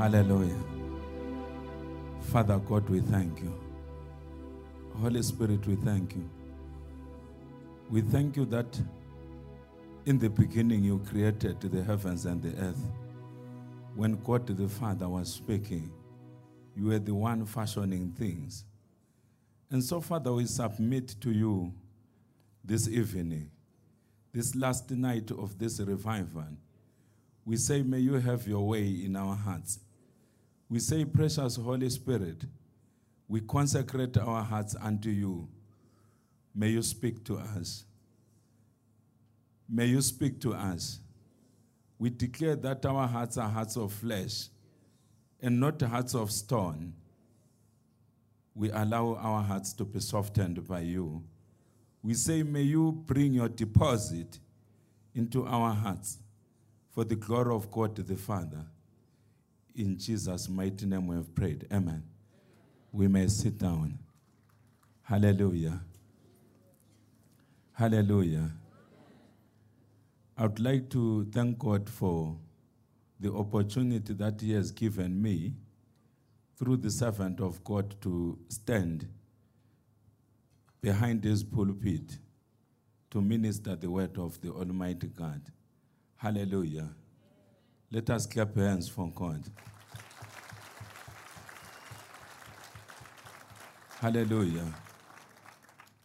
Hallelujah. 0.00 0.56
Father 2.32 2.58
God, 2.58 2.88
we 2.88 3.00
thank 3.00 3.42
you. 3.42 3.52
Holy 4.98 5.22
Spirit, 5.22 5.66
we 5.66 5.76
thank 5.76 6.14
you. 6.14 6.26
We 7.90 8.00
thank 8.00 8.34
you 8.34 8.46
that 8.46 8.80
in 10.06 10.18
the 10.18 10.30
beginning 10.30 10.84
you 10.84 11.00
created 11.06 11.60
the 11.60 11.84
heavens 11.84 12.24
and 12.24 12.42
the 12.42 12.58
earth. 12.62 12.82
When 13.94 14.16
God 14.24 14.46
the 14.46 14.70
Father 14.70 15.06
was 15.06 15.34
speaking, 15.34 15.92
you 16.74 16.86
were 16.86 16.98
the 16.98 17.14
one 17.14 17.44
fashioning 17.44 18.12
things. 18.12 18.64
And 19.70 19.84
so, 19.84 20.00
Father, 20.00 20.32
we 20.32 20.46
submit 20.46 21.14
to 21.20 21.30
you 21.30 21.74
this 22.64 22.88
evening, 22.88 23.50
this 24.32 24.54
last 24.56 24.90
night 24.92 25.30
of 25.30 25.58
this 25.58 25.78
revival. 25.78 26.46
We 27.44 27.58
say, 27.58 27.82
May 27.82 27.98
you 27.98 28.14
have 28.14 28.48
your 28.48 28.66
way 28.66 28.86
in 28.86 29.14
our 29.14 29.36
hearts. 29.36 29.78
We 30.70 30.78
say, 30.78 31.04
Precious 31.04 31.56
Holy 31.56 31.90
Spirit, 31.90 32.44
we 33.26 33.40
consecrate 33.40 34.16
our 34.16 34.42
hearts 34.42 34.76
unto 34.80 35.10
you. 35.10 35.48
May 36.54 36.68
you 36.68 36.82
speak 36.82 37.24
to 37.24 37.38
us. 37.38 37.84
May 39.68 39.86
you 39.86 40.00
speak 40.00 40.40
to 40.42 40.54
us. 40.54 41.00
We 41.98 42.10
declare 42.10 42.54
that 42.56 42.86
our 42.86 43.06
hearts 43.08 43.36
are 43.36 43.48
hearts 43.48 43.76
of 43.76 43.92
flesh 43.92 44.48
and 45.42 45.58
not 45.58 45.82
hearts 45.82 46.14
of 46.14 46.30
stone. 46.30 46.94
We 48.54 48.70
allow 48.70 49.16
our 49.16 49.42
hearts 49.42 49.72
to 49.74 49.84
be 49.84 49.98
softened 50.00 50.66
by 50.66 50.80
you. 50.80 51.22
We 52.02 52.14
say, 52.14 52.42
May 52.44 52.62
you 52.62 52.92
bring 52.92 53.34
your 53.34 53.48
deposit 53.48 54.38
into 55.14 55.46
our 55.46 55.74
hearts 55.74 56.18
for 56.90 57.04
the 57.04 57.16
glory 57.16 57.54
of 57.54 57.70
God 57.70 57.96
the 57.96 58.16
Father. 58.16 58.64
In 59.80 59.96
Jesus' 59.96 60.46
mighty 60.46 60.84
name 60.84 61.06
we 61.06 61.16
have 61.16 61.34
prayed. 61.34 61.66
Amen. 61.72 62.02
We 62.92 63.08
may 63.08 63.26
sit 63.28 63.56
down. 63.56 63.98
Hallelujah. 65.00 65.80
Hallelujah. 67.72 68.50
I 70.36 70.42
would 70.42 70.60
like 70.60 70.90
to 70.90 71.24
thank 71.32 71.58
God 71.58 71.88
for 71.88 72.36
the 73.18 73.32
opportunity 73.32 74.12
that 74.12 74.42
He 74.42 74.52
has 74.52 74.70
given 74.70 75.22
me 75.22 75.54
through 76.58 76.76
the 76.76 76.90
servant 76.90 77.40
of 77.40 77.64
God 77.64 77.94
to 78.02 78.38
stand 78.48 79.08
behind 80.82 81.22
this 81.22 81.42
pulpit 81.42 82.18
to 83.12 83.22
minister 83.22 83.76
the 83.76 83.88
word 83.88 84.18
of 84.18 84.38
the 84.42 84.50
Almighty 84.50 85.06
God. 85.06 85.40
Hallelujah. 86.16 86.90
Let 87.90 88.10
us 88.10 88.26
clap 88.26 88.54
hands 88.56 88.90
for 88.90 89.10
God. 89.14 89.42
Hallelujah. 94.00 94.64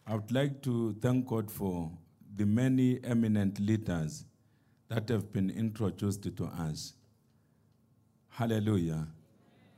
I 0.06 0.16
would 0.16 0.30
like 0.30 0.60
to 0.64 0.94
thank 1.00 1.26
God 1.26 1.50
for 1.50 1.90
the 2.36 2.44
many 2.44 3.00
eminent 3.02 3.58
leaders 3.58 4.26
that 4.90 5.08
have 5.08 5.32
been 5.32 5.48
introduced 5.48 6.24
to 6.36 6.44
us. 6.44 6.92
Hallelujah. 8.28 9.08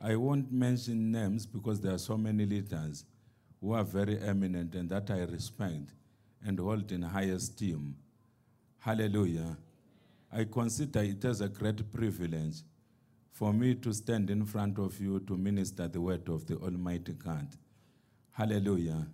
I 0.01 0.17
won't 0.17 0.51
mention 0.51 1.13
names 1.13 1.45
because 1.45 1.79
there 1.79 1.93
are 1.93 1.97
so 1.97 2.17
many 2.17 2.45
leaders 2.45 3.05
who 3.61 3.71
are 3.71 3.85
very 3.85 4.19
eminent 4.19 4.75
and 4.75 4.89
that 4.89 5.09
I 5.09 5.19
respect 5.19 5.93
and 6.45 6.59
hold 6.59 6.91
in 6.91 7.03
high 7.03 7.31
esteem. 7.31 7.95
Hallelujah. 8.79 9.55
I 10.29 10.43
consider 10.43 11.03
it 11.03 11.23
as 11.23 11.39
a 11.39 11.47
great 11.47 11.89
privilege 11.93 12.63
for 13.31 13.53
me 13.53 13.75
to 13.75 13.93
stand 13.93 14.29
in 14.29 14.45
front 14.45 14.77
of 14.77 14.99
you 14.99 15.21
to 15.21 15.37
minister 15.37 15.87
the 15.87 16.01
word 16.01 16.27
of 16.27 16.45
the 16.47 16.57
Almighty 16.57 17.13
God. 17.13 17.47
Hallelujah. 18.31 19.07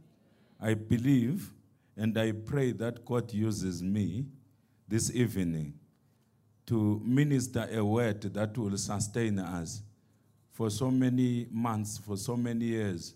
I 0.60 0.74
believe 0.74 1.52
and 1.98 2.18
I 2.18 2.32
pray 2.32 2.72
that 2.74 3.06
God 3.06 3.32
uses 3.34 3.82
me 3.82 4.26
this 4.88 5.14
evening 5.14 5.74
to 6.68 7.02
minister 7.04 7.68
a 7.72 7.84
word 7.84 8.22
that 8.22 8.58
will 8.58 8.78
sustain 8.78 9.40
us 9.40 9.82
for 10.52 10.70
so 10.70 10.90
many 10.90 11.48
months, 11.52 11.98
for 11.98 12.18
so 12.18 12.36
many 12.36 12.66
years, 12.66 13.14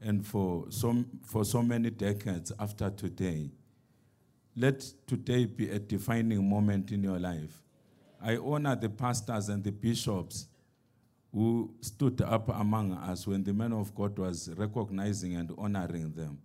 and 0.00 0.26
for 0.26 0.66
so, 0.70 1.04
for 1.24 1.44
so 1.44 1.62
many 1.62 1.90
decades 1.90 2.52
after 2.58 2.90
today. 2.90 3.50
Let 4.56 4.80
today 5.06 5.46
be 5.46 5.70
a 5.70 5.78
defining 5.78 6.48
moment 6.48 6.90
in 6.90 7.02
your 7.02 7.18
life. 7.18 7.62
I 8.22 8.36
honor 8.36 8.76
the 8.76 8.88
pastors 8.88 9.48
and 9.48 9.62
the 9.62 9.72
bishops 9.72 10.46
who 11.32 11.72
stood 11.80 12.20
up 12.22 12.48
among 12.48 12.92
us 12.92 13.26
when 13.26 13.44
the 13.44 13.52
man 13.52 13.72
of 13.72 13.94
God 13.94 14.18
was 14.18 14.50
recognizing 14.56 15.36
and 15.36 15.52
honoring 15.56 16.12
them. 16.12 16.38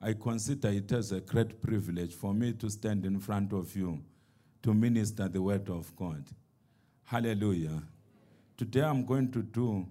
I 0.00 0.14
consider 0.14 0.68
it 0.68 0.90
as 0.92 1.12
a 1.12 1.20
great 1.20 1.60
privilege 1.60 2.14
for 2.14 2.32
me 2.32 2.52
to 2.54 2.70
stand 2.70 3.04
in 3.04 3.18
front 3.18 3.52
of 3.52 3.74
you 3.76 4.00
to 4.62 4.72
minister 4.72 5.28
the 5.28 5.42
word 5.42 5.68
of 5.68 5.94
God. 5.96 6.24
Hallelujah. 7.04 7.82
Today 8.56 8.82
I'm 8.82 9.04
going 9.04 9.32
to 9.32 9.42
do 9.42 9.86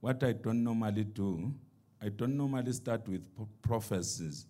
what 0.00 0.22
I 0.22 0.32
don't 0.32 0.62
normally 0.62 1.04
do. 1.04 1.52
I 2.00 2.10
don't 2.10 2.36
normally 2.36 2.72
start 2.72 3.08
with 3.08 3.22
prophecies, 3.62 4.46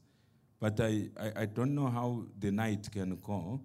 but 0.60 0.80
I, 0.80 1.08
I, 1.18 1.32
I 1.42 1.46
don't 1.46 1.74
know 1.74 1.86
how 1.86 2.24
the 2.38 2.50
night 2.50 2.88
can 2.92 3.16
go. 3.24 3.60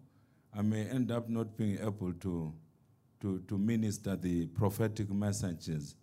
I 0.56 0.62
may 0.62 0.88
end 0.88 1.12
up 1.12 1.28
not 1.28 1.58
being 1.58 1.80
able 1.80 2.14
to, 2.14 2.54
to, 3.22 3.40
to 3.48 3.58
minister 3.58 4.16
the 4.16 4.48
prophetic 4.48 5.10
messages 5.12 5.96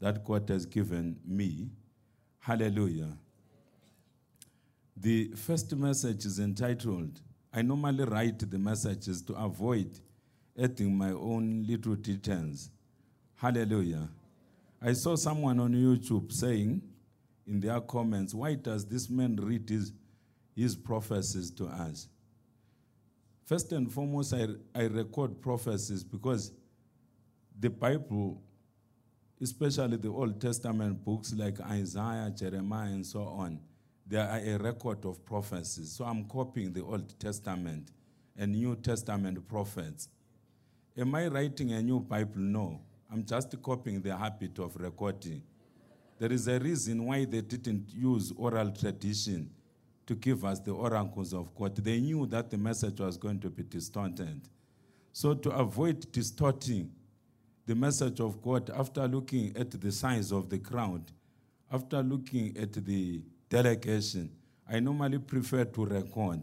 that 0.00 0.24
God 0.24 0.48
has 0.48 0.66
given 0.66 1.16
me. 1.24 1.70
Hallelujah. 2.40 3.16
The 4.96 5.28
first 5.36 5.74
message 5.76 6.24
is 6.24 6.38
entitled, 6.38 7.20
I 7.52 7.62
normally 7.62 8.04
write 8.04 8.38
the 8.50 8.58
messages 8.58 9.22
to 9.22 9.34
avoid 9.34 9.98
adding 10.60 10.96
my 10.96 11.10
own 11.10 11.64
little 11.68 11.94
details. 11.94 12.70
Hallelujah. 13.36 14.08
I 14.82 14.92
saw 14.92 15.16
someone 15.16 15.60
on 15.60 15.72
YouTube 15.72 16.32
saying 16.32 16.82
in 17.46 17.60
their 17.60 17.80
comments, 17.80 18.34
Why 18.34 18.54
does 18.54 18.84
this 18.84 19.08
man 19.08 19.36
read 19.36 19.68
his, 19.68 19.92
his 20.54 20.76
prophecies 20.76 21.50
to 21.52 21.66
us? 21.66 22.08
First 23.48 23.72
and 23.72 23.90
foremost, 23.90 24.34
I, 24.34 24.46
I 24.74 24.82
record 24.88 25.40
prophecies 25.40 26.04
because 26.04 26.52
the 27.58 27.70
Bible, 27.70 28.42
especially 29.40 29.96
the 29.96 30.10
Old 30.10 30.38
Testament 30.38 31.02
books 31.02 31.32
like 31.32 31.58
Isaiah, 31.62 32.30
Jeremiah, 32.36 32.90
and 32.90 33.06
so 33.06 33.22
on, 33.22 33.58
they 34.06 34.18
are 34.18 34.38
a 34.38 34.58
record 34.58 35.02
of 35.06 35.24
prophecies. 35.24 35.92
So 35.92 36.04
I'm 36.04 36.24
copying 36.28 36.74
the 36.74 36.82
Old 36.82 37.18
Testament 37.18 37.90
and 38.36 38.52
New 38.52 38.76
Testament 38.76 39.48
prophets. 39.48 40.10
Am 40.94 41.14
I 41.14 41.28
writing 41.28 41.72
a 41.72 41.80
new 41.80 42.00
Bible? 42.00 42.42
No. 42.42 42.82
I'm 43.10 43.24
just 43.24 43.62
copying 43.62 44.02
the 44.02 44.14
habit 44.14 44.58
of 44.58 44.76
recording. 44.76 45.40
There 46.18 46.30
is 46.30 46.48
a 46.48 46.58
reason 46.58 47.02
why 47.02 47.24
they 47.24 47.40
didn't 47.40 47.94
use 47.94 48.30
oral 48.36 48.70
tradition 48.72 49.48
to 50.08 50.14
give 50.14 50.42
us 50.42 50.58
the 50.58 50.72
oracles 50.72 51.34
of 51.34 51.54
God. 51.54 51.76
They 51.76 52.00
knew 52.00 52.26
that 52.26 52.50
the 52.50 52.56
message 52.56 52.98
was 52.98 53.18
going 53.18 53.40
to 53.40 53.50
be 53.50 53.62
distorted. 53.62 54.40
So, 55.12 55.34
to 55.34 55.50
avoid 55.50 56.10
distorting 56.10 56.90
the 57.66 57.74
message 57.74 58.18
of 58.18 58.40
God, 58.40 58.70
after 58.70 59.06
looking 59.06 59.54
at 59.54 59.70
the 59.70 59.92
size 59.92 60.32
of 60.32 60.48
the 60.48 60.58
crowd, 60.58 61.12
after 61.70 62.02
looking 62.02 62.56
at 62.56 62.72
the 62.72 63.20
delegation, 63.50 64.30
I 64.66 64.80
normally 64.80 65.18
prefer 65.18 65.66
to 65.66 65.84
record 65.84 66.40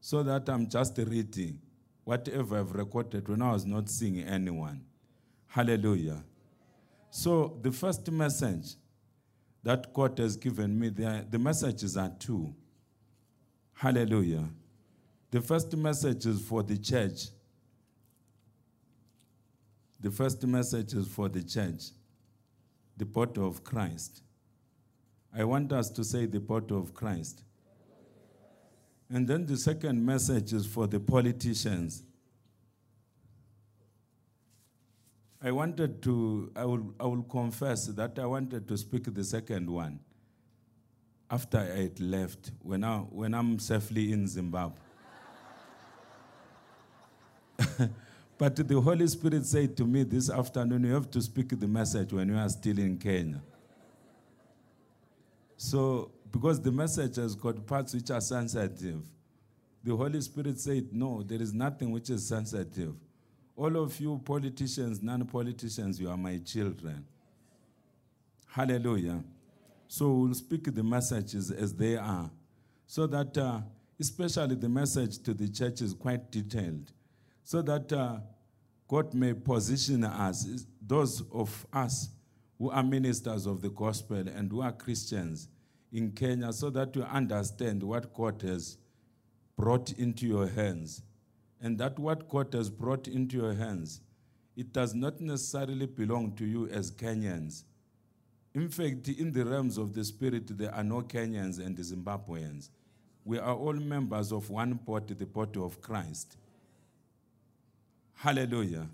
so 0.00 0.22
that 0.22 0.48
I'm 0.48 0.68
just 0.68 0.96
reading 0.98 1.58
whatever 2.04 2.60
I've 2.60 2.72
recorded 2.72 3.28
when 3.28 3.42
I 3.42 3.52
was 3.52 3.66
not 3.66 3.88
seeing 3.88 4.20
anyone. 4.20 4.82
Hallelujah. 5.48 6.22
So, 7.10 7.58
the 7.60 7.72
first 7.72 8.08
message 8.08 8.76
that 9.64 9.92
God 9.92 10.16
has 10.18 10.36
given 10.36 10.78
me, 10.78 10.90
the, 10.90 11.26
the 11.28 11.40
messages 11.40 11.96
are 11.96 12.12
two. 12.20 12.54
Hallelujah. 13.80 14.44
The 15.30 15.40
first 15.40 15.74
message 15.74 16.26
is 16.26 16.42
for 16.42 16.62
the 16.62 16.76
church. 16.76 17.28
The 19.98 20.10
first 20.10 20.46
message 20.46 20.92
is 20.92 21.08
for 21.08 21.30
the 21.30 21.42
church, 21.42 21.84
the 22.98 23.06
body 23.06 23.40
of 23.40 23.64
Christ. 23.64 24.20
I 25.34 25.44
want 25.44 25.72
us 25.72 25.88
to 25.92 26.04
say 26.04 26.26
the 26.26 26.40
body 26.40 26.74
of 26.74 26.92
Christ. 26.92 27.42
And 29.08 29.26
then 29.26 29.46
the 29.46 29.56
second 29.56 30.04
message 30.04 30.52
is 30.52 30.66
for 30.66 30.86
the 30.86 31.00
politicians. 31.00 32.02
I 35.42 35.52
wanted 35.52 36.02
to, 36.02 36.52
I 36.54 36.66
will, 36.66 36.94
I 37.00 37.06
will 37.06 37.22
confess 37.22 37.86
that 37.86 38.18
I 38.18 38.26
wanted 38.26 38.68
to 38.68 38.76
speak 38.76 39.04
the 39.14 39.24
second 39.24 39.70
one 39.70 40.00
after 41.30 41.58
I 41.58 41.82
had 41.82 42.00
left, 42.00 42.50
when, 42.62 42.84
I, 42.84 42.98
when 42.98 43.34
I'm 43.34 43.58
safely 43.58 44.12
in 44.12 44.26
Zimbabwe. 44.26 44.78
But 48.40 48.56
the 48.56 48.80
Holy 48.80 49.06
Spirit 49.06 49.44
said 49.44 49.76
to 49.76 49.84
me 49.84 50.02
this 50.02 50.30
afternoon, 50.30 50.84
you 50.84 50.94
have 50.94 51.10
to 51.10 51.20
speak 51.20 51.60
the 51.60 51.68
message 51.68 52.10
when 52.10 52.30
you 52.30 52.38
are 52.38 52.48
still 52.48 52.78
in 52.78 52.96
Kenya. 52.96 53.42
So, 55.58 56.10
because 56.32 56.58
the 56.58 56.72
message 56.72 57.16
has 57.16 57.34
got 57.34 57.66
parts 57.66 57.92
which 57.92 58.10
are 58.10 58.20
sensitive, 58.22 59.02
the 59.84 59.94
Holy 59.94 60.22
Spirit 60.22 60.58
said, 60.58 60.88
No, 60.90 61.22
there 61.22 61.42
is 61.42 61.52
nothing 61.52 61.90
which 61.90 62.08
is 62.08 62.26
sensitive. 62.26 62.94
All 63.54 63.76
of 63.76 64.00
you 64.00 64.18
politicians, 64.24 65.02
non 65.02 65.26
politicians, 65.26 66.00
you 66.00 66.08
are 66.08 66.16
my 66.16 66.38
children. 66.38 67.04
Hallelujah. 68.46 69.22
So 69.92 70.08
we'll 70.12 70.34
speak 70.34 70.72
the 70.72 70.84
messages 70.84 71.50
as 71.50 71.74
they 71.74 71.96
are, 71.96 72.30
so 72.86 73.08
that, 73.08 73.36
uh, 73.36 73.60
especially 73.98 74.54
the 74.54 74.68
message 74.68 75.18
to 75.24 75.34
the 75.34 75.48
church 75.48 75.80
is 75.80 75.94
quite 75.94 76.30
detailed, 76.30 76.92
so 77.42 77.60
that 77.62 77.92
uh, 77.92 78.20
God 78.86 79.12
may 79.14 79.34
position 79.34 80.04
us, 80.04 80.64
those 80.80 81.24
of 81.32 81.66
us 81.72 82.10
who 82.56 82.70
are 82.70 82.84
ministers 82.84 83.46
of 83.46 83.62
the 83.62 83.70
gospel 83.70 84.28
and 84.28 84.52
who 84.52 84.60
are 84.60 84.70
Christians 84.70 85.48
in 85.92 86.12
Kenya, 86.12 86.52
so 86.52 86.70
that 86.70 86.94
you 86.94 87.02
understand 87.02 87.82
what 87.82 88.14
God 88.14 88.42
has 88.42 88.78
brought 89.56 89.90
into 89.94 90.24
your 90.24 90.46
hands. 90.46 91.02
And 91.60 91.76
that 91.78 91.98
what 91.98 92.28
God 92.28 92.54
has 92.54 92.70
brought 92.70 93.08
into 93.08 93.38
your 93.38 93.54
hands, 93.54 94.02
it 94.56 94.72
does 94.72 94.94
not 94.94 95.20
necessarily 95.20 95.86
belong 95.86 96.36
to 96.36 96.46
you 96.46 96.68
as 96.68 96.92
Kenyans. 96.92 97.64
In 98.54 98.68
fact, 98.68 99.08
in 99.08 99.32
the 99.32 99.44
realms 99.44 99.78
of 99.78 99.94
the 99.94 100.04
spirit, 100.04 100.56
there 100.58 100.74
are 100.74 100.82
no 100.82 101.02
Kenyans 101.02 101.64
and 101.64 101.76
Zimbabweans. 101.76 102.68
We 103.24 103.38
are 103.38 103.54
all 103.54 103.74
members 103.74 104.32
of 104.32 104.50
one 104.50 104.74
body, 104.74 105.14
the 105.14 105.26
body 105.26 105.60
of 105.60 105.80
Christ. 105.80 106.36
Hallelujah. 108.14 108.86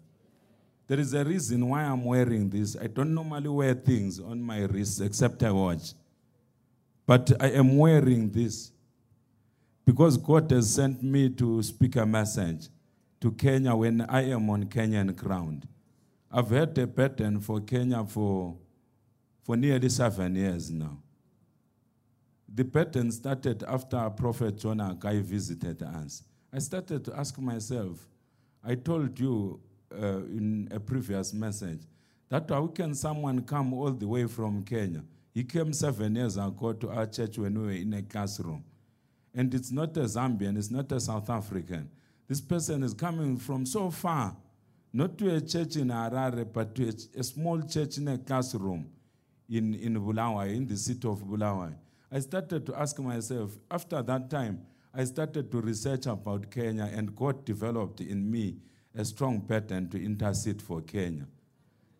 There 0.86 1.00
is 1.00 1.14
a 1.14 1.24
reason 1.24 1.68
why 1.68 1.82
I'm 1.82 2.04
wearing 2.04 2.48
this. 2.48 2.76
I 2.80 2.86
don't 2.86 3.14
normally 3.14 3.48
wear 3.48 3.74
things 3.74 4.20
on 4.20 4.40
my 4.40 4.60
wrists 4.60 5.00
except 5.00 5.42
I 5.42 5.50
watch. 5.50 5.94
But 7.06 7.32
I 7.40 7.50
am 7.50 7.76
wearing 7.76 8.30
this 8.30 8.72
because 9.84 10.16
God 10.16 10.50
has 10.50 10.74
sent 10.74 11.02
me 11.02 11.30
to 11.30 11.62
speak 11.62 11.96
a 11.96 12.04
message 12.04 12.68
to 13.20 13.30
Kenya 13.32 13.74
when 13.74 14.02
I 14.02 14.30
am 14.30 14.50
on 14.50 14.64
Kenyan 14.64 15.14
ground. 15.16 15.66
I've 16.30 16.50
had 16.50 16.76
a 16.78 16.86
pattern 16.86 17.40
for 17.40 17.60
Kenya 17.60 18.04
for, 18.04 18.56
for 19.46 19.56
nearly 19.56 19.88
seven 19.88 20.34
years 20.34 20.72
now. 20.72 20.98
The 22.52 22.64
pattern 22.64 23.12
started 23.12 23.62
after 23.62 24.10
Prophet 24.10 24.58
Jonah 24.58 24.96
Guy 24.98 25.20
visited 25.20 25.84
us. 25.84 26.24
I 26.52 26.58
started 26.58 27.04
to 27.04 27.16
ask 27.16 27.38
myself, 27.38 28.08
I 28.64 28.74
told 28.74 29.20
you 29.20 29.60
uh, 29.94 30.24
in 30.24 30.68
a 30.72 30.80
previous 30.80 31.32
message 31.32 31.82
that 32.28 32.50
how 32.50 32.66
can 32.66 32.92
someone 32.92 33.42
come 33.42 33.72
all 33.72 33.92
the 33.92 34.08
way 34.08 34.26
from 34.26 34.64
Kenya? 34.64 35.04
He 35.32 35.44
came 35.44 35.72
seven 35.72 36.16
years 36.16 36.36
ago 36.36 36.72
to 36.72 36.90
our 36.90 37.06
church 37.06 37.38
when 37.38 37.56
we 37.56 37.66
were 37.66 37.72
in 37.72 37.92
a 37.92 38.02
classroom. 38.02 38.64
And 39.32 39.54
it's 39.54 39.70
not 39.70 39.96
a 39.96 40.08
Zambian, 40.08 40.58
it's 40.58 40.72
not 40.72 40.90
a 40.90 40.98
South 40.98 41.30
African. 41.30 41.88
This 42.26 42.40
person 42.40 42.82
is 42.82 42.94
coming 42.94 43.36
from 43.36 43.64
so 43.64 43.92
far, 43.92 44.36
not 44.92 45.16
to 45.18 45.36
a 45.36 45.40
church 45.40 45.76
in 45.76 45.88
Harare, 45.88 46.52
but 46.52 46.74
to 46.74 46.88
a, 46.88 47.20
a 47.20 47.22
small 47.22 47.62
church 47.62 47.98
in 47.98 48.08
a 48.08 48.18
classroom 48.18 48.90
in, 49.48 49.74
in 49.74 49.94
Bulawayo, 49.94 50.54
in 50.54 50.66
the 50.66 50.76
city 50.76 51.06
of 51.08 51.20
Bulawayo. 51.24 51.74
I 52.10 52.20
started 52.20 52.66
to 52.66 52.74
ask 52.78 52.98
myself, 52.98 53.56
after 53.70 54.02
that 54.02 54.30
time, 54.30 54.62
I 54.94 55.04
started 55.04 55.50
to 55.50 55.60
research 55.60 56.06
about 56.06 56.50
Kenya, 56.50 56.90
and 56.92 57.14
God 57.14 57.44
developed 57.44 58.00
in 58.00 58.30
me 58.30 58.56
a 58.94 59.04
strong 59.04 59.40
pattern 59.40 59.88
to 59.90 60.02
intercede 60.02 60.62
for 60.62 60.80
Kenya. 60.80 61.26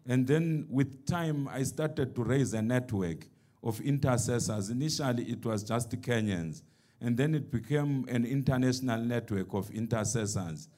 And 0.07 0.27
then 0.27 0.67
with 0.71 1.05
time, 1.07 1.49
I 1.49 1.63
started 1.65 2.15
to 2.15 2.23
raise 2.23 2.55
a 2.55 2.63
network 2.63 3.27
of 3.63 3.81
intercessors. 3.81 4.71
Initially, 4.71 5.25
it 5.25 5.45
was 5.45 5.65
just 5.65 5.91
Kenyans. 6.01 6.63
And 7.01 7.17
then 7.17 7.35
it 7.35 7.51
became 7.51 8.07
an 8.09 8.25
international 8.25 9.01
network 9.01 9.53
of 9.53 9.71
intercessors. 9.71 10.69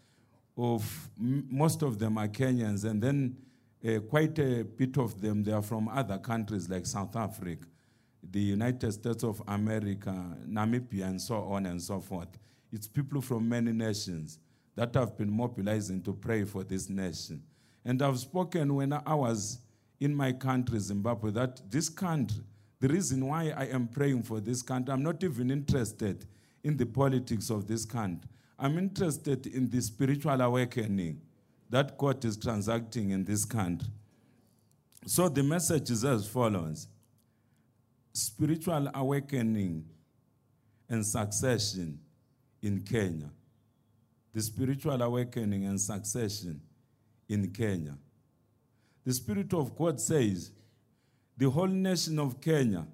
Of 0.56 1.10
most 1.18 1.82
of 1.82 2.00
them 2.00 2.18
are 2.18 2.26
Kenyans, 2.26 2.84
and 2.84 3.00
then 3.00 3.36
uh, 3.86 4.00
quite 4.00 4.38
a 4.38 4.64
bit 4.64 4.96
of 4.98 5.20
them 5.20 5.42
they 5.42 5.52
are 5.52 5.62
from 5.62 5.88
other 5.88 6.18
countries 6.18 6.68
like 6.68 6.86
South 6.86 7.14
Africa, 7.16 7.66
the 8.30 8.40
United 8.40 8.92
States 8.92 9.22
of 9.22 9.42
America, 9.46 10.36
Namibia, 10.48 11.06
and 11.06 11.20
so 11.20 11.36
on 11.36 11.66
and 11.66 11.80
so 11.80 12.00
forth. 12.00 12.38
It's 12.72 12.86
people 12.86 13.20
from 13.20 13.48
many 13.48 13.72
nations 13.72 14.38
that 14.74 14.94
have 14.94 15.16
been 15.16 15.30
mobilizing 15.30 16.02
to 16.02 16.12
pray 16.12 16.44
for 16.44 16.64
this 16.64 16.88
nation. 16.88 17.42
And 17.84 18.02
I've 18.02 18.18
spoken 18.18 18.74
when 18.74 18.92
I 18.92 19.14
was 19.14 19.58
in 20.00 20.14
my 20.14 20.32
country, 20.32 20.78
Zimbabwe, 20.78 21.30
that 21.32 21.62
this 21.70 21.88
country 21.88 22.44
the 22.80 22.88
reason 22.88 23.26
why 23.26 23.52
I 23.56 23.64
am 23.66 23.88
praying 23.88 24.22
for 24.22 24.40
this 24.40 24.62
country, 24.62 24.92
I'm 24.92 25.02
not 25.02 25.22
even 25.24 25.50
interested 25.50 26.24
in 26.62 26.76
the 26.76 26.86
politics 26.86 27.50
of 27.50 27.66
this 27.66 27.84
country. 27.84 28.30
I'm 28.58 28.78
interested 28.78 29.46
in 29.46 29.68
the 29.68 29.80
spiritual 29.80 30.40
awakening 30.40 31.20
that 31.70 31.96
court 31.96 32.24
is 32.24 32.36
transacting 32.36 33.10
in 33.10 33.24
this 33.24 33.44
country. 33.44 33.88
So 35.06 35.28
the 35.28 35.42
message 35.42 35.90
is 35.90 36.04
as 36.04 36.26
follows 36.26 36.88
spiritual 38.12 38.90
awakening 38.94 39.84
and 40.88 41.06
succession 41.06 41.98
in 42.62 42.80
Kenya. 42.80 43.30
The 44.32 44.42
spiritual 44.42 45.00
awakening 45.00 45.64
and 45.64 45.80
succession 45.80 46.60
in 47.28 47.50
Kenya. 47.50 47.96
The 49.04 49.12
Spirit 49.12 49.54
of 49.54 49.76
God 49.76 50.00
says, 50.00 50.50
the 51.36 51.48
whole 51.48 51.66
nation 51.66 52.18
of 52.18 52.40
Kenya, 52.40 52.86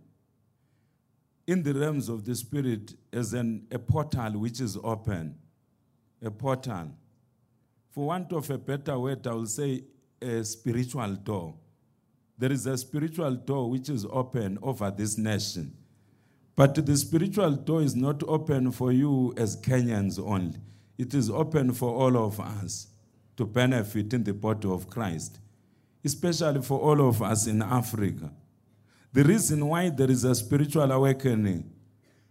in 1.46 1.62
the 1.62 1.74
realms 1.74 2.08
of 2.08 2.24
the 2.24 2.34
Spirit, 2.34 2.94
is 3.12 3.32
an, 3.32 3.66
a 3.70 3.78
portal 3.78 4.32
which 4.32 4.60
is 4.60 4.78
open. 4.82 5.34
A 6.22 6.30
portal. 6.30 6.90
For 7.94 8.06
want 8.06 8.32
of 8.32 8.50
a 8.50 8.58
better 8.58 8.98
word, 8.98 9.26
I 9.26 9.32
will 9.32 9.46
say 9.46 9.84
a 10.20 10.44
spiritual 10.44 11.14
door. 11.14 11.54
There 12.36 12.50
is 12.50 12.66
a 12.66 12.76
spiritual 12.76 13.34
door 13.36 13.70
which 13.70 13.88
is 13.88 14.04
open 14.10 14.58
over 14.60 14.90
this 14.90 15.16
nation. 15.16 15.76
But 16.56 16.74
the 16.74 16.96
spiritual 16.96 17.52
door 17.52 17.82
is 17.82 17.94
not 17.94 18.22
open 18.24 18.72
for 18.72 18.90
you 18.90 19.32
as 19.36 19.56
Kenyans 19.56 20.18
only. 20.18 20.58
It 20.98 21.14
is 21.14 21.30
open 21.30 21.72
for 21.72 21.90
all 21.90 22.16
of 22.16 22.40
us 22.40 22.88
to 23.36 23.46
benefit 23.46 24.12
in 24.12 24.24
the 24.24 24.34
body 24.34 24.68
of 24.68 24.90
Christ 24.90 25.38
especially 26.04 26.60
for 26.60 26.78
all 26.78 27.08
of 27.08 27.22
us 27.22 27.46
in 27.46 27.62
Africa. 27.62 28.30
The 29.12 29.24
reason 29.24 29.66
why 29.66 29.88
there 29.88 30.10
is 30.10 30.24
a 30.24 30.34
spiritual 30.34 30.90
awakening, 30.92 31.70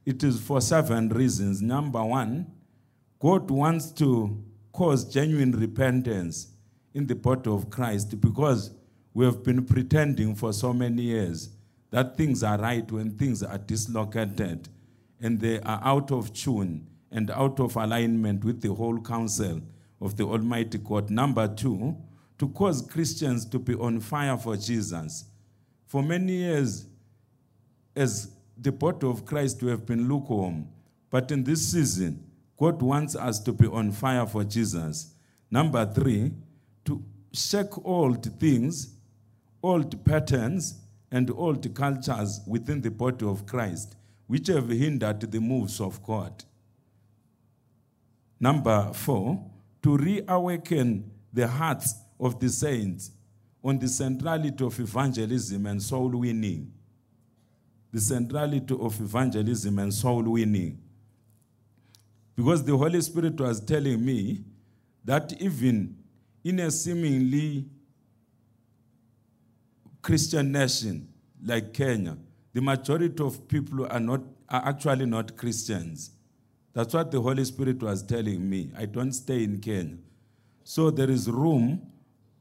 it 0.05 0.23
is 0.23 0.39
for 0.39 0.61
seven 0.61 1.09
reasons. 1.09 1.61
Number 1.61 2.03
one, 2.03 2.45
God 3.19 3.49
wants 3.49 3.91
to 3.93 4.43
cause 4.73 5.05
genuine 5.05 5.51
repentance 5.51 6.49
in 6.93 7.07
the 7.07 7.15
body 7.15 7.49
of 7.49 7.69
Christ 7.69 8.19
because 8.19 8.71
we 9.13 9.23
have 9.23 9.43
been 9.43 9.63
pretending 9.63 10.35
for 10.35 10.51
so 10.51 10.73
many 10.73 11.03
years 11.03 11.49
that 11.91 12.17
things 12.17 12.43
are 12.43 12.57
right 12.57 12.91
when 12.91 13.11
things 13.11 13.43
are 13.43 13.59
dislocated 13.59 14.67
and 15.21 15.39
they 15.39 15.59
are 15.61 15.79
out 15.83 16.11
of 16.11 16.33
tune 16.33 16.87
and 17.11 17.29
out 17.29 17.59
of 17.59 17.75
alignment 17.75 18.43
with 18.43 18.61
the 18.61 18.73
whole 18.73 18.99
counsel 18.99 19.61
of 20.01 20.17
the 20.17 20.23
Almighty 20.23 20.79
God. 20.79 21.11
Number 21.11 21.47
two, 21.47 21.95
to 22.39 22.49
cause 22.49 22.81
Christians 22.81 23.45
to 23.45 23.59
be 23.59 23.75
on 23.75 23.99
fire 23.99 24.37
for 24.37 24.57
Jesus. 24.57 25.25
For 25.85 26.01
many 26.01 26.33
years, 26.33 26.87
as 27.95 28.31
the 28.57 28.71
body 28.71 29.05
of 29.05 29.23
Christ, 29.25 29.61
we 29.61 29.69
have 29.69 29.85
been 29.85 30.09
lukewarm. 30.09 30.67
But 31.11 31.31
in 31.31 31.43
this 31.43 31.71
season, 31.71 32.25
God 32.63 32.81
wants 32.81 33.13
us 33.17 33.41
to 33.41 33.51
be 33.51 33.67
on 33.67 33.91
fire 33.91 34.25
for 34.25 34.45
Jesus. 34.45 35.13
Number 35.51 35.85
three, 35.85 36.31
to 36.85 37.03
shake 37.33 37.77
old 37.85 38.39
things, 38.39 38.93
old 39.61 40.05
patterns, 40.05 40.75
and 41.11 41.29
old 41.31 41.75
cultures 41.75 42.39
within 42.47 42.79
the 42.79 42.89
body 42.89 43.25
of 43.25 43.45
Christ, 43.45 43.97
which 44.27 44.47
have 44.47 44.69
hindered 44.69 45.29
the 45.29 45.41
moves 45.41 45.81
of 45.81 46.01
God. 46.03 46.45
Number 48.39 48.93
four, 48.93 49.43
to 49.81 49.97
reawaken 49.97 51.11
the 51.33 51.49
hearts 51.49 51.95
of 52.17 52.39
the 52.39 52.47
saints 52.47 53.11
on 53.61 53.77
the 53.77 53.89
centrality 53.89 54.63
of 54.63 54.79
evangelism 54.79 55.65
and 55.65 55.83
soul 55.83 56.07
winning. 56.07 56.71
The 57.91 57.99
centrality 57.99 58.73
of 58.79 59.01
evangelism 59.01 59.79
and 59.79 59.93
soul 59.93 60.23
winning. 60.23 60.82
Because 62.35 62.63
the 62.63 62.75
Holy 62.75 63.01
Spirit 63.01 63.39
was 63.39 63.59
telling 63.59 64.03
me 64.03 64.43
that 65.05 65.33
even 65.41 65.95
in 66.43 66.59
a 66.59 66.71
seemingly 66.71 67.65
Christian 70.01 70.51
nation 70.51 71.07
like 71.45 71.73
Kenya, 71.73 72.17
the 72.53 72.61
majority 72.61 73.23
of 73.23 73.47
people 73.47 73.85
are 73.87 73.99
not 73.99 74.21
are 74.49 74.67
actually 74.67 75.05
not 75.05 75.35
Christians. 75.35 76.11
That's 76.73 76.93
what 76.93 77.11
the 77.11 77.21
Holy 77.21 77.45
Spirit 77.45 77.81
was 77.81 78.03
telling 78.03 78.47
me. 78.49 78.71
I 78.77 78.85
don't 78.85 79.11
stay 79.11 79.43
in 79.43 79.59
Kenya. 79.59 79.97
So 80.63 80.89
there 80.91 81.09
is 81.09 81.29
room 81.29 81.81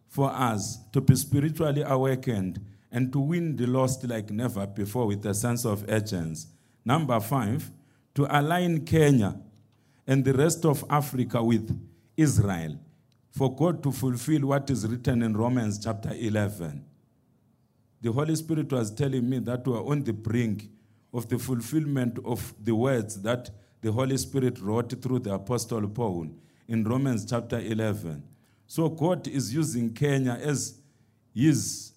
for 0.08 0.30
us 0.30 0.78
to 0.92 1.00
be 1.00 1.14
spiritually 1.16 1.82
awakened 1.82 2.61
and 2.90 3.12
to 3.12 3.18
win 3.18 3.56
the 3.56 3.66
lost 3.66 4.04
like 4.04 4.30
never 4.30 4.66
before 4.66 5.06
with 5.06 5.25
a 5.26 5.34
sense 5.34 5.64
of 5.64 5.84
urgency. 5.88 6.49
Number 6.84 7.18
five, 7.20 7.70
to 8.14 8.26
align 8.30 8.84
Kenya 8.84 9.37
and 10.06 10.25
the 10.25 10.32
rest 10.32 10.64
of 10.64 10.85
Africa 10.90 11.42
with 11.42 11.78
Israel 12.16 12.78
for 13.30 13.54
God 13.54 13.82
to 13.82 13.92
fulfill 13.92 14.49
what 14.49 14.68
is 14.71 14.87
written 14.87 15.23
in 15.23 15.37
Romans 15.37 15.82
chapter 15.82 16.12
11. 16.12 16.85
The 18.00 18.12
Holy 18.12 18.35
Spirit 18.37 18.73
was 18.73 18.90
telling 18.90 19.28
me 19.28 19.38
that 19.38 19.66
we 19.66 19.75
are 19.75 19.85
on 19.85 20.02
the 20.02 20.12
brink 20.12 20.68
of 21.14 21.28
the 21.28 21.38
fulfillment 21.38 22.18
of 22.25 22.52
the 22.62 22.75
words 22.75 23.23
that 23.23 23.50
the 23.80 23.92
Holy 23.92 24.16
Spirit 24.16 24.61
wrote 24.61 25.00
through 25.02 25.21
the 25.21 25.35
Apostle 25.35 25.88
Paul 25.88 26.28
in 26.68 26.85
Romans 26.85 27.25
chapter 27.25 27.59
11. 27.59 28.23
So 28.66 28.88
God 28.88 29.28
is 29.28 29.54
using 29.54 29.92
Kenya 29.92 30.38
as 30.42 30.78
his 31.35 31.92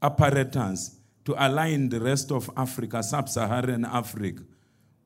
apparatus 0.00 0.96
to 1.24 1.34
align 1.38 1.88
the 1.88 2.00
rest 2.00 2.32
of 2.32 2.50
Africa, 2.56 3.02
sub 3.02 3.28
Saharan 3.28 3.84
Africa, 3.84 4.42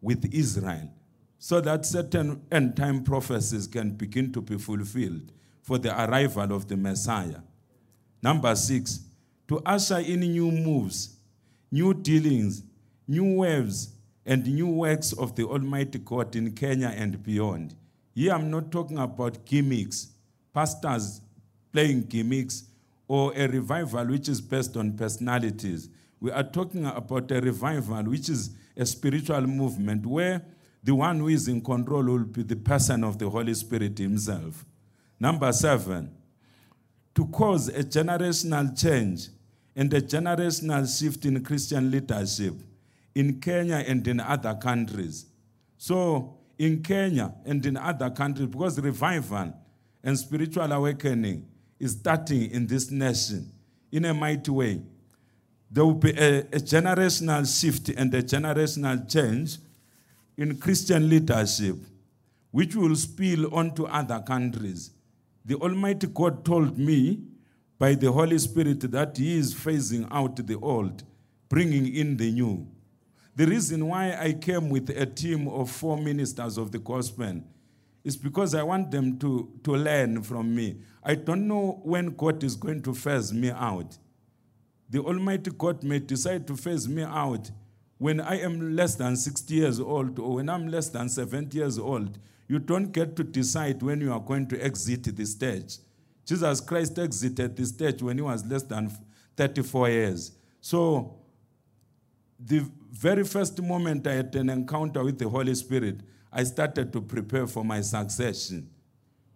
with 0.01 0.33
Israel 0.33 0.91
so 1.39 1.61
that 1.61 1.87
certain 1.87 2.43
end 2.51 2.77
time 2.77 3.05
prophecies 3.05 3.67
can 3.67 3.91
begin 3.91 4.33
to 4.33 4.41
be 4.41 4.59
fulfilled 4.59 5.33
for 5.63 5.79
the 5.79 5.91
arrival 6.05 6.53
of 6.53 6.69
the 6.69 6.77
Messiah. 6.77 7.41
Number 8.23 8.55
six, 8.57 9.01
to 9.49 9.61
usher 9.65 9.99
in 9.99 10.21
new 10.21 10.51
moves, 10.51 11.17
new 11.71 11.95
dealings, 11.95 12.63
new 13.07 13.37
waves, 13.39 13.91
and 14.25 14.45
new 14.47 14.67
works 14.67 15.13
of 15.13 15.37
the 15.37 15.45
Almighty 15.45 15.99
God 15.99 16.35
in 16.35 16.53
Kenya 16.53 16.93
and 16.97 17.23
beyond. 17.23 17.77
Here 18.15 18.33
I'm 18.33 18.51
not 18.51 18.73
talking 18.73 18.99
about 18.99 19.45
gimmicks, 19.45 20.09
pastors 20.53 21.21
playing 21.73 22.03
gimmicks, 22.05 22.65
or 23.09 23.33
a 23.37 23.47
revival 23.47 24.07
which 24.07 24.29
is 24.29 24.41
based 24.41 24.77
on 24.77 24.97
personalities. 24.97 25.89
We 26.21 26.33
are 26.33 26.43
talking 26.43 26.87
about 26.87 27.31
a 27.31 27.41
revival 27.41 28.03
which 28.05 28.29
is 28.29 28.51
a 28.77 28.85
spiritual 28.85 29.43
movement 29.43 30.05
where 30.07 30.43
the 30.87 30.95
one 30.95 31.19
who 31.19 31.27
is 31.27 31.49
in 31.49 31.61
control 31.61 32.05
will 32.05 32.25
be 32.25 32.45
the 32.45 32.55
person 32.55 33.03
of 33.03 33.19
the 33.19 33.29
Holy 33.29 33.53
Spirit 33.55 33.99
Himself. 33.99 34.65
Number 35.19 35.53
seven, 35.53 36.15
to 37.13 37.27
cause 37.27 37.69
a 37.69 37.83
generational 37.83 38.81
change 38.81 39.31
and 39.75 39.93
a 39.93 40.01
generational 40.01 40.87
shift 40.87 41.25
in 41.25 41.43
Christian 41.43 41.91
leadership 41.91 42.55
in 43.17 43.41
Kenya 43.41 43.85
and 43.85 44.07
in 44.07 44.21
other 44.21 44.55
countries. 44.55 45.27
So, 45.77 46.39
in 46.57 46.85
Kenya 46.85 47.35
and 47.45 47.67
in 47.67 47.77
other 47.77 48.09
countries, 48.11 48.47
because 48.47 48.79
revival 48.79 49.55
and 50.05 50.17
spiritual 50.17 50.71
awakening 50.71 51.49
is 51.81 51.93
starting 51.93 52.49
in 52.53 52.69
this 52.69 52.93
nation 52.93 53.51
in 53.91 54.05
a 54.05 54.15
mighty 54.15 54.53
way, 54.53 54.83
there 55.69 55.85
will 55.85 55.95
be 55.95 56.11
a, 56.11 56.43
a 56.43 56.61
generational 56.61 57.45
shift 57.45 57.89
and 57.89 58.15
a 58.15 58.23
generational 58.23 59.11
change 59.11 59.57
in 60.37 60.59
Christian 60.59 61.09
leadership, 61.09 61.77
which 62.51 62.75
will 62.75 62.95
spill 62.97 63.55
onto 63.55 63.85
other 63.85 64.21
countries. 64.21 64.91
The 65.45 65.55
Almighty 65.57 66.09
God 66.09 66.45
told 66.45 66.79
me 66.79 67.21
by 67.79 67.95
the 67.95 68.11
Holy 68.11 68.39
Spirit 68.39 68.81
that 68.91 69.17
He 69.17 69.39
is 69.39 69.55
phasing 69.55 70.09
out 70.11 70.37
the 70.37 70.57
old, 70.57 71.03
bringing 71.49 71.95
in 71.95 72.17
the 72.17 72.31
new. 72.33 72.67
The 73.35 73.47
reason 73.47 73.87
why 73.87 74.17
I 74.19 74.33
came 74.33 74.71
with 74.71 74.91
a 74.91 75.05
team 75.05 75.47
of 75.49 75.71
four 75.71 75.99
ministers 75.99 76.57
of 76.57 76.73
the 76.73 76.79
gospel 76.79 77.43
is 78.03 78.17
because 78.17 78.55
I 78.55 78.63
want 78.63 78.91
them 78.91 79.19
to, 79.19 79.51
to 79.65 79.73
learn 79.73 80.23
from 80.23 80.55
me. 80.55 80.77
I 81.03 81.17
don't 81.17 81.47
know 81.47 81.81
when 81.83 82.15
God 82.17 82.43
is 82.43 82.57
going 82.57 82.83
to 82.83 82.95
phase 82.95 83.33
me 83.33 83.51
out. 83.51 83.99
The 84.89 85.01
Almighty 85.01 85.51
God 85.51 85.83
may 85.83 85.99
decide 85.99 86.47
to 86.47 86.57
phase 86.57 86.89
me 86.89 87.03
out 87.03 87.51
when 87.99 88.21
I 88.21 88.41
am 88.41 88.77
less 88.77 88.95
than 88.95 89.17
60 89.17 89.55
years 89.55 89.81
old 89.81 90.19
or 90.19 90.37
when 90.37 90.49
I'm 90.49 90.69
less 90.69 90.89
than 90.89 91.09
70 91.09 91.57
years 91.57 91.79
old. 91.79 92.19
You 92.49 92.59
don't 92.59 92.93
get 92.93 93.17
to 93.17 93.25
decide 93.25 93.83
when 93.83 94.01
you 94.01 94.13
are 94.13 94.21
going 94.21 94.47
to 94.49 94.65
exit 94.65 95.05
the 95.17 95.27
stage. 95.27 95.79
Jesus 96.25 96.61
Christ 96.61 96.99
exited 96.99 97.57
the 97.57 97.65
stage 97.65 98.03
when 98.03 98.19
he 98.19 98.23
was 98.23 98.45
less 98.45 98.63
than 98.63 98.91
34 99.37 99.91
years. 99.91 100.33
So, 100.61 101.17
the 102.39 102.65
very 102.91 103.25
first 103.25 103.61
moment 103.63 104.07
I 104.07 104.15
had 104.15 104.35
an 104.35 104.51
encounter 104.51 105.03
with 105.03 105.19
the 105.19 105.29
Holy 105.29 105.55
Spirit, 105.55 106.01
I 106.33 106.45
started 106.45 106.93
to 106.93 107.01
prepare 107.01 107.47
for 107.47 107.65
my 107.65 107.81
succession. 107.81 108.69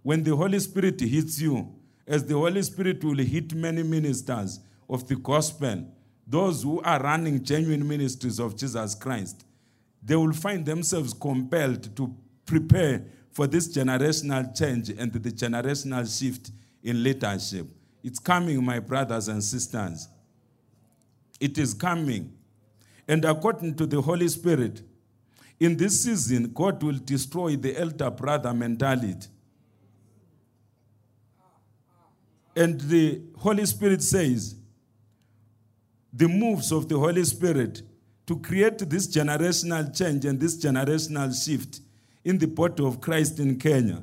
When 0.02 0.22
the 0.22 0.36
Holy 0.36 0.58
Spirit 0.58 1.00
hits 1.00 1.40
you, 1.40 1.72
as 2.06 2.24
the 2.24 2.34
Holy 2.34 2.62
Spirit 2.62 3.02
will 3.04 3.18
hit 3.18 3.54
many 3.54 3.82
ministers 3.82 4.60
of 4.88 5.06
the 5.06 5.16
gospel, 5.16 5.86
those 6.30 6.62
who 6.62 6.80
are 6.82 7.02
running 7.02 7.42
genuine 7.42 7.86
ministries 7.86 8.38
of 8.38 8.56
Jesus 8.56 8.94
Christ, 8.94 9.44
they 10.02 10.14
will 10.14 10.32
find 10.32 10.64
themselves 10.64 11.12
compelled 11.12 11.94
to 11.96 12.14
prepare 12.46 13.04
for 13.32 13.48
this 13.48 13.68
generational 13.68 14.56
change 14.56 14.90
and 14.90 15.12
the 15.12 15.30
generational 15.30 16.06
shift 16.18 16.52
in 16.82 17.02
leadership. 17.02 17.66
It's 18.02 18.18
coming, 18.18 18.64
my 18.64 18.78
brothers 18.78 19.28
and 19.28 19.42
sisters. 19.42 20.08
It 21.40 21.58
is 21.58 21.74
coming. 21.74 22.32
And 23.08 23.24
according 23.24 23.74
to 23.76 23.86
the 23.86 24.00
Holy 24.00 24.28
Spirit, 24.28 24.82
in 25.58 25.76
this 25.76 26.04
season, 26.04 26.52
God 26.54 26.82
will 26.82 26.98
destroy 27.04 27.56
the 27.56 27.78
elder 27.78 28.10
brother 28.10 28.54
mentality. 28.54 29.28
And 32.54 32.80
the 32.80 33.20
Holy 33.36 33.66
Spirit 33.66 34.02
says, 34.02 34.59
the 36.12 36.28
moves 36.28 36.72
of 36.72 36.88
the 36.88 36.98
Holy 36.98 37.24
Spirit 37.24 37.82
to 38.26 38.36
create 38.38 38.78
this 38.78 39.06
generational 39.08 39.96
change 39.96 40.24
and 40.24 40.38
this 40.38 40.56
generational 40.56 41.32
shift 41.32 41.80
in 42.24 42.38
the 42.38 42.46
body 42.46 42.84
of 42.84 43.00
Christ 43.00 43.38
in 43.38 43.58
Kenya 43.58 44.02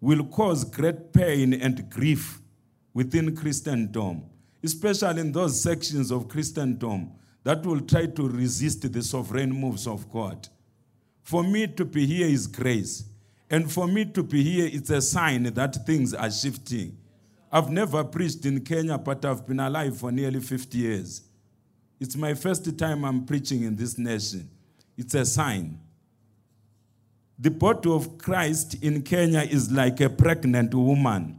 will 0.00 0.24
cause 0.24 0.64
great 0.64 1.12
pain 1.12 1.54
and 1.54 1.88
grief 1.90 2.40
within 2.94 3.34
Christendom, 3.34 4.22
especially 4.62 5.20
in 5.20 5.32
those 5.32 5.60
sections 5.60 6.10
of 6.10 6.28
Christendom 6.28 7.12
that 7.44 7.64
will 7.64 7.80
try 7.80 8.06
to 8.06 8.28
resist 8.28 8.92
the 8.92 9.02
sovereign 9.02 9.50
moves 9.50 9.86
of 9.86 10.10
God. 10.10 10.48
For 11.22 11.42
me 11.42 11.66
to 11.68 11.84
be 11.84 12.06
here 12.06 12.26
is 12.26 12.46
grace. 12.46 13.04
And 13.48 13.70
for 13.70 13.88
me 13.88 14.04
to 14.04 14.22
be 14.22 14.42
here, 14.42 14.70
it's 14.72 14.90
a 14.90 15.02
sign 15.02 15.42
that 15.42 15.86
things 15.86 16.14
are 16.14 16.30
shifting. 16.30 16.96
I've 17.52 17.70
never 17.70 18.04
preached 18.04 18.46
in 18.46 18.60
Kenya, 18.64 18.96
but 18.96 19.24
I've 19.24 19.46
been 19.46 19.60
alive 19.60 19.96
for 19.96 20.12
nearly 20.12 20.40
50 20.40 20.78
years. 20.78 21.22
It's 21.98 22.16
my 22.16 22.34
first 22.34 22.78
time 22.78 23.04
I'm 23.04 23.24
preaching 23.24 23.64
in 23.64 23.76
this 23.76 23.98
nation. 23.98 24.48
It's 24.96 25.14
a 25.14 25.24
sign. 25.24 25.78
The 27.38 27.50
body 27.50 27.90
of 27.90 28.18
Christ 28.18 28.82
in 28.82 29.02
Kenya 29.02 29.40
is 29.40 29.70
like 29.70 30.00
a 30.00 30.08
pregnant 30.08 30.74
woman 30.74 31.38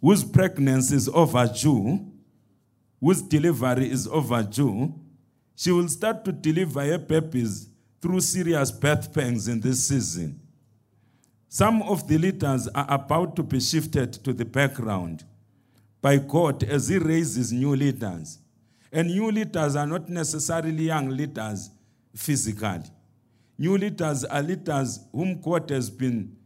whose 0.00 0.24
pregnancy 0.24 0.94
is 0.94 1.08
overdue, 1.08 2.06
whose 3.00 3.22
delivery 3.22 3.90
is 3.90 4.06
overdue. 4.06 4.94
She 5.56 5.72
will 5.72 5.88
start 5.88 6.24
to 6.24 6.32
deliver 6.32 6.84
her 6.84 6.98
babies 6.98 7.68
through 8.00 8.20
serious 8.20 8.70
birth 8.70 9.12
pangs 9.12 9.48
in 9.48 9.60
this 9.60 9.88
season. 9.88 10.40
Some 11.48 11.82
of 11.82 12.06
the 12.06 12.18
leaders 12.18 12.68
are 12.68 12.86
about 12.88 13.34
to 13.36 13.42
be 13.42 13.60
shifted 13.60 14.12
to 14.24 14.32
the 14.32 14.44
background 14.44 15.24
by 16.02 16.18
God 16.18 16.62
as 16.62 16.88
He 16.88 16.98
raises 16.98 17.52
new 17.52 17.74
leaders. 17.74 18.38
And 18.92 19.08
new 19.08 19.30
leaders 19.30 19.74
are 19.76 19.86
not 19.86 20.08
necessarily 20.08 20.84
young 20.84 21.08
leaders 21.08 21.70
physically. 22.14 22.82
New 23.58 23.76
leaders 23.76 24.24
are 24.24 24.42
leaders 24.42 25.00
whom 25.12 25.40
God 25.40 25.68
has 25.70 25.90
been 25.90 26.36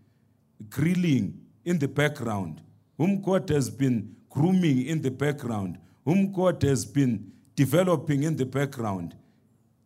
grilling 0.70 1.40
in 1.64 1.78
the 1.78 1.88
background, 1.88 2.62
whom 2.96 3.20
God 3.20 3.48
has 3.50 3.68
been 3.68 4.14
grooming 4.30 4.86
in 4.86 5.02
the 5.02 5.10
background, 5.10 5.78
whom 6.04 6.32
God 6.32 6.62
has 6.62 6.84
been 6.84 7.32
developing 7.54 8.22
in 8.22 8.36
the 8.36 8.46
background. 8.46 9.14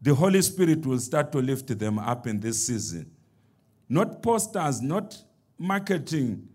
The 0.01 0.15
Holy 0.15 0.43
Spirit 0.43 0.87
will 0.87 1.01
start 1.01 1.33
to 1.33 1.39
lift 1.39 1.79
them 1.79 1.99
up 1.99 2.27
in 2.27 2.39
this 2.39 2.67
season. 2.67 3.11
Not 3.88 4.23
posters, 4.23 4.81
not 4.83 5.16
marketing 5.59 6.49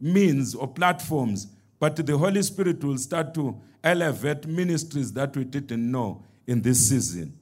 means 0.00 0.54
or 0.54 0.66
platforms, 0.68 1.46
but 1.78 1.96
the 1.96 2.16
Holy 2.16 2.42
Spirit 2.42 2.82
will 2.82 2.98
start 2.98 3.34
to 3.34 3.60
elevate 3.82 4.46
ministries 4.46 5.12
that 5.12 5.36
we 5.36 5.44
didn't 5.44 5.90
know 5.90 6.24
in 6.46 6.62
this 6.62 6.88
season. 6.88 7.38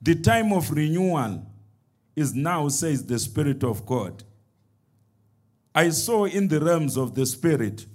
The 0.00 0.14
time 0.14 0.52
of 0.52 0.70
renewal 0.70 1.44
is 2.14 2.34
now, 2.34 2.68
says 2.68 3.04
the 3.04 3.18
Spirit 3.18 3.64
of 3.64 3.84
God. 3.84 4.22
I 5.74 5.90
saw 5.90 6.24
in 6.24 6.48
the 6.48 6.60
realms 6.60 6.96
of 6.96 7.14
the 7.14 7.26
Spirit 7.26 7.86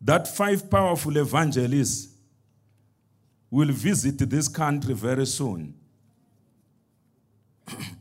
that 0.00 0.26
five 0.26 0.68
powerful 0.70 1.16
evangelists 1.16 2.14
will 3.50 3.70
visit 3.70 4.18
this 4.18 4.48
country 4.48 4.94
very 4.94 5.26
soon. 5.26 5.74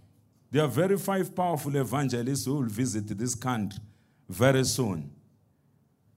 There 0.52 0.64
are 0.64 0.70
very 0.70 0.98
five 0.98 1.36
powerful 1.36 1.76
evangelists 1.76 2.46
who 2.46 2.54
will 2.56 2.70
visit 2.70 3.08
this 3.18 3.36
country 3.36 3.78
very 4.30 4.64
soon. 4.64 5.12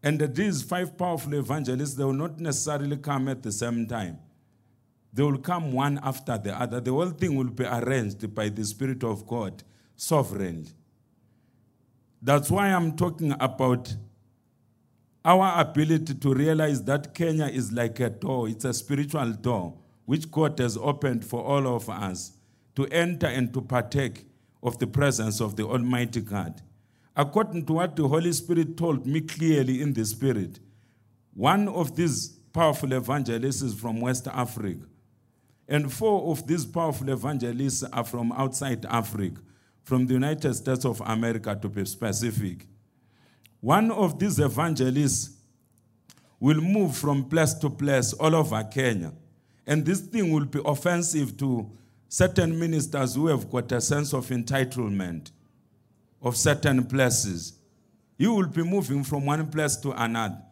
And 0.01 0.21
these 0.33 0.63
five 0.63 0.97
powerful 0.97 1.35
evangelists, 1.35 1.95
they 1.95 2.05
will 2.05 2.13
not 2.13 2.39
necessarily 2.39 2.99
come 2.99 3.27
at 3.27 3.43
the 3.43 3.51
same 3.51 3.85
time. 3.89 4.21
They 5.13 5.25
will 5.25 5.39
come 5.39 5.73
one 5.73 5.99
after 6.05 6.39
the 6.39 6.57
other. 6.57 6.79
The 6.79 6.93
whole 6.93 7.11
thing 7.11 7.35
will 7.35 7.51
be 7.51 7.65
arranged 7.65 8.33
by 8.33 8.49
the 8.49 8.65
Spirit 8.65 9.03
of 9.03 9.27
God 9.27 9.65
sovereignly. 9.97 10.71
That's 12.23 12.49
why 12.49 12.69
I'm 12.69 12.97
talking 12.97 13.35
about 13.41 13.93
our 15.25 15.61
ability 15.61 16.15
to 16.15 16.33
realize 16.33 16.81
that 16.85 17.13
Kenya 17.13 17.47
is 17.47 17.73
like 17.73 17.99
a 17.99 18.09
door, 18.09 18.49
it's 18.49 18.65
a 18.65 18.73
spiritual 18.73 19.33
door 19.33 19.75
which 20.05 20.31
God 20.31 20.57
has 20.61 20.77
opened 20.77 21.25
for 21.25 21.43
all 21.43 21.67
of 21.67 21.91
us 21.91 22.38
to 22.79 22.87
enter 22.93 23.27
and 23.27 23.53
to 23.53 23.61
partake 23.61 24.25
of 24.63 24.79
the 24.79 24.87
presence 24.87 25.41
of 25.41 25.57
the 25.57 25.65
Almighty 25.65 26.21
God. 26.21 26.63
According 27.17 27.67
to 27.67 27.73
what 27.73 27.97
the 27.97 28.07
Holy 28.07 28.31
Spirit 28.31 28.77
told 28.77 29.05
me 29.05 29.21
clearly 29.21 29.83
in 29.83 29.93
the 29.93 30.05
Spirit, 30.05 30.61
one 31.35 31.67
of 31.67 31.97
these 31.97 32.29
powerful 32.53 32.93
evangelists 32.93 33.63
is 33.63 33.75
from 33.75 34.01
West 34.01 34.29
Africa, 34.29 34.87
and 35.67 35.93
four 35.93 36.31
of 36.31 36.47
these 36.47 36.65
powerful 36.65 37.09
evangelists 37.09 37.83
are 37.83 38.05
from 38.05 38.31
outside 38.31 38.87
Africa, 38.87 39.41
from 39.83 40.07
the 40.07 40.15
United 40.15 40.55
States 40.55 40.85
of 40.85 41.01
America 41.01 41.59
to 41.61 41.69
be 41.69 41.85
specific. 41.85 42.65
One 43.61 43.91
of 43.91 44.21
these 44.21 44.39
evangelists 44.39 45.37
will 46.39 46.61
move 46.61 46.97
from 46.97 47.25
place 47.25 47.55
to 47.55 47.71
place 47.71 48.13
all 48.13 48.37
over 48.37 48.63
Kenya. 48.63 49.15
And 49.67 49.85
this 49.85 50.01
thing 50.01 50.33
will 50.33 50.45
be 50.45 50.61
offensive 50.65 51.37
to 51.39 51.73
certain 52.09 52.59
ministers 52.59 53.15
who 53.15 53.27
have 53.27 53.51
got 53.51 53.71
a 53.73 53.81
sense 53.81 54.13
of 54.13 54.29
entitlement 54.29 55.31
of 56.23 56.37
certain 56.37 56.85
places. 56.85 57.55
You 58.17 58.35
will 58.35 58.49
be 58.49 58.63
moving 58.63 59.05
from 59.05 59.27
one 59.27 59.47
place 59.49 59.77
to 59.77 59.93
another. 59.93 60.43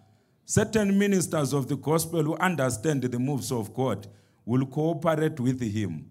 Certain 0.44 0.96
ministers 0.96 1.52
of 1.52 1.66
the 1.66 1.76
gospel 1.76 2.22
who 2.22 2.36
understand 2.36 3.02
the 3.02 3.18
moves 3.18 3.50
of 3.50 3.74
God 3.74 4.06
will 4.44 4.64
cooperate 4.66 5.40
with 5.40 5.60
him. 5.60 6.08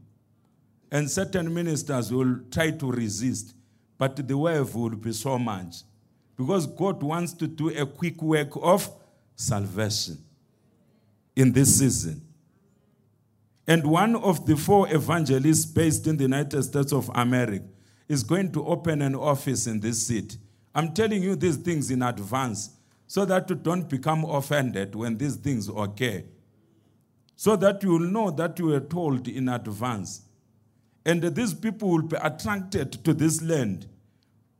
And 0.91 1.09
certain 1.09 1.53
ministers 1.53 2.11
will 2.11 2.39
try 2.51 2.71
to 2.71 2.91
resist, 2.91 3.55
but 3.97 4.15
the 4.27 4.37
wave 4.37 4.75
will 4.75 4.89
be 4.89 5.13
so 5.13 5.39
much. 5.39 5.77
Because 6.35 6.67
God 6.67 7.01
wants 7.01 7.31
to 7.33 7.47
do 7.47 7.69
a 7.69 7.85
quick 7.85 8.21
work 8.21 8.49
of 8.61 8.89
salvation 9.35 10.17
in 11.35 11.53
this 11.53 11.79
season. 11.79 12.25
And 13.67 13.86
one 13.86 14.15
of 14.15 14.45
the 14.45 14.55
four 14.55 14.93
evangelists 14.93 15.65
based 15.65 16.07
in 16.07 16.17
the 16.17 16.24
United 16.24 16.63
States 16.63 16.93
of 16.93 17.10
America 17.15 17.65
is 18.07 18.24
going 18.24 18.51
to 18.51 18.65
open 18.65 19.01
an 19.01 19.15
office 19.15 19.65
in 19.65 19.79
this 19.79 20.05
city. 20.05 20.38
I'm 20.74 20.93
telling 20.93 21.24
you 21.24 21.36
these 21.36 21.57
things 21.57 21.89
in 21.89 22.03
advance 22.03 22.72
so 23.07 23.25
that 23.25 23.50
you 23.50 23.55
don't 23.55 23.89
become 23.89 24.25
offended 24.25 24.93
when 24.93 25.17
these 25.17 25.38
things 25.38 25.69
occur. 25.69 26.24
So 27.36 27.55
that 27.55 27.81
you 27.84 27.91
will 27.91 28.00
know 28.00 28.31
that 28.31 28.60
you 28.60 28.67
were 28.67 28.79
told 28.79 29.27
in 29.27 29.50
advance. 29.50 30.22
And 31.05 31.22
these 31.22 31.53
people 31.53 31.89
will 31.89 32.01
be 32.03 32.17
attracted 32.22 33.03
to 33.03 33.13
this 33.13 33.41
land 33.41 33.88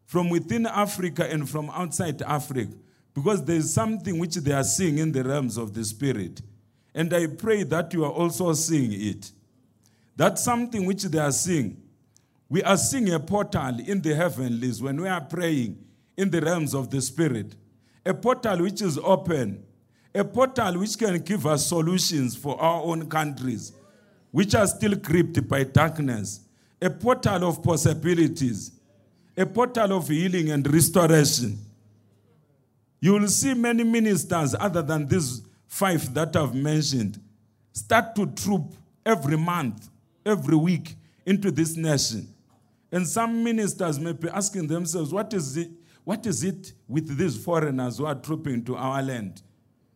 from 0.06 0.30
within 0.30 0.66
Africa 0.66 1.30
and 1.30 1.50
from 1.50 1.70
outside 1.72 2.22
Africa 2.22 2.72
because 3.14 3.44
there 3.46 3.56
is 3.56 3.74
something 3.74 4.20
which 4.20 4.36
they 4.36 4.52
are 4.52 4.64
seeing 4.64 4.98
in 4.98 5.12
the 5.12 5.24
realms 5.24 5.58
of 5.58 5.74
the 5.74 5.84
Spirit. 5.84 6.42
And 6.96 7.14
I 7.14 7.28
pray 7.28 7.64
that 7.64 7.94
you 7.94 8.06
are 8.06 8.12
also 8.12 8.54
seeing 8.54 8.94
it. 8.94 9.32
That's 10.16 10.42
something 10.42 10.86
which 10.86 11.04
they 11.04 11.20
are 11.20 11.32
seeing. 11.32 11.84
We 12.48 12.64
are 12.64 12.78
seeing 12.78 13.12
a 13.12 13.20
portal 13.20 13.80
in 13.86 14.02
the 14.02 14.16
heavenlies 14.16 14.82
when 14.82 15.02
we 15.02 15.10
are 15.10 15.20
praying 15.20 15.78
in 16.16 16.30
the 16.30 16.40
realms 16.40 16.74
of 16.74 16.90
the 16.90 17.02
Spirit. 17.02 17.54
A 18.06 18.14
portal 18.14 18.62
which 18.62 18.82
is 18.82 18.98
open. 18.98 19.66
A 20.14 20.24
portal 20.24 20.80
which 20.80 20.98
can 20.98 21.20
give 21.20 21.46
us 21.46 21.68
solutions 21.68 22.34
for 22.34 22.60
our 22.62 22.82
own 22.82 23.10
countries, 23.10 23.74
which 24.32 24.56
are 24.56 24.68
still 24.68 24.96
gripped 24.96 25.46
by 25.50 25.66
darkness. 25.66 26.40
A 26.82 26.90
portal 26.90 27.50
of 27.50 27.62
possibilities. 27.62 28.72
A 29.36 29.46
portal 29.46 29.98
of 29.98 30.08
healing 30.08 30.52
and 30.52 30.66
restoration. 30.74 31.58
You 33.02 33.14
will 33.14 33.28
see 33.28 33.54
many 33.54 33.84
ministers, 33.84 34.56
other 34.58 34.82
than 34.82 35.08
these 35.08 35.42
five 35.76 36.14
that 36.14 36.34
I've 36.38 36.56
mentioned, 36.56 37.20
start 37.74 38.16
to 38.16 38.28
troop 38.28 38.74
every 39.06 39.38
month, 39.38 39.90
every 40.26 40.56
week 40.56 40.96
into 41.26 41.52
this 41.52 41.76
nation. 41.76 42.34
And 42.94 43.06
some 43.06 43.44
ministers 43.44 44.00
may 44.00 44.14
be 44.14 44.30
asking 44.30 44.68
themselves, 44.68 45.12
what 45.12 45.34
is 45.34 45.58
it, 45.58 45.70
what 46.06 46.26
is 46.26 46.46
it 46.46 46.72
with 46.88 47.18
these 47.18 47.44
foreigners 47.44 47.98
who 47.98 48.06
are 48.06 48.16
trooping 48.16 48.64
to 48.64 48.78
our 48.78 49.04
land? 49.04 49.42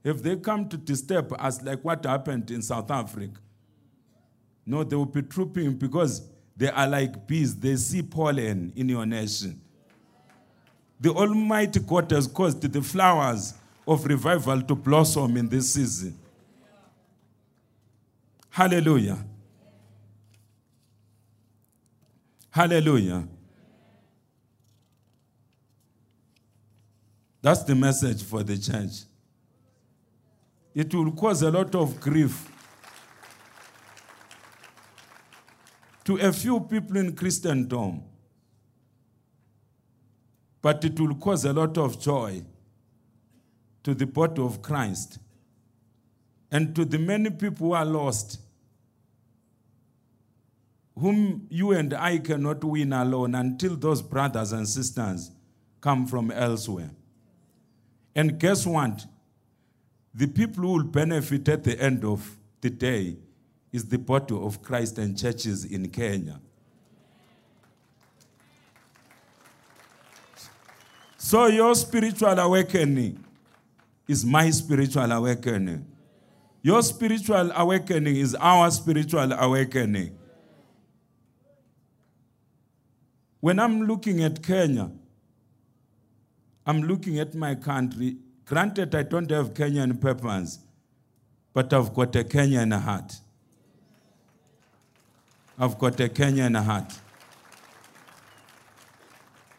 Have 0.04 0.22
they 0.22 0.36
come 0.36 0.68
to 0.68 0.76
disturb 0.76 1.34
us 1.40 1.62
like 1.62 1.82
what 1.86 2.06
happened 2.06 2.52
in 2.52 2.62
South 2.62 2.92
Africa? 2.92 3.40
No, 4.66 4.84
they 4.84 4.98
will 4.98 5.06
be 5.06 5.22
trooping 5.22 5.76
because 5.76 6.28
they 6.58 6.70
are 6.70 6.88
like 6.88 7.26
bees. 7.26 7.56
They 7.56 7.78
see 7.78 8.02
pollen 8.02 8.74
in 8.76 8.90
your 8.90 9.06
nation. 9.06 9.62
The 11.00 11.12
Almighty 11.12 11.80
God 11.80 12.12
has 12.12 12.28
caused 12.28 12.62
the 12.62 12.82
flowers 12.82 13.54
of 13.90 14.06
revival 14.06 14.62
to 14.62 14.76
blossom 14.76 15.36
in 15.36 15.50
this 15.50 15.74
season. 15.74 16.16
Hallelujah. 18.52 19.18
Hallelujah. 22.52 23.28
That's 27.42 27.64
the 27.64 27.74
message 27.74 28.22
for 28.22 28.44
the 28.44 28.60
church. 28.60 29.06
It 30.76 30.94
will 30.94 31.12
cause 31.12 31.42
a 31.42 31.50
lot 31.50 31.74
of 31.74 32.00
grief 32.00 32.48
to 36.04 36.18
a 36.18 36.32
few 36.32 36.60
people 36.60 36.98
in 36.98 37.16
Christendom, 37.16 38.04
but 40.62 40.86
it 40.86 41.00
will 41.00 41.16
cause 41.16 41.44
a 41.46 41.54
lot 41.54 41.76
of 41.80 42.00
joy 42.00 42.44
to 43.84 43.94
the 43.94 44.06
body 44.06 44.42
of 44.42 44.62
Christ 44.62 45.20
and 46.52 46.76
to 46.76 46.86
the 46.86 46.98
many 46.98 47.30
people 47.30 47.68
who 47.68 47.74
are 47.74 47.86
lost, 47.86 48.40
whom 50.98 51.48
you 51.50 51.72
and 51.72 51.94
I 51.94 52.18
cannot 52.18 52.64
win 52.64 52.94
alone 52.94 53.36
until 53.36 53.76
those 53.76 54.02
brothers 54.02 54.52
and 54.52 54.68
sisters 54.68 55.32
come 55.82 56.08
from 56.08 56.32
elsewhere. 56.32 56.92
And 58.16 58.40
guess 58.40 58.66
what? 58.66 59.06
The 60.14 60.28
people 60.28 60.64
who 60.64 60.74
will 60.74 60.84
benefit 60.84 61.48
at 61.48 61.64
the 61.64 61.80
end 61.80 62.04
of 62.04 62.38
the 62.62 62.70
day 62.70 63.16
is 63.72 63.86
the 63.86 64.00
body 64.00 64.36
of 64.36 64.62
Christ 64.62 64.98
and 64.98 65.18
churches 65.18 65.64
in 65.64 65.88
Kenya. 65.90 66.42
So, 71.18 71.46
your 71.46 71.76
spiritual 71.76 72.40
awakening 72.40 73.24
is 74.10 74.26
my 74.26 74.50
spiritual 74.50 75.12
awakening. 75.12 75.86
Your 76.64 76.82
spiritual 76.82 77.52
awakening 77.52 78.16
is 78.16 78.34
our 78.34 78.72
spiritual 78.72 79.32
awakening. 79.34 80.18
When 83.40 83.60
I'm 83.60 83.84
looking 83.84 84.24
at 84.24 84.42
Kenya, 84.42 84.90
I'm 86.66 86.82
looking 86.82 87.20
at 87.20 87.36
my 87.36 87.54
country. 87.54 88.18
Granted, 88.46 88.96
I 88.96 89.04
don't 89.04 89.30
have 89.30 89.54
Kenyan 89.54 90.02
papers, 90.02 90.58
but 91.54 91.72
I've 91.72 91.94
got 91.94 92.16
a 92.16 92.24
Kenyan 92.24 92.82
heart. 92.82 93.14
I've 95.60 95.78
got 95.78 96.00
a 96.00 96.10
Kenyan 96.10 96.60
heart. 96.64 96.94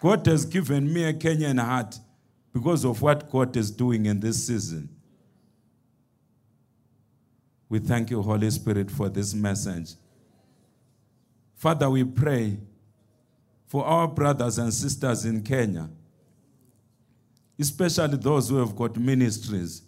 God 0.01 0.27
has 0.27 0.45
given 0.45 0.93
me 0.93 1.05
a 1.05 1.13
Kenyan 1.15 1.65
heart 1.65 2.01
because 2.53 2.85
of 2.85 3.01
what 3.01 3.31
God 3.31 3.57
is 3.57 3.71
doing 3.71 4.07
in 4.07 4.21
this 4.21 4.47
season. 4.47 4.89
We 7.69 7.79
thank 7.79 8.11
you, 8.11 8.21
Holy 8.21 8.51
Spirit, 8.51 8.91
for 8.91 9.09
this 9.09 9.33
message. 9.33 9.93
Father, 11.55 11.89
we 11.89 12.03
pray 12.03 12.59
for 13.67 13.85
our 13.85 14.09
brothers 14.09 14.59
and 14.59 14.75
sisters 14.75 15.25
in 15.25 15.43
Kenya, 15.43 15.89
especially 17.59 18.17
those 18.17 18.49
who 18.49 18.57
have 18.57 18.75
got 18.75 18.97
ministries, 18.97 19.83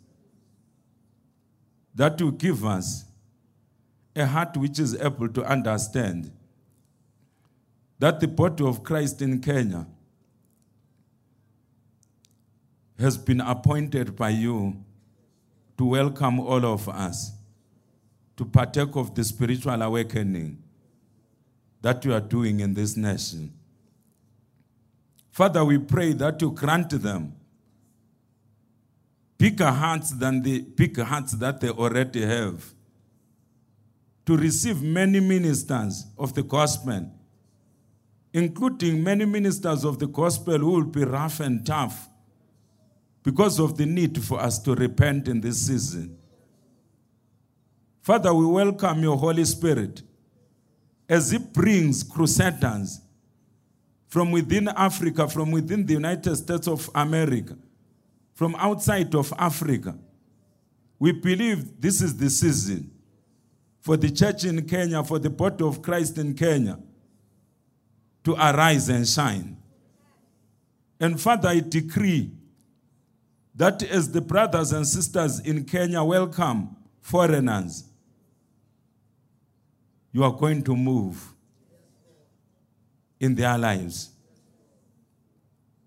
that 1.94 2.20
will 2.22 2.30
give 2.30 2.64
us 2.64 3.04
a 4.14 4.24
heart 4.24 4.56
which 4.56 4.78
is 4.78 4.94
able 5.00 5.28
to 5.28 5.42
understand 5.44 6.30
that 7.98 8.20
the 8.20 8.28
body 8.28 8.64
of 8.64 8.84
Christ 8.84 9.20
in 9.22 9.40
Kenya 9.40 9.86
has 13.02 13.18
been 13.18 13.40
appointed 13.40 14.16
by 14.16 14.30
you 14.30 14.76
to 15.76 15.84
welcome 15.84 16.38
all 16.38 16.64
of 16.64 16.88
us 16.88 17.32
to 18.36 18.44
partake 18.44 18.94
of 18.94 19.14
the 19.14 19.24
spiritual 19.24 19.82
awakening 19.82 20.56
that 21.80 22.04
you 22.04 22.14
are 22.14 22.20
doing 22.20 22.60
in 22.60 22.72
this 22.74 22.96
nation. 22.96 23.52
Father, 25.32 25.64
we 25.64 25.78
pray 25.78 26.12
that 26.12 26.40
you 26.40 26.52
grant 26.52 26.90
them 26.90 27.34
bigger 29.36 29.70
hearts 29.70 30.10
than 30.10 30.40
the 30.42 30.60
big 30.60 30.96
hearts 30.98 31.32
that 31.32 31.60
they 31.60 31.70
already 31.70 32.24
have 32.24 32.72
to 34.24 34.36
receive 34.36 34.80
many 34.80 35.18
ministers 35.18 36.06
of 36.16 36.32
the 36.34 36.42
gospel, 36.44 37.10
including 38.32 39.02
many 39.02 39.24
ministers 39.24 39.84
of 39.84 39.98
the 39.98 40.06
gospel 40.06 40.58
who 40.58 40.70
will 40.70 40.84
be 40.84 41.02
rough 41.02 41.40
and 41.40 41.66
tough 41.66 42.08
because 43.22 43.60
of 43.60 43.76
the 43.76 43.86
need 43.86 44.22
for 44.22 44.40
us 44.40 44.58
to 44.58 44.74
repent 44.74 45.28
in 45.28 45.40
this 45.40 45.66
season. 45.66 46.18
Father, 48.00 48.34
we 48.34 48.44
welcome 48.44 49.02
your 49.02 49.16
Holy 49.16 49.44
Spirit 49.44 50.02
as 51.08 51.32
it 51.32 51.52
brings 51.52 52.02
crusaders 52.02 53.00
from 54.08 54.32
within 54.32 54.68
Africa, 54.68 55.28
from 55.28 55.50
within 55.52 55.86
the 55.86 55.94
United 55.94 56.36
States 56.36 56.66
of 56.66 56.90
America, 56.94 57.56
from 58.34 58.54
outside 58.56 59.14
of 59.14 59.32
Africa. 59.38 59.96
We 60.98 61.12
believe 61.12 61.80
this 61.80 62.02
is 62.02 62.16
the 62.16 62.28
season 62.28 62.90
for 63.80 63.96
the 63.96 64.10
church 64.10 64.44
in 64.44 64.66
Kenya, 64.66 65.02
for 65.02 65.18
the 65.18 65.30
body 65.30 65.64
of 65.64 65.80
Christ 65.80 66.18
in 66.18 66.34
Kenya 66.34 66.78
to 68.24 68.34
arise 68.34 68.88
and 68.88 69.06
shine. 69.06 69.56
And 71.00 71.20
Father, 71.20 71.48
I 71.48 71.60
decree 71.60 72.30
that 73.54 73.82
as 73.82 74.10
the 74.10 74.20
brothers 74.20 74.72
and 74.72 74.86
sisters 74.86 75.40
in 75.40 75.64
Kenya 75.64 76.02
welcome 76.02 76.76
foreigners, 77.00 77.84
you 80.12 80.22
are 80.24 80.32
going 80.32 80.62
to 80.62 80.76
move 80.76 81.32
in 83.20 83.34
their 83.34 83.56
lives. 83.56 84.10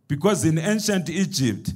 Because 0.08 0.46
in 0.46 0.58
ancient 0.58 1.10
Egypt, 1.10 1.74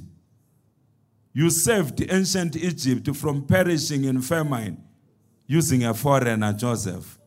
you 1.32 1.50
saved 1.50 2.02
ancient 2.10 2.56
Egypt 2.56 3.14
from 3.16 3.44
perishing 3.44 4.04
in 4.04 4.20
famine 4.20 4.82
using 5.46 5.84
a 5.84 5.94
foreigner, 5.94 6.52
Joseph. 6.52 7.18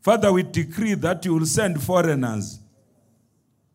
Father, 0.00 0.32
we 0.32 0.42
decree 0.42 0.94
that 0.94 1.24
you 1.24 1.34
will 1.34 1.46
send 1.46 1.82
foreigners 1.82 2.60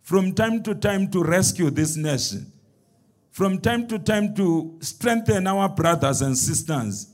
from 0.02 0.34
time 0.34 0.62
to 0.64 0.74
time 0.74 1.10
to 1.12 1.24
rescue 1.24 1.70
this 1.70 1.96
nation, 1.96 2.52
from 3.36 3.60
time 3.60 3.86
to 3.86 4.00
time 4.00 4.34
to 4.34 4.78
strengthen 4.80 5.46
our 5.46 5.68
brothers 5.68 6.22
and 6.22 6.38
sisters 6.38 7.14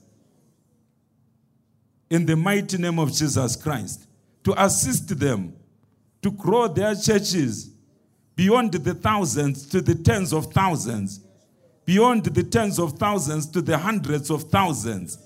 in 2.12 2.28
the 2.28 2.36
mighty 2.36 2.78
name 2.78 3.00
of 3.00 3.12
Jesus 3.12 3.56
Christ, 3.56 4.06
to 4.44 4.54
assist 4.64 5.18
them 5.18 5.56
to 6.22 6.30
grow 6.30 6.68
their 6.68 6.94
churches 6.94 7.72
beyond 8.36 8.72
the 8.72 8.94
thousands 8.94 9.66
to 9.70 9.82
the 9.82 9.96
tens 9.96 10.32
of 10.32 10.54
thousands, 10.54 11.22
beyond 11.86 12.24
the 12.26 12.44
tens 12.44 12.78
of 12.78 13.00
thousands 13.00 13.48
to 13.48 13.60
the 13.60 13.80
hundreds 13.80 14.30
of 14.30 14.44
thousands. 14.44 15.18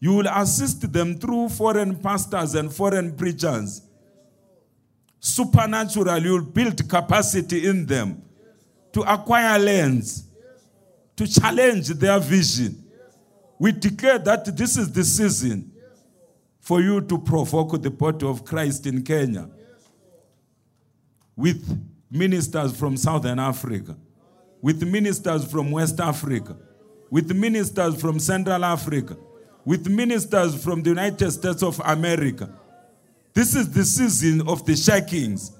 You 0.00 0.14
will 0.14 0.28
assist 0.28 0.90
them 0.90 1.18
through 1.18 1.50
foreign 1.50 1.96
pastors 1.96 2.54
and 2.54 2.72
foreign 2.72 3.14
preachers. 3.14 3.82
Supernatural, 5.20 6.18
you 6.22 6.32
will 6.32 6.44
build 6.44 6.88
capacity 6.88 7.66
in 7.66 7.84
them 7.84 8.22
to 8.96 9.02
acquire 9.02 9.58
lands, 9.58 10.24
to 11.16 11.26
challenge 11.26 11.88
their 11.88 12.18
vision. 12.18 12.82
We 13.58 13.72
declare 13.72 14.18
that 14.20 14.56
this 14.56 14.78
is 14.78 14.90
the 14.90 15.04
season 15.04 15.70
for 16.60 16.80
you 16.80 17.02
to 17.02 17.18
provoke 17.18 17.82
the 17.82 17.90
body 17.90 18.26
of 18.26 18.46
Christ 18.46 18.86
in 18.86 19.02
Kenya 19.02 19.50
with 21.36 21.78
ministers 22.10 22.74
from 22.74 22.96
Southern 22.96 23.38
Africa, 23.38 23.98
with 24.62 24.82
ministers 24.82 25.44
from 25.44 25.72
West 25.72 26.00
Africa, 26.00 26.56
with 27.10 27.30
ministers 27.36 28.00
from 28.00 28.18
Central 28.18 28.64
Africa, 28.64 29.18
with 29.66 29.90
ministers 29.90 30.64
from 30.64 30.82
the 30.82 30.88
United 30.88 31.30
States 31.32 31.62
of 31.62 31.78
America. 31.84 32.48
This 33.34 33.54
is 33.54 33.70
the 33.70 33.84
season 33.84 34.48
of 34.48 34.64
the 34.64 34.74
shakings. 34.74 35.52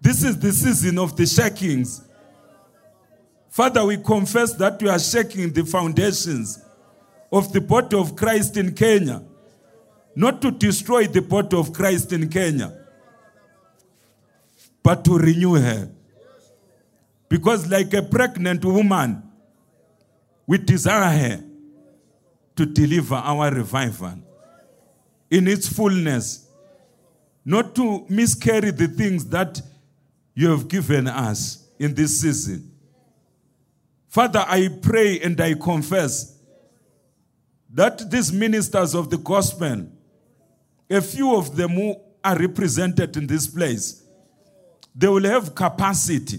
This 0.00 0.22
is 0.22 0.38
the 0.38 0.52
season 0.52 0.98
of 0.98 1.16
the 1.16 1.26
shakings. 1.26 2.02
Father, 3.50 3.84
we 3.84 3.96
confess 3.96 4.52
that 4.54 4.80
we 4.80 4.88
are 4.88 4.98
shaking 4.98 5.52
the 5.52 5.64
foundations 5.64 6.60
of 7.32 7.52
the 7.52 7.60
body 7.60 7.96
of 7.96 8.14
Christ 8.14 8.56
in 8.56 8.74
Kenya, 8.74 9.22
not 10.14 10.40
to 10.42 10.50
destroy 10.50 11.06
the 11.06 11.22
body 11.22 11.56
of 11.56 11.72
Christ 11.72 12.12
in 12.12 12.28
Kenya 12.28 12.78
but 14.88 15.04
to 15.04 15.18
renew 15.18 15.52
her. 15.52 15.90
Because, 17.28 17.70
like 17.70 17.92
a 17.92 18.00
pregnant 18.00 18.64
woman, 18.64 19.22
we 20.46 20.56
desire 20.56 21.10
her 21.10 21.44
to 22.56 22.64
deliver 22.64 23.16
our 23.16 23.52
revival 23.52 24.14
in 25.30 25.46
its 25.46 25.68
fullness, 25.68 26.48
not 27.44 27.74
to 27.74 28.06
miscarry 28.08 28.70
the 28.70 28.88
things 28.88 29.26
that 29.26 29.60
you 30.38 30.48
have 30.50 30.68
given 30.68 31.08
us 31.08 31.66
in 31.80 31.92
this 31.96 32.20
season. 32.20 32.70
Father, 34.06 34.44
I 34.46 34.68
pray 34.68 35.18
and 35.18 35.40
I 35.40 35.54
confess 35.54 36.38
that 37.74 38.08
these 38.08 38.32
ministers 38.32 38.94
of 38.94 39.10
the 39.10 39.18
gospel, 39.18 39.88
a 40.88 41.00
few 41.00 41.34
of 41.34 41.56
them 41.56 41.70
who 41.70 41.96
are 42.22 42.38
represented 42.38 43.16
in 43.16 43.26
this 43.26 43.48
place, 43.48 44.04
they 44.94 45.08
will 45.08 45.24
have 45.24 45.56
capacity 45.56 46.38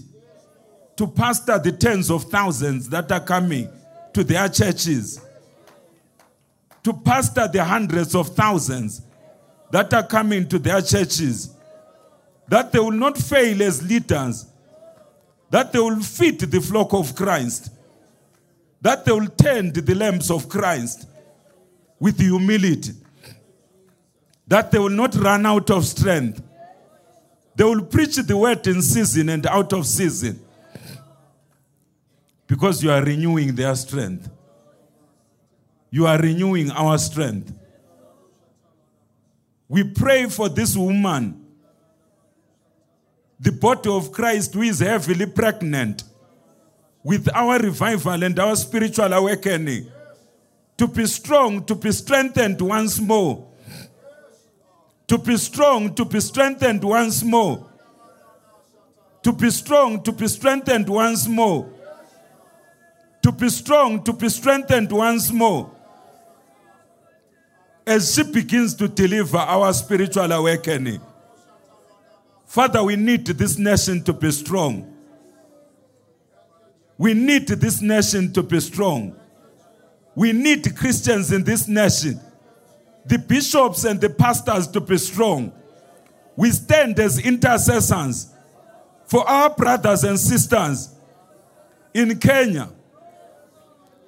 to 0.96 1.06
pastor 1.06 1.58
the 1.58 1.72
tens 1.72 2.10
of 2.10 2.24
thousands 2.24 2.88
that 2.88 3.12
are 3.12 3.20
coming 3.20 3.68
to 4.14 4.24
their 4.24 4.48
churches, 4.48 5.20
to 6.82 6.94
pastor 6.94 7.46
the 7.48 7.62
hundreds 7.62 8.14
of 8.14 8.34
thousands 8.34 9.02
that 9.70 9.92
are 9.92 10.06
coming 10.06 10.48
to 10.48 10.58
their 10.58 10.80
churches, 10.80 11.54
that 12.50 12.70
they 12.70 12.78
will 12.78 12.90
not 12.90 13.16
fail 13.16 13.62
as 13.62 13.82
leaders, 13.82 14.44
that 15.48 15.72
they 15.72 15.78
will 15.78 16.00
feed 16.00 16.38
the 16.38 16.60
flock 16.60 16.92
of 16.92 17.14
Christ, 17.14 17.72
that 18.82 19.06
they 19.06 19.12
will 19.12 19.28
tend 19.28 19.74
the 19.74 19.94
lambs 19.94 20.30
of 20.30 20.50
Christ 20.50 21.08
with 21.98 22.20
humility, 22.20 22.92
that 24.46 24.70
they 24.70 24.78
will 24.78 24.90
not 24.90 25.14
run 25.14 25.46
out 25.46 25.70
of 25.70 25.86
strength 25.86 26.42
they 27.60 27.64
will 27.64 27.82
preach 27.82 28.16
the 28.16 28.34
word 28.34 28.66
in 28.66 28.80
season 28.80 29.28
and 29.28 29.46
out 29.46 29.74
of 29.74 29.86
season 29.86 30.40
because 32.46 32.82
you 32.82 32.90
are 32.90 33.02
renewing 33.02 33.54
their 33.54 33.74
strength. 33.74 34.30
You 35.90 36.06
are 36.06 36.18
renewing 36.18 36.70
our 36.70 36.96
strength. 36.96 37.52
We 39.68 39.84
pray 39.84 40.24
for 40.30 40.48
this 40.48 40.74
woman, 40.74 41.39
the 43.40 43.52
body 43.52 43.88
of 43.88 44.12
Christ, 44.12 44.54
who 44.54 44.62
is 44.62 44.80
heavily 44.80 45.26
pregnant 45.26 46.04
with 47.02 47.28
our 47.34 47.58
revival 47.58 48.22
and 48.22 48.38
our 48.38 48.54
spiritual 48.56 49.12
awakening, 49.12 49.90
to 50.76 50.86
be 50.86 51.06
strong, 51.06 51.64
to 51.64 51.74
be 51.74 51.90
strengthened 51.92 52.60
once 52.60 53.00
more 53.00 53.50
to 55.10 55.18
be 55.18 55.36
strong, 55.38 55.92
to 55.96 56.04
be 56.04 56.20
strengthened 56.20 56.84
once 56.84 57.24
more. 57.24 57.66
To 59.24 59.32
be 59.32 59.50
strong, 59.50 60.00
to 60.04 60.12
be 60.12 60.28
strengthened 60.28 60.88
once 60.88 61.26
more. 61.26 61.68
To 63.22 63.32
be 63.32 63.48
strong, 63.48 64.04
to 64.04 64.12
be 64.12 64.28
strengthened 64.28 64.92
once 64.92 65.32
more. 65.32 65.68
As 67.84 68.14
she 68.14 68.22
begins 68.22 68.72
to 68.76 68.86
deliver 68.86 69.38
our 69.38 69.72
spiritual 69.72 70.30
awakening. 70.30 71.00
Father, 72.50 72.82
we 72.82 72.96
need 72.96 73.24
this 73.24 73.58
nation 73.58 74.02
to 74.02 74.12
be 74.12 74.28
strong. 74.32 74.92
We 76.98 77.14
need 77.14 77.46
this 77.46 77.80
nation 77.80 78.32
to 78.32 78.42
be 78.42 78.58
strong. 78.58 79.14
We 80.16 80.32
need 80.32 80.76
Christians 80.76 81.30
in 81.30 81.44
this 81.44 81.68
nation 81.68 82.20
the 83.06 83.18
bishops 83.18 83.84
and 83.84 84.00
the 84.00 84.10
pastors 84.10 84.66
to 84.66 84.80
be 84.80 84.98
strong. 84.98 85.52
We 86.34 86.50
stand 86.50 86.98
as 86.98 87.20
intercessors 87.20 88.34
for 89.06 89.24
our 89.28 89.50
brothers 89.50 90.02
and 90.02 90.18
sisters 90.18 90.92
in 91.94 92.18
Kenya. 92.18 92.68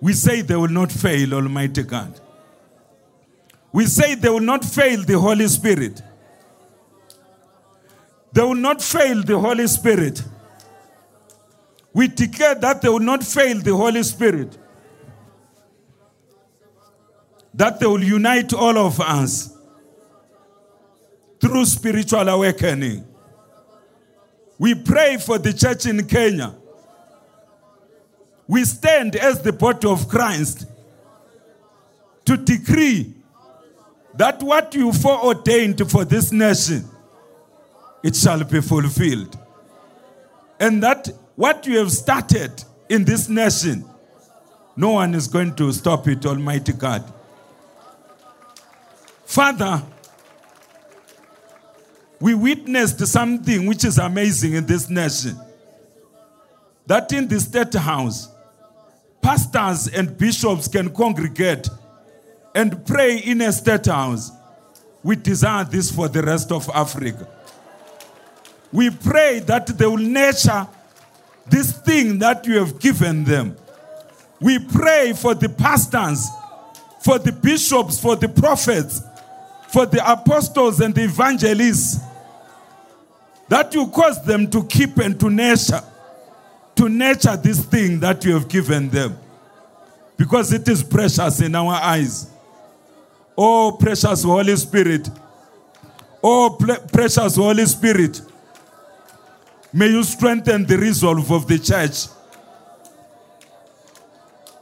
We 0.00 0.14
say 0.14 0.40
they 0.40 0.56
will 0.56 0.66
not 0.66 0.90
fail, 0.90 1.34
Almighty 1.34 1.84
God. 1.84 2.20
We 3.72 3.86
say 3.86 4.16
they 4.16 4.30
will 4.30 4.40
not 4.40 4.64
fail 4.64 5.04
the 5.04 5.16
Holy 5.16 5.46
Spirit. 5.46 6.02
They 8.32 8.42
will 8.42 8.54
not 8.54 8.82
fail 8.82 9.22
the 9.22 9.38
Holy 9.38 9.66
Spirit. 9.66 10.22
We 11.92 12.08
declare 12.08 12.54
that 12.56 12.80
they 12.80 12.88
will 12.88 13.00
not 13.00 13.22
fail 13.22 13.58
the 13.58 13.76
Holy 13.76 14.02
Spirit 14.02 14.58
that 17.54 17.78
they 17.78 17.86
will 17.86 18.02
unite 18.02 18.52
all 18.52 18.78
of 18.78 19.00
us 19.00 19.56
through 21.40 21.64
spiritual 21.66 22.28
awakening. 22.28 23.06
We 24.58 24.74
pray 24.74 25.16
for 25.18 25.38
the 25.38 25.52
church 25.52 25.86
in 25.86 26.06
Kenya. 26.06 26.54
We 28.46 28.64
stand 28.64 29.16
as 29.16 29.42
the 29.42 29.52
body 29.52 29.88
of 29.88 30.08
Christ 30.08 30.66
to 32.24 32.36
decree 32.36 33.14
that 34.14 34.42
what 34.42 34.74
you 34.74 34.92
foreordained 34.92 35.90
for 35.90 36.04
this 36.04 36.32
nation, 36.32 36.88
it 38.02 38.16
shall 38.16 38.42
be 38.44 38.60
fulfilled. 38.60 39.38
And 40.58 40.82
that 40.82 41.08
what 41.36 41.66
you 41.66 41.78
have 41.78 41.90
started 41.90 42.64
in 42.88 43.04
this 43.04 43.28
nation, 43.28 43.84
no 44.76 44.90
one 44.92 45.14
is 45.14 45.26
going 45.26 45.54
to 45.56 45.72
stop 45.72 46.08
it, 46.08 46.24
Almighty 46.26 46.72
God. 46.72 47.12
Father, 49.24 49.82
we 52.20 52.34
witnessed 52.34 53.04
something 53.06 53.66
which 53.66 53.84
is 53.84 53.98
amazing 53.98 54.54
in 54.54 54.66
this 54.66 54.88
nation. 54.88 55.36
That 56.86 57.12
in 57.12 57.26
the 57.26 57.40
state 57.40 57.74
house, 57.74 58.28
pastors 59.20 59.88
and 59.88 60.16
bishops 60.16 60.68
can 60.68 60.94
congregate 60.94 61.68
and 62.54 62.84
pray 62.86 63.18
in 63.18 63.40
a 63.40 63.52
state 63.52 63.86
house. 63.86 64.30
We 65.02 65.16
desire 65.16 65.64
this 65.64 65.90
for 65.90 66.08
the 66.08 66.22
rest 66.22 66.52
of 66.52 66.68
Africa. 66.74 67.26
We 68.72 68.90
pray 68.90 69.40
that 69.40 69.66
they 69.66 69.86
will 69.86 69.98
nurture 69.98 70.66
this 71.46 71.72
thing 71.72 72.18
that 72.20 72.46
you 72.46 72.58
have 72.58 72.80
given 72.80 73.24
them. 73.24 73.56
We 74.40 74.58
pray 74.58 75.12
for 75.12 75.34
the 75.34 75.48
pastors, 75.48 76.26
for 77.00 77.18
the 77.18 77.32
bishops, 77.32 78.00
for 78.00 78.16
the 78.16 78.28
prophets, 78.28 79.02
for 79.68 79.86
the 79.86 80.10
apostles 80.10 80.80
and 80.80 80.94
the 80.94 81.04
evangelists, 81.04 82.00
that 83.48 83.74
you 83.74 83.86
cause 83.88 84.24
them 84.24 84.50
to 84.50 84.64
keep 84.64 84.96
and 84.96 85.18
to 85.20 85.28
nurture, 85.28 85.82
to 86.76 86.88
nurture 86.88 87.36
this 87.36 87.64
thing 87.64 88.00
that 88.00 88.24
you 88.24 88.32
have 88.32 88.48
given 88.48 88.88
them. 88.88 89.18
Because 90.16 90.52
it 90.52 90.66
is 90.68 90.82
precious 90.82 91.40
in 91.40 91.54
our 91.54 91.74
eyes. 91.74 92.30
Oh, 93.36 93.76
precious 93.78 94.22
Holy 94.22 94.56
Spirit. 94.56 95.10
Oh, 96.22 96.56
precious 96.90 97.36
Holy 97.36 97.66
Spirit. 97.66 98.20
May 99.72 99.88
you 99.88 100.02
strengthen 100.04 100.66
the 100.66 100.76
resolve 100.76 101.30
of 101.32 101.46
the 101.46 101.58
church. 101.58 102.08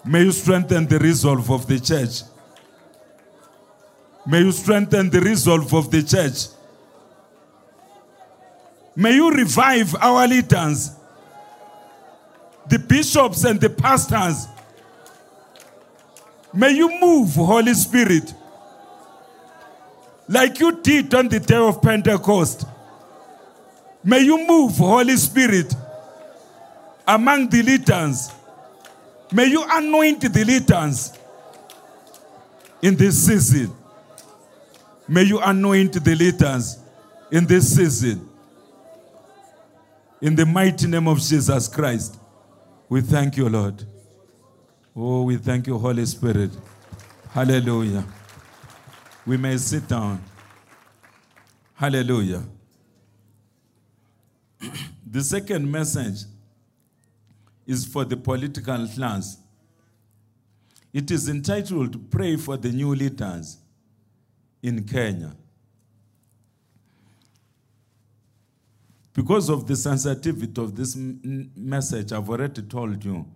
May 0.05 0.23
you 0.23 0.33
strengthen 0.33 0.87
the 0.87 0.99
resolve 0.99 1.51
of 1.51 1.67
the 1.67 1.81
church. 1.81 2.23
May 4.27 4.41
you 4.41 4.53
strengthen 4.53 5.11
the 5.11 5.21
resolve 5.21 5.75
of 5.75 5.91
the 5.91 6.03
church. 6.03 6.55
May 8.95 9.15
you 9.15 9.31
revive 9.31 9.95
our 9.97 10.27
leaders, 10.29 10.93
the 12.69 12.79
bishops 12.79 13.45
and 13.45 13.61
the 13.61 13.71
pastors. 13.71 14.47
May 16.53 16.73
you 16.73 17.01
move, 17.01 17.35
Holy 17.35 17.75
Spirit, 17.75 18.35
like 20.29 20.61
you 20.61 20.81
did 20.81 21.13
on 21.15 21.29
the 21.29 21.41
day 21.41 21.57
of 21.57 21.83
Pentecost. 21.83 22.67
May 24.03 24.21
you 24.21 24.47
move, 24.47 24.77
Holy 24.77 25.17
Spirit, 25.17 25.75
among 27.07 27.49
the 27.51 27.63
leaders. 27.63 28.31
May 29.33 29.47
you 29.47 29.65
anoint 29.69 30.21
the 30.33 30.45
leaders 30.45 31.13
in 32.83 32.97
this 32.97 33.27
season. 33.27 33.73
May 35.07 35.25
you 35.25 35.41
anoint 35.41 35.93
the 36.05 36.15
leaders 36.15 36.79
in 37.31 37.47
this 37.47 37.77
season. 37.77 38.29
In 40.21 40.35
the 40.35 40.47
mighty 40.47 40.87
name 40.87 41.09
of 41.09 41.19
Jesus 41.21 41.69
Christ, 41.69 42.19
we 42.89 43.01
thank 43.01 43.37
you, 43.37 43.49
Lord. 43.49 43.85
Oh, 44.95 45.23
we 45.23 45.37
thank 45.37 45.67
you, 45.67 45.79
Holy 45.79 46.05
Spirit. 46.07 46.51
Hallelujah. 47.31 48.05
We 49.27 49.37
may 49.37 49.57
sit 49.57 49.87
down. 49.87 50.23
Hallelujah. 51.75 52.43
The 55.07 55.23
second 55.23 55.71
message 55.71 56.25
is 57.67 57.87
for 57.87 58.05
the 58.05 58.17
political 58.17 58.87
class. 58.89 59.39
It 60.93 61.11
is 61.11 61.29
entitled 61.29 62.11
Pray 62.11 62.37
for 62.37 62.57
the 62.57 62.71
New 62.71 62.95
Leaders 62.95 63.59
in 64.63 64.85
Kenya. 64.85 65.35
Because 69.13 69.49
of 69.49 69.67
the 69.67 69.77
sensitivity 69.77 70.61
of 70.61 70.75
this 70.75 70.97
m- 70.97 71.51
message, 71.55 72.13
I've 72.13 72.29
already 72.29 72.63
told 72.63 73.05
you, 73.05 73.27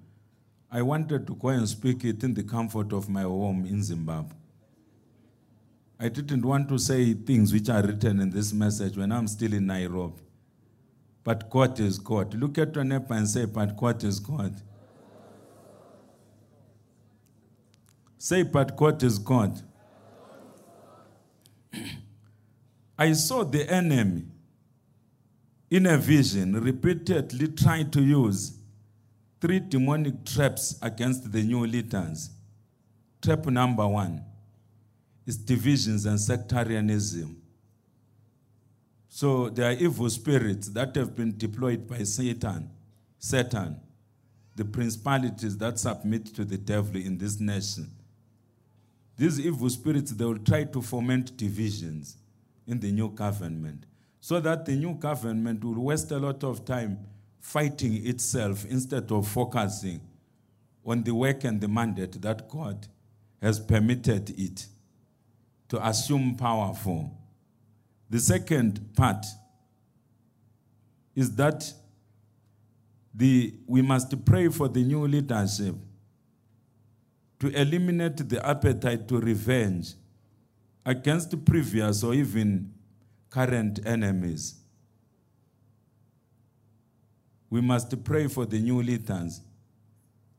I 0.71 0.83
wanted 0.83 1.27
to 1.27 1.35
go 1.35 1.49
and 1.49 1.69
speak 1.69 2.05
it 2.05 2.25
in 2.25 2.35
the 2.35 2.43
comfort 2.43 2.93
of 2.93 3.09
my 3.09 3.23
home 3.23 3.65
in 3.67 3.83
Zimbabwe. 3.83 4.35
I 6.01 6.09
didn't 6.09 6.45
want 6.45 6.69
to 6.71 6.79
say 6.79 7.15
things 7.15 7.53
which 7.53 7.69
are 7.69 7.83
written 7.83 8.21
in 8.21 8.31
this 8.31 8.53
message 8.53 8.97
when 8.97 9.13
I'm 9.13 9.29
still 9.29 9.53
in 9.53 9.67
Nairobi. 9.67 10.24
But 11.25 11.49
God 11.49 11.81
is 11.81 11.99
God. 11.99 12.35
Look 12.35 12.59
at 12.59 12.75
your 12.75 12.85
neighbor 12.85 13.15
and 13.15 13.27
say, 13.27 13.47
But 13.47 13.77
God 13.77 14.05
is 14.05 14.21
God. 14.21 14.61
Say, 18.19 18.43
But 18.43 18.77
God 18.77 19.03
is 19.03 19.19
God. 19.19 19.63
I 22.99 23.13
saw 23.15 23.43
the 23.43 23.69
enemy 23.69 24.25
in 25.71 25.87
a 25.87 25.99
vision 25.99 26.61
repeatedly 26.61 27.49
trying 27.49 27.91
to 27.91 28.03
use 28.03 28.59
three 29.41 29.59
demonic 29.59 30.25
traps 30.25 30.79
against 30.81 31.33
the 31.33 31.43
new 31.43 31.67
leaders. 31.67 32.31
Trap 33.21 33.47
number 33.47 33.87
one 33.89 34.23
is 35.27 35.37
divisions 35.37 36.07
and 36.07 36.21
sectarianism. 36.21 37.44
So 39.17 39.49
there 39.49 39.71
are 39.71 39.75
evil 39.75 40.11
spirits 40.11 40.71
that 40.71 40.97
have 40.97 41.15
been 41.15 41.39
deployed 41.39 41.87
by 41.87 42.03
Satan, 42.03 42.69
Satan, 43.17 43.77
the 44.57 44.65
principalities 44.65 45.57
that 45.59 45.79
submit 45.79 46.35
to 46.35 46.45
the 46.45 46.59
devil 46.59 46.97
in 46.97 47.17
this 47.17 47.39
nation. 47.39 47.93
These 49.17 49.39
evil 49.39 49.71
spirits, 49.71 50.11
they 50.11 50.25
will 50.25 50.41
try 50.41 50.65
to 50.65 50.83
foment 50.83 51.37
divisions 51.37 52.17
in 52.67 52.81
the 52.81 52.91
new 52.91 53.09
government 53.09 53.87
so 54.21 54.41
that 54.41 54.67
the 54.67 54.75
new 54.75 54.95
government 54.95 55.63
will 55.63 55.81
waste 55.81 56.11
a 56.11 56.19
lot 56.19 56.43
of 56.43 56.65
time 56.65 56.99
fighting 57.39 58.05
itself 58.05 58.65
instead 58.65 59.13
of 59.13 59.29
focusing 59.29 60.01
on 60.85 61.05
the 61.05 61.15
work 61.15 61.45
and 61.45 61.61
the 61.61 61.69
mandate 61.69 62.21
that 62.21 62.49
God 62.49 62.89
has 63.41 63.61
permitted 63.61 64.31
it 64.31 64.67
to 65.69 65.87
assume 65.87 66.35
power 66.35 66.75
for. 66.75 67.13
The 68.11 68.21
second 68.21 68.95
part 68.95 69.25
is 71.15 71.35
that 71.37 71.73
the, 73.15 73.55
we 73.67 73.83
must 73.83 74.25
pray 74.25 74.49
for 74.49 74.69
the 74.69 74.83
new 74.83 75.07
leadership 75.07 75.75
to 77.39 77.49
eliminate 77.49 78.29
the 78.29 78.45
appetite 78.47 79.07
to 79.09 79.19
revenge 79.19 79.95
against 80.85 81.45
previous 81.45 82.03
or 82.03 82.15
even 82.15 82.73
current 83.31 83.81
enemies. 83.87 84.57
We 87.51 87.61
must 87.61 88.03
pray 88.05 88.27
for 88.29 88.47
the 88.47 88.59
new 88.59 88.83
leaders 88.83 89.41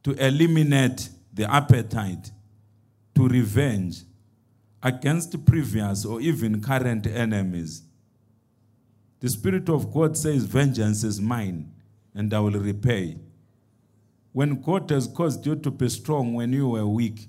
to 0.04 0.12
eliminate 0.14 1.10
the 1.34 1.52
appetite 1.52 2.32
to 3.16 3.28
revenge 3.28 4.04
against 4.86 5.44
previous 5.48 6.06
or 6.06 6.22
even 6.22 6.62
current 6.62 7.08
enemies. 7.08 7.82
The 9.20 9.30
Spirit 9.30 9.68
of 9.68 9.92
God 9.92 10.16
says, 10.16 10.44
Vengeance 10.44 11.04
is 11.04 11.20
mine, 11.20 11.74
and 12.14 12.32
I 12.32 12.40
will 12.40 12.52
repay. 12.52 13.18
When 14.32 14.62
God 14.62 14.92
has 14.92 15.08
caused 15.08 15.44
you 15.44 15.56
to 15.56 15.72
be 15.72 15.90
strong 15.90 16.36
when 16.36 16.54
you 16.54 16.70
were 16.70 16.86
weak, 16.86 17.28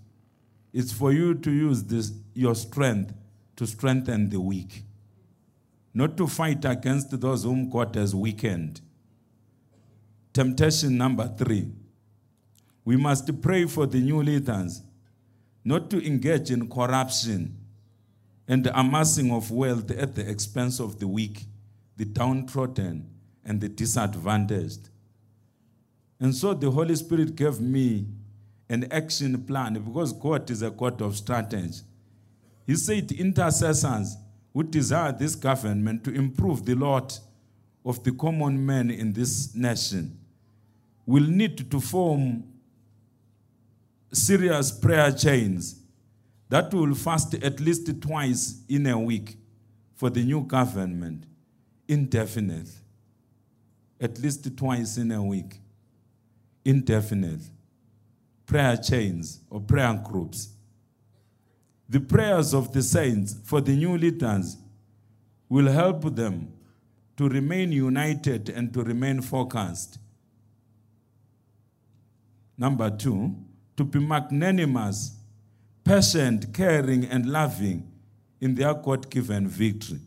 it's 0.75 0.93
for 0.93 1.15
you 1.15 1.33
to 1.33 1.51
use 1.51 1.85
this, 1.85 2.13
your 2.35 2.55
strength 2.55 3.15
to 3.57 3.67
strengthen 3.67 4.29
the 4.29 4.39
weak, 4.39 4.83
not 5.95 6.19
to 6.19 6.27
fight 6.27 6.63
against 6.67 7.19
those 7.19 7.45
whom 7.45 7.71
God 7.71 7.95
has 7.95 8.15
weakened. 8.15 8.83
Temptation 10.35 10.99
number 10.99 11.27
three 11.39 11.71
we 12.85 12.97
must 12.97 13.41
pray 13.41 13.65
for 13.65 13.87
the 13.87 13.99
new 13.99 14.23
leaders 14.23 14.83
not 15.67 15.91
to 15.91 16.07
engage 16.07 16.53
in 16.53 16.71
corruption 16.71 17.59
and 18.47 18.63
the 18.63 18.79
amassing 18.79 19.33
of 19.33 19.51
wealth 19.51 19.91
at 19.91 20.15
the 20.15 20.31
expense 20.31 20.79
of 20.79 21.01
the 21.01 21.09
weak, 21.09 21.45
the 21.97 22.05
downtrodden, 22.05 23.11
and 23.45 23.61
the 23.61 23.69
disadvantaged. 23.69 24.89
And 26.21 26.33
so 26.33 26.55
the 26.55 26.71
Holy 26.71 26.95
Spirit 26.95 27.35
gave 27.35 27.61
me 27.61 28.07
an 28.69 28.87
action 28.93 29.43
plan 29.43 29.75
because 29.75 30.13
God 30.13 30.49
is 30.51 30.63
a 30.63 30.71
God 30.71 31.03
of 31.03 31.17
strategy. 31.17 31.81
He 32.65 32.77
said, 32.77 33.11
intercessors 33.11 34.17
who 34.55 34.63
desire 34.63 35.11
this 35.11 35.35
government 35.35 36.05
to 36.05 36.15
improve 36.15 36.65
the 36.65 36.77
lot 36.77 37.19
of 37.85 38.05
the 38.05 38.13
common 38.13 38.65
man 38.65 38.93
in 38.93 39.13
this 39.13 39.53
nation 39.53 40.17
will 41.05 41.27
need 41.27 41.69
to 41.73 41.81
form 41.81 42.45
serious 44.13 44.71
prayer 44.71 45.13
chains 45.13 45.81
that 46.49 46.73
will 46.73 46.95
fast 46.95 47.35
at 47.35 47.61
least 47.61 48.01
twice 48.01 48.63
in 48.69 48.87
a 48.87 48.99
week 48.99 49.37
for 49.95 50.11
the 50.11 50.23
new 50.23 50.43
government, 50.43 51.25
indefinite. 51.89 52.69
At 54.01 54.19
least 54.19 54.57
twice 54.57 54.99
in 54.99 55.11
a 55.11 55.23
week, 55.23 55.61
indefinite. 56.65 57.41
Prayer 58.45 58.77
chains 58.77 59.41
or 59.51 59.61
prayer 59.61 60.01
groups. 60.05 60.51
The 61.89 62.01
prayers 62.01 62.53
of 62.53 62.73
the 62.73 62.83
saints 62.83 63.37
for 63.45 63.61
the 63.61 63.75
new 63.75 63.97
leaders 63.97 64.57
will 65.49 65.71
help 65.71 66.15
them 66.15 66.53
to 67.17 67.29
remain 67.29 67.73
united 67.73 68.49
and 68.51 68.73
to 68.75 68.83
remain 68.83 69.23
focused. 69.23 69.99
Number 72.59 72.91
two, 72.91 73.35
to 73.77 73.85
be 73.85 73.99
magnanimous, 73.99 75.17
patient, 75.85 76.53
caring, 76.55 77.05
and 77.05 77.27
loving 77.27 77.91
in 78.41 78.55
their 78.55 78.75
God 78.75 79.11
given 79.11 79.49
victory. 79.49 80.01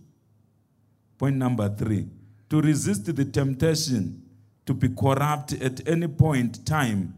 Point 1.18 1.36
number 1.36 1.70
three, 1.70 2.08
to 2.50 2.62
resist 2.62 3.14
the 3.16 3.26
temptation 3.26 4.24
to 4.66 4.74
be 4.74 4.90
corrupt 4.90 5.54
at 5.54 5.88
any 5.88 6.08
point, 6.08 6.66
time, 6.66 7.16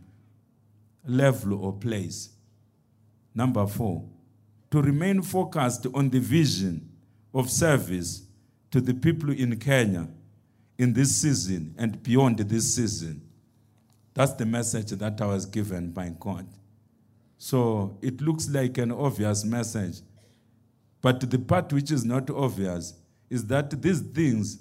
level, 1.06 1.64
or 1.64 1.74
place. 1.74 2.30
Number 3.36 3.68
four, 3.68 4.06
to 4.72 4.82
remain 4.82 5.22
focused 5.22 5.88
on 5.94 6.10
the 6.10 6.20
vision 6.20 6.90
of 7.34 7.50
service 7.50 8.24
to 8.72 8.82
the 8.82 8.94
people 8.94 9.32
in 9.32 9.58
Kenya 9.58 10.08
in 10.78 10.94
this 10.94 11.16
season 11.16 11.76
and 11.78 12.02
beyond 12.02 12.40
this 12.40 12.76
season. 12.76 13.22
That's 14.14 14.34
the 14.34 14.46
message 14.46 14.92
that 14.92 15.22
I 15.22 15.26
was 15.26 15.46
given 15.46 15.92
by 15.92 16.14
God. 16.20 16.46
So 17.38 17.98
it 18.02 18.22
looks 18.22 18.50
like 18.50 18.78
an 18.78 18.92
obvious 18.92 19.44
message. 19.44 20.02
But 21.02 21.30
the 21.30 21.40
part 21.40 21.74
which 21.74 21.92
is 21.92 22.06
not 22.06 22.30
obvious 22.30 22.94
is 23.30 23.48
that 23.48 23.82
these 23.82 24.02
things, 24.02 24.60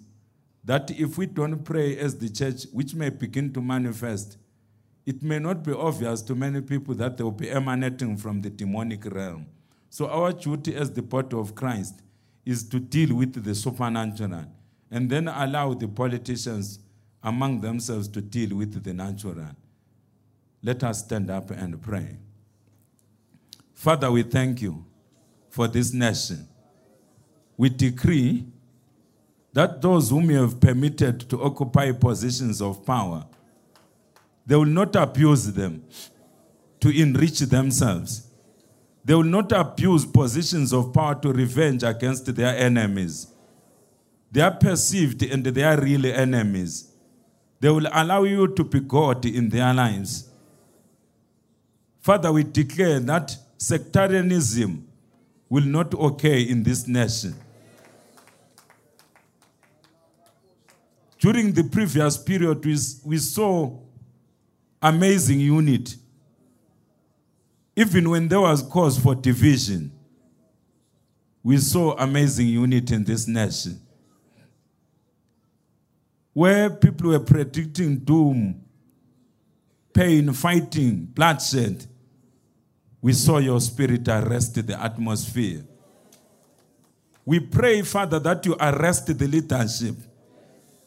that 0.64 0.90
if 0.90 1.18
we 1.18 1.26
don't 1.26 1.64
pray 1.64 1.98
as 1.98 2.16
the 2.16 2.30
church, 2.30 2.64
which 2.72 2.94
may 2.94 3.10
begin 3.10 3.52
to 3.52 3.60
manifest, 3.60 4.38
it 5.04 5.22
may 5.22 5.38
not 5.38 5.64
be 5.64 5.72
obvious 5.72 6.22
to 6.22 6.34
many 6.34 6.60
people 6.60 6.94
that 6.94 7.16
they 7.16 7.24
will 7.24 7.30
be 7.32 7.50
emanating 7.50 8.16
from 8.16 8.40
the 8.40 8.50
demonic 8.50 9.04
realm. 9.12 9.46
So 9.90 10.08
our 10.08 10.32
duty 10.32 10.74
as 10.76 10.92
the 10.92 11.02
body 11.02 11.36
of 11.36 11.54
Christ 11.54 12.00
is 12.46 12.68
to 12.68 12.78
deal 12.78 13.14
with 13.16 13.42
the 13.44 13.54
supernatural 13.54 14.44
and 14.90 15.10
then 15.10 15.28
allow 15.28 15.74
the 15.74 15.88
politicians 15.88 16.78
among 17.22 17.60
themselves 17.60 18.08
to 18.08 18.20
deal 18.20 18.56
with 18.56 18.82
the 18.82 18.94
natural. 18.94 19.54
Let 20.62 20.84
us 20.84 21.00
stand 21.00 21.30
up 21.30 21.50
and 21.50 21.80
pray. 21.80 22.16
Father, 23.74 24.10
we 24.10 24.22
thank 24.22 24.60
you 24.60 24.84
for 25.48 25.66
this 25.66 25.92
nation. 25.92 26.46
We 27.56 27.68
decree 27.68 28.46
that 29.52 29.82
those 29.82 30.10
whom 30.10 30.30
you 30.30 30.40
have 30.40 30.60
permitted 30.60 31.28
to 31.30 31.42
occupy 31.42 31.92
positions 31.92 32.62
of 32.62 32.84
power, 32.84 33.26
they 34.46 34.56
will 34.56 34.64
not 34.64 34.94
abuse 34.96 35.52
them 35.52 35.84
to 36.80 36.88
enrich 36.88 37.40
themselves. 37.40 38.26
They 39.04 39.14
will 39.14 39.22
not 39.22 39.52
abuse 39.52 40.04
positions 40.04 40.72
of 40.72 40.92
power 40.92 41.14
to 41.20 41.32
revenge 41.32 41.82
against 41.82 42.34
their 42.34 42.56
enemies. 42.56 43.28
They 44.30 44.40
are 44.40 44.54
perceived 44.54 45.22
and 45.22 45.44
they 45.44 45.62
are 45.62 45.80
really 45.80 46.12
enemies. 46.12 46.89
They 47.60 47.68
will 47.68 47.86
allow 47.92 48.24
you 48.24 48.48
to 48.48 48.64
be 48.64 48.80
God 48.80 49.26
in 49.26 49.50
their 49.50 49.72
lives. 49.74 50.28
Father, 52.00 52.32
we 52.32 52.42
declare 52.42 52.98
that 53.00 53.36
sectarianism 53.58 54.88
will 55.50 55.64
not 55.64 55.92
occur 55.92 56.36
in 56.36 56.62
this 56.62 56.88
nation. 56.88 57.34
During 61.18 61.52
the 61.52 61.64
previous 61.64 62.16
period, 62.16 62.64
we, 62.64 62.78
we 63.04 63.18
saw 63.18 63.78
amazing 64.80 65.40
unity. 65.40 65.96
Even 67.76 68.08
when 68.08 68.26
there 68.26 68.40
was 68.40 68.62
cause 68.62 68.98
for 68.98 69.14
division, 69.14 69.92
we 71.42 71.58
saw 71.58 71.94
amazing 71.98 72.48
unity 72.48 72.94
in 72.94 73.04
this 73.04 73.28
nation. 73.28 73.78
Where 76.32 76.70
people 76.70 77.10
were 77.10 77.20
predicting 77.20 77.98
doom, 77.98 78.62
pain, 79.92 80.32
fighting, 80.32 81.06
bloodshed, 81.06 81.84
we 83.02 83.12
saw 83.12 83.38
your 83.38 83.60
spirit 83.60 84.06
arrest 84.08 84.66
the 84.66 84.80
atmosphere. 84.80 85.64
We 87.24 87.40
pray, 87.40 87.82
Father, 87.82 88.18
that 88.20 88.44
you 88.46 88.56
arrest 88.60 89.06
the 89.06 89.26
leadership 89.26 89.96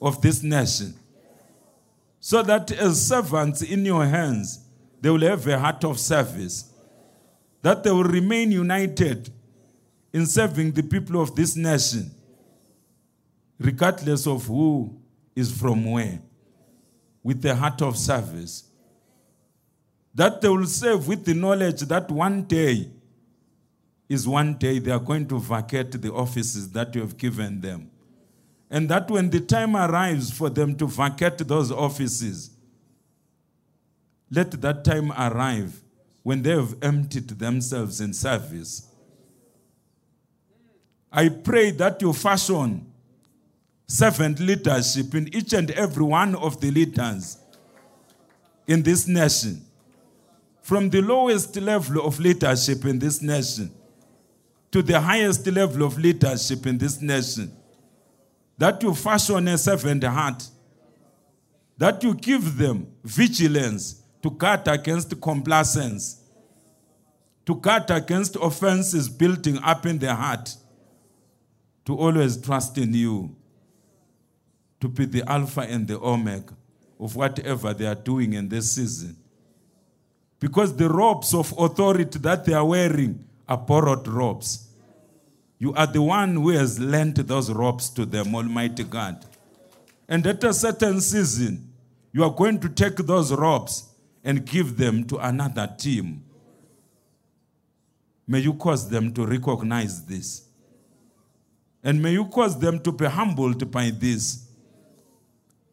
of 0.01 0.21
this 0.21 0.43
nation 0.43 0.93
so 2.19 2.41
that 2.41 2.71
as 2.71 3.05
servants 3.05 3.61
in 3.61 3.83
your 3.83 4.05
hands, 4.05 4.65
they 5.01 5.09
will 5.09 5.19
have 5.19 5.45
a 5.45 5.59
heart 5.59 5.83
of 5.83 5.99
service, 5.99 6.71
that 7.61 7.83
they 7.83 7.91
will 7.91 8.05
remain 8.05 8.49
united 8.49 9.29
in 10.13 10.25
serving 10.25 10.71
the 10.71 10.83
people 10.83 11.21
of 11.21 11.35
this 11.35 11.57
nation, 11.57 12.09
regardless 13.59 14.25
of 14.25 14.45
who 14.45 14.97
is 15.35 15.51
from 15.51 15.91
where, 15.91 16.21
with 17.23 17.45
a 17.45 17.55
heart 17.55 17.81
of 17.81 17.97
service 17.97 18.65
that 20.13 20.41
they 20.41 20.49
will 20.49 20.65
serve 20.65 21.07
with 21.07 21.25
the 21.25 21.33
knowledge 21.33 21.81
that 21.81 22.09
one 22.11 22.43
day 22.43 22.89
is 24.07 24.27
one 24.27 24.53
day 24.55 24.79
they 24.79 24.91
are 24.91 24.99
going 24.99 25.27
to 25.27 25.39
vacate 25.39 25.91
the 25.91 26.11
offices 26.11 26.69
that 26.71 26.93
you 26.93 27.01
have 27.01 27.17
given 27.17 27.61
them. 27.61 27.89
And 28.69 28.89
that 28.89 29.09
when 29.09 29.29
the 29.29 29.39
time 29.39 29.75
arrives 29.75 30.31
for 30.31 30.49
them 30.49 30.75
to 30.77 30.87
vacate 30.87 31.39
those 31.39 31.71
offices, 31.71 32.51
let 34.29 34.51
that 34.61 34.83
time 34.83 35.11
arrive 35.11 35.81
when 36.21 36.41
they 36.41 36.51
have 36.51 36.75
emptied 36.81 37.29
themselves 37.29 38.01
in 38.01 38.13
service. 38.13 38.87
I 41.11 41.29
pray 41.29 41.71
that 41.71 42.01
you 42.01 42.13
fashion 42.13 42.92
servant 43.87 44.39
leadership 44.39 45.13
in 45.15 45.33
each 45.35 45.53
and 45.53 45.71
every 45.71 46.03
one 46.03 46.35
of 46.35 46.59
the 46.61 46.71
leaders 46.71 47.37
in 48.67 48.83
this 48.83 49.07
nation. 49.07 49.61
From 50.61 50.89
the 50.89 51.01
lowest 51.01 51.55
level 51.57 52.05
of 52.05 52.19
leadership 52.19 52.85
in 52.85 52.99
this 52.99 53.21
nation 53.21 53.71
to 54.73 54.81
the 54.81 54.99
highest 54.99 55.45
level 55.45 55.83
of 55.83 55.99
leadership 55.99 56.65
in 56.65 56.79
this 56.79 56.99
nation. 56.99 57.55
That 58.57 58.81
you 58.81 58.95
fashion 58.95 59.47
a 59.47 59.55
servant 59.55 60.03
heart, 60.03 60.49
that 61.77 62.03
you 62.03 62.15
give 62.15 62.57
them 62.57 62.87
vigilance 63.03 64.01
to 64.23 64.31
cut 64.31 64.67
against 64.67 65.21
complacence, 65.21 66.23
to 67.45 67.55
cut 67.57 67.91
against 67.91 68.35
offenses 68.35 69.07
building 69.07 69.59
up 69.59 69.85
in 69.85 69.99
their 69.99 70.15
heart, 70.15 70.55
to 71.85 71.95
always 71.95 72.35
trust 72.37 72.75
in 72.79 72.95
you, 72.95 73.35
to 74.83 74.89
be 74.89 75.05
the 75.05 75.23
Alpha 75.31 75.61
and 75.61 75.87
the 75.87 75.97
Omega 75.97 76.53
of 76.99 77.15
whatever 77.15 77.73
they 77.73 77.85
are 77.85 77.95
doing 77.95 78.33
in 78.33 78.49
this 78.49 78.73
season 78.73 79.15
because 80.41 80.75
the 80.75 80.89
robes 80.89 81.33
of 81.33 81.53
authority 81.57 82.19
that 82.19 82.43
they 82.43 82.51
are 82.51 82.65
wearing 82.65 83.23
are 83.47 83.57
borrowed 83.57 84.05
robes. 84.09 84.67
You 85.57 85.73
are 85.73 85.87
the 85.87 86.01
one 86.01 86.33
who 86.33 86.49
has 86.49 86.81
lent 86.81 87.15
those 87.25 87.49
robes 87.49 87.89
to 87.91 88.05
them, 88.05 88.35
Almighty 88.35 88.83
God. 88.83 89.25
And 90.09 90.27
at 90.27 90.43
a 90.43 90.53
certain 90.53 90.99
season, 90.99 91.71
you 92.11 92.25
are 92.25 92.29
going 92.29 92.59
to 92.59 92.67
take 92.67 92.97
those 92.97 93.31
robes 93.33 93.85
and 94.21 94.45
give 94.45 94.75
them 94.75 95.05
to 95.05 95.17
another 95.19 95.73
team. 95.77 96.25
May 98.27 98.39
you 98.39 98.53
cause 98.55 98.89
them 98.89 99.13
to 99.13 99.25
recognize 99.25 100.03
this. 100.03 100.45
And 101.81 102.03
may 102.03 102.11
you 102.11 102.25
cause 102.25 102.59
them 102.59 102.81
to 102.81 102.91
be 102.91 103.05
humbled 103.05 103.71
by 103.71 103.91
this. 103.91 104.42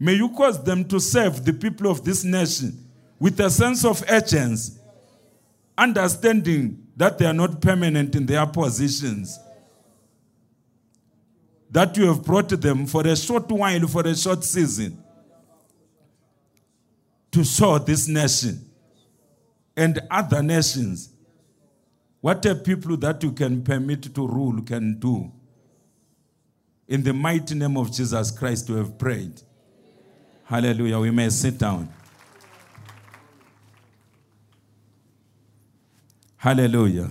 May 0.02 0.14
you 0.14 0.30
cause 0.30 0.64
them 0.64 0.86
to 0.86 0.98
serve 0.98 1.44
the 1.44 1.52
people 1.52 1.90
of 1.90 2.02
this 2.02 2.24
nation 2.24 2.88
with 3.18 3.38
a 3.38 3.50
sense 3.50 3.84
of 3.84 4.02
urgency, 4.10 4.80
understanding 5.76 6.86
that 6.96 7.18
they 7.18 7.26
are 7.26 7.34
not 7.34 7.60
permanent 7.60 8.14
in 8.14 8.24
their 8.24 8.46
positions. 8.46 9.38
That 11.70 11.98
you 11.98 12.06
have 12.06 12.24
brought 12.24 12.48
them 12.48 12.86
for 12.86 13.06
a 13.06 13.14
short 13.14 13.48
while, 13.52 13.86
for 13.86 14.06
a 14.06 14.16
short 14.16 14.42
season, 14.42 15.04
to 17.30 17.44
show 17.44 17.78
this 17.78 18.08
nation 18.08 18.58
and 19.76 20.00
other 20.10 20.42
nations 20.42 21.10
what 22.22 22.44
a 22.46 22.54
people 22.54 22.96
that 22.96 23.22
you 23.22 23.32
can 23.32 23.62
permit 23.62 24.14
to 24.14 24.26
rule 24.26 24.62
can 24.62 24.98
do. 24.98 25.30
In 26.88 27.02
the 27.02 27.12
mighty 27.12 27.54
name 27.54 27.76
of 27.76 27.92
Jesus 27.92 28.30
Christ, 28.30 28.68
we 28.68 28.76
have 28.76 28.98
prayed. 28.98 29.42
Hallelujah. 30.50 30.98
We 30.98 31.12
may 31.12 31.30
sit 31.30 31.58
down. 31.58 31.88
Hallelujah. 36.36 37.08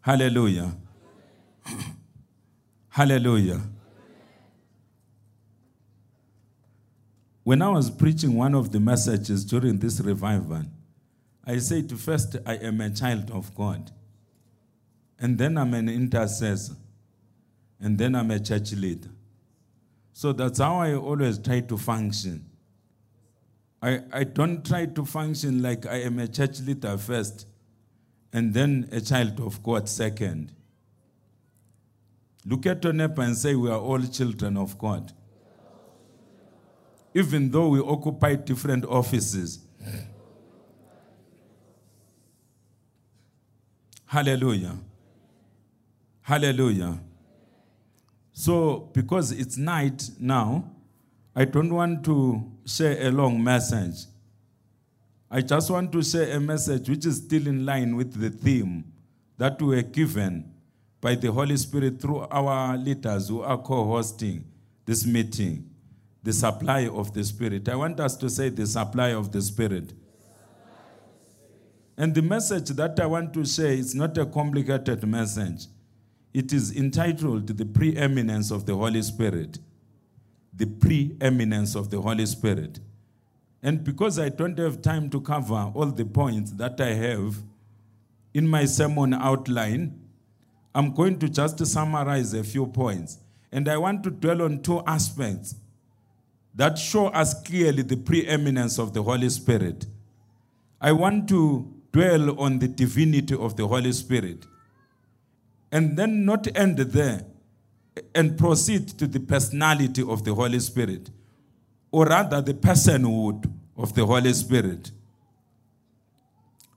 Hallelujah. 0.00 0.72
Hallelujah. 2.88 3.60
When 7.44 7.62
I 7.62 7.68
was 7.68 7.88
preaching 7.88 8.34
one 8.34 8.56
of 8.56 8.72
the 8.72 8.80
messages 8.80 9.44
during 9.44 9.78
this 9.78 10.00
revival, 10.00 10.64
I 11.46 11.58
said, 11.58 11.96
first, 12.00 12.34
I 12.44 12.54
am 12.54 12.80
a 12.80 12.90
child 12.90 13.30
of 13.30 13.54
God. 13.54 13.92
And 15.20 15.38
then 15.38 15.56
I'm 15.56 15.72
an 15.74 15.88
intercessor. 15.88 16.74
And 17.80 17.96
then 17.96 18.16
I'm 18.16 18.32
a 18.32 18.40
church 18.40 18.72
leader. 18.72 19.10
So 20.22 20.32
that's 20.32 20.60
how 20.60 20.76
I 20.76 20.94
always 20.94 21.36
try 21.36 21.58
to 21.58 21.76
function. 21.76 22.46
I, 23.82 24.02
I 24.12 24.22
don't 24.22 24.64
try 24.64 24.86
to 24.86 25.04
function 25.04 25.62
like 25.62 25.84
I 25.84 26.02
am 26.02 26.20
a 26.20 26.28
church 26.28 26.60
leader 26.60 26.96
first 26.96 27.48
and 28.32 28.54
then 28.54 28.88
a 28.92 29.00
child 29.00 29.40
of 29.40 29.60
God 29.64 29.88
second. 29.88 30.52
Look 32.46 32.66
at 32.66 32.84
your 32.84 32.92
and 32.92 33.36
say, 33.36 33.56
We 33.56 33.68
are 33.68 33.80
all 33.80 34.00
children 34.00 34.56
of 34.56 34.78
God. 34.78 35.12
Even 37.14 37.50
though 37.50 37.66
we 37.66 37.80
occupy 37.80 38.36
different 38.36 38.84
offices. 38.84 39.58
Hallelujah. 44.06 44.76
Hallelujah. 46.20 47.00
So, 48.32 48.90
because 48.92 49.32
it's 49.32 49.56
night 49.56 50.10
now, 50.18 50.70
I 51.34 51.44
don't 51.44 51.72
want 51.72 52.04
to 52.04 52.50
share 52.66 53.06
a 53.06 53.10
long 53.10 53.42
message. 53.42 54.06
I 55.30 55.40
just 55.40 55.70
want 55.70 55.92
to 55.92 56.02
share 56.02 56.36
a 56.36 56.40
message 56.40 56.88
which 56.88 57.06
is 57.06 57.16
still 57.16 57.46
in 57.46 57.64
line 57.64 57.96
with 57.96 58.20
the 58.20 58.30
theme 58.30 58.84
that 59.38 59.60
we 59.60 59.76
were 59.76 59.82
given 59.82 60.52
by 61.00 61.14
the 61.14 61.32
Holy 61.32 61.56
Spirit 61.56 62.00
through 62.00 62.20
our 62.30 62.76
leaders 62.76 63.28
who 63.28 63.42
are 63.42 63.58
co 63.58 63.84
hosting 63.84 64.44
this 64.84 65.06
meeting 65.06 65.68
the 66.22 66.32
supply 66.32 66.86
of 66.86 67.12
the 67.12 67.24
Spirit. 67.24 67.68
I 67.68 67.74
want 67.74 67.98
us 67.98 68.16
to 68.16 68.30
say 68.30 68.48
the 68.48 68.66
supply 68.66 69.08
of 69.08 69.32
the 69.32 69.42
Spirit. 69.42 69.92
And 71.96 72.14
the 72.14 72.22
message 72.22 72.68
that 72.70 72.98
I 73.00 73.06
want 73.06 73.34
to 73.34 73.44
share 73.44 73.72
is 73.72 73.94
not 73.94 74.16
a 74.16 74.24
complicated 74.24 75.06
message. 75.06 75.66
It 76.32 76.52
is 76.52 76.74
entitled 76.74 77.46
The 77.46 77.66
Preeminence 77.66 78.50
of 78.50 78.66
the 78.66 78.74
Holy 78.74 79.02
Spirit 79.02 79.58
the 80.52 80.66
preeminence 80.66 81.74
of 81.74 81.90
the 81.90 82.00
Holy 82.00 82.26
Spirit. 82.26 82.78
And 83.62 83.82
because 83.82 84.18
I 84.18 84.28
don't 84.28 84.58
have 84.58 84.82
time 84.82 85.08
to 85.10 85.20
cover 85.20 85.72
all 85.74 85.86
the 85.86 86.04
points 86.04 86.52
that 86.52 86.80
I 86.80 86.92
have 86.92 87.36
in 88.34 88.46
my 88.46 88.64
sermon 88.64 89.14
outline, 89.14 89.98
I'm 90.74 90.92
going 90.92 91.18
to 91.20 91.28
just 91.28 91.64
summarize 91.66 92.34
a 92.34 92.44
few 92.44 92.66
points. 92.66 93.18
And 93.50 93.68
I 93.68 93.76
want 93.76 94.02
to 94.04 94.10
dwell 94.10 94.42
on 94.42 94.62
two 94.62 94.82
aspects 94.86 95.54
that 96.54 96.78
show 96.78 97.06
us 97.08 97.40
clearly 97.42 97.82
the 97.82 97.96
preeminence 97.96 98.78
of 98.78 98.92
the 98.92 99.02
Holy 99.02 99.28
Spirit. 99.28 99.86
I 100.80 100.92
want 100.92 101.28
to 101.28 101.72
dwell 101.92 102.38
on 102.40 102.58
the 102.58 102.68
divinity 102.68 103.34
of 103.34 103.56
the 103.56 103.66
Holy 103.66 103.92
Spirit. 103.92 104.46
And 105.72 105.96
then 105.96 106.24
not 106.24 106.46
end 106.54 106.78
there, 106.78 107.24
and 108.14 108.38
proceed 108.38 108.88
to 108.98 109.06
the 109.06 109.20
personality 109.20 110.02
of 110.02 110.22
the 110.24 110.34
Holy 110.34 110.60
Spirit, 110.60 111.10
or 111.90 112.06
rather 112.06 112.40
the 112.40 112.54
personhood 112.54 113.50
of 113.76 113.94
the 113.94 114.04
Holy 114.04 114.32
Spirit. 114.32 114.92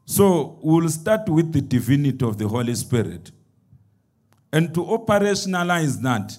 So 0.05 0.59
we'll 0.61 0.89
start 0.89 1.27
with 1.27 1.51
the 1.51 1.61
divinity 1.61 2.25
of 2.25 2.37
the 2.37 2.47
Holy 2.47 2.75
Spirit. 2.75 3.31
And 4.53 4.73
to 4.73 4.81
operationalize 4.81 6.01
that, 6.01 6.37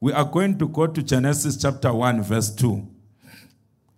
we 0.00 0.12
are 0.12 0.24
going 0.24 0.58
to 0.58 0.68
go 0.68 0.86
to 0.86 1.02
Genesis 1.02 1.56
chapter 1.56 1.92
1, 1.92 2.22
verse 2.22 2.54
2. 2.54 2.86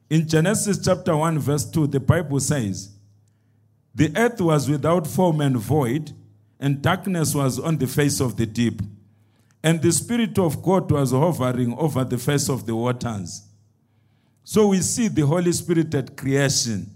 In 0.08 0.28
Genesis 0.28 0.78
chapter 0.84 1.16
1, 1.16 1.40
verse 1.40 1.68
2, 1.68 1.88
the 1.88 1.98
Bible 1.98 2.38
says, 2.38 2.90
The 3.92 4.12
earth 4.16 4.40
was 4.40 4.70
without 4.70 5.06
form 5.06 5.40
and 5.40 5.56
void, 5.56 6.12
and 6.58 6.82
darkness 6.82 7.34
was 7.34 7.58
on 7.58 7.78
the 7.78 7.86
face 7.86 8.20
of 8.20 8.36
the 8.36 8.46
deep 8.46 8.82
and 9.66 9.82
the 9.82 9.90
Spirit 9.90 10.38
of 10.38 10.62
God 10.62 10.88
was 10.92 11.10
hovering 11.10 11.76
over 11.76 12.04
the 12.04 12.18
face 12.18 12.48
of 12.48 12.66
the 12.66 12.76
waters. 12.76 13.42
So 14.44 14.68
we 14.68 14.80
see 14.80 15.08
the 15.08 15.26
Holy 15.26 15.50
Spirit 15.50 15.92
at 15.92 16.16
creation, 16.16 16.88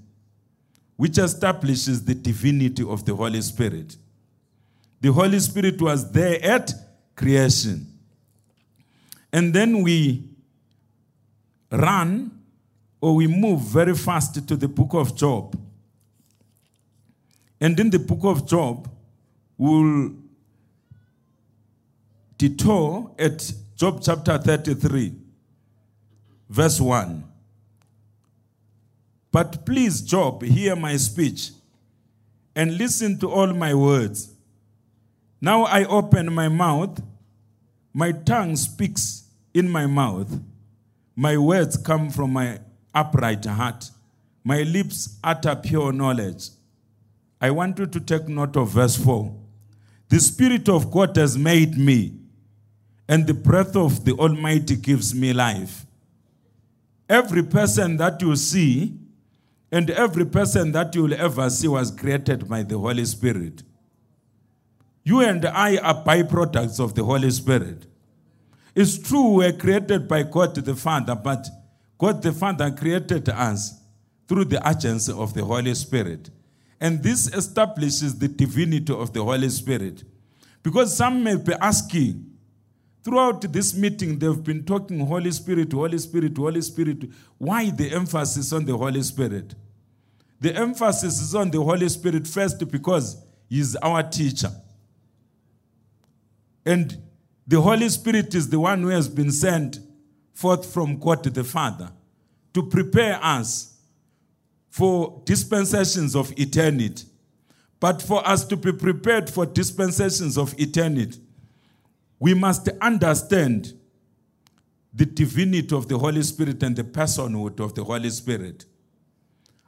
which 0.97 1.19
establishes 1.19 2.05
the 2.05 2.15
divinity 2.15 2.85
of 2.85 3.05
the 3.05 3.13
Holy 3.13 3.41
Spirit. 3.41 3.97
The 5.01 5.13
Holy 5.13 5.41
Spirit 5.41 5.83
was 5.83 6.13
there 6.13 6.41
at 6.45 6.73
creation. 7.17 7.89
And 9.33 9.53
then 9.53 9.83
we 9.83 10.29
run 11.73 12.31
or 13.01 13.17
we 13.17 13.27
move 13.27 13.63
very 13.63 13.97
fast 13.97 14.47
to 14.47 14.55
the 14.55 14.69
book 14.69 14.95
of 14.95 15.17
Job. 15.17 15.59
And 17.61 17.81
in 17.81 17.91
the 17.91 17.99
book 17.99 18.21
of 18.23 18.47
Job, 18.47 18.89
we'll 19.61 20.15
detour 22.39 23.15
at 23.19 23.53
Job 23.77 24.01
chapter 24.03 24.39
33, 24.39 25.13
verse 26.49 26.81
1. 26.81 27.23
But 29.31 29.67
please, 29.67 30.01
Job, 30.01 30.43
hear 30.43 30.75
my 30.75 30.97
speech 30.97 31.51
and 32.57 32.79
listen 32.79 33.19
to 33.19 33.31
all 33.31 33.49
my 33.49 33.75
words. 33.75 34.33
Now 35.43 35.65
I 35.65 35.85
open 35.85 36.33
my 36.33 36.49
mouth, 36.49 37.03
my 37.93 38.13
tongue 38.13 38.57
speaks 38.57 39.25
in 39.53 39.69
my 39.69 39.85
mouth, 39.85 40.41
my 41.15 41.37
words 41.37 41.77
come 41.77 42.09
from 42.09 42.33
my 42.33 42.61
upright 42.95 43.45
heart, 43.45 43.91
my 44.43 44.63
lips 44.63 45.19
utter 45.23 45.55
pure 45.55 45.93
knowledge. 45.93 46.49
I 47.43 47.51
want 47.51 47.79
you 47.79 47.87
to 47.87 48.01
take 48.01 48.27
note 48.27 48.57
of 48.57 48.71
verse 48.71 48.97
4. 48.97 49.40
The 50.11 50.19
Spirit 50.19 50.69
of 50.69 50.91
God 50.91 51.17
has 51.17 51.39
made 51.39 51.79
me 51.79 52.15
and 53.09 53.29
the 53.29 53.35
breath 53.35 53.77
of 53.77 54.05
the 54.05 54.13
Almighty 54.13 54.75
gives 54.75 55.15
me 55.15 55.33
life. 55.33 55.87
Every 57.09 57.45
person 57.45 57.97
that 57.99 58.21
you 58.21 58.35
see 58.35 58.99
and 59.71 59.89
every 59.89 60.27
person 60.27 60.73
that 60.73 60.97
you 60.97 61.05
will 61.05 61.15
ever 61.15 61.49
see 61.49 61.69
was 61.69 61.93
created 61.93 62.49
by 62.49 62.65
the 62.65 62.77
Holy 62.77 63.05
Spirit. 63.05 63.63
You 65.05 65.21
and 65.21 65.45
I 65.45 65.77
are 65.77 66.05
byproducts 66.05 66.81
of 66.81 66.97
the 66.97 67.05
Holy 67.05 67.31
Spirit. 67.31 67.87
It's 68.75 68.99
true 68.99 69.35
we're 69.35 69.53
created 69.53 70.09
by 70.09 70.25
God 70.25 70.57
the 70.57 70.75
Father, 70.75 71.15
but 71.15 71.49
God 71.99 72.21
the 72.21 72.33
Father 72.33 72.73
created 72.73 73.29
us 73.29 73.81
through 74.27 74.47
the 74.47 74.61
agency 74.69 75.13
of 75.13 75.35
the 75.35 75.45
Holy 75.45 75.75
Spirit. 75.75 76.31
And 76.81 77.03
this 77.03 77.27
establishes 77.29 78.19
the 78.19 78.29
divinity 78.29 78.93
of 78.93 79.13
the 79.13 79.23
Holy 79.23 79.49
Spirit. 79.51 80.05
Because 80.63 80.97
some 80.97 81.23
may 81.23 81.37
be 81.37 81.53
asking, 81.61 82.31
Throughout 83.03 83.41
this 83.53 83.75
meeting, 83.75 84.19
they've 84.19 84.45
been 84.45 84.65
talking 84.65 85.01
Holy 85.07 85.31
Spirit, 85.31 85.73
Holy 85.73 85.97
Spirit, 85.97 86.37
Holy 86.37 86.61
Spirit. 86.61 87.09
Why 87.39 87.71
the 87.71 87.93
emphasis 87.93 88.53
on 88.53 88.67
the 88.67 88.77
Holy 88.77 89.03
Spirit? 89.03 89.55
The 90.41 90.55
emphasis 90.55 91.21
is 91.21 91.35
on 91.35 91.51
the 91.51 91.63
Holy 91.63 91.89
Spirit 91.89 92.27
first 92.27 92.71
because 92.71 93.17
He's 93.49 93.75
our 93.77 94.03
teacher. 94.03 94.51
And 96.67 96.99
the 97.47 97.61
Holy 97.61 97.89
Spirit 97.89 98.35
is 98.35 98.51
the 98.51 98.61
one 98.61 98.83
who 98.83 98.89
has 98.89 99.09
been 99.09 99.33
sent 99.33 99.79
forth 100.35 100.71
from 100.71 100.99
God 100.99 101.25
the 101.25 101.43
Father 101.43 101.91
to 102.53 102.63
prepare 102.63 103.19
us 103.23 103.70
for 104.71 105.21
dispensations 105.25 106.15
of 106.17 106.33
eternity. 106.39 107.05
But 107.81 108.01
for 108.01 108.27
us 108.27 108.45
to 108.47 108.57
be 108.57 108.73
prepared 108.73 109.29
for 109.29 109.45
dispensations 109.45 110.39
of 110.39 110.55
eternity, 110.59 111.21
we 112.19 112.35
must 112.35 112.69
understand 112.81 113.75
the 114.93 115.07
divinity 115.07 115.75
of 115.75 115.89
the 115.89 115.99
Holy 115.99 116.23
Spirit 116.23 116.63
and 116.63 116.77
the 116.77 116.85
personhood 116.85 117.61
of 117.61 117.75
the 117.75 117.83
Holy 117.85 118.11
Spirit. 118.11 118.65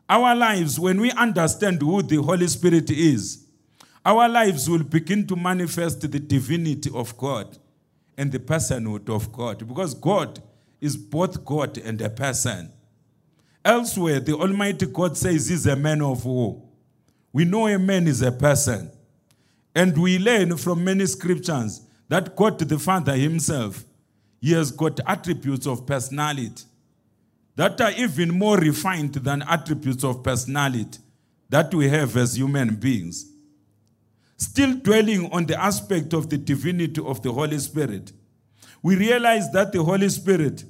Our 0.08 0.34
lives, 0.34 0.78
when 0.78 1.00
we 1.00 1.10
understand 1.12 1.80
who 1.80 2.02
the 2.02 2.16
Holy 2.16 2.48
Spirit 2.48 2.90
is, 2.90 3.46
our 4.04 4.28
lives 4.28 4.68
will 4.68 4.82
begin 4.82 5.26
to 5.28 5.36
manifest 5.36 6.00
the 6.00 6.18
divinity 6.18 6.90
of 6.92 7.16
God 7.16 7.56
and 8.18 8.30
the 8.30 8.40
personhood 8.40 9.08
of 9.08 9.32
God 9.32 9.66
because 9.66 9.94
God 9.94 10.42
is 10.80 10.96
both 10.96 11.44
God 11.44 11.78
and 11.78 12.00
a 12.02 12.10
person. 12.10 12.72
Elsewhere, 13.64 14.20
the 14.20 14.34
Almighty 14.34 14.86
God 14.86 15.16
says 15.16 15.48
he's 15.48 15.66
a 15.66 15.76
man 15.76 16.02
of 16.02 16.24
war. 16.24 16.62
We 17.32 17.44
know 17.44 17.66
a 17.68 17.78
man 17.78 18.06
is 18.06 18.22
a 18.22 18.32
person. 18.32 18.90
And 19.74 19.96
we 19.96 20.18
learn 20.18 20.56
from 20.56 20.84
many 20.84 21.06
scriptures 21.06 21.82
that 22.08 22.36
God 22.36 22.58
the 22.58 22.78
Father 22.78 23.16
Himself, 23.16 23.84
He 24.40 24.52
has 24.52 24.70
got 24.70 25.00
attributes 25.06 25.66
of 25.66 25.86
personality 25.86 26.64
that 27.56 27.80
are 27.80 27.92
even 27.92 28.36
more 28.36 28.58
refined 28.58 29.14
than 29.14 29.42
attributes 29.42 30.04
of 30.04 30.22
personality 30.22 30.98
that 31.48 31.72
we 31.74 31.88
have 31.88 32.16
as 32.16 32.36
human 32.36 32.74
beings. 32.74 33.30
Still 34.36 34.74
dwelling 34.74 35.30
on 35.32 35.46
the 35.46 35.58
aspect 35.62 36.12
of 36.12 36.28
the 36.28 36.38
divinity 36.38 37.00
of 37.00 37.22
the 37.22 37.32
Holy 37.32 37.58
Spirit, 37.58 38.12
we 38.82 38.96
realize 38.96 39.50
that 39.52 39.72
the 39.72 39.82
Holy 39.82 40.08
Spirit, 40.08 40.64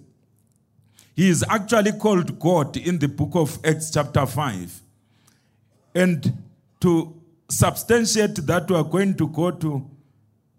He 1.14 1.28
is 1.28 1.44
actually 1.48 1.92
called 1.92 2.38
God 2.38 2.76
in 2.76 2.98
the 2.98 3.08
book 3.08 3.30
of 3.34 3.58
Acts, 3.64 3.90
chapter 3.90 4.24
5. 4.24 4.80
And 5.94 6.42
to 6.80 7.20
substantiate 7.50 8.36
that, 8.46 8.70
we 8.70 8.76
are 8.76 8.84
going 8.84 9.14
to 9.16 9.28
go 9.28 9.50
to 9.50 9.90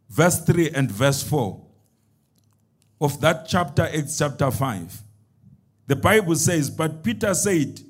verse 0.09 0.39
3 0.45 0.69
and 0.71 0.91
verse 0.91 1.23
4 1.23 1.59
of 3.01 3.19
that 3.19 3.47
chapter, 3.47 3.83
Acts 3.83 4.17
chapter 4.17 4.49
5. 4.49 5.01
The 5.87 5.95
Bible 5.95 6.35
says, 6.35 6.69
But 6.69 7.03
Peter 7.03 7.33
said, 7.33 7.81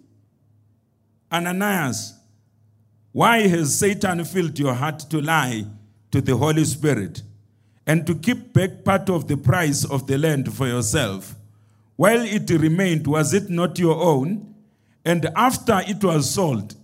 Ananias, 1.31 2.15
why 3.11 3.47
has 3.47 3.77
Satan 3.77 4.23
filled 4.25 4.57
your 4.57 4.73
heart 4.73 4.99
to 5.11 5.21
lie 5.21 5.65
to 6.11 6.21
the 6.21 6.35
Holy 6.35 6.65
Spirit 6.65 7.21
and 7.85 8.07
to 8.07 8.15
keep 8.15 8.53
back 8.53 8.83
part 8.83 9.09
of 9.09 9.27
the 9.27 9.37
price 9.37 9.83
of 9.83 10.07
the 10.07 10.17
land 10.17 10.51
for 10.51 10.67
yourself? 10.67 11.35
While 12.03 12.25
it 12.25 12.49
remained, 12.49 13.07
was 13.07 13.33
it 13.33 13.49
not 13.49 13.79
your 13.79 13.95
own? 13.95 14.55
And 15.05 15.25
after 15.37 15.79
it 15.87 16.03
was 16.03 16.29
sold, 16.29 16.75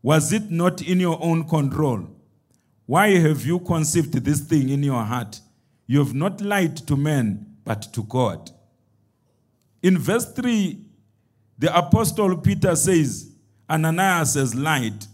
was 0.00 0.32
it 0.32 0.48
not 0.48 0.80
in 0.80 1.00
your 1.00 1.18
own 1.20 1.48
control? 1.48 2.08
Why 2.86 3.18
have 3.18 3.44
you 3.44 3.58
conceived 3.58 4.12
this 4.12 4.38
thing 4.38 4.68
in 4.68 4.84
your 4.84 5.02
heart? 5.02 5.40
You 5.88 5.98
have 5.98 6.14
not 6.14 6.40
lied 6.40 6.76
to 6.86 6.96
men, 6.96 7.56
but 7.64 7.92
to 7.94 8.04
God. 8.04 8.48
In 9.82 9.98
verse 9.98 10.32
3, 10.34 10.78
the 11.58 11.76
Apostle 11.76 12.36
Peter 12.36 12.76
says, 12.76 13.28
Ananias 13.68 14.34
has 14.34 14.54
lied 14.54 15.04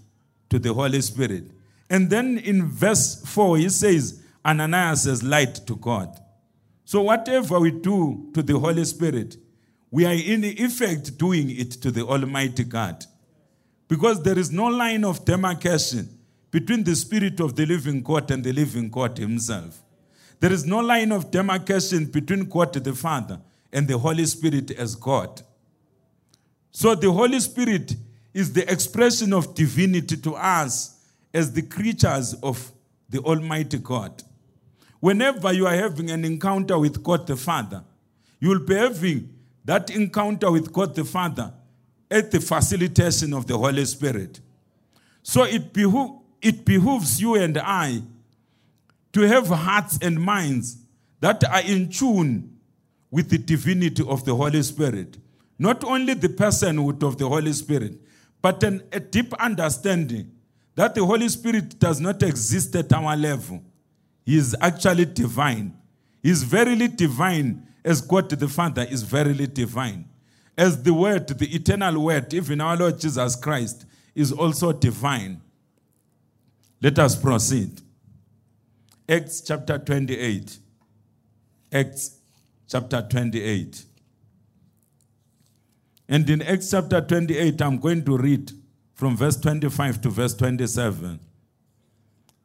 to 0.50 0.58
the 0.58 0.74
Holy 0.74 1.00
Spirit. 1.00 1.44
And 1.88 2.10
then 2.10 2.36
in 2.36 2.68
verse 2.68 3.24
4, 3.24 3.56
he 3.56 3.70
says, 3.70 4.22
Ananias 4.44 5.04
has 5.04 5.22
lied 5.22 5.54
to 5.66 5.76
God. 5.76 6.14
So 6.84 7.00
whatever 7.00 7.58
we 7.58 7.70
do 7.70 8.28
to 8.34 8.42
the 8.42 8.58
Holy 8.58 8.84
Spirit, 8.84 9.38
we 9.96 10.04
are 10.04 10.12
in 10.12 10.44
effect 10.44 11.16
doing 11.16 11.48
it 11.48 11.70
to 11.70 11.90
the 11.90 12.02
Almighty 12.02 12.64
God. 12.64 13.06
Because 13.88 14.22
there 14.22 14.38
is 14.38 14.52
no 14.52 14.66
line 14.66 15.06
of 15.06 15.24
demarcation 15.24 16.06
between 16.50 16.84
the 16.84 16.94
Spirit 16.94 17.40
of 17.40 17.56
the 17.56 17.64
living 17.64 18.02
God 18.02 18.30
and 18.30 18.44
the 18.44 18.52
living 18.52 18.90
God 18.90 19.16
Himself. 19.16 19.82
There 20.38 20.52
is 20.52 20.66
no 20.66 20.80
line 20.80 21.12
of 21.12 21.30
demarcation 21.30 22.04
between 22.04 22.44
God 22.44 22.74
the 22.74 22.94
Father 22.94 23.40
and 23.72 23.88
the 23.88 23.96
Holy 23.96 24.26
Spirit 24.26 24.70
as 24.72 24.94
God. 24.94 25.40
So 26.72 26.94
the 26.94 27.10
Holy 27.10 27.40
Spirit 27.40 27.96
is 28.34 28.52
the 28.52 28.70
expression 28.70 29.32
of 29.32 29.54
divinity 29.54 30.18
to 30.18 30.34
us 30.34 30.94
as 31.32 31.54
the 31.54 31.62
creatures 31.62 32.34
of 32.42 32.70
the 33.08 33.20
Almighty 33.20 33.78
God. 33.78 34.22
Whenever 35.00 35.54
you 35.54 35.66
are 35.66 35.74
having 35.74 36.10
an 36.10 36.26
encounter 36.26 36.78
with 36.78 37.02
God 37.02 37.26
the 37.26 37.36
Father, 37.36 37.82
you 38.38 38.50
will 38.50 38.66
be 38.66 38.74
having 38.74 39.32
that 39.66 39.90
encounter 39.90 40.50
with 40.50 40.72
God 40.72 40.94
the 40.94 41.04
Father 41.04 41.52
at 42.10 42.30
the 42.30 42.40
facilitation 42.40 43.34
of 43.34 43.46
the 43.46 43.58
Holy 43.58 43.84
Spirit. 43.84 44.40
So 45.22 45.42
it, 45.42 45.64
it 46.40 46.64
behooves 46.64 47.20
you 47.20 47.34
and 47.34 47.58
I 47.58 48.00
to 49.12 49.20
have 49.22 49.48
hearts 49.48 49.98
and 50.00 50.20
minds 50.20 50.78
that 51.20 51.44
are 51.44 51.62
in 51.62 51.90
tune 51.90 52.56
with 53.10 53.28
the 53.28 53.38
divinity 53.38 54.04
of 54.06 54.24
the 54.24 54.34
Holy 54.34 54.62
Spirit. 54.62 55.18
Not 55.58 55.82
only 55.84 56.14
the 56.14 56.28
personhood 56.28 57.02
of 57.02 57.18
the 57.18 57.28
Holy 57.28 57.52
Spirit, 57.52 57.98
but 58.42 58.62
an, 58.62 58.82
a 58.92 59.00
deep 59.00 59.34
understanding 59.34 60.30
that 60.74 60.94
the 60.94 61.04
Holy 61.04 61.28
Spirit 61.28 61.78
does 61.78 62.00
not 62.00 62.22
exist 62.22 62.76
at 62.76 62.92
our 62.92 63.16
level. 63.16 63.62
He 64.24 64.36
is 64.36 64.54
actually 64.60 65.06
divine. 65.06 65.74
He 66.22 66.30
is 66.30 66.42
verily 66.42 66.88
divine, 66.88 67.66
as 67.86 68.00
God 68.00 68.28
the 68.28 68.48
Father 68.48 68.84
is 68.90 69.04
verily 69.04 69.46
divine. 69.46 70.08
As 70.58 70.82
the 70.82 70.92
Word, 70.92 71.28
the 71.28 71.54
eternal 71.54 72.02
Word, 72.02 72.34
even 72.34 72.60
our 72.60 72.76
Lord 72.76 72.98
Jesus 72.98 73.36
Christ, 73.36 73.86
is 74.12 74.32
also 74.32 74.72
divine. 74.72 75.40
Let 76.82 76.98
us 76.98 77.14
proceed. 77.14 77.80
Acts 79.08 79.40
chapter 79.40 79.78
28. 79.78 80.58
Acts 81.72 82.16
chapter 82.68 83.06
28. 83.08 83.84
And 86.08 86.28
in 86.28 86.42
Acts 86.42 86.72
chapter 86.72 87.00
28, 87.00 87.62
I'm 87.62 87.78
going 87.78 88.04
to 88.04 88.18
read 88.18 88.50
from 88.94 89.16
verse 89.16 89.36
25 89.36 90.00
to 90.00 90.10
verse 90.10 90.34
27. 90.34 91.20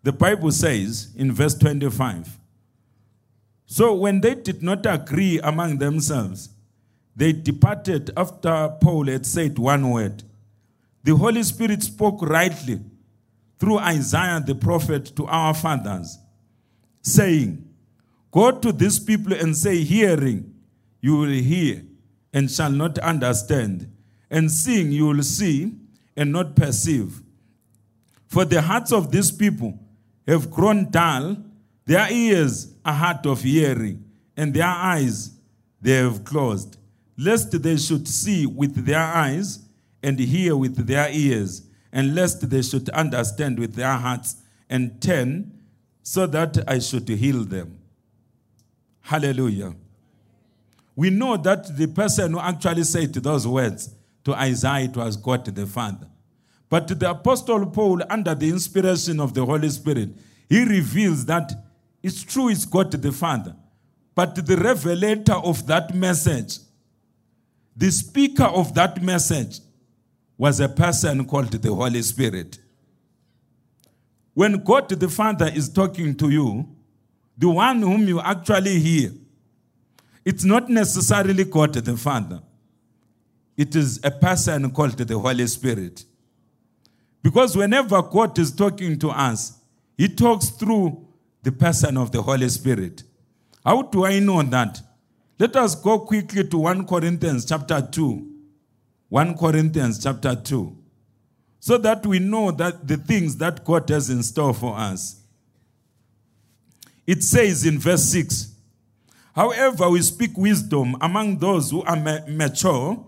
The 0.03 0.11
Bible 0.11 0.51
says 0.51 1.13
in 1.15 1.31
verse 1.31 1.55
25 1.55 2.40
So 3.71 3.93
when 3.93 4.19
they 4.19 4.35
did 4.35 4.61
not 4.61 4.85
agree 4.85 5.39
among 5.39 5.77
themselves, 5.77 6.49
they 7.15 7.31
departed 7.31 8.11
after 8.17 8.67
Paul 8.81 9.05
had 9.05 9.25
said 9.25 9.57
one 9.57 9.91
word. 9.91 10.23
The 11.05 11.15
Holy 11.15 11.41
Spirit 11.43 11.81
spoke 11.81 12.21
rightly 12.21 12.81
through 13.59 13.77
Isaiah 13.77 14.43
the 14.45 14.55
prophet 14.55 15.15
to 15.15 15.25
our 15.25 15.53
fathers, 15.53 16.19
saying, 17.01 17.65
Go 18.29 18.51
to 18.51 18.73
these 18.73 18.99
people 18.99 19.31
and 19.31 19.55
say, 19.55 19.77
Hearing, 19.77 20.53
you 20.99 21.15
will 21.15 21.29
hear 21.29 21.83
and 22.33 22.51
shall 22.51 22.71
not 22.71 22.99
understand, 22.99 23.89
and 24.29 24.51
seeing, 24.51 24.91
you 24.91 25.05
will 25.05 25.23
see 25.23 25.75
and 26.17 26.33
not 26.33 26.57
perceive. 26.57 27.21
For 28.27 28.43
the 28.43 28.63
hearts 28.63 28.91
of 28.91 29.13
these 29.13 29.31
people 29.31 29.79
have 30.27 30.51
grown 30.51 30.91
dull, 30.91 31.37
their 31.91 32.09
ears 32.09 32.73
are 32.85 32.93
hard 32.93 33.25
of 33.25 33.41
hearing, 33.41 34.01
and 34.37 34.53
their 34.53 34.63
eyes 34.65 35.31
they 35.81 35.97
have 35.97 36.23
closed, 36.23 36.77
lest 37.17 37.61
they 37.61 37.75
should 37.75 38.07
see 38.07 38.45
with 38.45 38.85
their 38.85 39.01
eyes 39.01 39.59
and 40.01 40.17
hear 40.17 40.55
with 40.55 40.87
their 40.87 41.09
ears, 41.11 41.63
and 41.91 42.15
lest 42.15 42.49
they 42.49 42.61
should 42.61 42.87
understand 42.91 43.59
with 43.59 43.75
their 43.75 43.91
hearts 43.91 44.37
and 44.69 45.01
turn, 45.01 45.51
so 46.01 46.25
that 46.27 46.63
I 46.65 46.79
should 46.79 47.09
heal 47.09 47.43
them. 47.43 47.77
Hallelujah. 49.01 49.75
We 50.95 51.09
know 51.09 51.35
that 51.35 51.75
the 51.77 51.87
person 51.87 52.31
who 52.31 52.39
actually 52.39 52.85
said 52.85 53.13
those 53.15 53.45
words 53.45 53.93
to 54.23 54.33
Isaiah 54.33 54.85
it 54.85 54.95
was 54.95 55.17
God 55.17 55.43
the 55.43 55.67
Father. 55.67 56.07
But 56.69 56.87
the 56.87 57.09
Apostle 57.09 57.65
Paul, 57.65 58.01
under 58.09 58.33
the 58.33 58.47
inspiration 58.47 59.19
of 59.19 59.33
the 59.33 59.45
Holy 59.45 59.67
Spirit, 59.67 60.11
he 60.47 60.63
reveals 60.63 61.25
that 61.25 61.51
it's 62.03 62.23
true 62.23 62.49
it's 62.49 62.65
God 62.65 62.91
the 62.91 63.11
Father. 63.11 63.55
But 64.15 64.35
the 64.45 64.57
revelator 64.57 65.33
of 65.33 65.67
that 65.67 65.95
message, 65.95 66.57
the 67.75 67.91
speaker 67.91 68.43
of 68.43 68.73
that 68.73 69.01
message, 69.01 69.59
was 70.37 70.59
a 70.59 70.67
person 70.67 71.25
called 71.25 71.51
the 71.51 71.73
Holy 71.73 72.01
Spirit. 72.01 72.59
When 74.33 74.63
God 74.63 74.89
the 74.89 75.09
Father 75.09 75.49
is 75.53 75.69
talking 75.69 76.15
to 76.15 76.29
you, 76.29 76.67
the 77.37 77.49
one 77.49 77.81
whom 77.81 78.07
you 78.07 78.19
actually 78.19 78.79
hear, 78.79 79.11
it's 80.23 80.43
not 80.43 80.69
necessarily 80.69 81.43
God 81.43 81.73
the 81.73 81.97
Father. 81.97 82.41
It 83.57 83.75
is 83.75 83.99
a 84.03 84.11
person 84.11 84.71
called 84.71 84.97
the 84.97 85.17
Holy 85.19 85.47
Spirit. 85.47 86.05
Because 87.23 87.55
whenever 87.55 88.01
God 88.01 88.37
is 88.39 88.51
talking 88.51 88.97
to 88.99 89.09
us, 89.09 89.59
He 89.97 90.07
talks 90.07 90.49
through 90.49 91.00
the 91.43 91.51
person 91.51 91.97
of 91.97 92.11
the 92.11 92.21
Holy 92.21 92.49
Spirit. 92.49 93.03
How 93.65 93.81
do 93.83 94.05
I 94.05 94.19
know 94.19 94.41
that? 94.43 94.81
Let 95.39 95.55
us 95.55 95.75
go 95.75 95.99
quickly 95.99 96.47
to 96.47 96.57
1 96.57 96.85
Corinthians 96.85 97.45
chapter 97.45 97.81
2. 97.81 98.27
1 99.09 99.37
Corinthians 99.37 100.01
chapter 100.01 100.35
2. 100.35 100.77
So 101.59 101.77
that 101.79 102.05
we 102.05 102.19
know 102.19 102.51
that 102.51 102.87
the 102.87 102.97
things 102.97 103.37
that 103.37 103.63
God 103.65 103.89
has 103.89 104.09
in 104.09 104.23
store 104.23 104.53
for 104.53 104.77
us. 104.77 105.21
It 107.05 107.23
says 107.23 107.65
in 107.65 107.79
verse 107.79 108.03
6 108.05 108.51
However, 109.33 109.89
we 109.89 110.01
speak 110.01 110.37
wisdom 110.37 110.95
among 110.99 111.37
those 111.37 111.71
who 111.71 111.81
are 111.83 111.95
ma- 111.95 112.19
mature, 112.27 113.03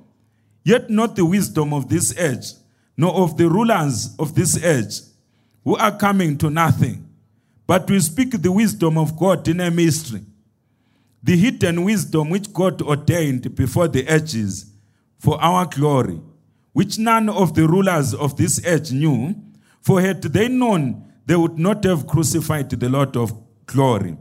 yet 0.63 0.89
not 0.89 1.15
the 1.15 1.25
wisdom 1.25 1.73
of 1.73 1.89
this 1.89 2.17
age, 2.17 2.53
nor 2.95 3.13
of 3.13 3.37
the 3.37 3.49
rulers 3.49 4.15
of 4.17 4.33
this 4.33 4.61
age, 4.63 5.01
who 5.63 5.75
are 5.75 5.97
coming 5.97 6.37
to 6.37 6.49
nothing. 6.49 7.07
But 7.73 7.89
we 7.89 7.99
speak 8.01 8.39
the 8.39 8.51
wisdom 8.51 8.99
of 8.99 9.17
God 9.17 9.47
in 9.47 9.59
a 9.59 9.71
mystery, 9.71 10.21
the 11.23 11.35
hidden 11.35 11.83
wisdom 11.83 12.29
which 12.29 12.53
God 12.53 12.83
ordained 12.83 13.55
before 13.55 13.87
the 13.87 14.05
ages 14.05 14.71
for 15.17 15.41
our 15.41 15.65
glory, 15.65 16.21
which 16.73 16.99
none 16.99 17.29
of 17.29 17.55
the 17.55 17.67
rulers 17.67 18.13
of 18.13 18.37
this 18.37 18.63
age 18.63 18.91
knew, 18.91 19.33
for 19.81 19.99
had 20.01 20.21
they 20.21 20.49
known, 20.49 21.11
they 21.25 21.35
would 21.35 21.57
not 21.57 21.83
have 21.85 22.05
crucified 22.05 22.69
the 22.69 22.89
Lord 22.89 23.17
of 23.17 23.33
glory. 23.65 24.17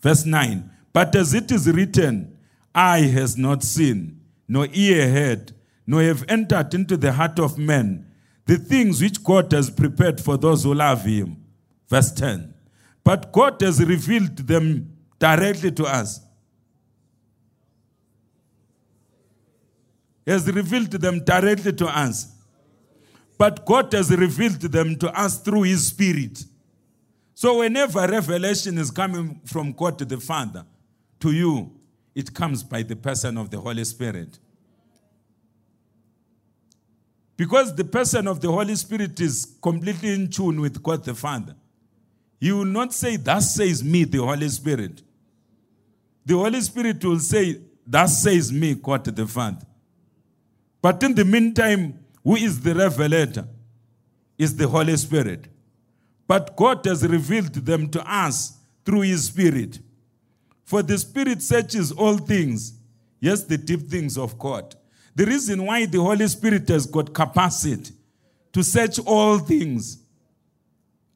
Verse 0.00 0.24
9 0.24 0.70
But 0.94 1.14
as 1.16 1.34
it 1.34 1.52
is 1.52 1.70
written, 1.70 2.38
eye 2.74 3.00
has 3.00 3.36
not 3.36 3.62
seen, 3.62 4.22
nor 4.48 4.68
ear 4.72 5.10
heard, 5.10 5.52
nor 5.86 6.02
have 6.02 6.24
entered 6.30 6.72
into 6.72 6.96
the 6.96 7.12
heart 7.12 7.38
of 7.38 7.58
man 7.58 8.06
the 8.46 8.56
things 8.56 9.02
which 9.02 9.22
God 9.22 9.52
has 9.52 9.68
prepared 9.68 10.18
for 10.18 10.38
those 10.38 10.64
who 10.64 10.72
love 10.72 11.04
him. 11.04 11.36
Verse 11.90 12.10
10 12.10 12.54
But 13.06 13.30
God 13.30 13.60
has 13.60 13.80
revealed 13.80 14.36
them 14.36 14.92
directly 15.20 15.70
to 15.70 15.84
us. 15.84 16.20
He 20.24 20.32
has 20.32 20.44
revealed 20.52 20.90
them 20.90 21.22
directly 21.22 21.72
to 21.74 21.86
us. 21.86 22.32
But 23.38 23.64
God 23.64 23.92
has 23.92 24.10
revealed 24.10 24.60
them 24.60 24.96
to 24.96 25.08
us 25.16 25.38
through 25.38 25.62
His 25.62 25.86
Spirit. 25.86 26.42
So 27.32 27.60
whenever 27.60 28.00
revelation 28.08 28.76
is 28.76 28.90
coming 28.90 29.40
from 29.44 29.70
God 29.70 30.00
to 30.00 30.04
the 30.04 30.18
Father, 30.18 30.66
to 31.20 31.30
you, 31.30 31.70
it 32.12 32.34
comes 32.34 32.64
by 32.64 32.82
the 32.82 32.96
person 32.96 33.38
of 33.38 33.50
the 33.50 33.60
Holy 33.60 33.84
Spirit. 33.84 34.36
Because 37.36 37.72
the 37.72 37.84
person 37.84 38.26
of 38.26 38.40
the 38.40 38.50
Holy 38.50 38.74
Spirit 38.74 39.20
is 39.20 39.56
completely 39.62 40.12
in 40.12 40.28
tune 40.28 40.60
with 40.60 40.82
God 40.82 41.04
the 41.04 41.14
Father. 41.14 41.54
He 42.38 42.52
will 42.52 42.64
not 42.64 42.92
say, 42.92 43.16
Thus 43.16 43.54
says 43.54 43.82
me, 43.82 44.04
the 44.04 44.18
Holy 44.18 44.48
Spirit. 44.48 45.02
The 46.24 46.34
Holy 46.34 46.60
Spirit 46.60 47.04
will 47.04 47.18
say, 47.18 47.60
Thus 47.86 48.22
says 48.22 48.52
me, 48.52 48.74
God 48.74 49.04
the 49.04 49.26
Father. 49.26 49.66
But 50.82 51.02
in 51.02 51.14
the 51.14 51.24
meantime, 51.24 51.98
who 52.22 52.36
is 52.36 52.60
the 52.60 52.74
revelator? 52.74 53.46
Is 54.36 54.54
the 54.54 54.68
Holy 54.68 54.96
Spirit. 54.96 55.46
But 56.26 56.56
God 56.56 56.84
has 56.84 57.06
revealed 57.06 57.54
them 57.54 57.88
to 57.90 58.12
us 58.12 58.58
through 58.84 59.02
His 59.02 59.26
Spirit. 59.26 59.78
For 60.64 60.82
the 60.82 60.98
Spirit 60.98 61.42
searches 61.42 61.92
all 61.92 62.18
things, 62.18 62.74
yes, 63.20 63.44
the 63.44 63.56
deep 63.56 63.88
things 63.88 64.18
of 64.18 64.38
God. 64.38 64.74
The 65.14 65.24
reason 65.24 65.64
why 65.64 65.86
the 65.86 66.00
Holy 66.00 66.26
Spirit 66.28 66.68
has 66.68 66.86
got 66.86 67.14
capacity 67.14 67.94
to 68.52 68.62
search 68.62 68.98
all 68.98 69.38
things, 69.38 69.98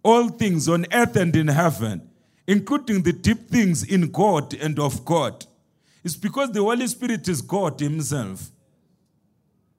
all 0.02 0.28
things 0.28 0.68
on 0.68 0.86
earth 0.92 1.16
and 1.16 1.34
in 1.36 1.48
heaven, 1.48 2.08
including 2.46 3.02
the 3.02 3.12
deep 3.12 3.48
things 3.48 3.82
in 3.82 4.10
God 4.10 4.54
and 4.54 4.78
of 4.78 5.04
God, 5.04 5.46
is 6.02 6.16
because 6.16 6.50
the 6.52 6.62
Holy 6.62 6.86
Spirit 6.86 7.28
is 7.28 7.42
God 7.42 7.78
Himself. 7.78 8.50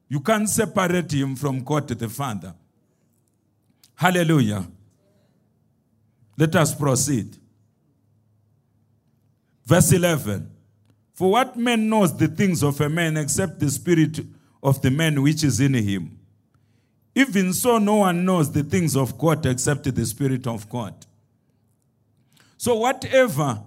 You 0.07 0.19
can't 0.19 0.49
separate 0.49 1.11
Him 1.11 1.35
from 1.35 1.63
God 1.63 1.87
the 1.87 2.09
Father. 2.09 2.53
Hallelujah. 3.95 4.67
Let 6.37 6.55
us 6.55 6.73
proceed. 6.73 7.37
Verse 9.65 9.91
11 9.91 10.49
For 11.13 11.31
what 11.31 11.55
man 11.55 11.87
knows 11.87 12.15
the 12.17 12.27
things 12.27 12.63
of 12.63 12.81
a 12.81 12.89
man 12.89 13.15
except 13.17 13.59
the 13.59 13.69
spirit 13.69 14.19
of 14.63 14.81
the 14.81 14.91
man 14.91 15.21
which 15.21 15.43
is 15.43 15.59
in 15.59 15.73
him? 15.73 16.19
Even 17.13 17.53
so, 17.53 17.77
no 17.77 17.97
one 17.97 18.23
knows 18.23 18.51
the 18.51 18.63
things 18.63 18.95
of 18.95 19.17
God 19.17 19.45
except 19.45 19.93
the 19.93 20.05
Spirit 20.05 20.47
of 20.47 20.69
God. 20.69 20.93
So, 22.57 22.75
whatever, 22.75 23.63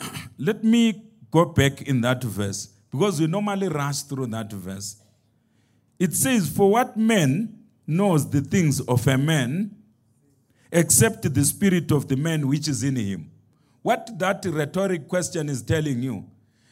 let 0.38 0.62
me 0.62 1.02
go 1.30 1.46
back 1.46 1.82
in 1.82 2.00
that 2.02 2.22
verse 2.22 2.66
because 2.90 3.20
we 3.20 3.26
normally 3.26 3.68
rush 3.68 4.02
through 4.02 4.26
that 4.28 4.52
verse. 4.52 4.96
It 5.98 6.14
says, 6.14 6.48
For 6.48 6.70
what 6.70 6.96
man 6.96 7.58
knows 7.86 8.28
the 8.28 8.40
things 8.40 8.80
of 8.80 9.06
a 9.06 9.16
man 9.18 9.74
except 10.72 11.32
the 11.32 11.44
spirit 11.44 11.90
of 11.90 12.08
the 12.08 12.16
man 12.16 12.46
which 12.46 12.68
is 12.68 12.82
in 12.82 12.96
him? 12.96 13.30
What 13.82 14.18
that 14.18 14.44
rhetoric 14.44 15.08
question 15.08 15.48
is 15.48 15.62
telling 15.62 16.02
you 16.02 16.24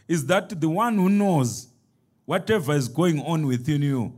is 0.09 0.26
that 0.26 0.61
the 0.61 0.68
one 0.68 0.97
who 0.97 1.09
knows 1.09 1.68
whatever 2.24 2.74
is 2.74 2.89
going 2.89 3.20
on 3.20 3.47
within 3.47 3.82
you, 3.82 4.12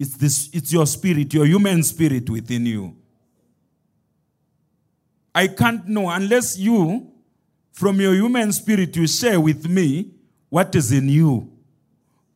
it's, 0.00 0.16
this, 0.16 0.48
it's 0.54 0.72
your 0.72 0.86
spirit, 0.86 1.34
your 1.34 1.44
human 1.44 1.82
spirit 1.82 2.30
within 2.30 2.64
you. 2.64 2.96
I 5.34 5.46
can't 5.46 5.86
know 5.86 6.08
unless 6.08 6.56
you, 6.56 7.12
from 7.70 8.00
your 8.00 8.14
human 8.14 8.50
spirit, 8.52 8.96
you 8.96 9.06
share 9.06 9.38
with 9.38 9.68
me 9.68 10.12
what 10.48 10.74
is 10.74 10.90
in 10.90 11.10
you. 11.10 11.52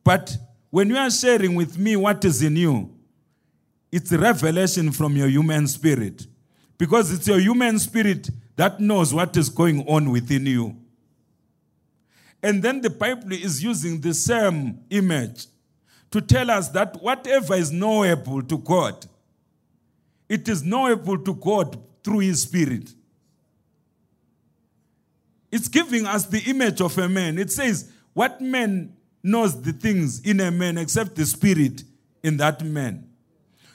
But 0.03 0.37
when 0.69 0.89
you 0.89 0.97
are 0.97 1.09
sharing 1.09 1.55
with 1.55 1.75
me 1.79 1.95
what 1.95 2.23
is 2.23 2.43
in 2.43 2.55
you, 2.55 2.95
it's 3.91 4.11
revelation 4.11 4.91
from 4.91 5.17
your 5.17 5.27
human 5.27 5.67
spirit. 5.67 6.27
Because 6.77 7.11
it's 7.11 7.27
your 7.27 7.39
human 7.39 7.79
spirit 7.79 8.29
that 8.57 8.79
knows 8.79 9.11
what 9.11 9.35
is 9.37 9.49
going 9.49 9.87
on 9.87 10.11
within 10.11 10.45
you. 10.45 10.77
And 12.43 12.61
then 12.61 12.81
the 12.81 12.91
Bible 12.91 13.31
is 13.31 13.63
using 13.63 14.01
the 14.01 14.13
same 14.13 14.81
image 14.91 15.47
to 16.15 16.21
tell 16.21 16.49
us 16.49 16.69
that 16.69 17.03
whatever 17.03 17.55
is 17.55 17.73
knowable 17.73 18.41
to 18.41 18.57
God, 18.57 19.05
it 20.29 20.47
is 20.47 20.63
knowable 20.63 21.17
to 21.17 21.33
God 21.33 21.77
through 22.05 22.19
His 22.19 22.43
Spirit. 22.43 22.93
It's 25.51 25.67
giving 25.67 26.05
us 26.05 26.25
the 26.25 26.39
image 26.49 26.79
of 26.79 26.97
a 26.97 27.09
man. 27.09 27.37
It 27.37 27.51
says, 27.51 27.91
What 28.13 28.39
man 28.39 28.95
knows 29.23 29.61
the 29.61 29.73
things 29.73 30.21
in 30.21 30.39
a 30.39 30.51
man 30.51 30.77
except 30.77 31.15
the 31.15 31.25
Spirit 31.25 31.83
in 32.23 32.37
that 32.37 32.63
man? 32.63 33.09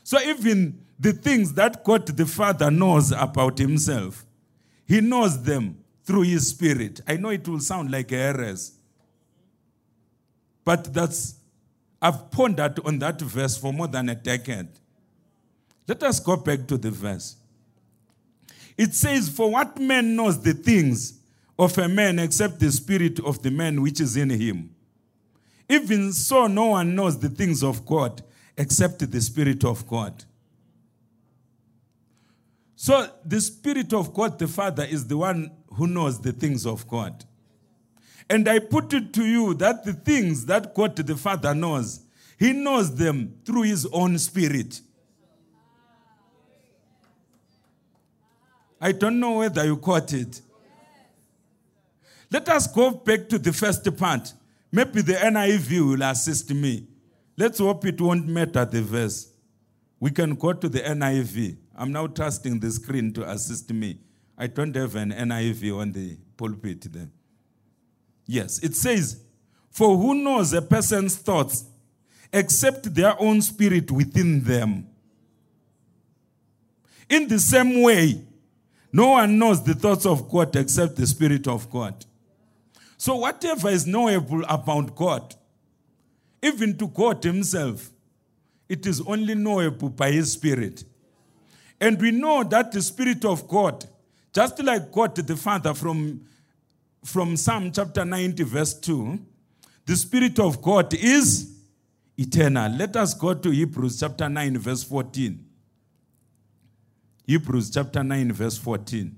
So 0.02 0.18
even 0.22 0.80
the 0.98 1.12
things 1.12 1.52
that 1.52 1.84
God 1.84 2.06
the 2.06 2.24
Father 2.24 2.70
knows 2.70 3.12
about 3.12 3.58
Himself, 3.58 4.24
he 4.86 5.02
knows 5.02 5.42
them 5.42 5.84
through 6.04 6.22
His 6.22 6.48
Spirit. 6.48 7.02
I 7.06 7.18
know 7.18 7.28
it 7.28 7.46
will 7.46 7.60
sound 7.60 7.90
like 7.90 8.10
errors, 8.12 8.72
but 10.64 10.94
that's 10.94 11.34
I've 12.00 12.30
pondered 12.30 12.80
on 12.84 12.98
that 13.00 13.20
verse 13.20 13.56
for 13.56 13.72
more 13.72 13.88
than 13.88 14.08
a 14.08 14.14
decade. 14.14 14.68
Let 15.86 16.02
us 16.02 16.20
go 16.20 16.36
back 16.36 16.66
to 16.68 16.78
the 16.78 16.90
verse. 16.90 17.36
It 18.78 18.94
says, 18.94 19.28
For 19.28 19.50
what 19.50 19.78
man 19.78 20.16
knows 20.16 20.40
the 20.40 20.54
things 20.54 21.20
of 21.58 21.76
a 21.78 21.88
man 21.88 22.18
except 22.18 22.60
the 22.60 22.72
spirit 22.72 23.20
of 23.20 23.42
the 23.42 23.50
man 23.50 23.82
which 23.82 24.00
is 24.00 24.16
in 24.16 24.30
him? 24.30 24.74
Even 25.68 26.12
so, 26.12 26.48
no 26.48 26.66
one 26.66 26.96
knows 26.96 27.18
the 27.18 27.28
things 27.28 27.62
of 27.62 27.86
God 27.86 28.22
except 28.60 29.08
the 29.10 29.20
Spirit 29.20 29.64
of 29.64 29.86
God. 29.86 30.24
So 32.74 33.08
the 33.24 33.40
Spirit 33.40 33.92
of 33.92 34.12
God, 34.12 34.38
the 34.38 34.48
Father, 34.48 34.84
is 34.84 35.06
the 35.06 35.16
one 35.16 35.50
who 35.74 35.86
knows 35.86 36.20
the 36.20 36.32
things 36.32 36.66
of 36.66 36.88
God. 36.88 37.24
And 38.30 38.48
I 38.48 38.60
put 38.60 38.92
it 38.92 39.12
to 39.14 39.26
you 39.26 39.54
that 39.54 39.84
the 39.84 39.92
things 39.92 40.46
that 40.46 40.72
God 40.72 40.94
the 40.94 41.16
Father 41.16 41.52
knows, 41.52 42.00
He 42.38 42.52
knows 42.52 42.94
them 42.94 43.34
through 43.44 43.62
His 43.62 43.86
own 43.86 44.16
Spirit. 44.18 44.80
I 48.80 48.92
don't 48.92 49.18
know 49.18 49.38
whether 49.38 49.64
you 49.64 49.76
caught 49.76 50.12
it. 50.12 50.40
Let 52.30 52.48
us 52.48 52.68
go 52.68 52.92
back 52.92 53.28
to 53.30 53.38
the 53.38 53.52
first 53.52 53.84
part. 53.96 54.32
Maybe 54.70 55.02
the 55.02 55.14
NIV 55.14 55.90
will 55.90 56.02
assist 56.02 56.54
me. 56.54 56.86
Let's 57.36 57.58
hope 57.58 57.84
it 57.84 58.00
won't 58.00 58.28
matter 58.28 58.64
the 58.64 58.80
verse. 58.80 59.32
We 59.98 60.12
can 60.12 60.36
go 60.36 60.52
to 60.52 60.68
the 60.68 60.78
NIV. 60.78 61.56
I'm 61.74 61.90
now 61.90 62.06
trusting 62.06 62.60
the 62.60 62.70
screen 62.70 63.12
to 63.14 63.28
assist 63.28 63.72
me. 63.72 63.98
I 64.38 64.46
don't 64.46 64.74
have 64.76 64.94
an 64.94 65.10
NIV 65.10 65.76
on 65.76 65.92
the 65.92 66.16
pulpit 66.36 66.92
there. 66.92 67.08
Yes, 68.30 68.60
it 68.60 68.76
says, 68.76 69.20
For 69.72 69.96
who 69.96 70.14
knows 70.14 70.52
a 70.52 70.62
person's 70.62 71.16
thoughts 71.16 71.64
except 72.32 72.94
their 72.94 73.20
own 73.20 73.42
spirit 73.42 73.90
within 73.90 74.44
them? 74.44 74.86
In 77.08 77.26
the 77.26 77.40
same 77.40 77.82
way, 77.82 78.20
no 78.92 79.08
one 79.08 79.36
knows 79.36 79.64
the 79.64 79.74
thoughts 79.74 80.06
of 80.06 80.28
God 80.28 80.54
except 80.54 80.94
the 80.94 81.08
Spirit 81.08 81.48
of 81.48 81.68
God. 81.68 82.04
So, 82.96 83.16
whatever 83.16 83.68
is 83.68 83.84
knowable 83.84 84.44
about 84.48 84.94
God, 84.94 85.34
even 86.40 86.78
to 86.78 86.86
God 86.86 87.24
Himself, 87.24 87.90
it 88.68 88.86
is 88.86 89.00
only 89.00 89.34
knowable 89.34 89.88
by 89.88 90.12
His 90.12 90.30
Spirit. 90.30 90.84
And 91.80 92.00
we 92.00 92.12
know 92.12 92.44
that 92.44 92.70
the 92.70 92.80
Spirit 92.80 93.24
of 93.24 93.48
God, 93.48 93.86
just 94.32 94.62
like 94.62 94.92
God 94.92 95.16
the 95.16 95.36
Father 95.36 95.74
from, 95.74 96.20
from 97.04 97.36
Psalm 97.36 97.72
chapter 97.72 98.04
90, 98.04 98.42
verse 98.44 98.74
2, 98.74 99.18
the 99.86 99.96
Spirit 99.96 100.38
of 100.38 100.60
God 100.60 100.92
is 100.94 101.56
eternal. 102.16 102.70
Let 102.70 102.96
us 102.96 103.14
go 103.14 103.34
to 103.34 103.50
Hebrews 103.50 104.00
chapter 104.00 104.28
9, 104.28 104.58
verse 104.58 104.84
14. 104.84 105.46
Hebrews 107.26 107.70
chapter 107.70 108.02
9, 108.02 108.32
verse 108.32 108.58
14. 108.58 109.16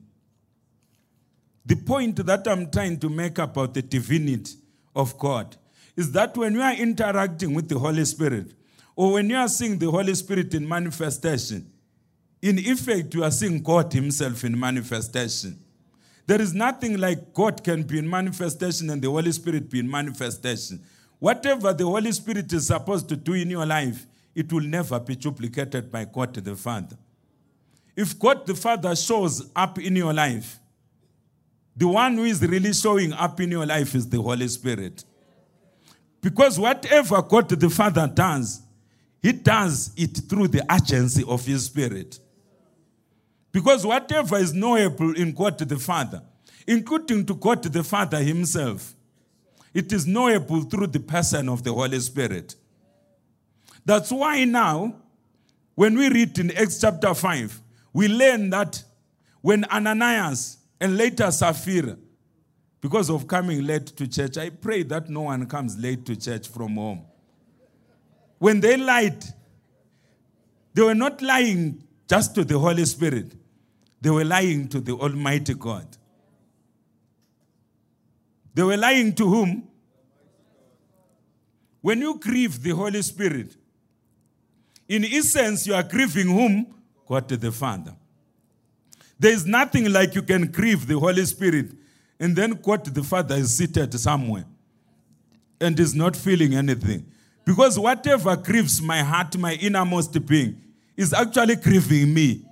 The 1.64 1.76
point 1.76 2.16
that 2.26 2.46
I'm 2.48 2.70
trying 2.70 2.98
to 3.00 3.08
make 3.08 3.38
about 3.38 3.74
the 3.74 3.82
divinity 3.82 4.54
of 4.94 5.16
God 5.18 5.56
is 5.96 6.12
that 6.12 6.36
when 6.36 6.54
you 6.54 6.62
are 6.62 6.74
interacting 6.74 7.54
with 7.54 7.68
the 7.68 7.78
Holy 7.78 8.04
Spirit, 8.04 8.52
or 8.96 9.12
when 9.14 9.30
you 9.30 9.36
are 9.36 9.48
seeing 9.48 9.78
the 9.78 9.90
Holy 9.90 10.14
Spirit 10.14 10.54
in 10.54 10.68
manifestation, 10.68 11.70
in 12.40 12.58
effect, 12.58 13.14
you 13.14 13.22
are 13.24 13.30
seeing 13.30 13.62
God 13.62 13.92
Himself 13.92 14.44
in 14.44 14.58
manifestation. 14.58 15.58
There 16.26 16.40
is 16.40 16.54
nothing 16.54 16.98
like 16.98 17.34
God 17.34 17.64
can 17.64 17.82
be 17.82 17.98
in 17.98 18.08
manifestation 18.08 18.90
and 18.90 19.02
the 19.02 19.10
Holy 19.10 19.32
Spirit 19.32 19.68
be 19.68 19.80
in 19.80 19.90
manifestation. 19.90 20.82
Whatever 21.18 21.72
the 21.72 21.84
Holy 21.84 22.12
Spirit 22.12 22.52
is 22.52 22.68
supposed 22.68 23.08
to 23.08 23.16
do 23.16 23.34
in 23.34 23.50
your 23.50 23.66
life, 23.66 24.06
it 24.34 24.52
will 24.52 24.62
never 24.62 24.98
be 24.98 25.14
duplicated 25.14 25.90
by 25.90 26.04
God 26.04 26.34
the 26.34 26.56
Father. 26.56 26.96
If 27.96 28.18
God 28.18 28.46
the 28.46 28.54
Father 28.54 28.96
shows 28.96 29.50
up 29.54 29.78
in 29.78 29.94
your 29.96 30.12
life, 30.12 30.58
the 31.76 31.88
one 31.88 32.14
who 32.14 32.24
is 32.24 32.42
really 32.42 32.72
showing 32.72 33.12
up 33.12 33.40
in 33.40 33.50
your 33.50 33.66
life 33.66 33.94
is 33.94 34.08
the 34.08 34.20
Holy 34.20 34.48
Spirit. 34.48 35.04
Because 36.20 36.58
whatever 36.58 37.20
God 37.22 37.48
the 37.48 37.70
Father 37.70 38.06
does, 38.06 38.62
He 39.20 39.32
does 39.32 39.92
it 39.96 40.16
through 40.28 40.48
the 40.48 40.64
agency 40.70 41.24
of 41.26 41.44
His 41.44 41.66
Spirit. 41.66 42.18
Because 43.52 43.86
whatever 43.86 44.38
is 44.38 44.54
knowable 44.54 45.14
in 45.14 45.32
God 45.32 45.58
the 45.58 45.78
Father, 45.78 46.22
including 46.66 47.26
to 47.26 47.34
God 47.34 47.62
the 47.62 47.84
Father 47.84 48.18
Himself, 48.18 48.94
it 49.74 49.92
is 49.92 50.06
knowable 50.06 50.62
through 50.62 50.88
the 50.88 51.00
person 51.00 51.48
of 51.48 51.62
the 51.62 51.72
Holy 51.72 52.00
Spirit. 52.00 52.56
That's 53.84 54.10
why 54.10 54.44
now, 54.44 54.96
when 55.74 55.96
we 55.96 56.08
read 56.08 56.38
in 56.38 56.50
Acts 56.52 56.80
chapter 56.80 57.14
5, 57.14 57.60
we 57.92 58.08
learn 58.08 58.50
that 58.50 58.82
when 59.40 59.64
Ananias 59.64 60.58
and 60.80 60.96
later 60.96 61.30
Sapphira, 61.30 61.96
because 62.80 63.10
of 63.10 63.26
coming 63.26 63.66
late 63.66 63.86
to 63.86 64.08
church, 64.08 64.36
I 64.36 64.50
pray 64.50 64.82
that 64.84 65.08
no 65.08 65.22
one 65.22 65.46
comes 65.46 65.78
late 65.78 66.04
to 66.06 66.16
church 66.16 66.48
from 66.48 66.74
home. 66.74 67.04
When 68.38 68.60
they 68.60 68.76
lied, 68.76 69.24
they 70.74 70.82
were 70.82 70.94
not 70.94 71.22
lying 71.22 71.84
just 72.08 72.34
to 72.34 72.44
the 72.44 72.58
Holy 72.58 72.84
Spirit, 72.84 73.34
they 74.02 74.10
were 74.10 74.24
lying 74.24 74.68
to 74.68 74.80
the 74.80 74.92
Almighty 74.92 75.54
God. 75.54 75.86
They 78.52 78.64
were 78.64 78.76
lying 78.76 79.14
to 79.14 79.28
whom? 79.28 79.68
When 81.80 82.00
you 82.00 82.18
grieve 82.18 82.60
the 82.62 82.70
Holy 82.70 83.00
Spirit, 83.02 83.56
in 84.88 85.04
essence, 85.04 85.66
you 85.68 85.74
are 85.74 85.84
grieving 85.84 86.26
whom? 86.26 86.74
God 87.06 87.28
the 87.28 87.52
Father. 87.52 87.94
There 89.18 89.32
is 89.32 89.46
nothing 89.46 89.90
like 89.92 90.16
you 90.16 90.22
can 90.22 90.50
grieve 90.50 90.86
the 90.86 90.98
Holy 90.98 91.24
Spirit 91.24 91.70
and 92.18 92.34
then 92.34 92.58
God 92.60 92.84
the 92.84 93.04
Father 93.04 93.36
is 93.36 93.56
seated 93.56 93.98
somewhere 93.98 94.44
and 95.60 95.78
is 95.78 95.94
not 95.94 96.16
feeling 96.16 96.54
anything. 96.54 97.06
Because 97.44 97.78
whatever 97.78 98.34
grieves 98.36 98.82
my 98.82 98.98
heart, 98.98 99.36
my 99.38 99.54
innermost 99.54 100.26
being, 100.26 100.60
is 100.96 101.12
actually 101.12 101.56
grieving 101.56 102.12
me. 102.12 102.44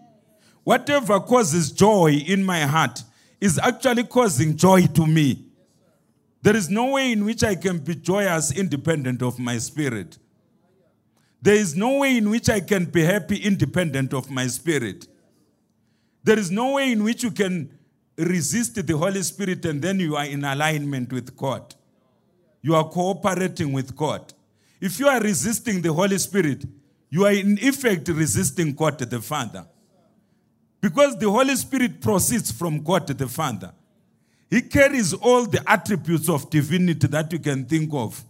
Whatever 0.64 1.20
causes 1.20 1.72
joy 1.72 2.12
in 2.26 2.44
my 2.44 2.60
heart 2.60 3.02
is 3.40 3.58
actually 3.58 4.04
causing 4.04 4.56
joy 4.56 4.86
to 4.88 5.06
me. 5.06 5.46
There 6.42 6.56
is 6.56 6.70
no 6.70 6.92
way 6.92 7.12
in 7.12 7.24
which 7.24 7.42
I 7.42 7.54
can 7.54 7.78
be 7.78 7.94
joyous 7.94 8.52
independent 8.52 9.22
of 9.22 9.38
my 9.38 9.58
spirit. 9.58 10.18
There 11.42 11.54
is 11.54 11.74
no 11.74 11.98
way 11.98 12.16
in 12.18 12.30
which 12.30 12.48
I 12.50 12.60
can 12.60 12.84
be 12.84 13.02
happy 13.02 13.36
independent 13.36 14.12
of 14.12 14.30
my 14.30 14.46
spirit. 14.46 15.06
There 16.22 16.38
is 16.38 16.50
no 16.50 16.74
way 16.74 16.92
in 16.92 17.02
which 17.02 17.22
you 17.22 17.30
can 17.30 17.78
resist 18.16 18.86
the 18.86 18.96
Holy 18.96 19.22
Spirit 19.22 19.64
and 19.64 19.80
then 19.80 20.00
you 20.00 20.16
are 20.16 20.26
in 20.26 20.44
alignment 20.44 21.12
with 21.12 21.34
God. 21.36 21.74
You 22.62 22.74
are 22.74 22.84
cooperating 22.84 23.72
with 23.72 23.96
God. 23.96 24.34
If 24.80 25.00
you 25.00 25.08
are 25.08 25.20
resisting 25.20 25.80
the 25.80 25.92
Holy 25.92 26.18
Spirit, 26.18 26.64
you 27.08 27.24
are 27.24 27.32
in 27.32 27.58
effect 27.58 28.08
resisting 28.08 28.74
God 28.74 28.98
the 28.98 29.20
Father. 29.20 29.66
Because 30.80 31.18
the 31.18 31.30
Holy 31.30 31.54
Spirit 31.56 32.00
proceeds 32.00 32.50
from 32.50 32.82
God 32.82 33.06
the 33.06 33.28
Father. 33.28 33.72
He 34.48 34.62
carries 34.62 35.12
all 35.12 35.46
the 35.46 35.62
attributes 35.70 36.28
of 36.28 36.50
divinity 36.50 37.06
that 37.06 37.32
you 37.32 37.38
can 37.38 37.64
think 37.64 37.92
of. 37.92 38.24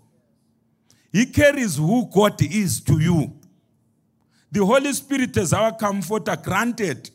He 1.12 1.26
carries 1.26 1.76
who 1.76 2.06
God 2.12 2.40
is 2.42 2.80
to 2.82 2.98
you. 3.00 3.32
The 4.52 4.64
Holy 4.64 4.92
Spirit 4.92 5.36
is 5.36 5.52
our 5.52 5.74
comforter, 5.74 6.36
granted. 6.36 7.10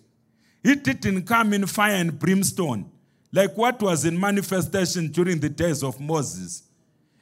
He 0.63 0.75
didn't 0.75 1.23
come 1.23 1.53
in 1.53 1.67
fire 1.67 1.95
and 1.95 2.17
brimstone, 2.17 2.89
like 3.31 3.55
what 3.55 3.81
was 3.81 4.05
in 4.05 4.19
manifestation 4.19 5.09
during 5.09 5.39
the 5.39 5.49
days 5.49 5.83
of 5.83 5.99
Moses 5.99 6.63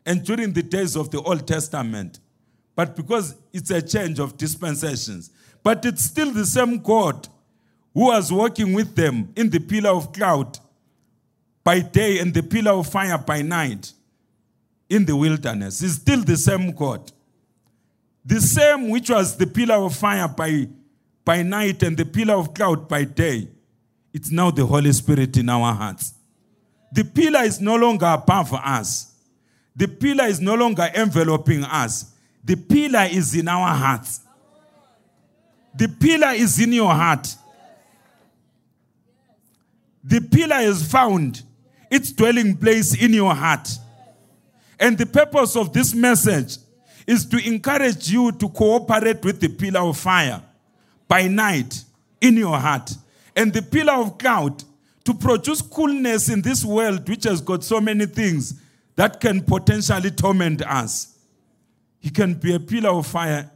and 0.05 0.23
during 0.23 0.53
the 0.53 0.63
days 0.63 0.95
of 0.95 1.09
the 1.11 1.21
Old 1.21 1.47
Testament. 1.47 2.19
But 2.75 2.95
because 2.95 3.35
it's 3.51 3.71
a 3.71 3.81
change 3.81 4.19
of 4.19 4.37
dispensations, 4.37 5.31
but 5.63 5.83
it's 5.85 6.03
still 6.03 6.31
the 6.31 6.45
same 6.45 6.77
God 6.77 7.27
who 7.93 8.07
was 8.07 8.31
walking 8.31 8.73
with 8.73 8.95
them 8.95 9.31
in 9.35 9.49
the 9.49 9.59
pillar 9.59 9.91
of 9.91 10.11
cloud 10.13 10.57
by 11.63 11.79
day 11.79 12.19
and 12.19 12.33
the 12.33 12.43
pillar 12.43 12.71
of 12.71 12.87
fire 12.87 13.17
by 13.17 13.41
night 13.41 13.93
in 14.89 15.05
the 15.05 15.15
wilderness 15.15 15.81
is 15.81 15.95
still 15.95 16.21
the 16.23 16.37
same 16.37 16.71
God. 16.71 17.11
The 18.25 18.39
same 18.39 18.89
which 18.89 19.09
was 19.09 19.37
the 19.37 19.47
pillar 19.47 19.75
of 19.75 19.95
fire 19.95 20.27
by, 20.27 20.67
by 21.25 21.41
night 21.43 21.83
and 21.83 21.97
the 21.97 22.05
pillar 22.05 22.35
of 22.35 22.53
cloud 22.53 22.87
by 22.87 23.03
day. 23.03 23.47
It's 24.13 24.31
now 24.31 24.51
the 24.51 24.65
Holy 24.65 24.91
Spirit 24.91 25.35
in 25.37 25.49
our 25.49 25.73
hearts. 25.73 26.13
The 26.91 27.03
pillar 27.03 27.41
is 27.41 27.59
no 27.59 27.75
longer 27.75 28.05
above 28.05 28.53
us. 28.53 29.13
The 29.75 29.87
pillar 29.87 30.25
is 30.25 30.39
no 30.39 30.53
longer 30.53 30.89
enveloping 30.95 31.63
us. 31.63 32.11
The 32.43 32.55
pillar 32.55 33.07
is 33.09 33.35
in 33.35 33.47
our 33.47 33.73
hearts. 33.73 34.21
The 35.75 35.87
pillar 35.87 36.33
is 36.33 36.59
in 36.59 36.71
your 36.73 36.93
heart. 36.93 37.35
The 40.03 40.21
pillar 40.21 40.59
is 40.59 40.89
found 40.91 41.43
its 41.89 42.11
dwelling 42.11 42.57
place 42.57 42.95
in 43.01 43.13
your 43.13 43.33
heart. 43.33 43.69
And 44.79 44.97
the 44.97 45.05
purpose 45.05 45.55
of 45.55 45.71
this 45.71 45.93
message 45.93 46.57
is 47.07 47.25
to 47.27 47.37
encourage 47.37 48.09
you 48.09 48.31
to 48.33 48.49
cooperate 48.49 49.23
with 49.23 49.39
the 49.39 49.49
pillar 49.49 49.81
of 49.81 49.97
fire 49.97 50.41
by 51.07 51.27
night 51.27 51.83
in 52.21 52.37
your 52.37 52.57
heart 52.57 52.91
and 53.35 53.53
the 53.53 53.61
pillar 53.61 53.93
of 53.93 54.17
cloud 54.17 54.63
to 55.03 55.13
produce 55.13 55.61
coolness 55.61 56.29
in 56.29 56.41
this 56.41 56.63
world 56.63 57.07
which 57.07 57.25
has 57.25 57.41
got 57.41 57.63
so 57.63 57.81
many 57.81 58.05
things 58.05 58.61
that 58.95 59.19
can 59.19 59.41
potentially 59.41 60.11
torment 60.11 60.61
us. 60.61 61.17
He 61.99 62.09
can 62.09 62.33
be 62.35 62.53
a 62.53 62.59
pillar 62.59 62.91
of 62.91 63.07
fire 63.07 63.49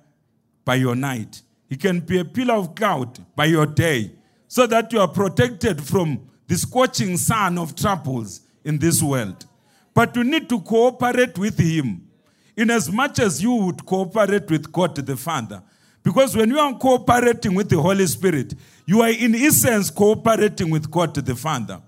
by 0.65 0.75
your 0.75 0.95
night. 0.95 1.41
He 1.69 1.75
can 1.75 1.99
be 1.99 2.19
a 2.19 2.25
pillar 2.25 2.55
of 2.55 2.75
cloud 2.75 3.25
by 3.35 3.45
your 3.45 3.65
day 3.65 4.11
so 4.47 4.67
that 4.67 4.91
you 4.91 4.99
are 4.99 5.07
protected 5.07 5.83
from 5.83 6.27
the 6.47 6.57
scorching 6.57 7.17
sun 7.17 7.57
of 7.57 7.75
troubles 7.75 8.41
in 8.63 8.77
this 8.77 9.01
world. 9.03 9.45
But 9.93 10.15
you 10.15 10.23
need 10.23 10.47
to 10.49 10.61
cooperate 10.61 11.37
with 11.37 11.57
Him 11.59 12.07
in 12.55 12.71
as 12.71 12.91
much 12.91 13.19
as 13.19 13.41
you 13.41 13.53
would 13.53 13.85
cooperate 13.85 14.49
with 14.49 14.71
God 14.71 14.95
the 14.95 15.17
Father. 15.17 15.61
Because 16.03 16.35
when 16.35 16.49
you 16.49 16.57
are 16.57 16.77
cooperating 16.77 17.53
with 17.53 17.69
the 17.69 17.81
Holy 17.81 18.07
Spirit, 18.07 18.53
you 18.85 19.01
are 19.01 19.09
in 19.09 19.35
essence 19.35 19.89
cooperating 19.89 20.69
with 20.69 20.89
God 20.89 21.13
the 21.13 21.35
Father. 21.35 21.81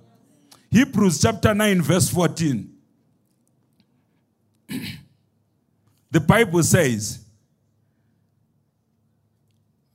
Hebrews 0.70 1.22
chapter 1.22 1.54
9, 1.54 1.82
verse 1.82 2.10
14. 2.10 2.70
the 6.12 6.20
Bible 6.20 6.62
says, 6.64 7.26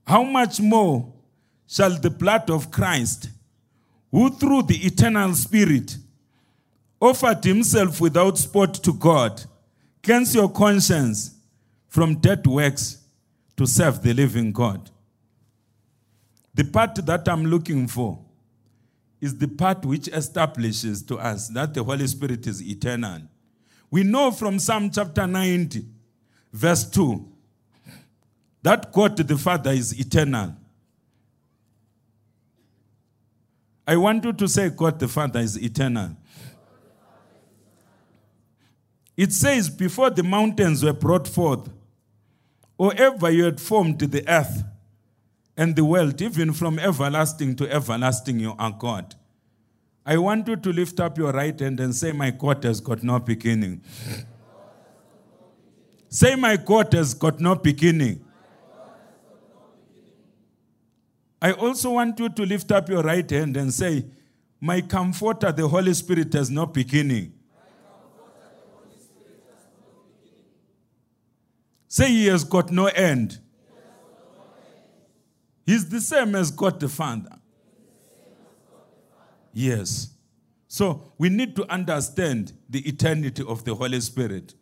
How 0.07 0.23
much 0.23 0.61
more 0.61 1.13
shall 1.67 1.91
the 1.91 2.11
blood 2.11 2.51
of 2.51 2.71
Christ, 2.71 3.29
who 4.15 4.31
through 4.31 4.63
the 4.63 4.77
eternal 4.77 5.35
Spirit 5.35 5.97
offered 7.01 7.43
himself 7.43 8.01
without 8.01 8.39
spot 8.39 8.73
to 8.75 8.93
God, 8.93 9.43
cleanse 10.05 10.37
your 10.37 10.49
conscience 10.49 11.35
from 11.89 12.21
dead 12.21 12.47
works 12.47 12.99
to 13.57 13.67
serve 13.67 14.05
the 14.05 14.15
living 14.15 14.53
God. 14.53 14.89
The 16.55 16.63
part 16.63 16.95
that 17.05 17.29
I'm 17.29 17.45
looking 17.47 17.89
for 17.89 18.21
is 19.21 19.37
the 19.37 19.49
part 19.49 19.85
which 19.85 20.07
establishes 20.07 21.03
to 21.03 21.19
us 21.19 21.49
that 21.49 21.75
the 21.75 21.83
Holy 21.83 22.07
Spirit 22.07 22.47
is 22.47 22.63
eternal. 22.63 23.23
We 23.91 24.05
know 24.05 24.31
from 24.31 24.61
Psalm 24.61 24.91
chapter 24.93 25.27
90, 25.27 25.85
verse 26.53 26.89
2, 26.89 27.33
that 28.63 28.93
God 28.93 29.17
the 29.17 29.37
Father 29.37 29.73
is 29.73 29.99
eternal. 29.99 30.55
I 33.87 33.97
want 33.97 34.25
you 34.25 34.33
to 34.33 34.49
say, 34.49 34.71
God 34.71 34.99
the 34.99 35.09
Father 35.09 35.41
is 35.41 35.63
eternal. 35.63 36.17
It 39.17 39.33
says, 39.33 39.69
Before 39.69 40.11
the 40.11 40.23
mountains 40.23 40.83
were 40.83 40.93
brought 40.93 41.29
forth, 41.29 41.69
or 42.77 42.93
ever 42.95 43.31
you 43.31 43.45
had 43.45 43.61
formed 43.61 44.01
the 44.01 44.29
earth 44.29 44.65
and 45.57 45.77
the 45.77 45.85
world, 45.85 46.21
even 46.21 46.53
from 46.53 46.79
everlasting 46.79 47.55
to 47.57 47.71
everlasting, 47.71 48.41
you 48.41 48.55
are 48.59 48.73
God. 48.73 49.15
I 50.07 50.19
want 50.19 50.49
you 50.49 50.57
to 50.57 50.73
lift 50.73 51.01
up 51.01 51.17
your 51.17 51.33
right 51.33 51.59
hand 51.59 51.81
and 51.81 51.95
say, 51.95 52.13
My 52.13 52.31
God 52.31 52.65
has 52.65 52.81
got 52.81 53.03
no 53.03 53.19
beginning. 53.19 53.83
Say, 56.09 56.35
My 56.35 56.57
God 56.57 56.93
has 56.93 57.15
got 57.15 57.41
no 57.41 57.55
beginning. 57.55 58.24
I 61.45 61.53
also 61.53 61.91
want 61.91 62.19
you 62.19 62.31
to 62.31 62.47
lift 62.47 62.73
up 62.73 62.89
your 62.89 63.03
right 63.03 63.31
hand 63.31 63.59
and 63.59 63.71
say, 63.71 64.07
My 64.63 64.81
comforter, 64.81 65.53
the 65.53 65.69
Holy 65.69 65.93
Spirit, 65.93 66.33
has 66.33 66.49
no 66.49 66.65
beginning. 66.65 67.35
Say 71.87 72.09
he 72.09 72.27
has 72.29 72.45
got 72.45 72.71
no 72.73 72.87
end. 72.87 73.41
He's 75.67 75.87
the 75.87 76.01
same 76.01 76.35
as 76.35 76.51
God 76.51 76.81
the 76.81 76.89
Father. 76.89 77.37
Yes. 79.53 80.15
So 80.67 81.13
we 81.19 81.29
need 81.29 81.55
to 81.57 81.71
understand 81.71 82.55
the 82.71 82.81
eternity 82.89 83.45
of 83.47 83.65
the 83.65 83.75
Holy 83.75 84.01
Spirit. 84.01 84.55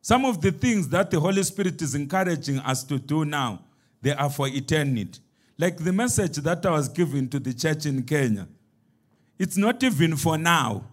Some 0.00 0.24
of 0.24 0.40
the 0.40 0.50
things 0.50 0.88
that 0.88 1.12
the 1.12 1.20
Holy 1.20 1.44
Spirit 1.44 1.80
is 1.80 1.94
encouraging 1.94 2.58
us 2.58 2.82
to 2.82 2.98
do 2.98 3.24
now, 3.24 3.64
they 4.02 4.12
are 4.12 4.28
for 4.28 4.48
eternity. 4.48 5.20
Like 5.60 5.76
the 5.76 5.92
message 5.92 6.36
that 6.36 6.64
I 6.64 6.70
was 6.70 6.88
giving 6.88 7.28
to 7.28 7.38
the 7.38 7.52
church 7.52 7.84
in 7.84 8.02
Kenya. 8.04 8.48
It's 9.38 9.58
not 9.58 9.82
even 9.82 10.16
for 10.16 10.38
now. 10.38 10.86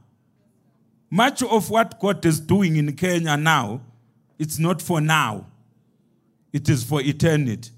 Much 1.09 1.41
of 1.41 1.69
what 1.69 1.97
God 2.01 2.25
is 2.25 2.41
doing 2.41 2.75
in 2.75 2.93
Kenya 2.97 3.37
now, 3.37 3.79
it's 4.37 4.59
not 4.59 4.81
for 4.81 4.99
now. 4.99 5.45
It 6.51 6.67
is 6.67 6.83
for 6.83 6.99
eternity. 7.01 7.71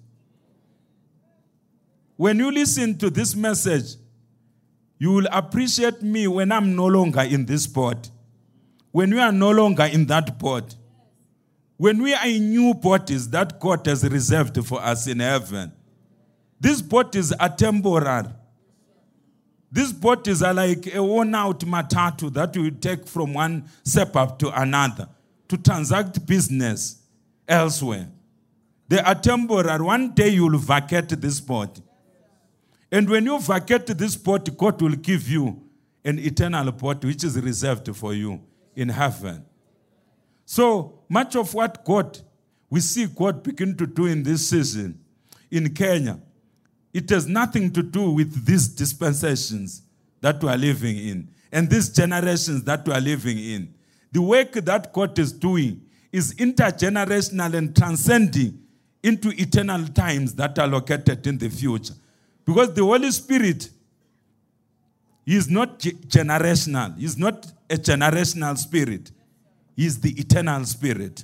When 2.15 2.39
you 2.39 2.51
listen 2.51 2.97
to 2.97 3.11
this 3.11 3.35
message, 3.35 3.95
you 4.97 5.11
will 5.11 5.27
appreciate 5.31 6.01
me 6.01 6.27
when 6.27 6.51
I'm 6.51 6.75
no 6.75 6.87
longer 6.87 7.21
in 7.21 7.45
this 7.45 7.67
port. 7.67 8.09
When 8.89 9.11
we 9.11 9.19
are 9.19 9.31
no 9.31 9.51
longer 9.51 9.85
in 9.85 10.07
that 10.07 10.39
port. 10.39 10.75
When 11.77 12.01
we 12.01 12.15
are 12.15 12.25
in 12.25 12.49
new 12.49 12.73
bodies 12.73 13.29
that 13.29 13.59
God 13.59 13.85
has 13.85 14.03
reserved 14.09 14.65
for 14.65 14.81
us 14.81 15.05
in 15.05 15.19
heaven. 15.19 15.73
These 16.59 16.81
bodies 16.81 17.31
are 17.31 17.49
temporary. 17.49 18.29
These 19.71 19.93
bodies 19.93 20.41
are 20.41 20.53
like 20.53 20.93
a 20.93 21.03
worn 21.03 21.33
out 21.35 21.59
matatu 21.59 22.33
that 22.33 22.57
we 22.57 22.71
take 22.71 23.07
from 23.07 23.33
one 23.33 23.69
suburb 23.83 24.39
to 24.39 24.61
another 24.61 25.07
to 25.47 25.57
transact 25.57 26.25
business 26.25 27.01
elsewhere. 27.47 28.09
They 28.87 28.99
are 28.99 29.15
temporary. 29.15 29.83
One 29.83 30.11
day 30.11 30.29
you 30.29 30.47
will 30.47 30.57
vacate 30.57 31.09
this 31.09 31.39
body. 31.39 31.83
And 32.91 33.07
when 33.07 33.25
you 33.25 33.39
vacate 33.39 33.85
this 33.85 34.15
body, 34.15 34.51
God 34.51 34.81
will 34.81 34.95
give 34.95 35.29
you 35.29 35.61
an 36.03 36.17
eternal 36.17 36.71
body 36.71 37.07
which 37.07 37.23
is 37.23 37.39
reserved 37.39 37.95
for 37.95 38.13
you 38.13 38.41
in 38.75 38.89
heaven. 38.89 39.45
So 40.45 40.99
much 41.07 41.35
of 41.35 41.53
what 41.53 41.85
God, 41.85 42.19
we 42.69 42.79
see 42.79 43.05
God 43.05 43.43
begin 43.43 43.77
to 43.77 43.85
do 43.85 44.07
in 44.07 44.23
this 44.23 44.49
season 44.49 44.99
in 45.51 45.71
Kenya, 45.73 46.19
it 46.93 47.09
has 47.09 47.27
nothing 47.27 47.71
to 47.71 47.83
do 47.83 48.11
with 48.11 48.45
these 48.45 48.67
dispensations 48.67 49.83
that 50.21 50.41
we 50.43 50.49
are 50.49 50.57
living 50.57 50.97
in 50.97 51.29
and 51.51 51.69
these 51.69 51.89
generations 51.89 52.63
that 52.63 52.85
we 52.87 52.93
are 52.93 53.01
living 53.01 53.37
in. 53.37 53.73
The 54.11 54.21
work 54.21 54.53
that 54.53 54.91
God 54.93 55.17
is 55.19 55.31
doing 55.31 55.81
is 56.11 56.33
intergenerational 56.35 57.53
and 57.53 57.75
transcending 57.75 58.59
into 59.03 59.29
eternal 59.29 59.87
times 59.87 60.33
that 60.35 60.57
are 60.59 60.67
located 60.67 61.25
in 61.27 61.37
the 61.37 61.49
future. 61.49 61.93
Because 62.43 62.73
the 62.73 62.83
Holy 62.83 63.11
Spirit 63.11 63.69
is 65.25 65.49
not 65.49 65.79
generational, 65.79 66.97
He's 66.97 67.17
not 67.17 67.51
a 67.69 67.75
generational 67.75 68.57
spirit, 68.57 69.11
He's 69.75 69.99
the 69.99 70.11
eternal 70.19 70.65
spirit. 70.65 71.23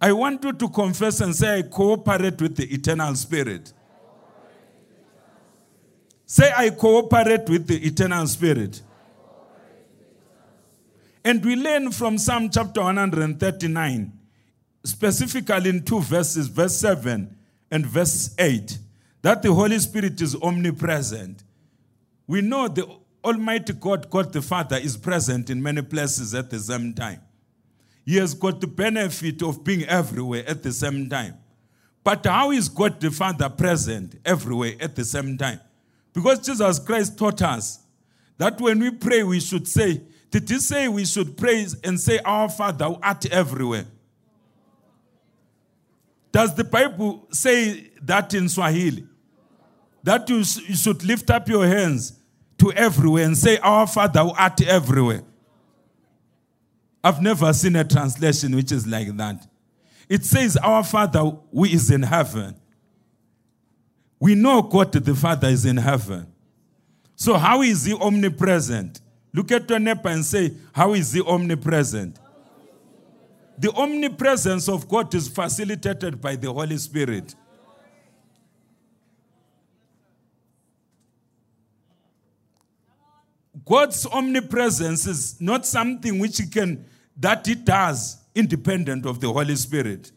I 0.00 0.12
want 0.12 0.44
you 0.44 0.52
to 0.52 0.68
confess 0.68 1.20
and 1.20 1.34
say, 1.34 1.58
I 1.58 1.62
cooperate 1.62 2.40
with 2.40 2.56
the 2.56 2.72
eternal 2.72 3.14
spirit. 3.16 3.72
Say, 6.30 6.52
I 6.54 6.68
cooperate 6.68 7.48
with 7.48 7.66
the 7.66 7.86
eternal 7.86 8.26
spirit. 8.26 8.82
And 11.24 11.42
we 11.42 11.56
learn 11.56 11.90
from 11.90 12.18
Psalm 12.18 12.50
chapter 12.50 12.82
139, 12.82 14.12
specifically 14.84 15.70
in 15.70 15.82
two 15.82 16.00
verses, 16.02 16.48
verse 16.48 16.76
7 16.76 17.34
and 17.70 17.86
verse 17.86 18.34
8 18.38 18.78
that 19.22 19.42
the 19.42 19.54
Holy 19.54 19.78
Spirit 19.78 20.20
is 20.20 20.36
omnipresent. 20.36 21.44
We 22.26 22.42
know 22.42 22.68
the 22.68 22.86
Almighty 23.24 23.72
God, 23.72 24.10
God 24.10 24.30
the 24.30 24.42
Father, 24.42 24.76
is 24.76 24.98
present 24.98 25.48
in 25.48 25.62
many 25.62 25.80
places 25.80 26.34
at 26.34 26.50
the 26.50 26.58
same 26.58 26.92
time. 26.92 27.22
He 28.04 28.16
has 28.16 28.34
got 28.34 28.60
the 28.60 28.66
benefit 28.66 29.42
of 29.42 29.64
being 29.64 29.84
everywhere 29.84 30.44
at 30.46 30.62
the 30.62 30.72
same 30.72 31.08
time. 31.08 31.36
But 32.04 32.26
how 32.26 32.50
is 32.50 32.68
God 32.68 33.00
the 33.00 33.10
Father 33.10 33.48
present 33.48 34.16
everywhere 34.26 34.74
at 34.78 34.94
the 34.94 35.06
same 35.06 35.38
time? 35.38 35.60
Because 36.18 36.40
Jesus 36.44 36.80
Christ 36.80 37.16
taught 37.16 37.40
us 37.42 37.78
that 38.38 38.60
when 38.60 38.80
we 38.80 38.90
pray, 38.90 39.22
we 39.22 39.38
should 39.38 39.68
say, 39.68 40.02
Did 40.32 40.50
he 40.50 40.58
say 40.58 40.88
we 40.88 41.04
should 41.04 41.36
praise 41.36 41.76
and 41.84 41.98
say, 42.00 42.18
Our 42.24 42.48
Father 42.48 42.86
who 42.86 42.98
art 43.00 43.24
everywhere? 43.26 43.86
Does 46.32 46.56
the 46.56 46.64
Bible 46.64 47.28
say 47.30 47.92
that 48.02 48.34
in 48.34 48.48
Swahili? 48.48 49.06
That 50.02 50.28
you, 50.28 50.38
you 50.38 50.74
should 50.74 51.04
lift 51.04 51.30
up 51.30 51.48
your 51.48 51.64
hands 51.64 52.18
to 52.58 52.72
everywhere 52.72 53.24
and 53.24 53.38
say, 53.38 53.58
Our 53.58 53.86
Father 53.86 54.20
who 54.20 54.30
art 54.30 54.60
everywhere. 54.62 55.22
I've 57.04 57.22
never 57.22 57.52
seen 57.52 57.76
a 57.76 57.84
translation 57.84 58.56
which 58.56 58.72
is 58.72 58.88
like 58.88 59.16
that. 59.18 59.46
It 60.08 60.24
says, 60.24 60.56
Our 60.56 60.82
Father 60.82 61.20
who 61.20 61.64
is 61.64 61.92
in 61.92 62.02
heaven. 62.02 62.56
We 64.20 64.34
know 64.34 64.62
God 64.62 64.92
the 64.92 65.14
Father 65.14 65.48
is 65.48 65.64
in 65.64 65.76
heaven. 65.76 66.26
So, 67.14 67.34
how 67.34 67.62
is 67.62 67.84
He 67.84 67.94
omnipresent? 67.94 69.00
Look 69.32 69.52
at 69.52 69.68
your 69.68 69.78
neighbor 69.78 70.08
and 70.08 70.24
say, 70.24 70.54
How 70.72 70.94
is 70.94 71.12
He 71.12 71.20
omnipresent? 71.20 72.18
The 73.58 73.72
omnipresence 73.72 74.68
of 74.68 74.88
God 74.88 75.12
is 75.14 75.28
facilitated 75.28 76.20
by 76.20 76.36
the 76.36 76.52
Holy 76.52 76.76
Spirit. 76.78 77.34
God's 83.64 84.06
omnipresence 84.06 85.06
is 85.06 85.40
not 85.40 85.66
something 85.66 86.18
which 86.18 86.38
he 86.38 86.46
can 86.46 86.86
that 87.16 87.46
he 87.46 87.54
does 87.54 88.16
independent 88.34 89.04
of 89.04 89.20
the 89.20 89.30
Holy 89.30 89.56
Spirit. 89.56 90.12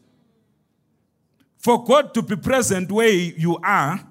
For 1.62 1.84
God 1.84 2.12
to 2.14 2.22
be 2.22 2.34
present 2.34 2.90
where 2.90 3.08
you 3.08 3.56
are, 3.62 4.04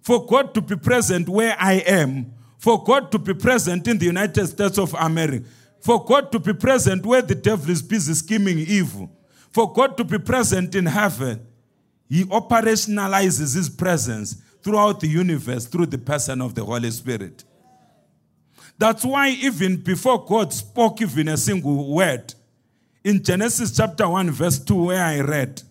for 0.00 0.24
God 0.24 0.54
to 0.54 0.62
be 0.62 0.74
present 0.74 1.28
where 1.28 1.54
I 1.60 1.74
am, 1.74 2.32
for 2.56 2.82
God 2.82 3.12
to 3.12 3.18
be 3.18 3.34
present 3.34 3.86
in 3.86 3.98
the 3.98 4.06
United 4.06 4.46
States 4.46 4.78
of 4.78 4.94
America, 4.94 5.44
for 5.80 6.02
God 6.02 6.32
to 6.32 6.38
be 6.38 6.54
present 6.54 7.04
where 7.04 7.20
the 7.20 7.34
devil 7.34 7.70
is 7.70 7.82
busy 7.82 8.14
scheming 8.14 8.58
evil, 8.58 9.10
for 9.50 9.70
God 9.70 9.98
to 9.98 10.04
be 10.04 10.18
present 10.18 10.74
in 10.74 10.86
heaven, 10.86 11.46
he 12.08 12.24
operationalizes 12.24 13.54
his 13.54 13.68
presence 13.68 14.42
throughout 14.62 15.00
the 15.00 15.06
universe 15.06 15.66
through 15.66 15.86
the 15.86 15.98
person 15.98 16.40
of 16.40 16.54
the 16.54 16.64
Holy 16.64 16.90
Spirit. 16.90 17.44
That's 18.78 19.04
why, 19.04 19.28
even 19.28 19.76
before 19.76 20.24
God 20.24 20.54
spoke 20.54 21.02
even 21.02 21.28
a 21.28 21.36
single 21.36 21.94
word, 21.94 22.32
in 23.04 23.22
Genesis 23.22 23.76
chapter 23.76 24.08
1, 24.08 24.30
verse 24.30 24.58
2, 24.58 24.84
where 24.84 25.04
I 25.04 25.20
read, 25.20 25.62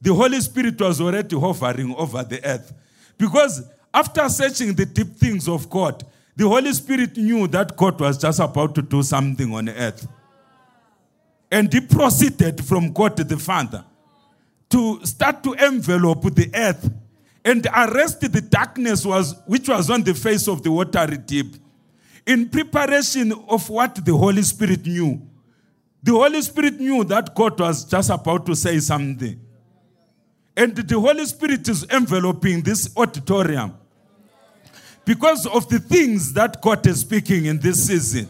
the 0.00 0.14
Holy 0.14 0.40
Spirit 0.40 0.80
was 0.80 1.00
already 1.00 1.38
hovering 1.38 1.94
over 1.96 2.22
the 2.22 2.44
earth. 2.44 2.72
Because 3.16 3.68
after 3.92 4.28
searching 4.28 4.74
the 4.74 4.86
deep 4.86 5.16
things 5.16 5.48
of 5.48 5.68
God, 5.68 6.04
the 6.36 6.48
Holy 6.48 6.72
Spirit 6.72 7.16
knew 7.16 7.48
that 7.48 7.76
God 7.76 8.00
was 8.00 8.16
just 8.16 8.38
about 8.38 8.74
to 8.76 8.82
do 8.82 9.02
something 9.02 9.52
on 9.52 9.68
earth. 9.68 10.06
And 11.50 11.72
he 11.72 11.80
proceeded 11.80 12.64
from 12.64 12.92
God 12.92 13.16
the 13.16 13.38
Father 13.38 13.84
to 14.70 15.04
start 15.04 15.42
to 15.42 15.54
envelop 15.54 16.22
the 16.34 16.50
earth 16.54 16.90
and 17.44 17.66
arrest 17.74 18.20
the 18.20 18.40
darkness 18.40 19.04
was, 19.04 19.34
which 19.46 19.68
was 19.68 19.90
on 19.90 20.02
the 20.02 20.14
face 20.14 20.46
of 20.46 20.62
the 20.62 20.70
watery 20.70 21.16
deep 21.16 21.56
in 22.26 22.48
preparation 22.48 23.32
of 23.48 23.68
what 23.70 24.04
the 24.04 24.14
Holy 24.14 24.42
Spirit 24.42 24.84
knew. 24.86 25.20
The 26.02 26.12
Holy 26.12 26.42
Spirit 26.42 26.78
knew 26.78 27.02
that 27.04 27.34
God 27.34 27.58
was 27.58 27.84
just 27.84 28.10
about 28.10 28.44
to 28.46 28.54
say 28.54 28.78
something. 28.80 29.40
And 30.58 30.74
the 30.74 30.98
Holy 30.98 31.24
Spirit 31.24 31.68
is 31.68 31.84
enveloping 31.84 32.62
this 32.62 32.90
auditorium 32.96 33.74
because 35.04 35.46
of 35.46 35.68
the 35.68 35.78
things 35.78 36.32
that 36.32 36.60
God 36.60 36.84
is 36.84 37.00
speaking 37.00 37.46
in 37.46 37.60
this 37.60 37.86
season. 37.86 38.26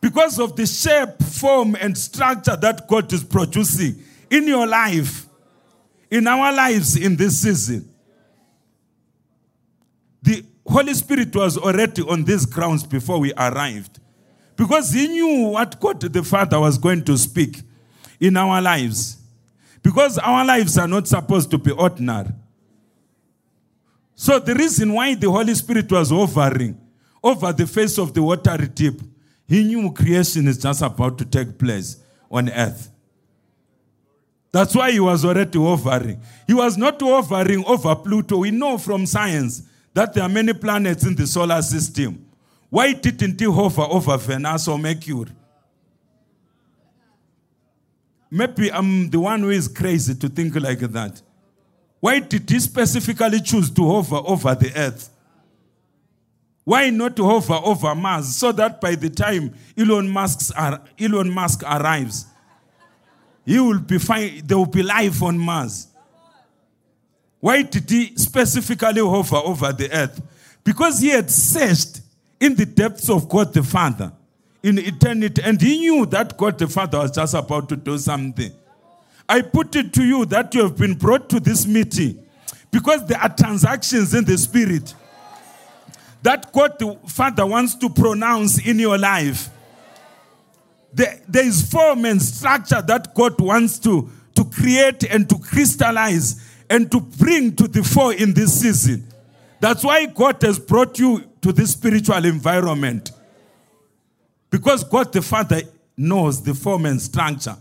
Because 0.00 0.40
of 0.40 0.56
the 0.56 0.66
shape, 0.66 1.22
form, 1.22 1.76
and 1.76 1.96
structure 1.96 2.56
that 2.56 2.88
God 2.88 3.12
is 3.12 3.22
producing 3.22 4.02
in 4.28 4.48
your 4.48 4.66
life, 4.66 5.26
in 6.10 6.26
our 6.26 6.52
lives 6.52 6.96
in 6.96 7.14
this 7.14 7.42
season. 7.42 7.88
The 10.22 10.44
Holy 10.66 10.94
Spirit 10.94 11.34
was 11.34 11.56
already 11.56 12.02
on 12.02 12.24
these 12.24 12.44
grounds 12.44 12.82
before 12.82 13.20
we 13.20 13.32
arrived. 13.34 14.00
Because 14.56 14.92
he 14.92 15.06
knew 15.06 15.50
what 15.50 15.78
God 15.78 16.00
the 16.00 16.24
Father 16.24 16.58
was 16.58 16.76
going 16.76 17.04
to 17.04 17.16
speak 17.16 17.62
in 18.18 18.36
our 18.36 18.60
lives. 18.60 19.17
Because 19.82 20.18
our 20.18 20.44
lives 20.44 20.76
are 20.78 20.88
not 20.88 21.08
supposed 21.08 21.50
to 21.50 21.58
be 21.58 21.70
ordinary. 21.70 22.30
So 24.14 24.38
the 24.38 24.54
reason 24.54 24.92
why 24.92 25.14
the 25.14 25.30
Holy 25.30 25.54
Spirit 25.54 25.90
was 25.92 26.10
hovering 26.10 26.78
over 27.22 27.52
the 27.52 27.66
face 27.66 27.98
of 27.98 28.14
the 28.14 28.22
watery 28.22 28.68
deep, 28.68 29.00
he 29.46 29.64
knew 29.64 29.92
creation 29.92 30.48
is 30.48 30.58
just 30.58 30.82
about 30.82 31.18
to 31.18 31.24
take 31.24 31.58
place 31.58 31.98
on 32.30 32.50
earth. 32.50 32.90
That's 34.50 34.74
why 34.74 34.90
he 34.90 35.00
was 35.00 35.24
already 35.24 35.58
hovering. 35.58 36.20
He 36.46 36.54
was 36.54 36.76
not 36.76 37.00
hovering 37.00 37.64
over 37.64 37.94
Pluto. 37.94 38.38
We 38.38 38.50
know 38.50 38.78
from 38.78 39.06
science 39.06 39.62
that 39.94 40.14
there 40.14 40.24
are 40.24 40.28
many 40.28 40.52
planets 40.52 41.04
in 41.04 41.14
the 41.14 41.26
solar 41.26 41.62
system. 41.62 42.26
Why 42.70 42.92
didn't 42.92 43.38
he 43.38 43.46
hover 43.46 43.82
over 43.82 44.16
Venus 44.16 44.68
or 44.68 44.78
Mercury? 44.78 45.30
Maybe 48.30 48.70
I'm 48.70 49.10
the 49.10 49.20
one 49.20 49.40
who 49.40 49.50
is 49.50 49.68
crazy 49.68 50.14
to 50.14 50.28
think 50.28 50.54
like 50.56 50.80
that. 50.80 51.22
Why 52.00 52.20
did 52.20 52.48
he 52.48 52.60
specifically 52.60 53.40
choose 53.40 53.70
to 53.70 53.88
hover 53.88 54.20
over 54.24 54.54
the 54.54 54.72
earth? 54.76 55.10
Why 56.64 56.90
not 56.90 57.18
hover 57.18 57.58
over 57.64 57.94
Mars 57.94 58.36
so 58.36 58.52
that 58.52 58.80
by 58.80 58.94
the 58.94 59.08
time 59.08 59.54
Elon, 59.76 60.08
Musk's, 60.08 60.52
Elon 61.00 61.30
Musk 61.30 61.62
arrives, 61.62 62.26
he 63.46 63.58
will 63.58 63.78
be 63.80 63.98
fine, 63.98 64.42
there 64.44 64.58
will 64.58 64.66
be 64.66 64.82
life 64.82 65.22
on 65.22 65.38
Mars? 65.38 65.88
Why 67.40 67.62
did 67.62 67.88
he 67.88 68.14
specifically 68.16 69.00
hover 69.00 69.36
over 69.36 69.72
the 69.72 69.90
earth? 69.90 70.20
Because 70.62 71.00
he 71.00 71.08
had 71.08 71.30
searched 71.30 72.02
in 72.38 72.54
the 72.54 72.66
depths 72.66 73.08
of 73.08 73.28
God 73.28 73.54
the 73.54 73.62
Father 73.62 74.12
in 74.68 74.78
eternity, 74.78 75.40
and 75.42 75.60
he 75.60 75.78
knew 75.78 76.04
that 76.06 76.36
God 76.36 76.58
the 76.58 76.68
Father 76.68 76.98
was 76.98 77.10
just 77.10 77.34
about 77.34 77.68
to 77.70 77.76
do 77.76 77.96
something. 77.96 78.52
I 79.28 79.40
put 79.40 79.74
it 79.76 79.92
to 79.94 80.04
you 80.04 80.26
that 80.26 80.54
you 80.54 80.62
have 80.62 80.76
been 80.76 80.94
brought 80.94 81.28
to 81.30 81.40
this 81.40 81.66
meeting 81.66 82.26
because 82.70 83.06
there 83.06 83.18
are 83.18 83.34
transactions 83.34 84.14
in 84.14 84.24
the 84.24 84.36
spirit 84.36 84.94
that 86.22 86.52
God 86.52 86.78
the 86.78 86.98
Father 87.06 87.46
wants 87.46 87.74
to 87.76 87.88
pronounce 87.88 88.58
in 88.66 88.78
your 88.78 88.98
life. 88.98 89.48
There, 90.92 91.20
there 91.28 91.46
is 91.46 91.70
form 91.70 92.04
and 92.04 92.20
structure 92.20 92.82
that 92.82 93.14
God 93.14 93.40
wants 93.40 93.78
to, 93.80 94.10
to 94.34 94.44
create 94.44 95.04
and 95.04 95.28
to 95.28 95.38
crystallize 95.38 96.44
and 96.68 96.90
to 96.90 97.00
bring 97.00 97.54
to 97.56 97.68
the 97.68 97.82
fore 97.82 98.12
in 98.12 98.34
this 98.34 98.60
season. 98.60 99.06
That's 99.60 99.82
why 99.82 100.06
God 100.06 100.42
has 100.42 100.58
brought 100.58 100.98
you 100.98 101.24
to 101.42 101.52
this 101.52 101.72
spiritual 101.72 102.24
environment. 102.24 103.12
Because 104.50 104.84
God 104.84 105.12
the 105.12 105.22
Father 105.22 105.62
knows 105.96 106.42
the 106.42 106.54
form 106.54 106.86
and 106.86 107.00
structure 107.00 107.56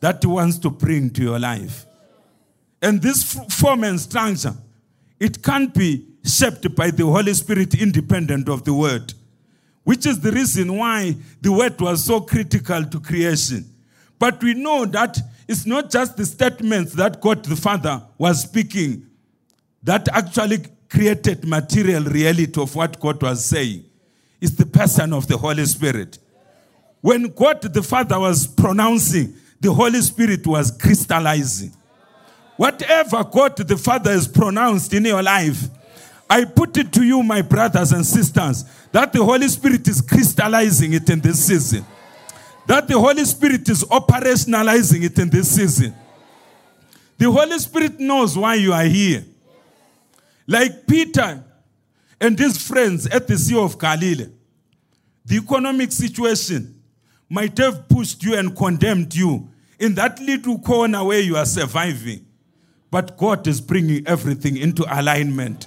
that 0.00 0.22
He 0.22 0.26
wants 0.26 0.58
to 0.58 0.70
bring 0.70 1.10
to 1.10 1.22
your 1.22 1.38
life. 1.38 1.86
And 2.80 3.02
this 3.02 3.38
form 3.50 3.84
and 3.84 4.00
structure, 4.00 4.54
it 5.18 5.42
can't 5.42 5.74
be 5.74 6.06
shaped 6.24 6.74
by 6.74 6.90
the 6.90 7.04
Holy 7.04 7.34
Spirit 7.34 7.74
independent 7.80 8.48
of 8.48 8.64
the 8.64 8.72
Word, 8.72 9.14
which 9.84 10.06
is 10.06 10.20
the 10.20 10.32
reason 10.32 10.76
why 10.76 11.16
the 11.40 11.52
Word 11.52 11.80
was 11.80 12.04
so 12.04 12.20
critical 12.20 12.84
to 12.84 13.00
creation. 13.00 13.64
But 14.18 14.42
we 14.42 14.54
know 14.54 14.84
that 14.86 15.18
it's 15.46 15.66
not 15.66 15.90
just 15.90 16.16
the 16.16 16.26
statements 16.26 16.92
that 16.94 17.20
God 17.20 17.44
the 17.44 17.56
Father 17.56 18.02
was 18.18 18.42
speaking 18.42 19.06
that 19.82 20.08
actually 20.08 20.58
created 20.88 21.46
material 21.46 22.02
reality 22.02 22.60
of 22.60 22.74
what 22.74 22.98
God 22.98 23.22
was 23.22 23.44
saying. 23.44 23.84
It's 24.40 24.54
the 24.54 24.66
person 24.66 25.12
of 25.12 25.26
the 25.26 25.36
Holy 25.36 25.66
Spirit. 25.66 26.18
When 27.00 27.28
God 27.28 27.62
the 27.62 27.82
Father 27.82 28.18
was 28.18 28.46
pronouncing, 28.46 29.34
the 29.60 29.72
Holy 29.72 30.00
Spirit 30.00 30.46
was 30.46 30.70
crystallizing. 30.70 31.72
Whatever 32.56 33.24
God 33.24 33.56
the 33.56 33.76
Father 33.76 34.10
has 34.10 34.26
pronounced 34.26 34.92
in 34.92 35.04
your 35.04 35.22
life, 35.22 35.68
I 36.30 36.44
put 36.44 36.76
it 36.76 36.92
to 36.92 37.04
you, 37.04 37.22
my 37.22 37.42
brothers 37.42 37.92
and 37.92 38.04
sisters, 38.04 38.64
that 38.92 39.12
the 39.12 39.24
Holy 39.24 39.48
Spirit 39.48 39.86
is 39.88 40.00
crystallizing 40.00 40.92
it 40.92 41.08
in 41.08 41.20
this 41.20 41.46
season. 41.46 41.86
That 42.66 42.86
the 42.86 42.98
Holy 42.98 43.24
Spirit 43.24 43.68
is 43.68 43.82
operationalizing 43.84 45.04
it 45.04 45.18
in 45.18 45.30
this 45.30 45.54
season. 45.54 45.94
The 47.16 47.30
Holy 47.30 47.58
Spirit 47.58 47.98
knows 47.98 48.36
why 48.36 48.56
you 48.56 48.72
are 48.72 48.84
here. 48.84 49.24
Like 50.46 50.86
Peter 50.86 51.42
and 52.20 52.38
his 52.38 52.58
friends 52.66 53.06
at 53.06 53.26
the 53.26 53.38
Sea 53.38 53.58
of 53.58 53.78
Galilee, 53.78 54.28
the 55.24 55.36
economic 55.36 55.92
situation 55.92 56.82
might 57.28 57.56
have 57.58 57.88
pushed 57.88 58.22
you 58.22 58.36
and 58.36 58.56
condemned 58.56 59.14
you 59.14 59.48
in 59.78 59.94
that 59.94 60.18
little 60.20 60.58
corner 60.58 61.04
where 61.04 61.20
you 61.20 61.36
are 61.36 61.46
surviving. 61.46 62.24
But 62.90 63.16
God 63.16 63.46
is 63.46 63.60
bringing 63.60 64.06
everything 64.06 64.56
into 64.56 64.84
alignment. 64.88 65.66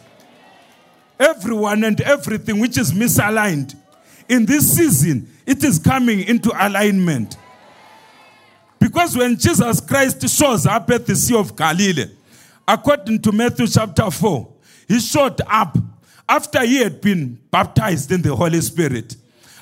Everyone 1.20 1.84
and 1.84 2.02
everything 2.02 2.60
which 2.60 2.78
is 2.78 2.92
misaligned 2.92 3.76
in 4.28 4.46
this 4.46 4.76
season, 4.76 5.30
it 5.46 5.64
is 5.64 5.78
coming 5.78 6.22
into 6.22 6.52
alignment. 6.58 7.38
Because 8.80 9.16
when 9.16 9.38
Jesus 9.38 9.80
Christ 9.80 10.28
shows 10.28 10.66
up 10.66 10.90
at 10.90 11.06
the 11.06 11.16
Sea 11.16 11.38
of 11.38 11.56
Galilee, 11.56 12.10
according 12.68 13.22
to 13.22 13.32
Matthew 13.32 13.68
chapter 13.68 14.10
4, 14.10 14.52
he 14.88 15.00
showed 15.00 15.40
up 15.46 15.78
after 16.32 16.66
he 16.66 16.78
had 16.78 17.02
been 17.02 17.38
baptized 17.52 18.10
in 18.10 18.22
the 18.22 18.34
Holy 18.34 18.62
Spirit. 18.62 19.18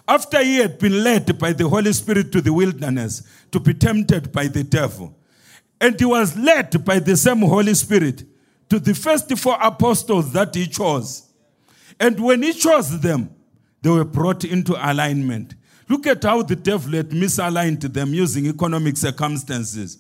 After 0.07 0.43
he 0.43 0.57
had 0.57 0.77
been 0.77 1.03
led 1.03 1.39
by 1.39 1.51
the 1.51 1.67
Holy 1.67 1.91
Spirit 1.93 2.31
to 2.31 2.41
the 2.41 2.53
wilderness 2.53 3.23
to 3.51 3.59
be 3.59 3.73
tempted 3.73 4.31
by 4.31 4.47
the 4.47 4.63
devil. 4.63 5.17
And 5.81 5.99
he 5.99 6.05
was 6.05 6.37
led 6.37 6.85
by 6.85 6.99
the 6.99 7.17
same 7.17 7.39
Holy 7.39 7.73
Spirit 7.73 8.23
to 8.69 8.79
the 8.79 8.93
first 8.93 9.35
four 9.39 9.57
apostles 9.59 10.31
that 10.33 10.53
he 10.53 10.67
chose. 10.67 11.27
And 11.99 12.19
when 12.19 12.43
he 12.43 12.53
chose 12.53 13.01
them, 13.01 13.33
they 13.81 13.89
were 13.89 14.05
brought 14.05 14.43
into 14.43 14.73
alignment. 14.79 15.55
Look 15.87 16.05
at 16.05 16.23
how 16.23 16.43
the 16.43 16.55
devil 16.55 16.91
had 16.91 17.09
misaligned 17.09 17.81
them 17.91 18.13
using 18.13 18.45
economic 18.45 18.95
circumstances. 18.95 19.97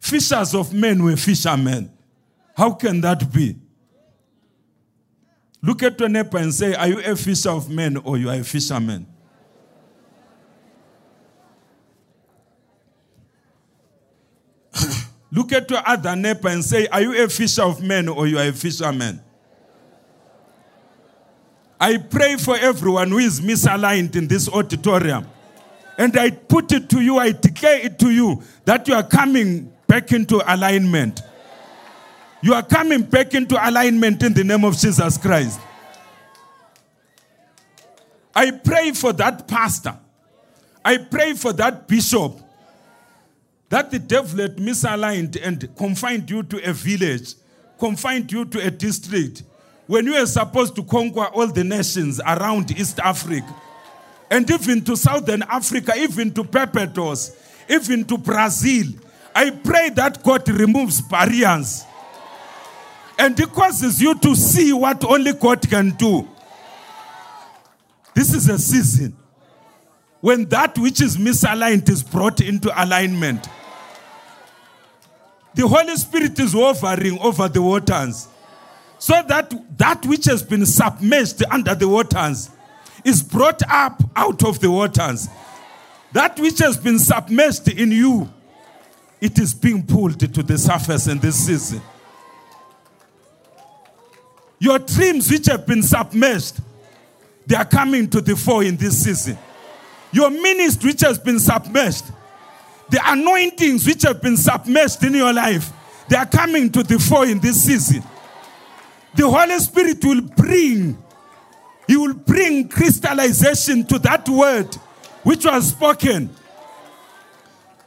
Fishers 0.00 0.54
of 0.54 0.74
men 0.74 1.02
were 1.02 1.16
fishermen. 1.16 1.90
How 2.54 2.72
can 2.72 3.00
that 3.00 3.32
be? 3.32 3.56
Look 5.64 5.82
at 5.82 5.98
your 5.98 6.10
neighbor 6.10 6.36
and 6.36 6.52
say, 6.52 6.74
Are 6.74 6.86
you 6.88 7.00
a 7.00 7.16
fisher 7.16 7.48
of 7.48 7.70
men 7.70 7.96
or 7.96 8.18
you 8.18 8.28
are 8.28 8.36
a 8.36 8.44
fisherman? 8.44 9.06
Look 15.32 15.52
at 15.52 15.70
your 15.70 15.80
other 15.86 16.14
neighbor 16.16 16.48
and 16.48 16.62
say, 16.62 16.86
Are 16.88 17.00
you 17.00 17.24
a 17.24 17.28
fisher 17.30 17.62
of 17.62 17.82
men 17.82 18.10
or 18.10 18.26
you 18.26 18.36
are 18.36 18.46
a 18.46 18.52
fisherman? 18.52 19.22
I 21.80 21.96
pray 21.96 22.36
for 22.36 22.58
everyone 22.58 23.08
who 23.08 23.18
is 23.18 23.40
misaligned 23.40 24.16
in 24.16 24.28
this 24.28 24.50
auditorium. 24.50 25.26
And 25.96 26.14
I 26.18 26.28
put 26.30 26.72
it 26.72 26.90
to 26.90 27.00
you, 27.00 27.16
I 27.16 27.32
declare 27.32 27.78
it 27.78 27.98
to 28.00 28.10
you 28.10 28.42
that 28.66 28.86
you 28.86 28.92
are 28.94 29.02
coming 29.02 29.72
back 29.86 30.12
into 30.12 30.42
alignment. 30.46 31.22
You 32.44 32.52
are 32.52 32.62
coming 32.62 33.00
back 33.00 33.32
into 33.32 33.56
alignment 33.56 34.22
in 34.22 34.34
the 34.34 34.44
name 34.44 34.66
of 34.66 34.76
Jesus 34.76 35.16
Christ. 35.16 35.58
I 38.34 38.50
pray 38.50 38.92
for 38.92 39.14
that 39.14 39.48
pastor. 39.48 39.96
I 40.84 40.98
pray 40.98 41.32
for 41.32 41.54
that 41.54 41.88
bishop 41.88 42.38
that 43.70 43.90
the 43.90 43.98
devil 43.98 44.42
had 44.42 44.58
misaligned 44.58 45.40
and 45.42 45.74
confined 45.74 46.30
you 46.30 46.42
to 46.42 46.68
a 46.68 46.74
village, 46.74 47.32
confined 47.78 48.30
you 48.30 48.44
to 48.44 48.58
a 48.58 48.70
district, 48.70 49.42
when 49.86 50.04
you 50.04 50.12
were 50.12 50.26
supposed 50.26 50.76
to 50.76 50.82
conquer 50.82 51.24
all 51.24 51.46
the 51.46 51.64
nations 51.64 52.20
around 52.26 52.70
East 52.72 53.00
Africa, 53.00 53.54
and 54.30 54.50
even 54.50 54.84
to 54.84 54.98
Southern 54.98 55.44
Africa, 55.44 55.94
even 55.96 56.30
to 56.34 56.44
Barbados, 56.44 57.38
even 57.70 58.04
to 58.04 58.18
Brazil, 58.18 58.88
I 59.34 59.48
pray 59.48 59.88
that 59.94 60.22
God 60.22 60.46
removes 60.46 61.00
barriers 61.00 61.86
and 63.18 63.38
it 63.38 63.52
causes 63.52 64.00
you 64.00 64.18
to 64.18 64.34
see 64.34 64.72
what 64.72 65.04
only 65.04 65.32
God 65.32 65.68
can 65.68 65.90
do. 65.90 66.28
This 68.14 68.32
is 68.34 68.48
a 68.48 68.58
season 68.58 69.16
when 70.20 70.48
that 70.48 70.78
which 70.78 71.00
is 71.00 71.16
misaligned 71.16 71.88
is 71.90 72.02
brought 72.02 72.40
into 72.40 72.70
alignment. 72.82 73.48
The 75.54 75.68
Holy 75.68 75.96
Spirit 75.96 76.38
is 76.38 76.52
hovering 76.52 77.18
over 77.20 77.48
the 77.48 77.62
waters 77.62 78.28
so 78.98 79.22
that 79.28 79.52
that 79.78 80.06
which 80.06 80.24
has 80.24 80.42
been 80.42 80.64
submerged 80.64 81.42
under 81.50 81.74
the 81.74 81.86
waters 81.88 82.50
is 83.04 83.22
brought 83.22 83.62
up 83.68 84.02
out 84.16 84.42
of 84.44 84.60
the 84.60 84.70
waters. 84.70 85.28
That 86.12 86.38
which 86.38 86.58
has 86.60 86.76
been 86.76 86.98
submerged 86.98 87.68
in 87.68 87.90
you, 87.92 88.32
it 89.20 89.38
is 89.38 89.52
being 89.52 89.84
pulled 89.84 90.20
to 90.20 90.42
the 90.42 90.56
surface 90.56 91.06
in 91.06 91.18
this 91.18 91.46
season. 91.46 91.82
Your 94.64 94.78
dreams 94.78 95.30
which 95.30 95.44
have 95.48 95.66
been 95.66 95.82
submerged, 95.82 96.58
they 97.46 97.54
are 97.54 97.66
coming 97.66 98.08
to 98.08 98.22
the 98.22 98.34
fore 98.34 98.64
in 98.64 98.78
this 98.78 99.04
season. 99.04 99.36
Your 100.10 100.30
ministry 100.30 100.92
which 100.92 101.02
has 101.02 101.18
been 101.18 101.38
submerged, 101.38 102.06
the 102.88 102.98
anointings 103.04 103.86
which 103.86 104.04
have 104.04 104.22
been 104.22 104.38
submerged 104.38 105.04
in 105.04 105.12
your 105.12 105.34
life, 105.34 105.70
they 106.08 106.16
are 106.16 106.24
coming 106.24 106.72
to 106.72 106.82
the 106.82 106.98
fore 106.98 107.26
in 107.26 107.40
this 107.40 107.62
season. 107.62 108.02
the 109.14 109.28
Holy 109.28 109.58
Spirit 109.58 110.02
will 110.02 110.22
bring, 110.22 110.96
He 111.86 111.98
will 111.98 112.14
bring 112.14 112.66
crystallization 112.66 113.84
to 113.84 113.98
that 113.98 114.26
word 114.30 114.74
which 115.24 115.44
was 115.44 115.68
spoken. 115.68 116.34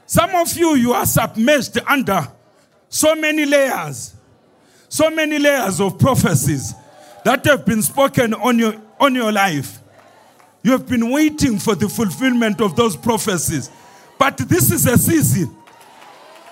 Some 0.05 0.29
of 0.35 0.55
you, 0.55 0.75
you 0.75 0.93
are 0.93 1.07
submerged 1.07 1.79
under 1.87 2.27
so 2.87 3.15
many 3.15 3.47
layers, 3.47 4.13
so 4.97 5.11
many 5.11 5.37
layers 5.37 5.79
of 5.79 5.99
prophecies 5.99 6.73
that 7.23 7.45
have 7.45 7.63
been 7.65 7.83
spoken 7.83 8.33
on 8.33 8.57
your, 8.57 8.73
on 8.99 9.13
your 9.13 9.31
life. 9.31 9.79
You 10.63 10.71
have 10.71 10.87
been 10.87 11.11
waiting 11.11 11.59
for 11.59 11.75
the 11.75 11.87
fulfillment 11.87 12.61
of 12.61 12.75
those 12.75 12.97
prophecies. 12.97 13.69
But 14.17 14.37
this 14.37 14.71
is 14.71 14.87
a 14.87 14.97
season 14.97 15.55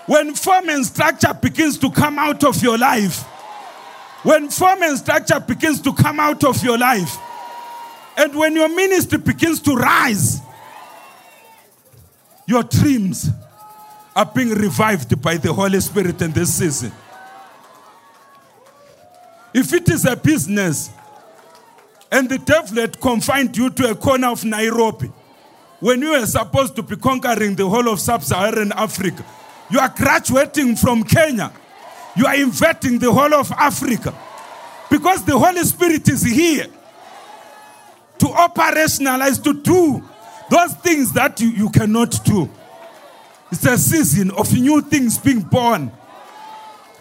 when 0.06 0.32
form 0.36 0.68
and 0.68 0.86
structure 0.86 1.34
begins 1.34 1.76
to 1.78 1.90
come 1.90 2.20
out 2.20 2.44
of 2.44 2.62
your 2.62 2.78
life. 2.78 3.24
When 4.22 4.48
form 4.48 4.80
and 4.84 4.96
structure 4.96 5.40
begins 5.40 5.80
to 5.82 5.92
come 5.92 6.20
out 6.20 6.44
of 6.44 6.62
your 6.62 6.78
life. 6.78 7.18
And 8.16 8.32
when 8.36 8.54
your 8.54 8.68
ministry 8.68 9.18
begins 9.18 9.60
to 9.62 9.74
rise, 9.74 10.40
your 12.46 12.62
dreams 12.62 13.28
are 14.14 14.26
being 14.26 14.50
revived 14.50 15.20
by 15.20 15.36
the 15.36 15.52
Holy 15.52 15.80
Spirit 15.80 16.22
in 16.22 16.30
this 16.30 16.54
season. 16.54 16.92
If 19.56 19.72
it 19.72 19.88
is 19.88 20.04
a 20.04 20.14
business 20.14 20.90
and 22.12 22.28
the 22.28 22.36
devil 22.36 22.76
had 22.76 23.00
confined 23.00 23.56
you 23.56 23.70
to 23.70 23.90
a 23.90 23.94
corner 23.94 24.26
of 24.28 24.44
Nairobi, 24.44 25.10
when 25.80 26.02
you 26.02 26.10
were 26.10 26.26
supposed 26.26 26.76
to 26.76 26.82
be 26.82 26.94
conquering 26.96 27.54
the 27.54 27.66
whole 27.66 27.88
of 27.88 27.98
sub 27.98 28.22
Saharan 28.22 28.70
Africa, 28.72 29.24
you 29.70 29.78
are 29.78 29.88
graduating 29.88 30.76
from 30.76 31.02
Kenya. 31.04 31.50
You 32.16 32.26
are 32.26 32.36
inverting 32.36 32.98
the 32.98 33.10
whole 33.10 33.32
of 33.32 33.50
Africa. 33.52 34.14
Because 34.90 35.24
the 35.24 35.38
Holy 35.38 35.62
Spirit 35.64 36.06
is 36.10 36.22
here 36.22 36.66
to 38.18 38.26
operationalize, 38.26 39.42
to 39.42 39.54
do 39.54 40.04
those 40.50 40.74
things 40.74 41.14
that 41.14 41.40
you, 41.40 41.48
you 41.48 41.70
cannot 41.70 42.22
do. 42.26 42.50
It's 43.50 43.64
a 43.64 43.78
season 43.78 44.32
of 44.32 44.52
new 44.52 44.82
things 44.82 45.16
being 45.16 45.40
born. 45.40 45.90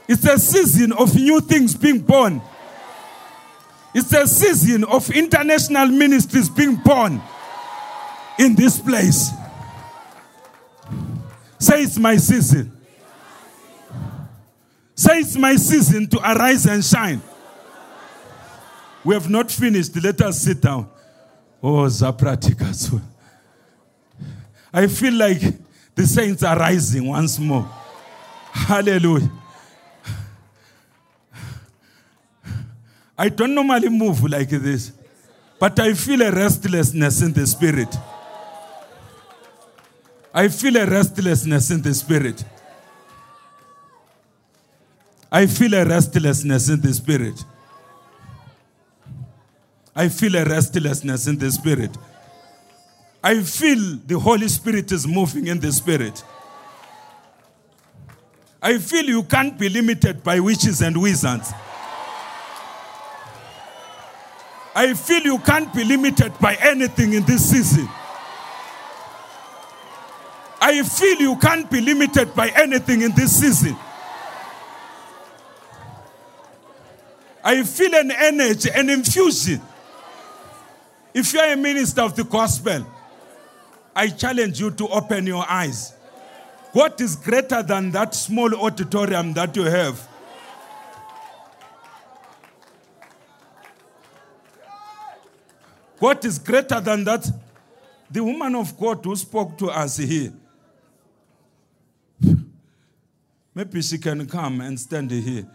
It's 0.08 0.26
a 0.26 0.38
season 0.38 0.92
of 0.94 1.16
new 1.16 1.42
things 1.42 1.76
being 1.76 2.00
born. 2.00 2.42
It's 3.94 4.14
a 4.14 4.28
season 4.28 4.84
of 4.84 5.10
international 5.10 5.88
ministries 5.88 6.50
being 6.50 6.76
born 6.76 7.22
in 8.38 8.56
this 8.56 8.80
place. 8.80 9.32
Say 11.58 11.84
it's 11.84 11.98
my 11.98 12.18
season. 12.18 12.72
Say 14.94 15.20
it's 15.20 15.38
my 15.38 15.56
season 15.56 16.08
to 16.08 16.20
arise 16.20 16.66
and 16.66 16.84
shine. 16.84 17.22
We 19.04 19.14
have 19.14 19.30
not 19.30 19.52
finished. 19.52 19.96
Let 20.04 20.22
us 20.22 20.42
sit 20.42 20.62
down. 20.62 20.90
Oh, 21.64 21.86
Zapratika. 21.86 23.02
I 24.74 24.88
feel 24.88 25.14
like 25.14 25.42
the 25.96 26.06
saints 26.06 26.44
are 26.44 26.58
rising 26.58 27.08
once 27.08 27.40
more. 27.40 27.64
Hallelujah. 28.52 29.32
I 33.18 33.30
don't 33.30 33.56
normally 33.56 33.90
move 33.90 34.24
like 34.24 34.50
this, 34.50 34.92
but 35.60 35.80
I 35.80 35.94
feel 35.94 36.22
a 36.22 36.32
restlessness 36.32 37.22
in 37.22 37.32
the 37.34 37.48
spirit. 37.48 37.96
I 40.34 40.50
feel 40.50 40.76
a 40.76 40.86
restlessness 40.86 41.72
in 41.72 41.82
the 41.82 41.94
spirit. 41.94 42.44
I 45.32 45.48
feel 45.48 45.74
a 45.74 45.86
restlessness 45.86 46.70
in 46.70 46.82
the 46.82 46.94
spirit. 46.94 47.44
I 49.96 50.10
feel 50.10 50.36
a 50.36 50.44
restlessness 50.44 51.28
in 51.28 51.38
the 51.40 51.50
spirit. 51.52 51.98
I 53.24 53.42
feel 53.42 53.98
the 54.06 54.20
Holy 54.20 54.50
Spirit 54.50 54.92
is 54.92 55.08
moving 55.08 55.48
in 55.48 55.60
the 55.60 55.72
spirit. 55.72 56.22
I 58.62 58.78
feel 58.78 59.06
you 59.06 59.24
can't 59.24 59.58
be 59.58 59.70
limited 59.70 60.22
by 60.22 60.40
witches 60.40 60.82
and 60.82 61.02
wizards. 61.02 61.54
I 64.78 64.94
feel 64.94 65.22
you 65.22 65.40
can't 65.40 65.74
be 65.74 65.86
limited 65.86 66.38
by 66.38 66.56
anything 66.56 67.14
in 67.14 67.24
this 67.24 67.50
season. 67.50 67.88
I 70.60 70.84
feel 70.84 71.18
you 71.18 71.38
can't 71.38 71.72
be 71.72 71.80
limited 71.80 72.36
by 72.36 72.50
anything 72.50 73.02
in 73.02 73.14
this 73.16 73.40
season. 73.40 73.78
I 77.42 77.64
feel 77.64 77.96
an 77.96 78.12
energy, 78.12 78.70
an 78.76 78.90
infusion. 78.90 79.62
If 81.14 81.32
you 81.32 81.40
are 81.40 81.54
a 81.54 81.56
minister 81.56 82.02
of 82.02 82.18
the 82.18 82.26
gospel, 82.26 82.86
I 83.96 84.10
challenge 84.10 84.60
you 84.60 84.72
to 84.72 84.88
open 84.90 85.26
your 85.26 85.50
eyes. 85.50 85.94
What 86.74 87.00
is 87.00 87.16
greater 87.16 87.64
than 87.64 87.92
that 87.92 88.14
small 88.14 88.54
auditorium 88.56 89.32
that 89.34 89.56
you 89.56 89.64
have? 89.64 90.06
What 96.00 96.26
is 96.26 96.40
greater 96.40 96.80
than 96.82 97.04
that? 97.06 97.30
The 98.12 98.24
woman 98.24 98.56
of 98.56 98.78
God 98.78 99.04
who 99.04 99.16
spoke 99.16 99.58
to 99.58 99.70
us 99.70 99.98
here. 99.98 100.34
Maybe 103.54 103.82
she 103.82 103.98
can 103.98 104.28
come 104.28 104.62
and 104.62 104.78
stand 104.80 105.12
here. 105.12 105.48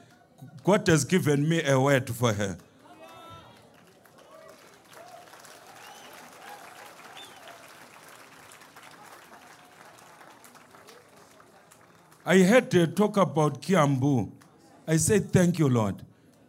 God 0.65 0.87
has 0.89 1.05
given 1.05 1.47
me 1.49 1.63
a 1.63 1.79
word 1.79 2.09
for 2.09 2.33
her. 2.33 2.57
I 12.25 12.39
heard 12.39 12.73
her 12.73 12.87
talk 12.87 13.17
about 13.17 13.61
Kiambu. 13.61 14.31
I 14.87 14.97
said, 14.97 15.33
Thank 15.33 15.59
you, 15.59 15.69
Lord. 15.69 16.03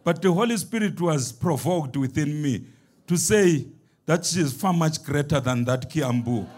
But 0.04 0.22
the 0.22 0.32
Holy 0.32 0.56
Spirit 0.56 1.00
was 1.00 1.32
provoked 1.32 1.96
within 1.96 2.40
me 2.40 2.66
to 3.06 3.16
say 3.16 3.66
that 4.06 4.24
she 4.24 4.40
is 4.40 4.52
far 4.52 4.72
much 4.72 5.02
greater 5.02 5.40
than 5.40 5.64
that 5.64 5.90
Kiambu. 5.90 6.48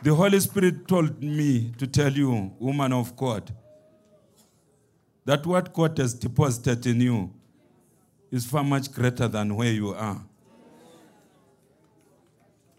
The 0.00 0.14
Holy 0.14 0.38
Spirit 0.38 0.86
told 0.86 1.22
me 1.22 1.72
to 1.76 1.86
tell 1.86 2.12
you, 2.12 2.52
woman 2.60 2.92
of 2.92 3.16
God, 3.16 3.52
that 5.24 5.44
what 5.44 5.72
God 5.74 5.98
has 5.98 6.14
deposited 6.14 6.86
in 6.86 7.00
you 7.00 7.34
is 8.30 8.46
far 8.46 8.62
much 8.62 8.92
greater 8.92 9.26
than 9.26 9.54
where 9.56 9.72
you 9.72 9.92
are. 9.92 10.18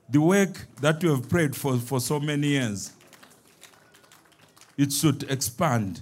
The 0.09 0.21
work 0.21 0.65
that 0.81 1.03
you 1.03 1.09
have 1.09 1.29
prayed 1.29 1.55
for 1.55 1.77
for 1.77 1.99
so 1.99 2.19
many 2.19 2.47
years, 2.47 2.93
it 4.79 4.93
should 4.93 5.23
expand 5.29 6.01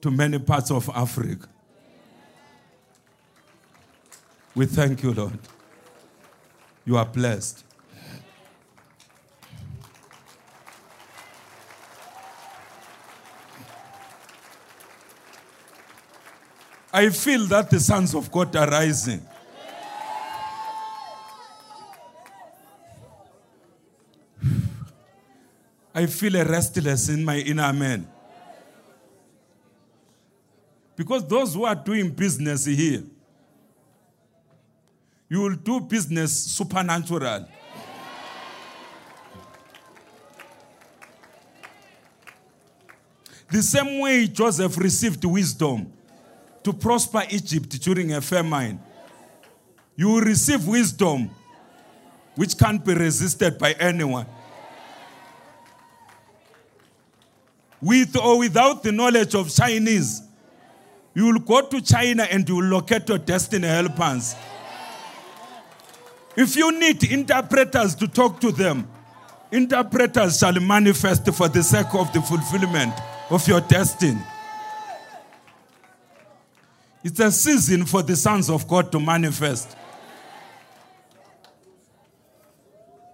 to 0.00 0.10
many 0.10 0.40
parts 0.40 0.72
of 0.72 0.90
Africa. 0.92 1.48
We 4.56 4.66
thank 4.66 5.04
you, 5.04 5.14
Lord. 5.14 5.38
You 6.84 6.96
are 6.96 7.06
blessed. 7.06 7.62
I 16.92 17.10
feel 17.10 17.46
that 17.46 17.70
the 17.70 17.78
sons 17.78 18.16
of 18.16 18.32
God 18.32 18.56
are 18.56 18.68
rising. 18.68 19.24
I 25.98 26.06
feel 26.06 26.36
a 26.36 26.44
in 27.08 27.24
my 27.24 27.38
inner 27.38 27.72
man. 27.72 28.06
Because 30.94 31.26
those 31.26 31.54
who 31.54 31.64
are 31.64 31.74
doing 31.74 32.08
business 32.10 32.66
here, 32.66 33.02
you 35.28 35.40
will 35.40 35.56
do 35.56 35.80
business 35.80 36.32
supernatural. 36.32 37.48
The 43.50 43.60
same 43.60 43.98
way 43.98 44.28
Joseph 44.28 44.78
received 44.78 45.24
wisdom 45.24 45.92
to 46.62 46.72
prosper 46.72 47.24
Egypt 47.28 47.70
during 47.82 48.12
a 48.12 48.20
famine, 48.20 48.78
you 49.96 50.10
will 50.10 50.20
receive 50.20 50.64
wisdom 50.64 51.28
which 52.36 52.56
can't 52.56 52.84
be 52.84 52.94
resisted 52.94 53.58
by 53.58 53.72
anyone. 53.72 54.26
With 57.80 58.16
or 58.16 58.38
without 58.38 58.82
the 58.82 58.92
knowledge 58.92 59.34
of 59.34 59.54
Chinese, 59.54 60.22
you 61.14 61.26
will 61.26 61.40
go 61.40 61.66
to 61.68 61.80
China 61.80 62.24
and 62.24 62.48
you 62.48 62.56
will 62.56 62.64
locate 62.64 63.08
your 63.08 63.18
destiny 63.18 63.66
helpers. 63.66 64.34
If 66.36 66.56
you 66.56 66.78
need 66.78 67.02
interpreters 67.04 67.94
to 67.96 68.08
talk 68.08 68.40
to 68.40 68.52
them, 68.52 68.88
Interpreters 69.50 70.38
shall 70.38 70.60
manifest 70.60 71.32
for 71.32 71.48
the 71.48 71.62
sake 71.62 71.94
of 71.94 72.12
the 72.12 72.20
fulfillment 72.20 72.92
of 73.30 73.46
your 73.48 73.62
destiny. 73.62 74.20
It's 77.02 77.18
a 77.20 77.32
season 77.32 77.86
for 77.86 78.02
the 78.02 78.14
sons 78.14 78.50
of 78.50 78.68
God 78.68 78.92
to 78.92 79.00
manifest. 79.00 79.74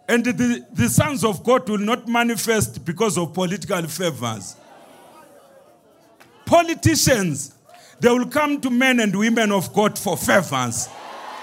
And 0.08 0.24
the, 0.24 0.66
the 0.72 0.88
sons 0.88 1.24
of 1.24 1.42
God 1.42 1.68
will 1.68 1.78
not 1.78 2.06
manifest 2.06 2.84
because 2.84 3.16
of 3.16 3.32
political 3.32 3.82
favors. 3.86 4.56
Politicians, 6.44 7.54
they 8.00 8.10
will 8.10 8.26
come 8.26 8.60
to 8.60 8.70
men 8.70 9.00
and 9.00 9.16
women 9.16 9.50
of 9.50 9.72
God 9.72 9.98
for 9.98 10.16
favors, 10.16 10.88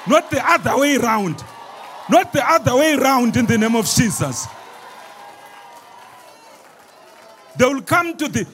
not 0.07 0.29
the 0.29 0.47
other 0.47 0.77
way 0.77 0.97
around. 0.97 1.43
Not 2.09 2.33
the 2.33 2.45
other 2.45 2.75
way 2.75 2.95
around 2.95 3.37
in 3.37 3.45
the 3.45 3.57
name 3.57 3.75
of 3.75 3.85
Jesus. 3.85 4.47
They 7.55 7.65
will 7.65 7.81
come 7.81 8.17
to 8.17 8.27
the 8.27 8.45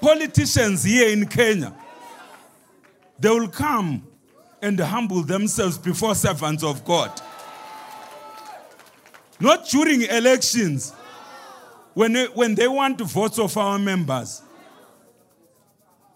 politicians 0.00 0.82
here 0.82 1.10
in 1.10 1.26
Kenya. 1.26 1.72
They 3.18 3.30
will 3.30 3.48
come 3.48 4.06
and 4.60 4.80
humble 4.80 5.22
themselves 5.22 5.78
before 5.78 6.14
servants 6.14 6.64
of 6.64 6.84
God. 6.84 7.12
Not 9.38 9.68
during 9.68 10.02
elections, 10.02 10.92
when 11.94 12.14
when 12.34 12.54
they 12.54 12.68
want 12.68 13.00
votes 13.00 13.38
of 13.38 13.56
our 13.56 13.78
members, 13.78 14.42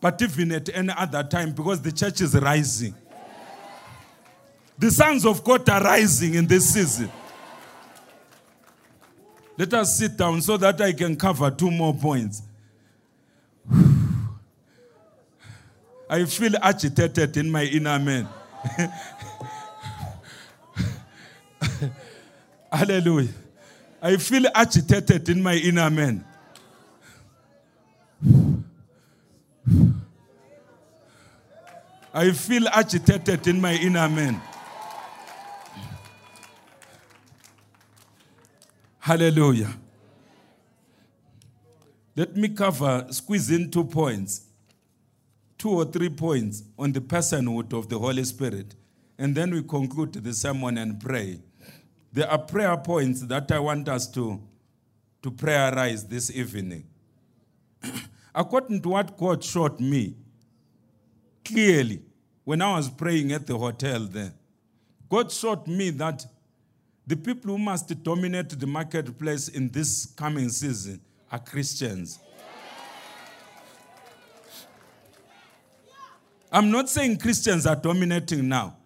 but 0.01 0.21
even 0.23 0.53
at 0.53 0.75
any 0.75 0.93
other 0.97 1.23
time 1.23 1.53
because 1.53 1.81
the 1.83 1.93
church 1.93 2.21
is 2.21 2.35
rising. 2.35 2.95
The 4.79 4.91
sons 4.91 5.27
of 5.27 5.45
God 5.45 5.69
are 5.69 5.83
rising 5.83 6.35
in 6.35 6.47
this 6.47 6.73
season. 6.73 7.11
Let 9.59 9.75
us 9.75 9.99
sit 9.99 10.17
down 10.17 10.41
so 10.41 10.57
that 10.57 10.81
I 10.81 10.95
can 10.95 11.17
cover 11.17 11.51
two 11.51 11.71
more 11.71 11.93
points. 11.93 12.41
I 16.09 16.25
feel 16.25 16.57
agitated 16.63 17.37
in 17.37 17.51
my 17.51 17.65
inner 17.65 17.99
man. 17.99 18.27
Hallelujah. 22.73 23.33
I 24.01 24.17
feel 24.17 24.47
agitated 24.55 25.29
in 25.29 25.43
my 25.43 25.55
inner 25.55 25.91
man. 25.91 26.25
I 32.13 32.33
feel 32.33 32.67
agitated 32.69 33.47
in 33.47 33.61
my 33.61 33.75
inner 33.75 34.09
man. 34.09 34.41
Hallelujah. 38.99 39.73
Let 42.17 42.37
me 42.37 42.49
cover, 42.49 43.07
squeeze 43.11 43.51
in 43.51 43.71
two 43.71 43.85
points, 43.85 44.43
two 45.59 45.71
or 45.71 45.85
three 45.85 46.09
points 46.09 46.63
on 46.79 46.93
the 46.93 47.01
personhood 47.01 47.73
of 47.73 47.89
the 47.89 47.99
Holy 47.99 48.25
Spirit. 48.25 48.75
And 49.19 49.35
then 49.35 49.51
we 49.51 49.63
conclude 49.63 50.13
the 50.13 50.33
sermon 50.33 50.79
and 50.79 51.01
pray. 51.01 51.41
There 52.13 52.29
are 52.29 52.39
prayer 52.39 52.77
points 52.77 53.21
that 53.23 53.51
I 53.53 53.59
want 53.59 53.89
us 53.89 54.11
to, 54.13 54.41
to 55.23 55.31
prayerize 55.31 56.09
this 56.09 56.31
evening. 56.31 56.87
According 58.35 58.83
to 58.83 58.89
what 58.89 59.17
God 59.17 59.45
showed 59.45 59.81
me 59.81 60.17
clearly 61.45 62.03
when 62.45 62.63
I 62.63 62.77
was 62.77 62.89
praying 62.89 63.33
at 63.33 63.47
the 63.47 63.57
hotel 63.57 64.01
there, 64.01 64.33
God 65.09 65.31
showed 65.31 65.67
me 65.67 65.91
that 65.91 66.25
the 67.07 67.17
people 67.17 67.53
who 67.53 67.59
must 67.59 68.03
dominate 68.03 68.51
the 68.51 68.67
marketplace 68.67 69.49
in 69.49 69.69
this 69.71 70.07
coming 70.07 70.49
season 70.49 71.01
are 71.31 71.39
Christians. 71.39 72.19
I'm 76.53 76.71
not 76.71 76.89
saying 76.89 77.19
Christians 77.19 77.67
are 77.67 77.77
dominating 77.77 78.49
now. 78.49 78.77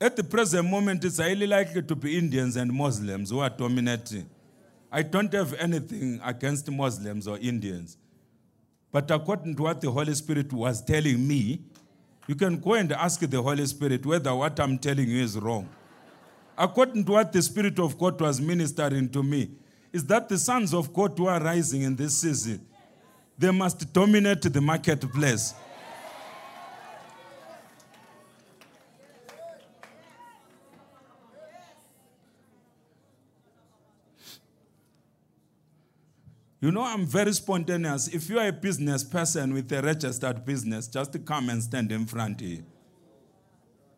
At 0.00 0.14
the 0.14 0.22
present 0.22 0.68
moment, 0.68 1.04
it's 1.04 1.18
highly 1.18 1.46
likely 1.46 1.82
to 1.82 1.96
be 1.96 2.16
Indians 2.16 2.56
and 2.56 2.72
Muslims 2.72 3.30
who 3.30 3.40
are 3.40 3.50
dominating. 3.50 4.28
I 4.92 5.02
don't 5.02 5.32
have 5.32 5.54
anything 5.54 6.20
against 6.24 6.70
Muslims 6.70 7.26
or 7.26 7.36
Indians. 7.38 7.98
But 8.92 9.10
according 9.10 9.56
to 9.56 9.64
what 9.64 9.80
the 9.80 9.90
Holy 9.90 10.14
Spirit 10.14 10.52
was 10.52 10.82
telling 10.82 11.26
me, 11.26 11.60
you 12.26 12.34
can 12.34 12.58
go 12.58 12.74
and 12.74 12.92
ask 12.92 13.20
the 13.20 13.42
Holy 13.42 13.66
Spirit 13.66 14.06
whether 14.06 14.34
what 14.34 14.58
I'm 14.60 14.78
telling 14.78 15.08
you 15.08 15.22
is 15.22 15.36
wrong. 15.36 15.68
According 16.56 17.04
to 17.04 17.12
what 17.12 17.32
the 17.32 17.42
Spirit 17.42 17.78
of 17.78 17.98
God 17.98 18.20
was 18.20 18.40
ministering 18.40 19.08
to 19.10 19.22
me, 19.22 19.50
is 19.92 20.04
that 20.06 20.28
the 20.28 20.38
sons 20.38 20.74
of 20.74 20.92
God 20.92 21.16
who 21.16 21.26
are 21.26 21.40
rising 21.40 21.82
in 21.82 21.96
this 21.96 22.18
season, 22.18 22.64
they 23.36 23.50
must 23.50 23.92
dominate 23.92 24.42
the 24.42 24.60
marketplace. 24.60 25.54
You 36.60 36.72
know, 36.72 36.82
I'm 36.82 37.06
very 37.06 37.32
spontaneous. 37.32 38.08
If 38.08 38.28
you 38.28 38.38
are 38.38 38.48
a 38.48 38.52
business 38.52 39.04
person 39.04 39.54
with 39.54 39.70
a 39.72 39.80
registered 39.80 40.44
business, 40.44 40.88
just 40.88 41.24
come 41.24 41.50
and 41.50 41.62
stand 41.62 41.92
in 41.92 42.04
front 42.06 42.40
here. 42.40 42.64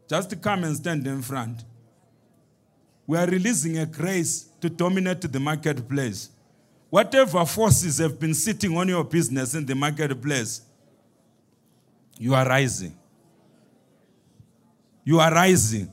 Just 0.08 0.40
come 0.42 0.64
and 0.64 0.76
stand 0.76 1.06
in 1.06 1.22
front. 1.22 1.64
We 3.06 3.16
are 3.16 3.26
releasing 3.26 3.78
a 3.78 3.86
grace 3.86 4.50
to 4.60 4.68
dominate 4.68 5.22
the 5.22 5.40
marketplace. 5.40 6.30
Whatever 6.90 7.46
forces 7.46 7.98
have 7.98 8.20
been 8.20 8.34
sitting 8.34 8.76
on 8.76 8.88
your 8.88 9.04
business 9.04 9.54
in 9.54 9.64
the 9.64 9.74
marketplace, 9.74 10.62
you 12.18 12.34
are 12.34 12.46
rising. 12.46 12.96
You 15.04 15.18
are 15.18 15.32
rising. 15.32 15.90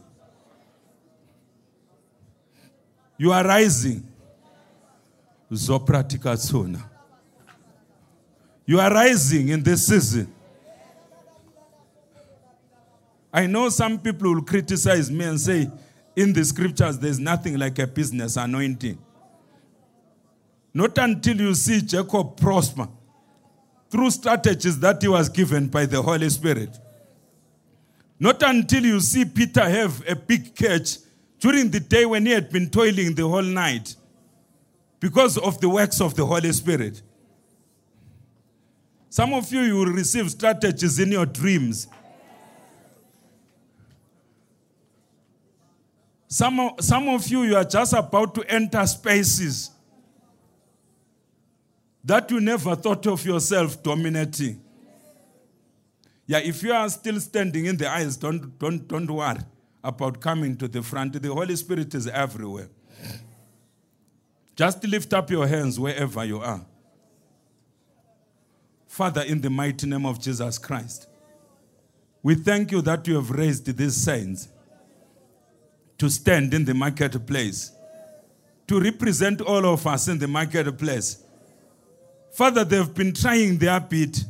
You 3.17 3.31
are 3.31 3.43
rising 3.43 4.06
zopratika. 5.51 6.81
You 8.65 8.79
are 8.79 8.93
rising 8.93 9.49
in 9.49 9.63
this 9.63 9.87
season. 9.87 10.33
I 13.31 13.45
know 13.45 13.69
some 13.69 13.99
people 13.99 14.33
will 14.33 14.41
criticize 14.41 15.11
me 15.11 15.25
and 15.25 15.39
say, 15.39 15.69
in 16.15 16.33
the 16.33 16.43
scriptures, 16.43 16.97
there's 16.97 17.19
nothing 17.19 17.57
like 17.57 17.77
a 17.79 17.87
business 17.87 18.35
anointing. 18.35 18.97
Not 20.73 20.97
until 20.97 21.39
you 21.39 21.53
see 21.53 21.81
Jacob 21.81 22.37
prosper 22.37 22.87
through 23.89 24.09
strategies 24.11 24.79
that 24.79 25.01
he 25.01 25.07
was 25.07 25.29
given 25.29 25.67
by 25.67 25.85
the 25.85 26.01
Holy 26.01 26.29
Spirit. 26.29 26.77
Not 28.19 28.41
until 28.43 28.83
you 28.83 28.99
see 28.99 29.25
Peter 29.25 29.69
have 29.69 30.03
a 30.07 30.15
big 30.15 30.55
catch 30.55 30.97
during 31.39 31.69
the 31.69 31.79
day 31.79 32.05
when 32.05 32.25
he 32.25 32.31
had 32.31 32.49
been 32.49 32.69
toiling 32.69 33.13
the 33.13 33.27
whole 33.27 33.43
night 33.43 33.95
because 34.99 35.37
of 35.37 35.59
the 35.61 35.69
works 35.69 36.01
of 36.01 36.15
the 36.15 36.25
Holy 36.25 36.51
Spirit. 36.51 37.01
Some 39.09 39.33
of 39.33 39.51
you, 39.51 39.61
you 39.61 39.75
will 39.75 39.93
receive 39.93 40.29
strategies 40.29 40.99
in 40.99 41.11
your 41.11 41.25
dreams. 41.25 41.87
Some 46.27 46.59
of, 46.59 46.83
some 46.83 47.07
of 47.09 47.27
you, 47.27 47.43
you 47.43 47.55
are 47.55 47.63
just 47.63 47.93
about 47.93 48.35
to 48.35 48.43
enter 48.51 48.85
spaces 48.85 49.71
that 52.03 52.29
you 52.31 52.39
never 52.39 52.75
thought 52.75 53.05
of 53.07 53.25
yourself 53.25 53.81
dominating. 53.81 54.61
Yeah, 56.25 56.39
if 56.39 56.61
you 56.61 56.73
are 56.73 56.89
still 56.89 57.19
standing 57.21 57.65
in 57.65 57.77
the 57.77 57.87
aisles, 57.87 58.17
don't, 58.17 58.59
don't, 58.59 58.87
don't 58.87 59.09
worry 59.09 59.39
about 59.83 60.19
coming 60.19 60.57
to 60.57 60.67
the 60.67 60.83
front. 60.83 61.21
The 61.21 61.33
Holy 61.33 61.55
Spirit 61.55 61.95
is 61.95 62.07
everywhere. 62.07 62.69
Just 64.57 64.83
lift 64.87 65.13
up 65.13 65.29
your 65.29 65.45
hands 65.45 65.79
wherever 65.79 66.25
you 66.25 66.39
are. 66.39 66.65
Father, 68.87 69.21
in 69.21 69.39
the 69.39 69.51
mighty 69.51 69.85
name 69.85 70.07
of 70.07 70.19
Jesus 70.19 70.57
Christ, 70.57 71.07
we 72.23 72.33
thank 72.33 72.71
you 72.71 72.81
that 72.81 73.07
you 73.07 73.15
have 73.15 73.29
raised 73.29 73.77
these 73.77 73.95
saints 73.95 74.47
to 75.99 76.09
stand 76.09 76.55
in 76.55 76.65
the 76.65 76.73
marketplace, 76.73 77.71
to 78.65 78.79
represent 78.79 79.41
all 79.41 79.63
of 79.63 79.85
us 79.85 80.07
in 80.07 80.17
the 80.17 80.27
marketplace. 80.27 81.23
Father, 82.31 82.63
they've 82.65 82.93
been 82.95 83.13
trying 83.13 83.59
their 83.59 83.79
bit. 83.79 84.25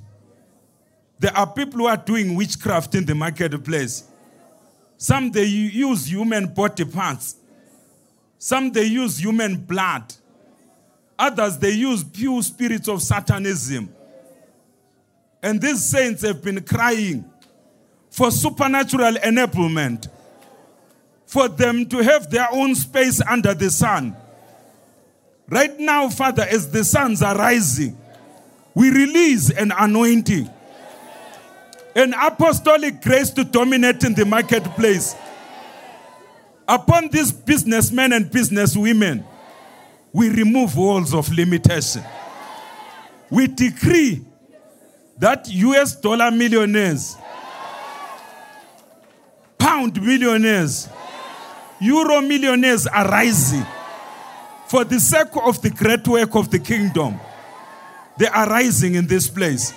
There 1.19 1.35
are 1.35 1.47
people 1.47 1.79
who 1.79 1.87
are 1.87 1.95
doing 1.95 2.35
witchcraft 2.35 2.95
in 2.95 3.05
the 3.05 3.15
marketplace. 3.15 4.03
Some 4.97 5.31
they 5.31 5.45
use 5.45 6.11
human 6.11 6.47
body 6.47 6.83
parts 6.83 7.36
some 8.37 8.71
they 8.71 8.85
use 8.85 9.19
human 9.19 9.55
blood. 9.55 10.13
Others 11.17 11.57
they 11.57 11.71
use 11.71 12.03
pure 12.03 12.41
spirits 12.41 12.87
of 12.87 13.01
Satanism. 13.01 13.93
And 15.41 15.61
these 15.61 15.83
saints 15.83 16.21
have 16.23 16.43
been 16.43 16.63
crying 16.63 17.25
for 18.09 18.31
supernatural 18.31 19.13
enablement, 19.13 20.07
for 21.25 21.47
them 21.47 21.85
to 21.87 21.97
have 22.03 22.29
their 22.29 22.47
own 22.51 22.73
space 22.73 23.21
under 23.21 23.53
the 23.53 23.69
sun, 23.69 24.15
Right 25.49 25.79
now, 25.79 26.09
Father, 26.09 26.43
as 26.43 26.69
the 26.69 26.83
suns 26.83 27.21
are 27.21 27.35
rising, 27.35 27.97
we 28.75 28.89
release 28.89 29.49
an 29.49 29.71
anointing, 29.77 30.49
an 31.95 32.13
apostolic 32.13 33.01
grace 33.01 33.29
to 33.31 33.45
dominate 33.45 34.03
in 34.03 34.13
the 34.13 34.25
marketplace. 34.25 35.15
Upon 36.67 37.07
these 37.09 37.31
businessmen 37.31 38.11
and 38.11 38.25
businesswomen, 38.25 39.23
we 40.11 40.29
remove 40.29 40.75
walls 40.75 41.13
of 41.13 41.31
limitation. 41.31 42.03
We 43.29 43.47
decree 43.47 44.25
that 45.17 45.47
US 45.49 45.95
dollar 45.95 46.29
millionaires, 46.31 47.15
pound 49.57 50.01
millionaires, 50.01 50.89
euro 51.79 52.21
millionaires 52.21 52.85
are 52.85 53.07
rising 53.07 53.65
for 54.67 54.83
the 54.83 54.99
sake 54.99 55.35
of 55.45 55.61
the 55.61 55.69
great 55.69 56.05
work 56.07 56.35
of 56.35 56.51
the 56.51 56.59
kingdom. 56.59 57.17
They 58.17 58.27
are 58.27 58.49
rising 58.49 58.95
in 58.95 59.07
this 59.07 59.29
place. 59.29 59.73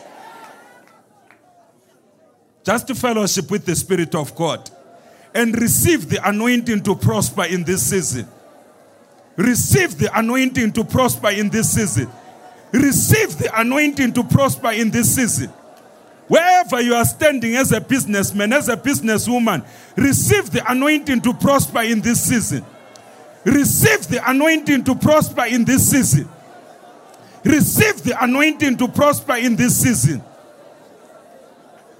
Just 2.64 2.88
to 2.88 2.94
fellowship 2.94 3.50
with 3.50 3.64
the 3.64 3.76
Spirit 3.76 4.14
of 4.14 4.34
God 4.34 4.70
and 5.34 5.60
receive 5.60 6.08
the 6.08 6.28
anointing 6.28 6.82
to 6.82 6.94
prosper 6.94 7.44
in 7.44 7.64
this 7.64 7.90
season. 7.90 8.26
Receive 9.36 9.96
the 9.96 10.10
anointing 10.18 10.72
to 10.72 10.84
prosper 10.84 11.30
in 11.30 11.48
this 11.48 11.72
season. 11.74 12.10
Receive 12.72 13.38
the 13.38 13.50
anointing 13.58 14.12
to 14.12 14.24
prosper 14.24 14.72
in 14.72 14.90
this 14.90 15.14
season. 15.14 15.48
Wherever 16.28 16.80
you 16.80 16.94
are 16.94 17.04
standing 17.04 17.56
as 17.56 17.72
a 17.72 17.80
businessman, 17.80 18.52
as 18.52 18.68
a 18.68 18.76
businesswoman, 18.76 19.66
receive 19.96 20.50
the 20.50 20.62
anointing 20.70 21.20
to 21.22 21.34
prosper 21.34 21.80
in 21.80 22.00
this 22.00 22.22
season. 22.22 22.64
Receive 23.44 24.06
the 24.06 24.30
anointing 24.30 24.84
to 24.84 24.94
prosper 24.94 25.46
in 25.46 25.64
this 25.64 25.90
season. 25.90 26.28
Receive 27.42 28.02
the 28.02 28.22
anointing 28.22 28.76
to 28.76 28.86
prosper 28.86 29.36
in 29.36 29.56
this 29.56 29.80
season. 29.80 30.22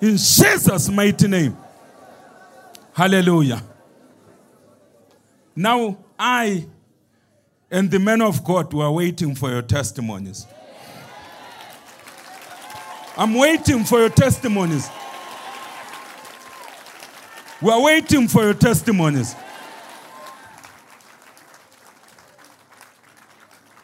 In 0.01 0.11
Jesus' 0.11 0.89
mighty 0.89 1.27
name. 1.27 1.57
Hallelujah. 2.93 3.63
Now, 5.55 5.99
I 6.19 6.67
and 7.71 7.91
the 7.91 7.99
men 7.99 8.21
of 8.21 8.43
God 8.43 8.73
were 8.73 8.91
waiting 8.91 9.35
for 9.35 9.51
your 9.51 9.63
testimonies. 9.63 10.47
I'm 13.17 13.35
waiting 13.35 13.85
for 13.85 14.01
your 14.01 14.09
testimonies. 14.09 14.89
We're 17.63 17.83
waiting 17.83 18.27
for 18.27 18.43
your 18.43 18.55
testimonies. 18.55 19.35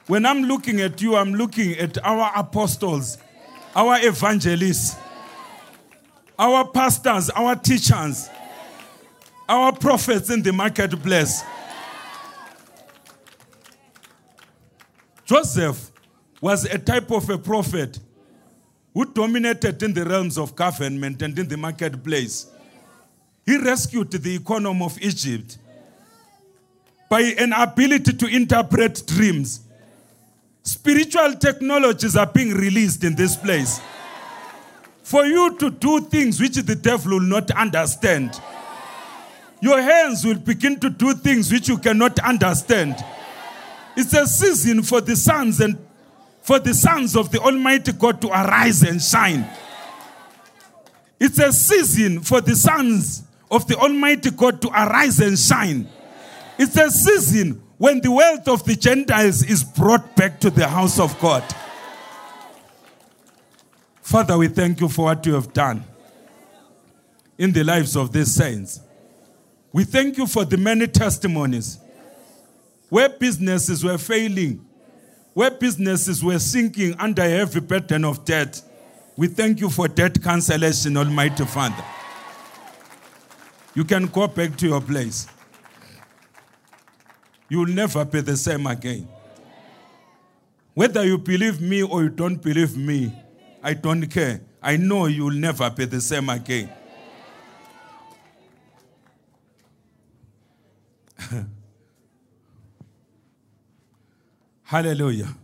When 0.06 0.24
I'm 0.24 0.44
looking 0.44 0.80
at 0.80 1.02
you, 1.02 1.16
I'm 1.16 1.34
looking 1.34 1.72
at 1.74 1.98
our 2.04 2.32
apostles, 2.34 3.18
our 3.74 3.98
evangelists, 4.00 4.96
our 6.38 6.66
pastors, 6.68 7.28
our 7.30 7.56
teachers, 7.56 8.30
our 9.48 9.72
prophets 9.72 10.30
in 10.30 10.42
the 10.42 10.52
marketplace. 10.52 11.42
Joseph 15.24 15.90
was 16.40 16.64
a 16.64 16.78
type 16.78 17.10
of 17.10 17.28
a 17.30 17.38
prophet 17.38 17.98
who 18.94 19.04
dominated 19.04 19.82
in 19.82 19.92
the 19.92 20.04
realms 20.04 20.38
of 20.38 20.54
government 20.56 21.20
and 21.22 21.38
in 21.38 21.48
the 21.48 21.56
marketplace. 21.56 22.46
He 23.44 23.58
rescued 23.58 24.10
the 24.10 24.34
economy 24.36 24.84
of 24.84 25.00
Egypt 25.00 25.58
by 27.08 27.20
an 27.38 27.52
ability 27.52 28.12
to 28.12 28.26
interpret 28.26 29.06
dreams. 29.06 29.60
Spiritual 30.62 31.34
technologies 31.34 32.16
are 32.16 32.26
being 32.26 32.52
released 32.54 33.04
in 33.04 33.14
this 33.14 33.36
place. 33.36 33.80
For 35.02 35.24
you 35.24 35.56
to 35.58 35.70
do 35.70 36.00
things 36.00 36.40
which 36.40 36.54
the 36.54 36.74
devil 36.74 37.12
will 37.12 37.20
not 37.20 37.50
understand. 37.52 38.40
Your 39.60 39.80
hands 39.80 40.24
will 40.24 40.38
begin 40.38 40.78
to 40.80 40.90
do 40.90 41.14
things 41.14 41.50
which 41.50 41.68
you 41.68 41.78
cannot 41.78 42.18
understand. 42.20 42.96
It's 43.96 44.12
a 44.12 44.26
season 44.26 44.82
for 44.82 45.00
the 45.00 45.16
sons 45.16 45.60
and 45.60 45.78
for 46.42 46.58
the 46.58 46.74
sons 46.74 47.16
of 47.16 47.32
the 47.32 47.40
Almighty 47.40 47.92
God 47.92 48.20
to 48.20 48.28
arise 48.28 48.82
and 48.82 49.02
shine. 49.02 49.48
It's 51.18 51.38
a 51.38 51.52
season 51.52 52.20
for 52.20 52.40
the 52.40 52.54
sons 52.54 53.24
of 53.50 53.66
the 53.66 53.76
Almighty 53.76 54.30
God 54.30 54.60
to 54.62 54.68
arise 54.68 55.18
and 55.20 55.38
shine. 55.38 55.88
It's 56.58 56.76
a 56.76 56.90
season 56.90 57.62
when 57.78 58.00
the 58.00 58.10
wealth 58.10 58.48
of 58.48 58.64
the 58.64 58.76
Gentiles 58.76 59.42
is 59.42 59.64
brought 59.64 60.14
back 60.16 60.40
to 60.40 60.50
the 60.50 60.68
house 60.68 60.98
of 60.98 61.18
God. 61.20 61.42
Father, 64.02 64.38
we 64.38 64.48
thank 64.48 64.80
you 64.80 64.88
for 64.88 65.06
what 65.06 65.24
you 65.26 65.34
have 65.34 65.52
done 65.52 65.84
in 67.38 67.52
the 67.52 67.64
lives 67.64 67.96
of 67.96 68.12
these 68.12 68.32
saints. 68.32 68.80
We 69.76 69.84
thank 69.84 70.16
you 70.16 70.26
for 70.26 70.46
the 70.46 70.56
many 70.56 70.86
testimonies 70.86 71.78
where 72.88 73.10
businesses 73.10 73.84
were 73.84 73.98
failing, 73.98 74.64
where 75.34 75.50
businesses 75.50 76.24
were 76.24 76.38
sinking 76.38 76.94
under 76.98 77.20
a 77.20 77.28
heavy 77.28 77.60
burden 77.60 78.06
of 78.06 78.24
debt. 78.24 78.62
We 79.18 79.26
thank 79.26 79.60
you 79.60 79.68
for 79.68 79.86
debt 79.86 80.22
cancellation, 80.22 80.96
Almighty 80.96 81.44
Father. 81.44 81.84
You 83.74 83.84
can 83.84 84.06
go 84.06 84.26
back 84.26 84.56
to 84.56 84.66
your 84.66 84.80
place. 84.80 85.26
You 87.50 87.58
will 87.58 87.66
never 87.66 88.02
be 88.06 88.22
the 88.22 88.38
same 88.38 88.66
again. 88.66 89.06
Whether 90.72 91.04
you 91.04 91.18
believe 91.18 91.60
me 91.60 91.82
or 91.82 92.04
you 92.04 92.08
don't 92.08 92.42
believe 92.42 92.78
me, 92.78 93.12
I 93.62 93.74
don't 93.74 94.06
care. 94.06 94.40
I 94.62 94.78
know 94.78 95.04
you 95.04 95.24
will 95.24 95.32
never 95.32 95.68
be 95.68 95.84
the 95.84 96.00
same 96.00 96.30
again. 96.30 96.70
Hallelujah. 104.62 105.34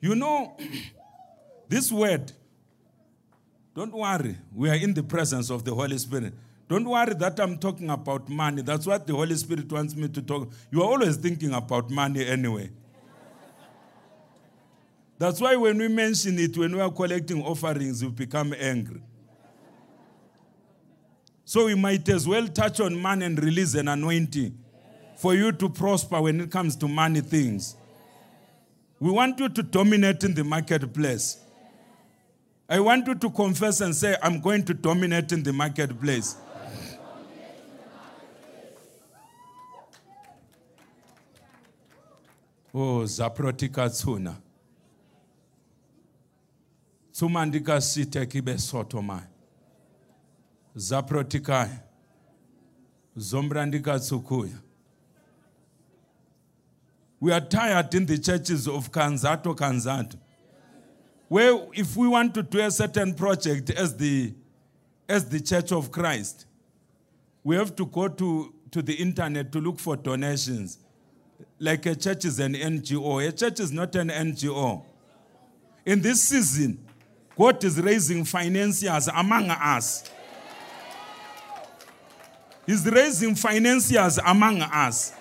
You 0.00 0.14
know, 0.14 0.56
this 1.68 1.92
word, 1.92 2.32
don't 3.74 3.92
worry, 3.92 4.36
we 4.54 4.70
are 4.70 4.74
in 4.74 4.94
the 4.94 5.02
presence 5.02 5.50
of 5.50 5.64
the 5.64 5.74
Holy 5.74 5.98
Spirit. 5.98 6.32
Don't 6.68 6.88
worry 6.88 7.14
that 7.14 7.38
I'm 7.40 7.58
talking 7.58 7.90
about 7.90 8.28
money. 8.28 8.62
That's 8.62 8.86
what 8.86 9.06
the 9.06 9.12
Holy 9.12 9.34
Spirit 9.36 9.70
wants 9.70 9.94
me 9.96 10.08
to 10.08 10.22
talk. 10.22 10.50
You 10.70 10.82
are 10.82 10.86
always 10.86 11.16
thinking 11.16 11.52
about 11.52 11.90
money 11.90 12.24
anyway. 12.26 12.70
That's 15.18 15.40
why 15.40 15.56
when 15.56 15.76
we 15.76 15.88
mention 15.88 16.38
it, 16.38 16.56
when 16.56 16.74
we 16.74 16.80
are 16.80 16.90
collecting 16.90 17.42
offerings, 17.42 18.02
you 18.02 18.08
become 18.08 18.54
angry. 18.58 19.02
So 21.50 21.66
we 21.66 21.74
might 21.74 22.08
as 22.08 22.28
well 22.28 22.46
touch 22.46 22.78
on 22.78 22.96
money 22.96 23.26
and 23.26 23.36
release 23.42 23.74
an 23.74 23.88
anointing 23.88 24.56
for 25.16 25.34
you 25.34 25.50
to 25.50 25.68
prosper 25.68 26.22
when 26.22 26.40
it 26.42 26.48
comes 26.52 26.76
to 26.76 26.86
money 26.86 27.22
things. 27.22 27.74
We 29.00 29.10
want 29.10 29.40
you 29.40 29.48
to 29.48 29.62
dominate 29.64 30.22
in 30.22 30.32
the 30.32 30.44
marketplace. 30.44 31.38
I 32.68 32.78
want 32.78 33.08
you 33.08 33.16
to 33.16 33.30
confess 33.30 33.80
and 33.80 33.92
say, 33.96 34.16
I'm 34.22 34.40
going 34.40 34.62
to 34.66 34.74
dominate 34.74 35.32
in 35.32 35.42
the 35.42 35.52
marketplace. 35.52 36.36
Oh, 42.72 43.02
zaprotika 43.04 43.90
tsuna. 43.90 44.36
Tsuma 47.12 47.46
ndikasite 47.46 48.26
kibe. 48.26 48.56
Zaprotikai. 50.80 51.68
Zombra 53.16 53.66
ndikatsukuya. 53.66 54.58
We 57.20 57.32
are 57.32 57.40
tired 57.40 57.94
in 57.94 58.06
the 58.06 58.16
churches 58.16 58.66
of 58.66 58.90
Kanzato, 58.90 59.54
Kanzato. 59.54 60.16
Where 61.28 61.66
if 61.74 61.96
we 61.96 62.08
want 62.08 62.32
to 62.34 62.42
do 62.42 62.60
a 62.60 62.70
certain 62.70 63.14
project 63.14 63.70
as 63.70 63.94
the, 63.96 64.32
as 65.06 65.28
the 65.28 65.40
Church 65.40 65.70
of 65.70 65.92
Christ, 65.92 66.46
we 67.44 67.56
have 67.56 67.76
to 67.76 67.84
go 67.84 68.08
to, 68.08 68.54
to 68.70 68.80
the 68.80 68.94
internet 68.94 69.52
to 69.52 69.60
look 69.60 69.78
for 69.78 69.96
donations. 69.96 70.78
Like 71.58 71.84
a 71.84 71.94
church 71.94 72.24
is 72.24 72.40
an 72.40 72.54
NGO. 72.54 73.28
A 73.28 73.32
church 73.32 73.60
is 73.60 73.70
not 73.70 73.94
an 73.96 74.08
NGO. 74.08 74.82
In 75.84 76.00
this 76.00 76.22
season, 76.22 76.78
God 77.36 77.62
is 77.64 77.78
raising 77.78 78.24
financiers 78.24 79.08
among 79.08 79.50
us. 79.50 80.10
Is 82.70 82.86
raising 82.86 83.34
financiers 83.34 84.20
among 84.24 84.62
us. 84.62 85.12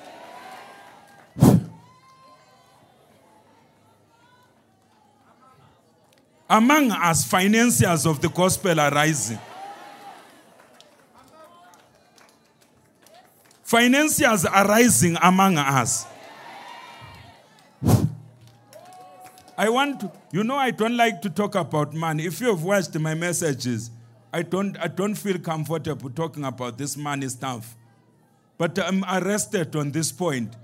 among 6.47 6.91
us, 6.91 7.25
financiers 7.25 8.05
of 8.05 8.21
the 8.21 8.29
gospel 8.29 8.79
are 8.79 8.91
rising. 8.91 9.39
Financiers 13.63 14.45
are 14.45 14.67
rising 14.67 15.17
among 15.19 15.57
us. 15.57 16.05
I 19.57 19.69
want 19.69 20.01
to, 20.01 20.11
you 20.31 20.43
know, 20.43 20.55
I 20.55 20.69
don't 20.69 20.95
like 20.95 21.19
to 21.23 21.31
talk 21.31 21.55
about 21.55 21.95
money. 21.95 22.27
If 22.27 22.41
you 22.41 22.47
have 22.49 22.61
watched 22.61 22.93
my 22.99 23.15
messages, 23.15 23.89
I 24.31 24.43
don't, 24.43 24.77
I 24.77 24.87
don't 24.87 25.15
feel 25.15 25.39
comfortable 25.39 26.09
talking 26.09 26.45
about 26.45 26.77
this 26.77 26.95
money 26.95 27.27
stuff. 27.29 27.75
But 28.57 28.77
I'm 28.77 29.03
arrested 29.05 29.75
on 29.75 29.91
this 29.91 30.11
point 30.11 30.55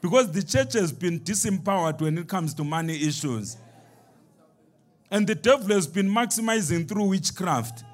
because 0.00 0.32
the 0.32 0.42
church 0.42 0.72
has 0.74 0.92
been 0.92 1.20
disempowered 1.20 2.00
when 2.00 2.18
it 2.18 2.28
comes 2.28 2.54
to 2.54 2.64
money 2.64 2.94
issues. 2.94 3.56
And 5.10 5.26
the 5.26 5.34
devil 5.34 5.68
has 5.74 5.86
been 5.86 6.08
maximizing 6.08 6.88
through 6.88 7.04
witchcraft. 7.04 7.84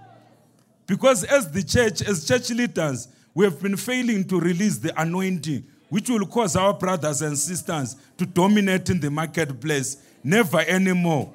Because 0.86 1.24
as 1.24 1.50
the 1.50 1.62
church, 1.62 2.00
as 2.02 2.26
church 2.26 2.50
leaders, 2.50 3.08
we 3.34 3.44
have 3.44 3.60
been 3.60 3.76
failing 3.76 4.24
to 4.28 4.38
release 4.38 4.78
the 4.78 4.98
anointing, 5.00 5.66
which 5.88 6.08
will 6.08 6.26
cause 6.26 6.56
our 6.56 6.72
brothers 6.72 7.22
and 7.22 7.36
sisters 7.36 7.96
to 8.16 8.24
dominate 8.24 8.88
in 8.88 9.00
the 9.00 9.10
marketplace. 9.10 9.96
Never 10.22 10.60
anymore. 10.60 11.32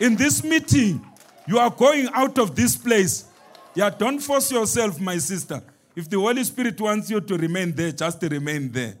In 0.00 0.16
this 0.16 0.42
meeting, 0.42 1.04
you 1.48 1.58
are 1.58 1.70
going 1.70 2.10
out 2.12 2.38
of 2.38 2.54
this 2.54 2.76
place. 2.76 3.24
Yeah, 3.74 3.88
don't 3.88 4.18
force 4.18 4.52
yourself, 4.52 5.00
my 5.00 5.16
sister. 5.16 5.62
If 5.96 6.10
the 6.10 6.18
Holy 6.18 6.44
Spirit 6.44 6.78
wants 6.78 7.08
you 7.08 7.22
to 7.22 7.36
remain 7.38 7.72
there, 7.72 7.90
just 7.90 8.22
remain 8.22 8.70
there. 8.70 8.98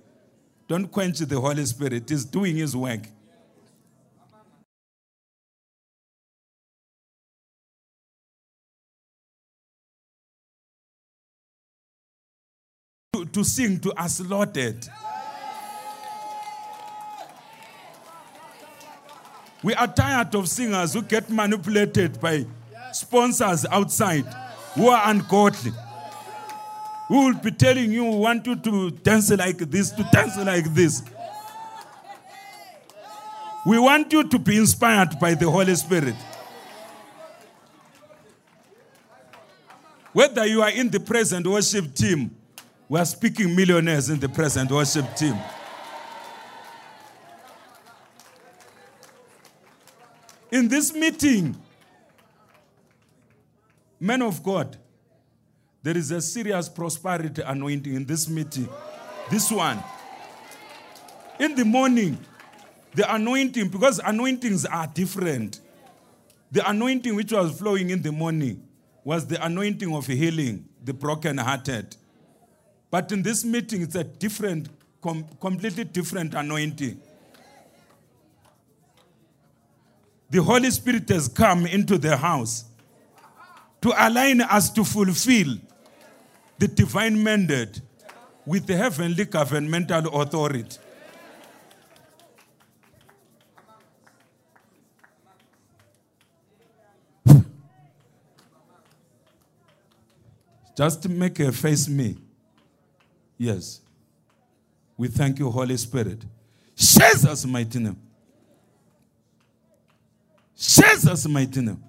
Don't 0.66 0.86
quench 0.86 1.18
the 1.18 1.38
Holy 1.38 1.66
Spirit. 1.66 2.08
He's 2.08 2.24
doing 2.24 2.56
his 2.56 2.74
work. 2.74 3.02
To, 13.12 13.26
to 13.26 13.44
sing 13.44 13.78
to 13.80 13.92
us, 13.92 14.20
Lorded. 14.20 14.88
We 19.68 19.74
are 19.74 19.86
tired 19.86 20.34
of 20.34 20.48
singers 20.48 20.94
who 20.94 21.02
get 21.02 21.28
manipulated 21.28 22.18
by 22.22 22.46
sponsors 22.90 23.66
outside 23.70 24.24
who 24.72 24.88
are 24.88 25.10
ungodly. 25.10 25.72
Who 27.08 27.26
will 27.26 27.34
be 27.34 27.50
telling 27.50 27.92
you, 27.92 28.02
we 28.02 28.16
want 28.16 28.46
you 28.46 28.56
to 28.56 28.90
dance 28.90 29.30
like 29.30 29.58
this, 29.58 29.90
to 29.90 30.08
dance 30.10 30.38
like 30.38 30.72
this. 30.72 31.02
We 33.66 33.78
want 33.78 34.10
you 34.10 34.26
to 34.26 34.38
be 34.38 34.56
inspired 34.56 35.20
by 35.20 35.34
the 35.34 35.50
Holy 35.50 35.74
Spirit. 35.74 36.16
Whether 40.14 40.46
you 40.46 40.62
are 40.62 40.70
in 40.70 40.88
the 40.88 41.00
present 41.00 41.46
worship 41.46 41.94
team, 41.94 42.34
we 42.88 42.98
are 42.98 43.04
speaking 43.04 43.54
millionaires 43.54 44.08
in 44.08 44.18
the 44.18 44.30
present 44.30 44.70
worship 44.70 45.14
team. 45.14 45.36
In 50.50 50.68
this 50.68 50.94
meeting, 50.94 51.56
men 54.00 54.22
of 54.22 54.42
God, 54.42 54.76
there 55.82 55.96
is 55.96 56.10
a 56.10 56.20
serious 56.20 56.68
prosperity 56.68 57.42
anointing 57.42 57.94
in 57.94 58.04
this 58.04 58.28
meeting. 58.28 58.68
This 59.30 59.50
one. 59.50 59.82
In 61.38 61.54
the 61.54 61.64
morning, 61.64 62.18
the 62.94 63.14
anointing, 63.14 63.68
because 63.68 64.00
anointings 64.00 64.64
are 64.66 64.86
different. 64.86 65.60
The 66.50 66.68
anointing 66.68 67.14
which 67.14 67.32
was 67.32 67.58
flowing 67.58 67.90
in 67.90 68.02
the 68.02 68.10
morning 68.10 68.66
was 69.04 69.26
the 69.26 69.44
anointing 69.44 69.94
of 69.94 70.06
healing 70.06 70.68
the 70.84 70.94
brokenhearted. 70.94 71.96
But 72.90 73.12
in 73.12 73.22
this 73.22 73.44
meeting, 73.44 73.82
it's 73.82 73.94
a 73.94 74.04
different, 74.04 74.68
com- 75.02 75.26
completely 75.40 75.84
different 75.84 76.34
anointing. 76.34 77.00
The 80.30 80.42
Holy 80.42 80.70
Spirit 80.70 81.08
has 81.08 81.28
come 81.28 81.66
into 81.66 81.96
the 81.98 82.16
house 82.16 82.64
to 83.80 83.92
align 83.96 84.40
us 84.42 84.70
to 84.70 84.84
fulfill 84.84 85.56
the 86.58 86.68
divine 86.68 87.22
mandate 87.22 87.80
with 88.44 88.66
the 88.66 88.76
heavenly 88.76 89.24
governmental 89.24 90.20
authority. 90.20 90.78
Just 100.76 101.08
make 101.08 101.40
a 101.40 101.50
face 101.50 101.88
me. 101.88 102.16
Yes. 103.36 103.80
We 104.96 105.08
thank 105.08 105.38
you, 105.38 105.50
Holy 105.50 105.76
Spirit. 105.76 106.24
Jesus' 106.76 107.44
mighty 107.46 107.80
name. 107.80 108.07
Jesus' 110.58 111.28
mighty 111.28 111.60
name. 111.60 111.82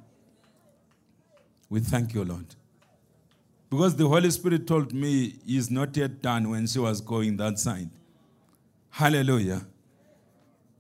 We 1.70 1.80
thank 1.80 2.14
you, 2.14 2.24
Lord. 2.24 2.46
Because 3.70 3.96
the 3.96 4.08
Holy 4.08 4.30
Spirit 4.32 4.68
told 4.68 4.94
me 4.94 5.36
he 5.46 5.58
is 5.58 5.70
not 5.70 5.96
yet 5.98 6.22
done 6.22 6.50
when 6.50 6.68
she 6.68 6.80
was 6.80 7.02
going 7.02 7.38
that 7.38 7.60
side. 7.60 7.90
Hallelujah. 8.90 9.66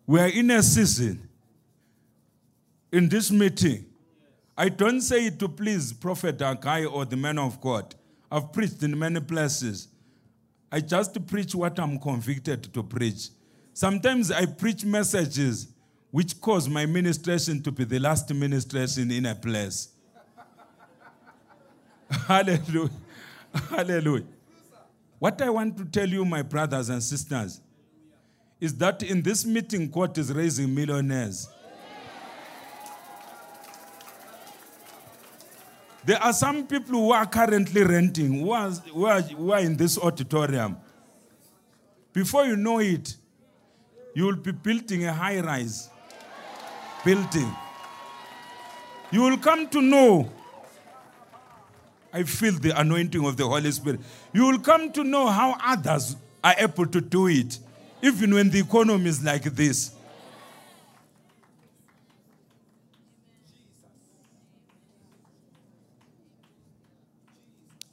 We 0.05 0.19
are 0.19 0.27
in 0.27 0.51
a 0.51 0.61
season 0.63 1.27
in 2.91 3.09
this 3.09 3.31
meeting. 3.31 3.85
I 4.57 4.69
don't 4.69 5.01
say 5.01 5.27
it 5.27 5.39
to 5.39 5.47
please 5.47 5.93
Prophet 5.93 6.39
Akai 6.39 6.91
or 6.91 7.05
the 7.05 7.15
man 7.15 7.37
of 7.37 7.61
God. 7.61 7.95
I've 8.31 8.51
preached 8.51 8.83
in 8.83 8.97
many 8.97 9.19
places. 9.19 9.87
I 10.71 10.81
just 10.81 11.25
preach 11.27 11.55
what 11.55 11.79
I'm 11.79 11.99
convicted 11.99 12.73
to 12.73 12.83
preach. 12.83 13.29
Sometimes 13.73 14.31
I 14.31 14.45
preach 14.45 14.85
messages 14.85 15.67
which 16.11 16.39
caused 16.41 16.69
my 16.69 16.85
ministration 16.85 17.61
to 17.61 17.71
be 17.71 17.83
the 17.83 17.99
last 17.99 18.33
ministration 18.33 19.11
in 19.11 19.25
a 19.27 19.35
place. 19.35 19.89
Hallelujah. 22.27 22.89
Hallelujah. 23.69 24.25
What 25.19 25.41
I 25.41 25.49
want 25.49 25.77
to 25.77 25.85
tell 25.85 26.07
you, 26.07 26.25
my 26.25 26.41
brothers 26.41 26.89
and 26.89 27.03
sisters, 27.03 27.61
is 28.59 28.75
that 28.77 29.03
in 29.03 29.21
this 29.21 29.45
meeting, 29.45 29.89
God 29.89 30.17
is 30.17 30.33
raising 30.33 30.73
millionaires. 30.73 31.47
There 36.05 36.21
are 36.21 36.33
some 36.33 36.65
people 36.65 36.93
who 36.93 37.11
are 37.11 37.25
currently 37.25 37.83
renting, 37.83 38.39
who 38.39 38.51
are, 38.51 38.69
who 38.71 39.05
are, 39.05 39.21
who 39.21 39.51
are 39.51 39.59
in 39.59 39.77
this 39.77 39.97
auditorium. 39.97 40.77
Before 42.13 42.45
you 42.45 42.55
know 42.55 42.79
it, 42.79 43.15
you 44.15 44.25
will 44.25 44.37
be 44.37 44.51
building 44.51 45.05
a 45.05 45.13
high 45.13 45.39
rise 45.39 45.89
building. 47.03 47.53
You 49.11 49.21
will 49.21 49.37
come 49.37 49.67
to 49.69 49.81
know. 49.81 50.31
I 52.11 52.23
feel 52.23 52.53
the 52.53 52.79
anointing 52.79 53.23
of 53.25 53.37
the 53.37 53.47
Holy 53.47 53.71
Spirit. 53.71 53.99
You 54.33 54.45
will 54.47 54.59
come 54.59 54.91
to 54.93 55.03
know 55.03 55.27
how 55.27 55.57
others 55.63 56.15
are 56.43 56.55
able 56.57 56.87
to 56.87 57.01
do 57.01 57.27
it, 57.27 57.59
even 58.01 58.33
when 58.33 58.49
the 58.49 58.59
economy 58.59 59.09
is 59.09 59.23
like 59.23 59.43
this. 59.43 59.91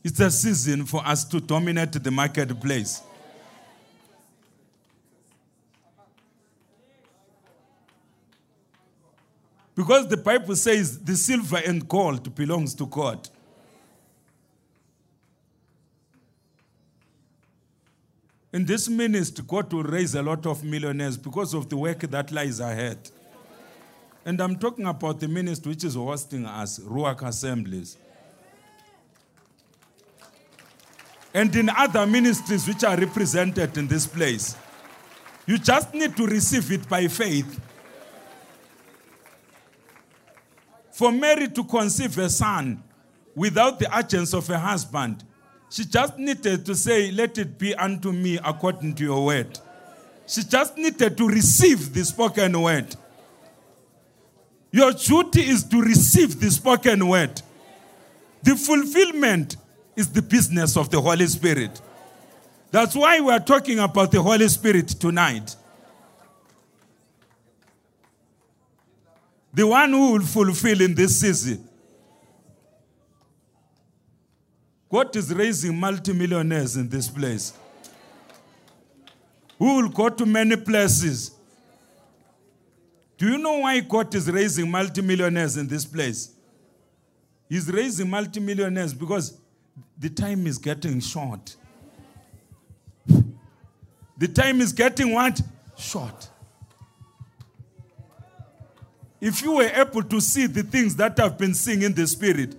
It's 0.02 0.20
a 0.20 0.30
season 0.30 0.86
for 0.86 1.04
us 1.04 1.24
to 1.24 1.40
dominate 1.40 1.92
the 1.92 2.10
marketplace. 2.10 3.02
Because 9.76 10.08
the 10.08 10.16
Bible 10.16 10.56
says 10.56 10.98
the 10.98 11.14
silver 11.14 11.60
and 11.64 11.86
gold 11.86 12.34
belongs 12.34 12.74
to 12.76 12.86
God. 12.86 13.28
In 18.54 18.64
this 18.64 18.88
ministry, 18.88 19.44
God 19.46 19.70
will 19.70 19.82
raise 19.82 20.14
a 20.14 20.22
lot 20.22 20.46
of 20.46 20.64
millionaires 20.64 21.18
because 21.18 21.52
of 21.52 21.68
the 21.68 21.76
work 21.76 21.98
that 21.98 22.32
lies 22.32 22.58
ahead. 22.58 23.10
And 24.24 24.40
I'm 24.40 24.56
talking 24.56 24.86
about 24.86 25.20
the 25.20 25.28
ministry 25.28 25.72
which 25.72 25.84
is 25.84 25.94
hosting 25.94 26.46
us, 26.46 26.78
Ruach 26.78 27.22
Assemblies. 27.22 27.98
And 31.34 31.54
in 31.54 31.68
other 31.68 32.06
ministries 32.06 32.66
which 32.66 32.82
are 32.82 32.96
represented 32.96 33.76
in 33.76 33.86
this 33.88 34.06
place. 34.06 34.56
You 35.44 35.58
just 35.58 35.92
need 35.92 36.16
to 36.16 36.26
receive 36.26 36.72
it 36.72 36.88
by 36.88 37.08
faith. 37.08 37.60
For 40.96 41.12
Mary 41.12 41.48
to 41.48 41.62
conceive 41.62 42.16
a 42.16 42.30
son 42.30 42.82
without 43.34 43.78
the 43.78 43.98
urgence 43.98 44.32
of 44.32 44.48
a 44.48 44.58
husband, 44.58 45.24
she 45.68 45.84
just 45.84 46.16
needed 46.16 46.64
to 46.64 46.74
say, 46.74 47.10
Let 47.10 47.36
it 47.36 47.58
be 47.58 47.74
unto 47.74 48.12
me 48.12 48.38
according 48.42 48.94
to 48.94 49.04
your 49.04 49.26
word. 49.26 49.58
She 50.26 50.42
just 50.42 50.78
needed 50.78 51.18
to 51.18 51.28
receive 51.28 51.92
the 51.92 52.02
spoken 52.02 52.58
word. 52.62 52.96
Your 54.72 54.90
duty 54.92 55.42
is 55.42 55.64
to 55.64 55.82
receive 55.82 56.40
the 56.40 56.50
spoken 56.50 57.06
word. 57.06 57.42
The 58.42 58.56
fulfillment 58.56 59.58
is 59.96 60.08
the 60.08 60.22
business 60.22 60.78
of 60.78 60.88
the 60.88 60.98
Holy 60.98 61.26
Spirit. 61.26 61.78
That's 62.70 62.94
why 62.94 63.20
we 63.20 63.32
are 63.32 63.40
talking 63.40 63.80
about 63.80 64.12
the 64.12 64.22
Holy 64.22 64.48
Spirit 64.48 64.88
tonight. 64.88 65.56
The 69.56 69.66
one 69.66 69.90
who 69.90 70.12
will 70.12 70.20
fulfill 70.20 70.82
in 70.82 70.94
this 70.94 71.18
season. 71.18 71.66
God 74.90 75.16
is 75.16 75.32
raising 75.32 75.80
multimillionaires 75.80 76.76
in 76.76 76.90
this 76.90 77.08
place. 77.08 77.54
Who 79.58 79.76
will 79.76 79.88
go 79.88 80.10
to 80.10 80.26
many 80.26 80.56
places. 80.56 81.30
Do 83.16 83.30
you 83.30 83.38
know 83.38 83.60
why 83.60 83.80
God 83.80 84.14
is 84.14 84.30
raising 84.30 84.70
multimillionaires 84.70 85.56
in 85.56 85.66
this 85.66 85.86
place? 85.86 86.34
He's 87.48 87.72
raising 87.72 88.10
multimillionaires 88.10 88.92
because 88.92 89.38
the 89.96 90.10
time 90.10 90.46
is 90.46 90.58
getting 90.58 91.00
short. 91.00 91.56
The 94.18 94.28
time 94.28 94.60
is 94.60 94.74
getting 94.74 95.14
what? 95.14 95.40
Short. 95.78 96.28
If 99.26 99.42
you 99.42 99.56
were 99.56 99.68
able 99.74 100.04
to 100.04 100.20
see 100.20 100.46
the 100.46 100.62
things 100.62 100.94
that 100.94 101.18
I've 101.18 101.36
been 101.36 101.52
seeing 101.52 101.82
in 101.82 101.92
the 101.92 102.06
spirit, 102.06 102.54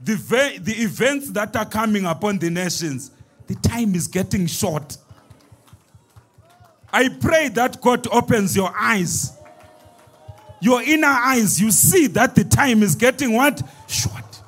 the, 0.00 0.14
ve- 0.14 0.58
the 0.58 0.74
events 0.74 1.30
that 1.30 1.56
are 1.56 1.64
coming 1.64 2.06
upon 2.06 2.38
the 2.38 2.50
nations, 2.50 3.10
the 3.48 3.56
time 3.56 3.96
is 3.96 4.06
getting 4.06 4.46
short. 4.46 4.96
I 6.92 7.08
pray 7.08 7.48
that 7.48 7.80
God 7.80 8.06
opens 8.12 8.54
your 8.54 8.72
eyes, 8.78 9.36
your 10.60 10.82
inner 10.82 11.08
eyes. 11.08 11.60
You 11.60 11.72
see 11.72 12.06
that 12.06 12.36
the 12.36 12.44
time 12.44 12.84
is 12.84 12.94
getting 12.94 13.32
what? 13.32 13.60
Short. 13.88 14.40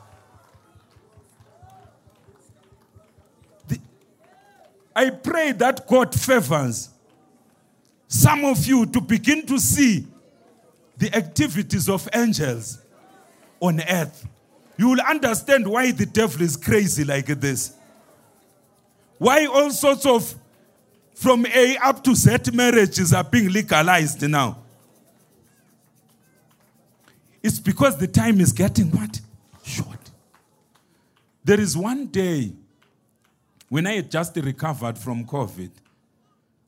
I 4.95 5.11
pray 5.11 5.51
that 5.51 5.85
God 5.89 6.15
favors 6.15 6.91
some 8.07 8.45
of 8.45 8.65
you 8.65 8.87
to 8.87 9.01
begin 9.01 9.45
to 9.47 9.59
see 9.59 10.07
the 11.01 11.13
activities 11.17 11.89
of 11.89 12.09
angels 12.15 12.79
on 13.59 13.81
earth. 13.89 14.29
You 14.77 14.91
will 14.91 15.01
understand 15.01 15.67
why 15.67 15.91
the 15.93 16.07
devil 16.07 16.43
is 16.43 16.57
crazy 16.57 17.05
like 17.05 17.27
this. 17.27 17.75
Why 19.19 19.47
all 19.47 19.71
sorts 19.71 20.07
of 20.07 20.35
from 21.15 21.45
A 21.47 21.77
up 21.79 22.05
to 22.05 22.15
Z 22.15 22.53
marriages 22.53 23.13
are 23.13 23.25
being 23.25 23.51
legalized 23.51 24.23
now. 24.23 24.59
It's 27.43 27.59
because 27.59 27.97
the 27.99 28.07
time 28.07 28.41
is 28.41 28.53
getting 28.53 28.91
what? 28.91 29.21
Short. 29.63 30.11
There 31.45 31.61
is 31.61 31.77
one 31.77 32.07
day 32.07 32.53
when 33.69 33.87
I 33.87 33.97
had 33.97 34.11
just 34.11 34.37
recovered 34.37 34.97
from 34.97 35.27
COVID. 35.27 35.71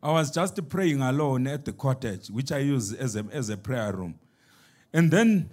I 0.02 0.12
was 0.12 0.30
just 0.30 0.68
praying 0.68 1.00
alone 1.00 1.46
at 1.46 1.64
the 1.64 1.72
cottage, 1.72 2.28
which 2.28 2.50
I 2.50 2.58
use 2.58 2.92
as 2.92 3.16
a, 3.16 3.24
as 3.30 3.48
a 3.50 3.56
prayer 3.56 3.92
room. 3.92 4.18
And 4.92 5.10
then 5.10 5.50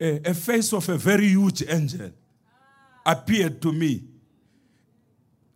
a, 0.00 0.30
a 0.30 0.34
face 0.34 0.72
of 0.72 0.88
a 0.88 0.96
very 0.96 1.28
huge 1.28 1.62
angel 1.68 2.10
appeared 3.06 3.60
to 3.62 3.72
me. 3.72 4.04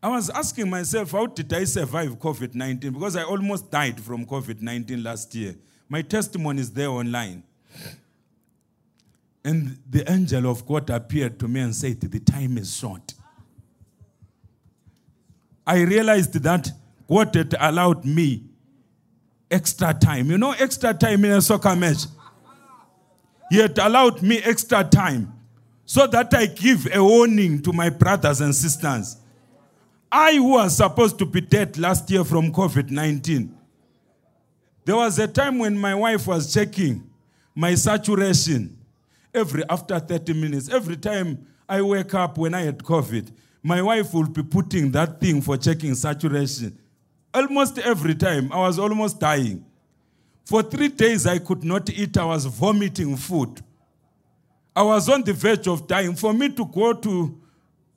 I 0.03 0.09
was 0.09 0.31
asking 0.31 0.71
myself, 0.71 1.11
how 1.11 1.27
did 1.27 1.53
I 1.53 1.65
survive 1.65 2.11
COVID 2.19 2.55
19? 2.55 2.93
Because 2.93 3.17
I 3.17 3.25
almost 3.25 3.71
died 3.71 4.01
from 4.01 4.25
COVID 4.25 4.63
19 4.63 5.03
last 5.03 5.35
year. 5.35 5.57
My 5.89 6.03
testimony 6.03 6.61
is 6.61 6.71
there 6.71 6.91
online. 6.91 7.43
And 9.45 9.79
the 9.89 10.11
angel 10.11 10.51
of 10.51 10.67
God 10.67 10.91
appeared 10.91 11.39
to 11.41 11.49
me 11.49 11.61
and 11.61 11.75
said, 11.75 12.01
The 12.01 12.21
time 12.21 12.59
is 12.59 12.77
short. 12.77 13.15
I 15.67 15.81
realized 15.81 16.35
that 16.35 16.71
God 17.09 17.35
had 17.35 17.55
allowed 17.59 18.05
me 18.05 18.45
extra 19.51 19.95
time. 19.95 20.31
You 20.31 20.39
know, 20.39 20.53
extra 20.53 20.93
time 20.95 21.25
in 21.25 21.33
a 21.33 21.43
soccer 21.43 21.75
match. 21.75 22.05
He 23.51 23.59
had 23.59 23.79
allowed 23.79 24.23
me 24.23 24.39
extra 24.39 24.85
time 24.85 25.33
so 25.85 26.07
that 26.07 26.35
I 26.35 26.47
give 26.47 26.87
a 26.93 27.03
warning 27.03 27.63
to 27.63 27.73
my 27.73 27.89
brothers 27.89 28.41
and 28.41 28.55
sisters. 28.55 29.17
I, 30.11 30.35
who 30.35 30.51
was 30.51 30.77
supposed 30.77 31.19
to 31.19 31.27
be 31.27 31.41
dead 31.41 31.79
last 31.79 32.11
year 32.11 32.25
from 32.25 32.53
COVID 32.53 32.91
19, 32.91 33.55
there 34.85 34.97
was 34.97 35.19
a 35.19 35.29
time 35.29 35.59
when 35.59 35.79
my 35.79 35.95
wife 35.95 36.27
was 36.27 36.53
checking 36.53 37.09
my 37.55 37.75
saturation 37.75 38.79
every 39.35 39.63
after 39.69 39.99
30 39.99 40.33
minutes. 40.35 40.69
Every 40.71 40.97
time 40.97 41.47
I 41.69 41.83
wake 41.83 42.15
up 42.15 42.39
when 42.39 42.55
I 42.55 42.63
had 42.63 42.79
COVID, 42.79 43.31
my 43.63 43.83
wife 43.83 44.15
will 44.15 44.29
be 44.29 44.43
putting 44.43 44.91
that 44.93 45.21
thing 45.21 45.43
for 45.43 45.57
checking 45.57 45.95
saturation. 45.95 46.79
Almost 47.35 47.79
every 47.79 48.15
time, 48.15 48.51
I 48.53 48.59
was 48.59 48.79
almost 48.79 49.21
dying. 49.21 49.65
For 50.49 50.63
three 50.63 50.89
days, 50.89 51.27
I 51.27 51.41
could 51.41 51.63
not 51.63 51.91
eat. 51.91 52.17
I 52.17 52.25
was 52.25 52.47
vomiting 52.47 53.19
food. 53.19 53.61
I 54.75 54.81
was 54.83 55.07
on 55.11 55.23
the 55.23 55.35
verge 55.35 55.69
of 55.69 55.87
dying. 55.87 56.15
For 56.15 56.33
me 56.33 56.49
to 56.49 56.65
go 56.65 56.95
to 56.95 57.39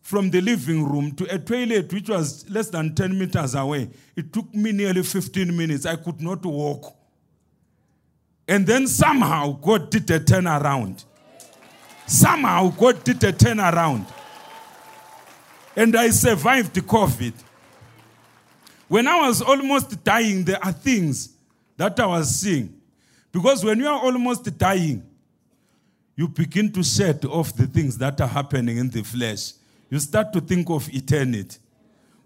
from 0.02 0.30
the 0.30 0.42
living 0.42 0.84
room 0.84 1.14
to 1.14 1.34
a 1.34 1.40
toilet 1.40 1.94
which 1.94 2.10
was 2.10 2.50
less 2.50 2.68
than 2.68 2.94
10 2.94 3.18
meters 3.18 3.56
away, 3.56 3.90
it 4.18 4.34
took 4.34 4.54
me 4.54 4.74
nearly 4.74 5.02
15 5.02 5.56
minutes. 5.56 5.86
I 5.86 5.96
could 5.96 6.20
not 6.20 6.46
walk. 6.46 6.94
And 8.50 8.68
then 8.68 8.86
somehow 8.86 9.54
God 9.54 9.90
did 9.90 10.12
a 10.12 10.20
turnaround. 10.20 11.06
Somehow 12.06 12.68
God 12.78 13.02
did 13.06 13.24
a 13.24 13.32
turnaround. 13.32 14.06
And 15.78 15.96
I 15.96 16.10
survived 16.10 16.74
the 16.74 16.82
COVID. 16.82 17.34
When 18.90 19.08
I 19.08 19.22
was 19.22 19.42
almost 19.42 20.04
dying, 20.04 20.44
there 20.44 20.62
are 20.62 20.74
things 20.74 21.31
that 21.82 22.00
I 22.00 22.06
was 22.06 22.30
seeing. 22.40 22.80
Because 23.32 23.66
when 23.66 23.80
you 23.80 23.88
are 23.88 24.00
almost 24.00 24.56
dying, 24.56 25.02
you 26.16 26.28
begin 26.28 26.72
to 26.74 26.84
shed 26.84 27.26
off 27.26 27.56
the 27.56 27.66
things 27.66 27.98
that 27.98 28.22
are 28.22 28.28
happening 28.28 28.78
in 28.78 28.88
the 28.92 29.02
flesh. 29.02 29.54
You 29.90 29.98
start 29.98 30.32
to 30.34 30.42
think 30.42 30.70
of 30.70 30.88
eternity. 30.94 31.58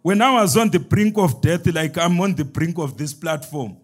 When 0.01 0.21
I 0.21 0.41
was 0.41 0.57
on 0.57 0.71
the 0.71 0.79
brink 0.79 1.17
of 1.17 1.39
death, 1.39 1.65
like 1.67 1.97
I'm 1.97 2.19
on 2.19 2.35
the 2.35 2.43
brink 2.43 2.77
of 2.77 2.97
this 2.97 3.13
platform, 3.13 3.77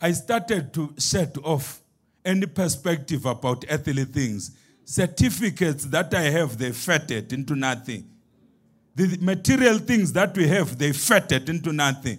I 0.00 0.10
started 0.10 0.74
to 0.74 0.92
shed 0.98 1.36
off 1.44 1.80
any 2.24 2.46
perspective 2.46 3.26
about 3.26 3.64
earthly 3.70 4.06
things. 4.06 4.56
Certificates 4.84 5.84
that 5.84 6.12
I 6.12 6.22
have, 6.22 6.58
they 6.58 6.72
fettered 6.72 7.32
into 7.32 7.54
nothing. 7.54 8.10
The 8.96 9.18
material 9.20 9.78
things 9.78 10.12
that 10.14 10.36
we 10.36 10.48
have, 10.48 10.76
they 10.76 10.92
fettered 10.92 11.48
into 11.48 11.72
nothing. 11.72 12.18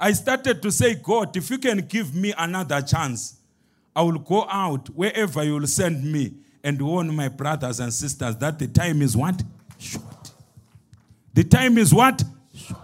I 0.00 0.12
started 0.12 0.62
to 0.62 0.70
say, 0.70 0.94
God, 0.94 1.36
if 1.36 1.50
you 1.50 1.58
can 1.58 1.78
give 1.78 2.14
me 2.14 2.32
another 2.36 2.80
chance, 2.80 3.36
I 3.94 4.02
will 4.02 4.18
go 4.18 4.46
out 4.48 4.88
wherever 4.90 5.42
you 5.42 5.54
will 5.54 5.66
send 5.66 6.04
me 6.04 6.34
and 6.62 6.80
warn 6.80 7.14
my 7.14 7.28
brothers 7.28 7.80
and 7.80 7.92
sisters 7.92 8.36
that 8.36 8.58
the 8.58 8.68
time 8.68 9.02
is 9.02 9.16
what? 9.16 9.42
Short. 9.78 10.32
The 11.34 11.44
time 11.44 11.78
is 11.78 11.92
what? 11.92 12.22
Short. 12.54 12.78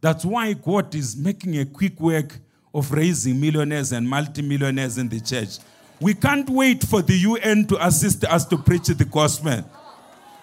That's 0.00 0.24
why 0.24 0.54
God 0.54 0.94
is 0.94 1.16
making 1.16 1.58
a 1.58 1.66
quick 1.66 2.00
work 2.00 2.38
of 2.72 2.90
raising 2.92 3.40
millionaires 3.40 3.92
and 3.92 4.08
multimillionaires 4.08 4.96
in 4.96 5.08
the 5.08 5.20
church. 5.20 5.58
We 6.00 6.14
can't 6.14 6.48
wait 6.48 6.82
for 6.82 7.02
the 7.02 7.14
UN 7.14 7.66
to 7.66 7.86
assist 7.86 8.24
us 8.24 8.46
to 8.46 8.56
preach 8.56 8.86
the 8.86 9.04
gospel. 9.04 9.62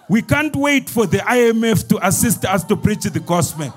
We 0.08 0.22
can't 0.22 0.56
wait 0.56 0.90
for 0.90 1.08
the 1.08 1.18
IMF 1.18 1.88
to 1.90 2.08
assist 2.08 2.46
us 2.46 2.64
to 2.66 2.76
preach 2.78 3.04
the 3.04 3.20
gospel. 3.20 3.74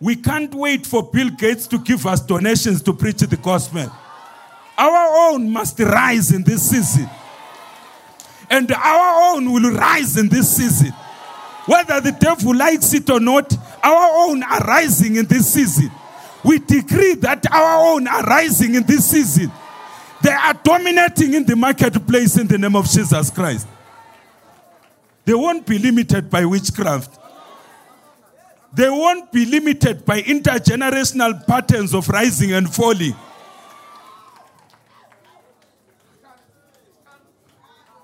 We 0.00 0.16
can't 0.16 0.54
wait 0.54 0.86
for 0.86 1.02
Bill 1.02 1.30
Gates 1.30 1.66
to 1.68 1.78
give 1.78 2.06
us 2.06 2.20
donations 2.20 2.82
to 2.82 2.92
preach 2.92 3.18
the 3.18 3.36
gospel. 3.36 3.90
Our 4.76 5.32
own 5.32 5.50
must 5.50 5.78
rise 5.80 6.30
in 6.30 6.44
this 6.44 6.70
season. 6.70 7.10
And 8.48 8.70
our 8.72 9.34
own 9.34 9.52
will 9.52 9.72
rise 9.72 10.16
in 10.16 10.28
this 10.28 10.56
season. 10.56 10.92
Whether 11.66 12.00
the 12.00 12.12
devil 12.12 12.54
likes 12.54 12.94
it 12.94 13.10
or 13.10 13.20
not, 13.20 13.52
our 13.82 14.28
own 14.28 14.42
are 14.42 14.60
rising 14.60 15.16
in 15.16 15.26
this 15.26 15.52
season. 15.52 15.90
We 16.44 16.60
decree 16.60 17.14
that 17.16 17.44
our 17.52 17.94
own 17.94 18.06
are 18.06 18.22
rising 18.22 18.76
in 18.76 18.84
this 18.84 19.10
season. 19.10 19.50
They 20.22 20.30
are 20.30 20.54
dominating 20.54 21.34
in 21.34 21.44
the 21.44 21.56
marketplace 21.56 22.38
in 22.38 22.46
the 22.46 22.56
name 22.56 22.76
of 22.76 22.88
Jesus 22.88 23.30
Christ. 23.30 23.66
They 25.24 25.34
won't 25.34 25.66
be 25.66 25.78
limited 25.78 26.30
by 26.30 26.44
witchcraft. 26.44 27.18
They 28.78 28.88
won't 28.88 29.32
be 29.32 29.44
limited 29.44 30.04
by 30.04 30.22
intergenerational 30.22 31.44
patterns 31.48 31.92
of 31.92 32.08
rising 32.08 32.52
and 32.52 32.72
falling. 32.72 33.12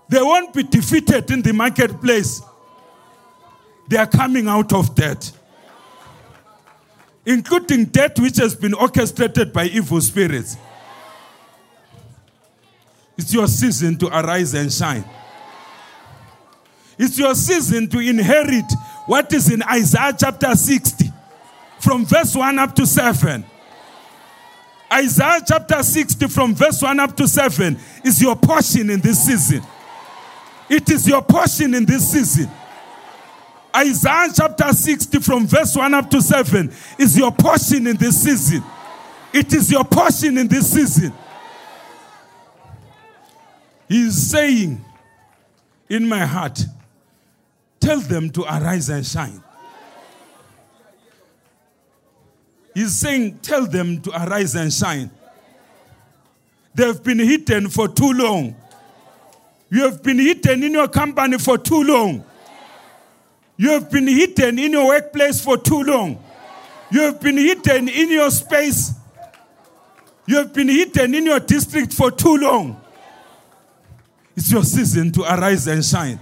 They 0.08 0.20
won't 0.20 0.52
be 0.52 0.64
defeated 0.64 1.30
in 1.30 1.42
the 1.42 1.52
marketplace. 1.52 2.42
They 3.88 3.98
are 3.98 4.08
coming 4.08 4.48
out 4.48 4.72
of 4.72 4.96
debt, 4.96 5.30
including 7.24 7.84
debt 7.84 8.18
which 8.18 8.38
has 8.38 8.56
been 8.56 8.74
orchestrated 8.74 9.52
by 9.52 9.66
evil 9.66 10.00
spirits. 10.00 10.56
It's 13.16 13.32
your 13.32 13.46
season 13.46 13.96
to 13.98 14.08
arise 14.08 14.54
and 14.54 14.72
shine. 14.72 15.04
It's 16.98 17.16
your 17.16 17.36
season 17.36 17.88
to 17.90 18.00
inherit 18.00 18.72
what 19.06 19.32
is 19.32 19.50
in 19.52 19.62
Isaiah 19.62 20.14
chapter 20.18 20.54
60, 20.54 21.12
from 21.78 22.06
verse 22.06 22.34
1 22.34 22.58
up 22.58 22.74
to 22.76 22.86
7. 22.86 23.44
Isaiah 24.92 25.40
chapter 25.46 25.82
60 25.82 26.28
from 26.28 26.54
verse 26.54 26.80
1 26.80 27.00
up 27.00 27.16
to 27.16 27.26
7 27.26 27.76
is 28.04 28.22
your 28.22 28.36
portion 28.36 28.90
in 28.90 29.00
this 29.00 29.26
season. 29.26 29.62
It 30.68 30.88
is 30.90 31.06
your 31.08 31.20
portion 31.22 31.74
in 31.74 31.84
this 31.84 32.12
season. 32.12 32.50
Isaiah 33.76 34.30
chapter 34.34 34.72
60 34.72 35.18
from 35.18 35.46
verse 35.46 35.76
1 35.76 35.94
up 35.94 36.08
to 36.10 36.22
7 36.22 36.72
is 36.98 37.18
your 37.18 37.32
portion 37.32 37.86
in 37.86 37.96
this 37.96 38.22
season. 38.22 38.62
It 39.32 39.52
is 39.52 39.70
your 39.70 39.84
portion 39.84 40.38
in 40.38 40.46
this 40.46 40.72
season. 40.72 41.12
He 43.88 44.06
is 44.06 44.30
saying 44.30 44.82
in 45.88 46.08
my 46.08 46.24
heart, 46.24 46.64
tell 47.84 48.00
them 48.00 48.30
to 48.30 48.42
arise 48.44 48.88
and 48.88 49.04
shine. 49.04 49.42
He's 52.72 52.96
saying, 52.98 53.38
tell 53.42 53.66
them 53.66 54.00
to 54.02 54.10
arise 54.10 54.54
and 54.54 54.72
shine. 54.72 55.10
They've 56.74 57.02
been 57.02 57.18
hidden 57.18 57.68
for 57.68 57.88
too 57.88 58.12
long. 58.12 58.56
You 59.70 59.82
have 59.82 60.02
been 60.02 60.18
hidden 60.18 60.62
in 60.62 60.72
your 60.72 60.88
company 60.88 61.38
for 61.38 61.58
too 61.58 61.84
long. 61.84 62.24
You 63.56 63.70
have 63.70 63.90
been 63.90 64.08
hidden 64.08 64.58
in 64.58 64.72
your 64.72 64.86
workplace 64.86 65.40
for 65.44 65.58
too 65.58 65.82
long. 65.82 66.22
You 66.90 67.02
have 67.02 67.20
been 67.20 67.36
hidden 67.36 67.88
in 67.88 68.10
your 68.10 68.30
space. 68.30 68.92
You 70.26 70.38
have 70.38 70.54
been 70.54 70.68
hidden 70.68 71.14
in 71.14 71.26
your 71.26 71.40
district 71.40 71.92
for 71.92 72.10
too 72.10 72.36
long. 72.38 72.80
It's 74.36 74.50
your 74.50 74.64
season 74.64 75.12
to 75.12 75.22
arise 75.22 75.66
and 75.68 75.84
shine. 75.84 76.18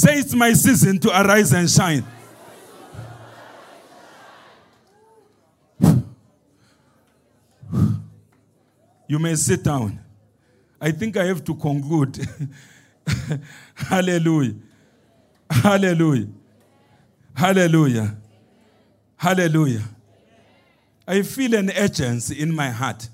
Say, 0.00 0.20
It's 0.20 0.34
my 0.34 0.54
season 0.54 0.98
to 1.00 1.10
arise 1.10 1.52
and 1.52 1.68
shine. 1.68 2.02
You 9.06 9.18
may 9.18 9.34
sit 9.34 9.62
down. 9.62 10.00
I 10.80 10.90
think 10.92 11.18
I 11.18 11.26
have 11.26 11.44
to 11.44 11.54
conclude. 11.54 12.16
Hallelujah. 13.74 14.54
Hallelujah. 15.50 16.28
Hallelujah. 17.34 18.16
Hallelujah. 19.16 19.82
I 21.06 21.20
feel 21.20 21.54
an 21.56 21.72
urgency 21.76 22.40
in 22.40 22.54
my 22.54 22.70
heart. 22.70 23.06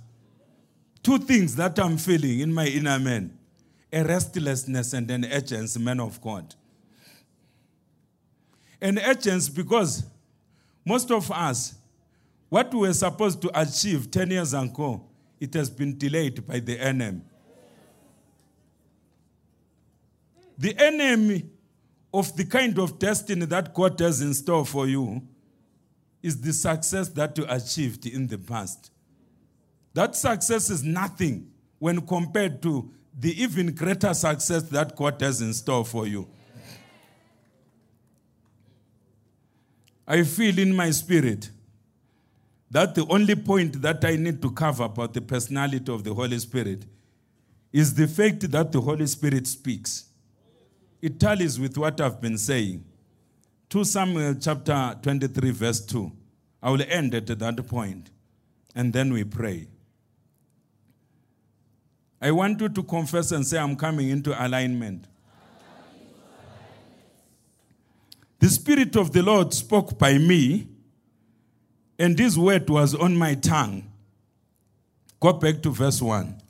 Two 1.02 1.18
things 1.18 1.56
that 1.56 1.80
I'm 1.80 1.96
feeling 1.96 2.38
in 2.38 2.54
my 2.54 2.66
inner 2.68 3.00
man 3.00 3.36
a 3.92 4.04
restlessness 4.04 4.92
and 4.92 5.10
an 5.10 5.24
urgency, 5.24 5.80
man 5.80 5.98
of 5.98 6.20
God. 6.20 6.54
An 8.80 8.98
urgency 8.98 9.52
because 9.54 10.04
most 10.84 11.10
of 11.10 11.30
us, 11.30 11.74
what 12.48 12.72
we 12.72 12.80
were 12.80 12.92
supposed 12.92 13.42
to 13.42 13.60
achieve 13.60 14.10
10 14.10 14.30
years 14.30 14.54
ago, 14.54 15.02
it 15.40 15.52
has 15.54 15.68
been 15.68 15.98
delayed 15.98 16.46
by 16.46 16.60
the 16.60 16.78
enemy. 16.80 17.22
The 20.58 20.74
enemy 20.78 21.44
of 22.12 22.34
the 22.36 22.44
kind 22.44 22.78
of 22.78 22.98
destiny 22.98 23.44
that 23.46 23.74
God 23.74 24.00
has 24.00 24.22
in 24.22 24.32
store 24.32 24.64
for 24.64 24.86
you 24.86 25.22
is 26.22 26.40
the 26.40 26.52
success 26.52 27.08
that 27.10 27.36
you 27.36 27.44
achieved 27.48 28.06
in 28.06 28.26
the 28.26 28.38
past. 28.38 28.90
That 29.92 30.16
success 30.16 30.70
is 30.70 30.82
nothing 30.82 31.50
when 31.78 32.00
compared 32.06 32.62
to 32.62 32.90
the 33.18 33.42
even 33.42 33.74
greater 33.74 34.12
success 34.14 34.62
that 34.64 34.96
God 34.96 35.20
has 35.20 35.40
in 35.40 35.52
store 35.52 35.84
for 35.84 36.06
you. 36.06 36.28
I 40.06 40.22
feel 40.22 40.58
in 40.58 40.74
my 40.74 40.90
spirit 40.90 41.50
that 42.70 42.94
the 42.94 43.06
only 43.08 43.34
point 43.34 43.80
that 43.82 44.04
I 44.04 44.16
need 44.16 44.42
to 44.42 44.50
cover 44.50 44.84
about 44.84 45.14
the 45.14 45.20
personality 45.20 45.92
of 45.92 46.04
the 46.04 46.14
Holy 46.14 46.38
Spirit 46.38 46.84
is 47.72 47.94
the 47.94 48.06
fact 48.06 48.50
that 48.50 48.72
the 48.72 48.80
Holy 48.80 49.06
Spirit 49.06 49.46
speaks. 49.46 50.06
It 51.02 51.20
tallies 51.20 51.58
with 51.58 51.76
what 51.76 52.00
I've 52.00 52.20
been 52.20 52.38
saying. 52.38 52.84
2 53.70 53.84
Samuel 53.84 54.34
chapter 54.40 54.96
23, 55.02 55.50
verse 55.50 55.80
2. 55.84 56.10
I 56.62 56.70
will 56.70 56.82
end 56.88 57.14
at 57.14 57.26
that 57.26 57.66
point 57.66 58.10
and 58.74 58.92
then 58.92 59.12
we 59.12 59.24
pray. 59.24 59.66
I 62.20 62.30
want 62.30 62.60
you 62.60 62.68
to 62.68 62.82
confess 62.82 63.32
and 63.32 63.46
say, 63.46 63.58
I'm 63.58 63.76
coming 63.76 64.08
into 64.08 64.32
alignment. 64.44 65.06
The 68.38 68.48
Spirit 68.48 68.96
of 68.96 69.12
the 69.12 69.22
Lord 69.22 69.54
spoke 69.54 69.98
by 69.98 70.18
me 70.18 70.68
and 71.98 72.16
this 72.16 72.36
word 72.36 72.68
was 72.68 72.94
on 72.94 73.16
my 73.16 73.34
tongue. 73.34 73.90
Go 75.18 75.32
back 75.32 75.62
to 75.62 75.70
verse 75.70 76.02
1. 76.02 76.42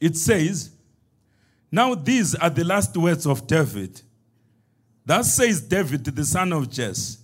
It 0.00 0.16
says, 0.16 0.70
Now 1.70 1.94
these 1.94 2.34
are 2.36 2.50
the 2.50 2.64
last 2.64 2.96
words 2.96 3.26
of 3.26 3.46
David. 3.46 4.00
Thus 5.04 5.34
says 5.34 5.60
David, 5.60 6.04
the 6.04 6.24
son 6.24 6.52
of 6.52 6.70
Jesse. 6.70 7.18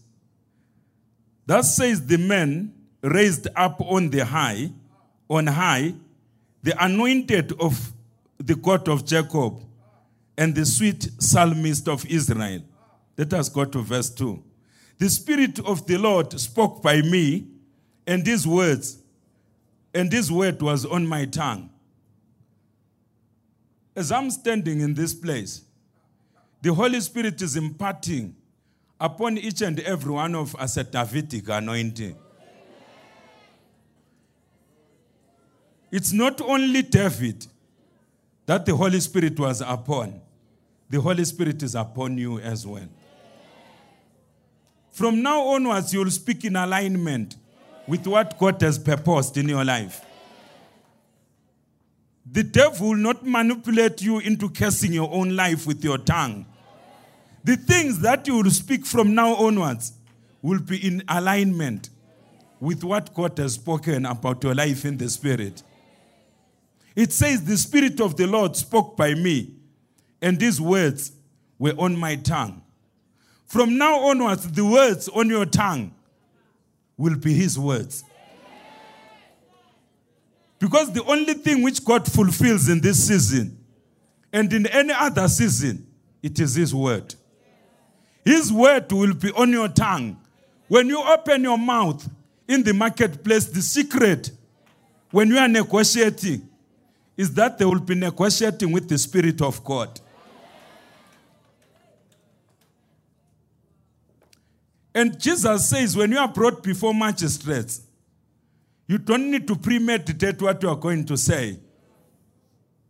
Thus 1.46 1.76
says 1.76 2.04
the 2.06 2.16
man 2.18 2.72
raised 3.02 3.48
up 3.56 3.80
on 3.80 4.10
the 4.10 4.24
high, 4.24 4.70
on 5.28 5.48
high, 5.48 5.94
the 6.62 6.84
anointed 6.84 7.52
of 7.60 7.92
the 8.38 8.54
court 8.54 8.88
of 8.88 9.04
Jacob 9.04 9.62
and 10.36 10.54
the 10.54 10.64
sweet 10.64 11.08
psalmist 11.18 11.88
of 11.88 12.06
Israel. 12.06 12.62
Let 13.16 13.34
us 13.34 13.48
go 13.48 13.64
to 13.64 13.82
verse 13.82 14.10
2. 14.10 14.42
The 14.98 15.10
Spirit 15.10 15.58
of 15.60 15.86
the 15.86 15.98
Lord 15.98 16.38
spoke 16.40 16.82
by 16.82 17.02
me, 17.02 17.48
and 18.06 18.24
these 18.24 18.46
words, 18.46 18.98
and 19.94 20.10
this 20.10 20.30
word 20.30 20.62
was 20.62 20.86
on 20.86 21.06
my 21.06 21.24
tongue. 21.24 21.70
As 23.94 24.10
I'm 24.10 24.30
standing 24.30 24.80
in 24.80 24.94
this 24.94 25.12
place, 25.12 25.62
the 26.62 26.72
Holy 26.72 27.00
Spirit 27.00 27.42
is 27.42 27.56
imparting 27.56 28.36
upon 29.00 29.36
each 29.36 29.60
and 29.60 29.80
every 29.80 30.12
one 30.12 30.34
of 30.34 30.54
us 30.56 30.76
a 30.76 30.84
Davidic 30.84 31.48
anointing. 31.48 32.16
It's 35.92 36.12
not 36.14 36.40
only 36.40 36.80
David 36.80 37.46
that 38.46 38.64
the 38.64 38.74
Holy 38.74 38.98
Spirit 38.98 39.38
was 39.38 39.60
upon, 39.60 40.22
the 40.88 40.98
Holy 40.98 41.24
Spirit 41.26 41.62
is 41.62 41.74
upon 41.74 42.16
you 42.16 42.40
as 42.40 42.66
well. 42.66 42.88
From 44.90 45.22
now 45.22 45.42
onwards, 45.48 45.92
you'll 45.92 46.10
speak 46.10 46.46
in 46.46 46.56
alignment 46.56 47.36
with 47.86 48.06
what 48.06 48.38
God 48.38 48.60
has 48.62 48.78
purposed 48.78 49.36
in 49.36 49.48
your 49.48 49.64
life. 49.64 50.02
The 52.24 52.42
devil 52.42 52.90
will 52.90 52.96
not 52.96 53.26
manipulate 53.26 54.00
you 54.00 54.18
into 54.18 54.48
cursing 54.48 54.94
your 54.94 55.12
own 55.12 55.36
life 55.36 55.66
with 55.66 55.84
your 55.84 55.98
tongue. 55.98 56.46
The 57.44 57.56
things 57.56 57.98
that 58.00 58.26
you 58.26 58.36
will 58.36 58.50
speak 58.50 58.86
from 58.86 59.14
now 59.14 59.34
onwards 59.34 59.92
will 60.40 60.60
be 60.60 60.86
in 60.86 61.02
alignment 61.08 61.90
with 62.60 62.82
what 62.82 63.12
God 63.12 63.36
has 63.38 63.54
spoken 63.54 64.06
about 64.06 64.42
your 64.42 64.54
life 64.54 64.84
in 64.84 64.96
the 64.96 65.10
Spirit. 65.10 65.62
It 66.94 67.12
says, 67.12 67.44
The 67.44 67.56
Spirit 67.56 68.00
of 68.00 68.16
the 68.16 68.26
Lord 68.26 68.56
spoke 68.56 68.96
by 68.96 69.14
me, 69.14 69.54
and 70.20 70.38
these 70.38 70.60
words 70.60 71.12
were 71.58 71.74
on 71.78 71.96
my 71.96 72.16
tongue. 72.16 72.62
From 73.46 73.76
now 73.76 74.00
onwards, 74.00 74.50
the 74.50 74.64
words 74.64 75.08
on 75.08 75.28
your 75.28 75.46
tongue 75.46 75.94
will 76.96 77.16
be 77.16 77.34
His 77.34 77.58
words. 77.58 78.04
Because 80.58 80.92
the 80.92 81.02
only 81.04 81.34
thing 81.34 81.62
which 81.62 81.84
God 81.84 82.10
fulfills 82.10 82.68
in 82.68 82.80
this 82.80 83.08
season 83.08 83.58
and 84.32 84.52
in 84.52 84.66
any 84.68 84.92
other 84.92 85.26
season, 85.28 85.86
it 86.22 86.38
is 86.38 86.54
His 86.54 86.74
word. 86.74 87.14
His 88.24 88.52
word 88.52 88.90
will 88.92 89.14
be 89.14 89.32
on 89.32 89.50
your 89.50 89.68
tongue. 89.68 90.18
When 90.68 90.86
you 90.86 91.02
open 91.02 91.42
your 91.42 91.58
mouth 91.58 92.08
in 92.46 92.62
the 92.62 92.72
marketplace, 92.72 93.46
the 93.46 93.60
secret 93.60 94.30
when 95.10 95.28
you 95.28 95.38
are 95.38 95.48
negotiating 95.48 96.48
is 97.22 97.32
that 97.34 97.56
they 97.56 97.64
will 97.64 97.78
be 97.78 97.94
negotiating 97.94 98.72
with 98.72 98.88
the 98.88 98.98
Spirit 98.98 99.40
of 99.40 99.62
God. 99.62 100.00
And 104.92 105.18
Jesus 105.20 105.68
says, 105.68 105.96
when 105.96 106.10
you 106.10 106.18
are 106.18 106.26
brought 106.26 106.64
before 106.64 106.92
magistrates, 106.92 107.82
you 108.88 108.98
don't 108.98 109.30
need 109.30 109.46
to 109.46 109.54
premeditate 109.54 110.42
what 110.42 110.60
you 110.64 110.68
are 110.68 110.76
going 110.76 111.06
to 111.06 111.16
say. 111.16 111.60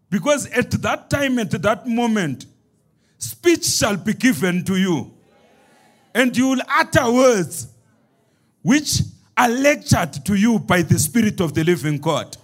Because 0.09 0.47
at 0.47 0.71
that 0.71 1.11
time, 1.11 1.39
at 1.39 1.51
that 1.51 1.87
moment, 1.87 2.47
speech 3.19 3.65
shall 3.65 3.99
be 3.99 4.15
given 4.15 4.65
to 4.65 4.77
you. 4.77 5.13
And 6.15 6.35
you 6.35 6.49
will 6.49 6.63
utter 6.69 7.13
words 7.13 7.69
which 8.63 9.03
are 9.37 9.51
lectured 9.51 10.25
to 10.25 10.35
you 10.35 10.59
by 10.59 10.81
the 10.81 10.99
Spirit 10.99 11.41
of 11.41 11.53
the 11.53 11.65
living 11.65 11.99
God. 11.99 12.39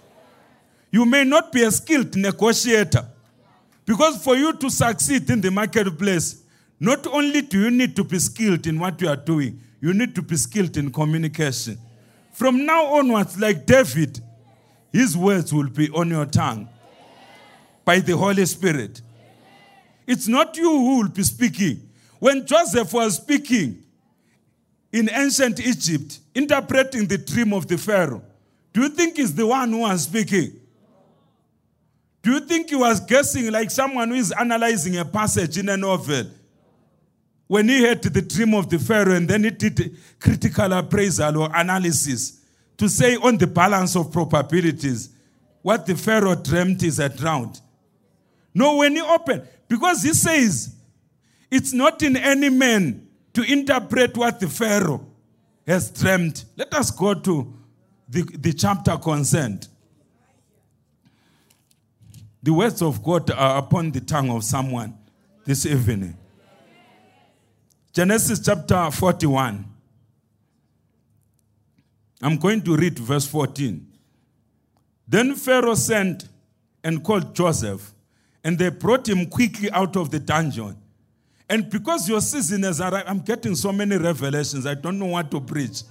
You 0.90 1.04
may 1.04 1.24
not 1.24 1.52
be 1.52 1.62
a 1.62 1.70
skilled 1.70 2.16
negotiator, 2.16 3.06
Because 3.88 4.22
for 4.22 4.36
you 4.36 4.52
to 4.52 4.68
succeed 4.68 5.30
in 5.30 5.40
the 5.40 5.50
marketplace, 5.50 6.42
not 6.78 7.06
only 7.06 7.40
do 7.40 7.58
you 7.58 7.70
need 7.70 7.96
to 7.96 8.04
be 8.04 8.18
skilled 8.18 8.66
in 8.66 8.78
what 8.78 9.00
you 9.00 9.08
are 9.08 9.16
doing, 9.16 9.58
you 9.80 9.94
need 9.94 10.14
to 10.14 10.20
be 10.20 10.36
skilled 10.36 10.76
in 10.76 10.92
communication. 10.92 11.78
From 12.34 12.66
now 12.66 12.84
onwards, 12.84 13.40
like 13.40 13.64
David, 13.64 14.20
his 14.92 15.16
words 15.16 15.54
will 15.54 15.70
be 15.70 15.88
on 15.88 16.10
your 16.10 16.26
tongue 16.26 16.68
by 17.82 18.00
the 18.00 18.14
Holy 18.14 18.44
Spirit. 18.44 19.00
It's 20.06 20.28
not 20.28 20.54
you 20.58 20.68
who 20.68 20.98
will 20.98 21.08
be 21.08 21.22
speaking. 21.22 21.88
When 22.18 22.46
Joseph 22.46 22.92
was 22.92 23.16
speaking 23.16 23.82
in 24.92 25.08
ancient 25.08 25.60
Egypt, 25.60 26.20
interpreting 26.34 27.06
the 27.06 27.16
dream 27.16 27.54
of 27.54 27.66
the 27.66 27.78
Pharaoh, 27.78 28.22
do 28.74 28.82
you 28.82 28.90
think 28.90 29.16
he's 29.16 29.34
the 29.34 29.46
one 29.46 29.70
who 29.70 29.78
was 29.78 30.02
speaking? 30.02 30.60
Do 32.22 32.32
you 32.32 32.40
think 32.40 32.70
he 32.70 32.76
was 32.76 33.00
guessing 33.00 33.50
like 33.50 33.70
someone 33.70 34.08
who 34.08 34.16
is 34.16 34.32
analyzing 34.32 34.96
a 34.96 35.04
passage 35.04 35.58
in 35.58 35.68
a 35.68 35.76
novel? 35.76 36.24
When 37.46 37.68
he 37.68 37.82
had 37.82 38.02
the 38.02 38.20
dream 38.20 38.54
of 38.54 38.68
the 38.68 38.78
Pharaoh 38.78 39.14
and 39.14 39.28
then 39.28 39.44
he 39.44 39.50
did 39.50 39.96
critical 40.20 40.72
appraisal 40.72 41.38
or 41.38 41.50
analysis 41.54 42.40
to 42.76 42.88
say 42.88 43.16
on 43.16 43.38
the 43.38 43.46
balance 43.46 43.96
of 43.96 44.12
probabilities 44.12 45.10
what 45.62 45.86
the 45.86 45.96
Pharaoh 45.96 46.34
dreamt 46.34 46.82
is 46.82 46.98
a 46.98 47.08
drowned. 47.08 47.60
No, 48.54 48.76
when 48.76 48.96
he 48.96 49.00
opened, 49.00 49.46
because 49.68 50.02
he 50.02 50.12
says 50.12 50.74
it's 51.50 51.72
not 51.72 52.02
in 52.02 52.16
any 52.16 52.50
man 52.50 53.08
to 53.32 53.42
interpret 53.42 54.16
what 54.16 54.40
the 54.40 54.48
Pharaoh 54.48 55.06
has 55.66 55.90
dreamt. 55.90 56.44
Let 56.56 56.74
us 56.74 56.90
go 56.90 57.14
to 57.14 57.54
the, 58.08 58.22
the 58.22 58.52
chapter 58.52 58.96
concerned. 58.96 59.67
The 62.42 62.52
words 62.52 62.82
of 62.82 63.02
God 63.02 63.30
are 63.30 63.58
upon 63.58 63.90
the 63.90 64.00
tongue 64.00 64.30
of 64.30 64.44
someone 64.44 64.96
this 65.44 65.66
evening. 65.66 66.16
Genesis 67.92 68.40
chapter 68.44 68.90
41. 68.90 69.64
I'm 72.22 72.36
going 72.36 72.62
to 72.62 72.76
read 72.76 72.98
verse 72.98 73.26
14. 73.26 73.86
Then 75.06 75.34
Pharaoh 75.34 75.74
sent 75.74 76.28
and 76.84 77.02
called 77.02 77.34
Joseph, 77.34 77.92
and 78.44 78.58
they 78.58 78.70
brought 78.70 79.08
him 79.08 79.26
quickly 79.26 79.70
out 79.70 79.96
of 79.96 80.10
the 80.10 80.20
dungeon. 80.20 80.76
And 81.48 81.70
because 81.70 82.08
your 82.08 82.20
season 82.20 82.62
has 82.64 82.80
arrived, 82.80 83.08
I'm 83.08 83.20
getting 83.20 83.54
so 83.54 83.72
many 83.72 83.96
revelations, 83.96 84.66
I 84.66 84.74
don't 84.74 84.98
know 84.98 85.06
what 85.06 85.30
to 85.30 85.40
preach. 85.40 85.82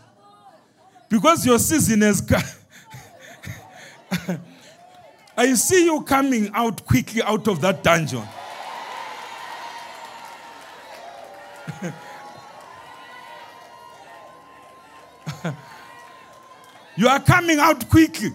Because 1.09 1.45
your 1.45 1.59
season 1.59 2.01
has 2.01 2.21
come. 4.27 4.39
I 5.39 5.53
see 5.53 5.85
you 5.85 6.01
coming 6.01 6.49
out 6.55 6.83
quickly 6.83 7.21
out 7.21 7.47
of 7.47 7.61
that 7.61 7.83
dungeon. 7.83 8.23
you 16.95 17.07
are 17.07 17.19
coming 17.19 17.59
out 17.59 17.87
quickly. 17.87 18.33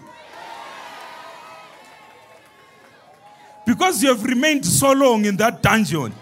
Because 3.65 4.01
you 4.01 4.07
have 4.09 4.23
remained 4.23 4.65
so 4.65 4.93
long 4.93 5.25
in 5.25 5.35
that 5.37 5.61
dungeon, 5.61 6.13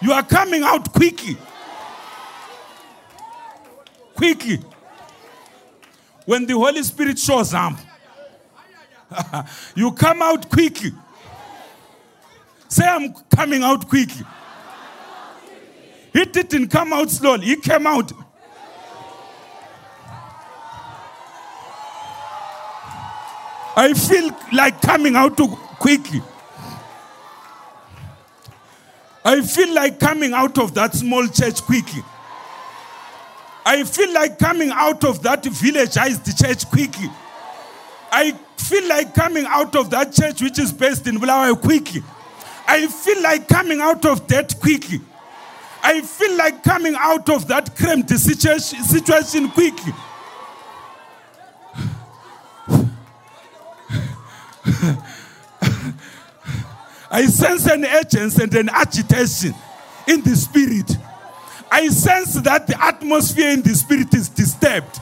you 0.00 0.12
are 0.12 0.22
coming 0.22 0.62
out 0.62 0.92
quickly. 0.92 1.36
Quickly. 4.14 4.60
When 6.24 6.46
the 6.46 6.54
Holy 6.54 6.84
Spirit 6.84 7.18
shows 7.18 7.52
up, 7.52 7.74
you 9.74 9.92
come 9.92 10.22
out 10.22 10.48
quickly. 10.48 10.92
Say, 12.68 12.84
I'm 12.86 13.12
coming 13.34 13.62
out 13.62 13.88
quickly. 13.88 14.24
He 16.12 16.24
didn't 16.24 16.68
come 16.68 16.92
out 16.92 17.10
slowly, 17.10 17.46
he 17.46 17.56
came 17.56 17.86
out. 17.86 18.12
I 23.76 23.94
feel 23.94 24.30
like 24.52 24.82
coming 24.82 25.16
out 25.16 25.36
quickly. 25.78 26.20
I 29.24 29.42
feel 29.42 29.74
like 29.74 29.98
coming 30.00 30.32
out 30.32 30.58
of 30.58 30.74
that 30.74 30.94
small 30.94 31.26
church 31.28 31.62
quickly. 31.62 32.02
I 33.64 33.84
feel 33.84 34.12
like 34.12 34.38
coming 34.38 34.70
out 34.72 35.04
of 35.04 35.22
that 35.22 35.44
villagized 35.44 36.38
church 36.38 36.68
quickly. 36.68 37.08
I 38.10 38.36
feel 38.60 38.88
like 38.88 39.14
coming 39.14 39.46
out 39.46 39.74
of 39.74 39.90
that 39.90 40.12
church 40.12 40.42
which 40.42 40.58
is 40.58 40.72
based 40.72 41.06
in 41.06 41.18
Bulawayo 41.18 41.60
quickly. 41.60 42.02
I 42.66 42.86
feel 42.86 43.22
like 43.22 43.48
coming 43.48 43.80
out 43.80 44.04
of 44.04 44.28
that 44.28 44.58
quickly. 44.60 45.00
I 45.82 46.02
feel 46.02 46.36
like 46.36 46.62
coming 46.62 46.94
out 46.96 47.28
of 47.30 47.48
that 47.48 47.74
cramped 47.74 48.10
situation, 48.10 48.82
situation 48.84 49.48
quickly. 49.50 49.92
I 57.10 57.26
sense 57.26 57.66
an 57.66 57.84
urgency 57.84 58.42
and 58.42 58.54
an 58.54 58.68
agitation 58.68 59.54
in 60.06 60.22
the 60.22 60.36
spirit. 60.36 60.96
I 61.72 61.88
sense 61.88 62.34
that 62.34 62.66
the 62.66 62.80
atmosphere 62.82 63.50
in 63.50 63.62
the 63.62 63.74
spirit 63.74 64.14
is 64.14 64.28
disturbed. 64.28 65.00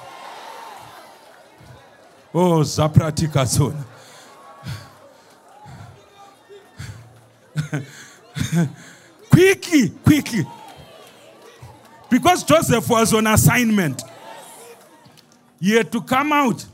Oh, 2.35 2.61
Zapratika 2.61 3.47
zone. 3.47 3.85
quickly, 9.31 9.89
quickly. 10.05 10.47
Because 12.11 12.45
Joseph 12.45 12.89
was 12.89 13.15
on 13.15 13.27
assignment. 13.27 14.03
He 15.61 15.75
had 15.75 15.91
to 15.93 16.01
come 16.03 16.33
out. 16.33 16.65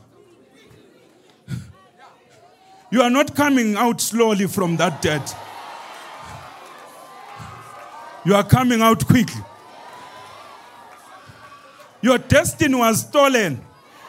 You 2.91 3.01
are 3.01 3.09
not 3.09 3.35
coming 3.35 3.75
out 3.75 3.99
slowly 3.99 4.47
from 4.47 4.77
that 4.77 5.01
debt. 5.01 5.35
You 8.23 8.35
are 8.35 8.43
coming 8.43 8.81
out 8.81 9.05
quickly. 9.05 9.41
Your 12.01 12.17
destiny 12.17 12.75
was 12.75 13.01
stolen 13.01 13.61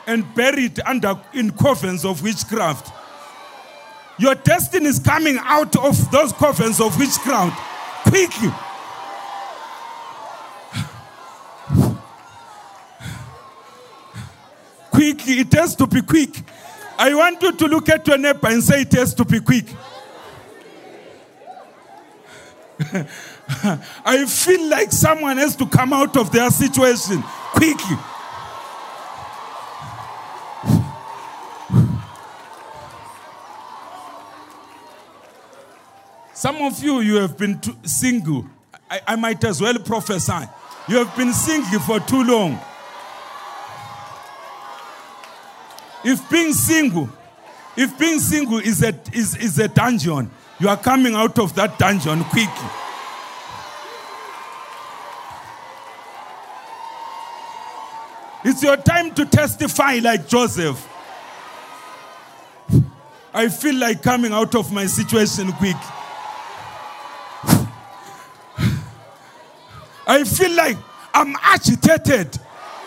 and 0.07 0.35
buried 0.35 0.81
under 0.81 1.19
in 1.33 1.51
covens 1.51 2.05
of 2.05 2.23
witchcraft. 2.23 2.93
Your 4.19 4.35
destiny 4.35 4.87
is 4.87 4.99
coming 4.99 5.39
out 5.41 5.77
of 5.77 6.11
those 6.11 6.33
covens 6.33 6.85
of 6.85 6.99
witchcraft 6.99 7.59
quickly. 8.09 8.51
quickly, 14.97 15.41
it 15.41 15.53
has 15.53 15.77
to 15.77 15.87
be 15.87 16.01
quick. 16.01 16.43
I 16.99 17.15
want 17.15 17.43
you 17.43 17.53
to 17.53 17.67
look 17.67 17.89
at 17.91 18.07
your 18.07 18.17
neighbor 18.17 18.49
and 18.49 18.63
say 18.63 18.81
it 18.81 18.93
has 18.93 19.13
to 19.15 19.25
be 19.27 19.41
quick. 19.41 19.67
I 24.05 24.25
feel 24.27 24.71
like 24.71 24.93
someone 24.93 25.37
has 25.37 25.55
to 25.57 25.67
come 25.67 25.93
out 25.93 26.17
of 26.17 26.33
their 26.33 26.51
situation 26.51 27.23
quickly. 27.53 27.97
Some 36.37 36.57
of 36.57 36.85
you, 36.85 37.01
you 37.01 37.15
have 37.15 37.39
been 37.39 37.59
single. 37.87 38.45
I, 38.91 39.01
I 39.09 39.17
might 39.17 39.43
as 39.43 39.59
well 39.59 39.79
prophesy. 39.79 40.47
You 40.87 40.99
have 40.99 41.17
been 41.17 41.33
single 41.33 41.81
for 41.81 41.99
too 41.99 42.23
long. 42.25 42.61
If 46.05 46.29
being 46.29 46.53
single, 46.53 47.09
if 47.75 47.99
being 47.99 48.21
single 48.21 48.59
is 48.59 48.83
a, 48.83 48.95
is, 49.15 49.35
is 49.37 49.59
a 49.59 49.67
dungeon, 49.67 50.31
you 50.61 50.69
are 50.69 50.77
coming 50.77 51.15
out 51.15 51.39
of 51.39 51.55
that 51.55 51.79
dungeon 51.79 52.23
quickly. 52.25 52.69
It's 58.45 58.63
your 58.63 58.77
time 58.77 59.15
to 59.15 59.25
testify 59.25 60.01
like 60.03 60.29
Joseph. 60.29 60.87
I 63.33 63.49
feel 63.49 63.77
like 63.77 64.03
coming 64.03 64.33
out 64.33 64.55
of 64.55 64.71
my 64.71 64.85
situation 64.85 65.51
quick. 65.53 65.77
I 70.07 70.23
feel 70.25 70.53
like 70.53 70.77
I'm 71.13 71.35
agitated. 71.43 72.39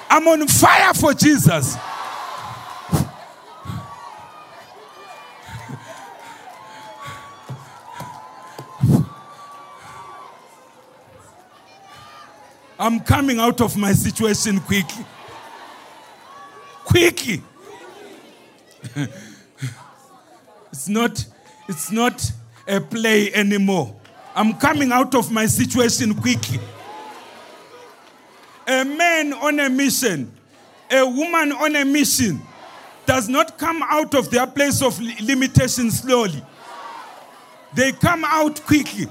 I'm 0.09 0.27
on 0.27 0.47
fire 0.47 0.93
for 0.93 1.13
Jesus. 1.13 1.75
I'm 12.81 13.01
coming 13.01 13.39
out 13.39 13.59
of 13.59 13.75
my 13.75 13.91
situation 13.91 14.61
quickly. 14.61 15.05
Quickly. 16.85 17.43
it's 20.71 20.87
not 20.87 21.25
it's 21.67 21.91
not 21.91 22.31
a 22.65 22.79
play 22.79 23.33
anymore. 23.33 23.93
I'm 24.33 24.53
coming 24.53 24.93
out 24.93 25.13
of 25.13 25.29
my 25.29 25.45
situation 25.45 26.15
quickly. 26.15 26.59
A 28.69 28.85
man 28.85 29.33
on 29.33 29.59
a 29.59 29.67
mission, 29.67 30.31
a 30.91 31.03
woman 31.03 31.51
on 31.53 31.75
a 31.75 31.83
mission, 31.83 32.39
does 33.07 33.27
not 33.27 33.57
come 33.57 33.81
out 33.81 34.13
of 34.13 34.29
their 34.29 34.45
place 34.45 34.83
of 34.83 35.01
limitation 35.01 35.89
slowly. 35.89 36.43
They 37.73 37.91
come 37.93 38.23
out 38.23 38.61
quickly. 38.65 39.07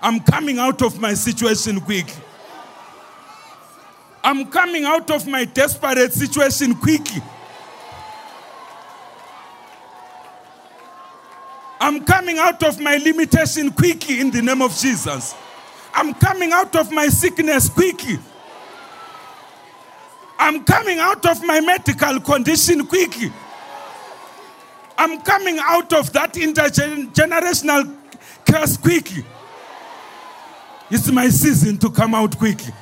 I'm 0.00 0.20
coming 0.20 0.58
out 0.58 0.80
of 0.80 0.98
my 0.98 1.12
situation 1.12 1.80
quickly. 1.82 2.22
I'm 4.24 4.46
coming 4.46 4.84
out 4.84 5.10
of 5.10 5.26
my 5.26 5.44
desperate 5.44 6.14
situation 6.14 6.74
quickly. 6.74 7.20
I'm 11.80 12.04
coming 12.04 12.38
out 12.38 12.62
of 12.64 12.80
my 12.80 12.96
limitation 12.96 13.70
quickly 13.72 14.20
in 14.20 14.30
the 14.30 14.42
name 14.42 14.62
of 14.62 14.76
Jesus. 14.76 15.34
I'm 15.94 16.14
coming 16.14 16.52
out 16.52 16.74
of 16.76 16.90
my 16.92 17.08
sickness 17.08 17.68
quickly. 17.68 18.18
I'm 20.38 20.64
coming 20.64 20.98
out 20.98 21.24
of 21.26 21.42
my 21.44 21.60
medical 21.60 22.20
condition 22.20 22.86
quickly. 22.86 23.32
I'm 24.96 25.20
coming 25.20 25.58
out 25.60 25.92
of 25.92 26.12
that 26.12 26.34
intergenerational 26.34 27.96
curse 28.44 28.76
quickly. 28.76 29.24
It's 30.90 31.10
my 31.10 31.28
season 31.28 31.78
to 31.78 31.90
come 31.90 32.14
out 32.14 32.36
quickly. 32.36 32.72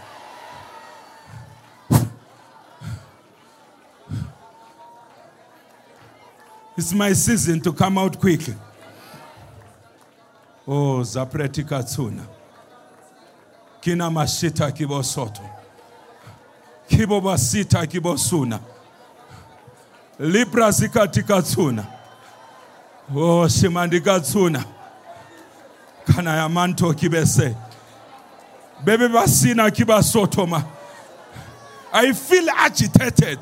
It's 6.77 6.93
my 6.93 7.12
season 7.14 7.60
to 7.60 7.73
come 7.73 7.98
out 7.98 8.18
quickly. 8.20 8.55
Oh, 10.68 11.02
zapretika 11.02 11.82
tsuna. 11.82 12.22
Kina 13.80 14.10
mashita 14.10 14.70
kibosoto. 14.72 15.43
Kibo 16.88 17.20
basita 17.20 17.86
kibosuna. 17.86 18.60
Libra 20.18 20.70
zikatika 20.70 21.43
tsuna. 21.43 21.86
Oh, 23.14 23.47
shimandika 23.48 24.20
tsuna. 24.20 24.64
Kana 26.06 26.36
ya 26.36 26.48
manto 26.48 26.93
kibese. 26.94 27.55
Bebe 28.84 29.09
basina 29.09 29.70
kibasotoma. 29.70 30.64
I 31.93 32.12
feel 32.12 32.48
agitated. 32.51 33.38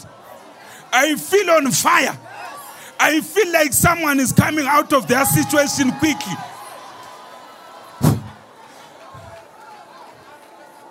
I 0.92 1.16
feel 1.16 1.50
on 1.50 1.70
fire. 1.72 2.16
I 3.00 3.20
feel 3.20 3.52
like 3.52 3.72
someone 3.72 4.20
is 4.20 4.32
coming 4.32 4.66
out 4.66 4.92
of 4.92 5.08
their 5.08 5.24
situation 5.24 5.90
quickly. 5.92 6.34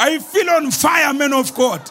I 0.05 0.19
feel 0.19 0.49
on 0.49 0.69
fire, 0.69 1.13
man 1.13 1.31
of 1.31 1.55
God. 1.55 1.89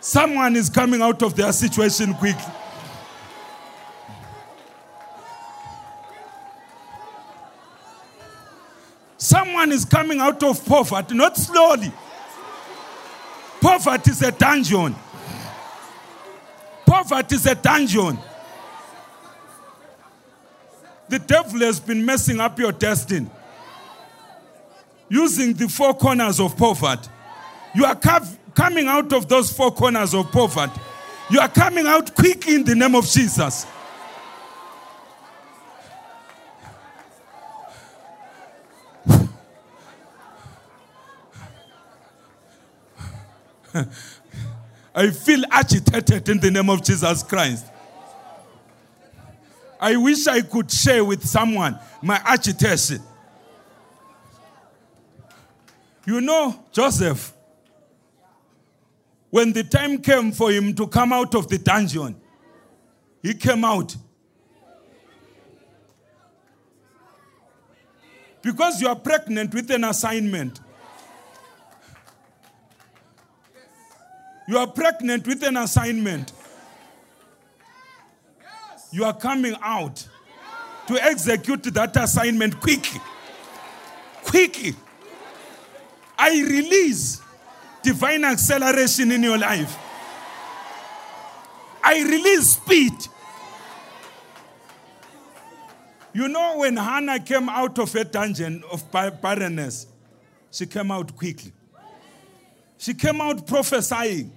Someone 0.00 0.56
is 0.56 0.68
coming 0.68 1.00
out 1.00 1.22
of 1.22 1.36
their 1.36 1.52
situation 1.52 2.12
quickly. 2.14 2.52
Someone 9.16 9.70
is 9.70 9.84
coming 9.84 10.18
out 10.18 10.42
of 10.42 10.66
poverty, 10.66 11.14
not 11.14 11.36
slowly. 11.36 11.92
Poverty 13.60 14.10
is 14.10 14.22
a 14.22 14.32
dungeon. 14.32 14.96
Poverty 16.84 17.36
is 17.36 17.46
a 17.46 17.54
dungeon. 17.54 18.18
The 21.08 21.18
devil 21.18 21.60
has 21.60 21.80
been 21.80 22.04
messing 22.04 22.40
up 22.40 22.58
your 22.58 22.72
destiny 22.72 23.28
using 25.08 25.52
the 25.54 25.68
four 25.68 25.94
corners 25.94 26.40
of 26.40 26.56
poverty. 26.56 27.08
You 27.74 27.84
are 27.84 27.98
coming 28.54 28.88
out 28.88 29.12
of 29.12 29.28
those 29.28 29.52
four 29.52 29.70
corners 29.72 30.14
of 30.14 30.32
poverty. 30.32 30.80
You 31.30 31.40
are 31.40 31.48
coming 31.48 31.86
out 31.86 32.14
quick 32.14 32.48
in 32.48 32.64
the 32.64 32.74
name 32.74 32.94
of 32.94 33.06
Jesus. 33.06 33.66
I 44.94 45.10
feel 45.10 45.42
agitated 45.50 46.28
in 46.28 46.38
the 46.38 46.50
name 46.50 46.70
of 46.70 46.84
Jesus 46.84 47.22
Christ. 47.24 47.66
I 49.84 49.96
wish 49.96 50.26
I 50.26 50.40
could 50.40 50.70
share 50.70 51.04
with 51.04 51.26
someone 51.26 51.78
my 52.00 52.18
agitation. 52.24 53.02
You 56.06 56.22
know, 56.22 56.64
Joseph, 56.72 57.34
when 59.28 59.52
the 59.52 59.62
time 59.62 59.98
came 59.98 60.32
for 60.32 60.50
him 60.50 60.74
to 60.76 60.86
come 60.86 61.12
out 61.12 61.34
of 61.34 61.48
the 61.48 61.58
dungeon, 61.58 62.16
he 63.22 63.34
came 63.34 63.62
out. 63.62 63.94
Because 68.40 68.80
you 68.80 68.88
are 68.88 68.96
pregnant 68.96 69.52
with 69.52 69.70
an 69.70 69.84
assignment. 69.84 70.60
You 74.48 74.56
are 74.56 74.66
pregnant 74.66 75.26
with 75.26 75.42
an 75.42 75.58
assignment. 75.58 76.32
You 78.94 79.04
are 79.04 79.12
coming 79.12 79.56
out 79.60 80.06
to 80.86 80.94
execute 81.02 81.64
that 81.64 81.96
assignment 81.96 82.60
quickly. 82.60 83.00
Quickly. 84.22 84.76
I 86.16 86.30
release 86.30 87.20
divine 87.82 88.22
acceleration 88.22 89.10
in 89.10 89.24
your 89.24 89.36
life. 89.36 89.76
I 91.82 92.04
release 92.04 92.50
speed. 92.50 92.92
You 96.12 96.28
know, 96.28 96.58
when 96.58 96.76
Hannah 96.76 97.18
came 97.18 97.48
out 97.48 97.80
of 97.80 97.92
a 97.96 98.04
dungeon 98.04 98.62
of 98.70 98.88
barrenness, 98.92 99.88
she 100.52 100.66
came 100.66 100.92
out 100.92 101.16
quickly. 101.16 101.50
She 102.78 102.94
came 102.94 103.20
out 103.20 103.44
prophesying. 103.44 104.30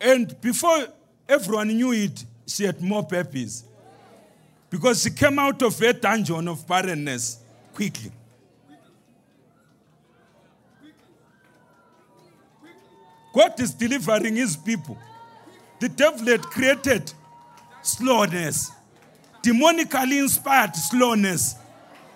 And 0.00 0.40
before 0.40 0.86
everyone 1.28 1.68
knew 1.68 1.92
it, 1.92 2.24
she 2.46 2.64
had 2.64 2.80
more 2.80 3.02
babies. 3.02 3.64
Because 4.70 5.02
she 5.02 5.10
came 5.10 5.38
out 5.38 5.62
of 5.62 5.80
a 5.82 5.92
dungeon 5.92 6.48
of 6.48 6.66
barrenness 6.66 7.38
quickly. 7.74 8.10
God 13.34 13.58
is 13.60 13.72
delivering 13.72 14.36
his 14.36 14.56
people. 14.56 14.98
The 15.80 15.88
devil 15.88 16.26
had 16.26 16.42
created 16.42 17.12
slowness, 17.82 18.70
demonically 19.42 20.20
inspired 20.20 20.76
slowness 20.76 21.56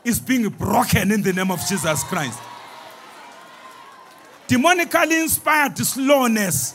is 0.05 0.21
being 0.21 0.49
broken 0.51 1.11
in 1.11 1.23
the 1.23 1.33
name 1.33 1.51
of 1.51 1.67
Jesus 1.67 2.05
Christ 2.05 2.39
demonically 4.49 5.23
inspired 5.23 5.79
slowness. 5.79 6.75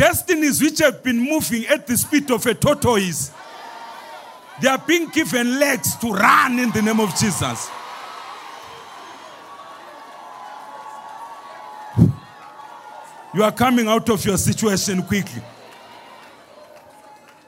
Destinies 0.00 0.62
which 0.62 0.78
have 0.78 1.02
been 1.02 1.18
moving 1.18 1.66
at 1.66 1.86
the 1.86 1.94
speed 1.94 2.30
of 2.30 2.46
a 2.46 2.54
tortoise, 2.54 3.30
they 4.58 4.66
are 4.66 4.78
being 4.78 5.10
given 5.10 5.60
legs 5.60 5.94
to 5.96 6.10
run 6.10 6.58
in 6.58 6.70
the 6.70 6.80
name 6.80 6.98
of 7.00 7.14
Jesus. 7.16 7.68
You 13.34 13.42
are 13.42 13.52
coming 13.52 13.88
out 13.88 14.08
of 14.08 14.24
your 14.24 14.38
situation 14.38 15.02
quickly. 15.02 15.42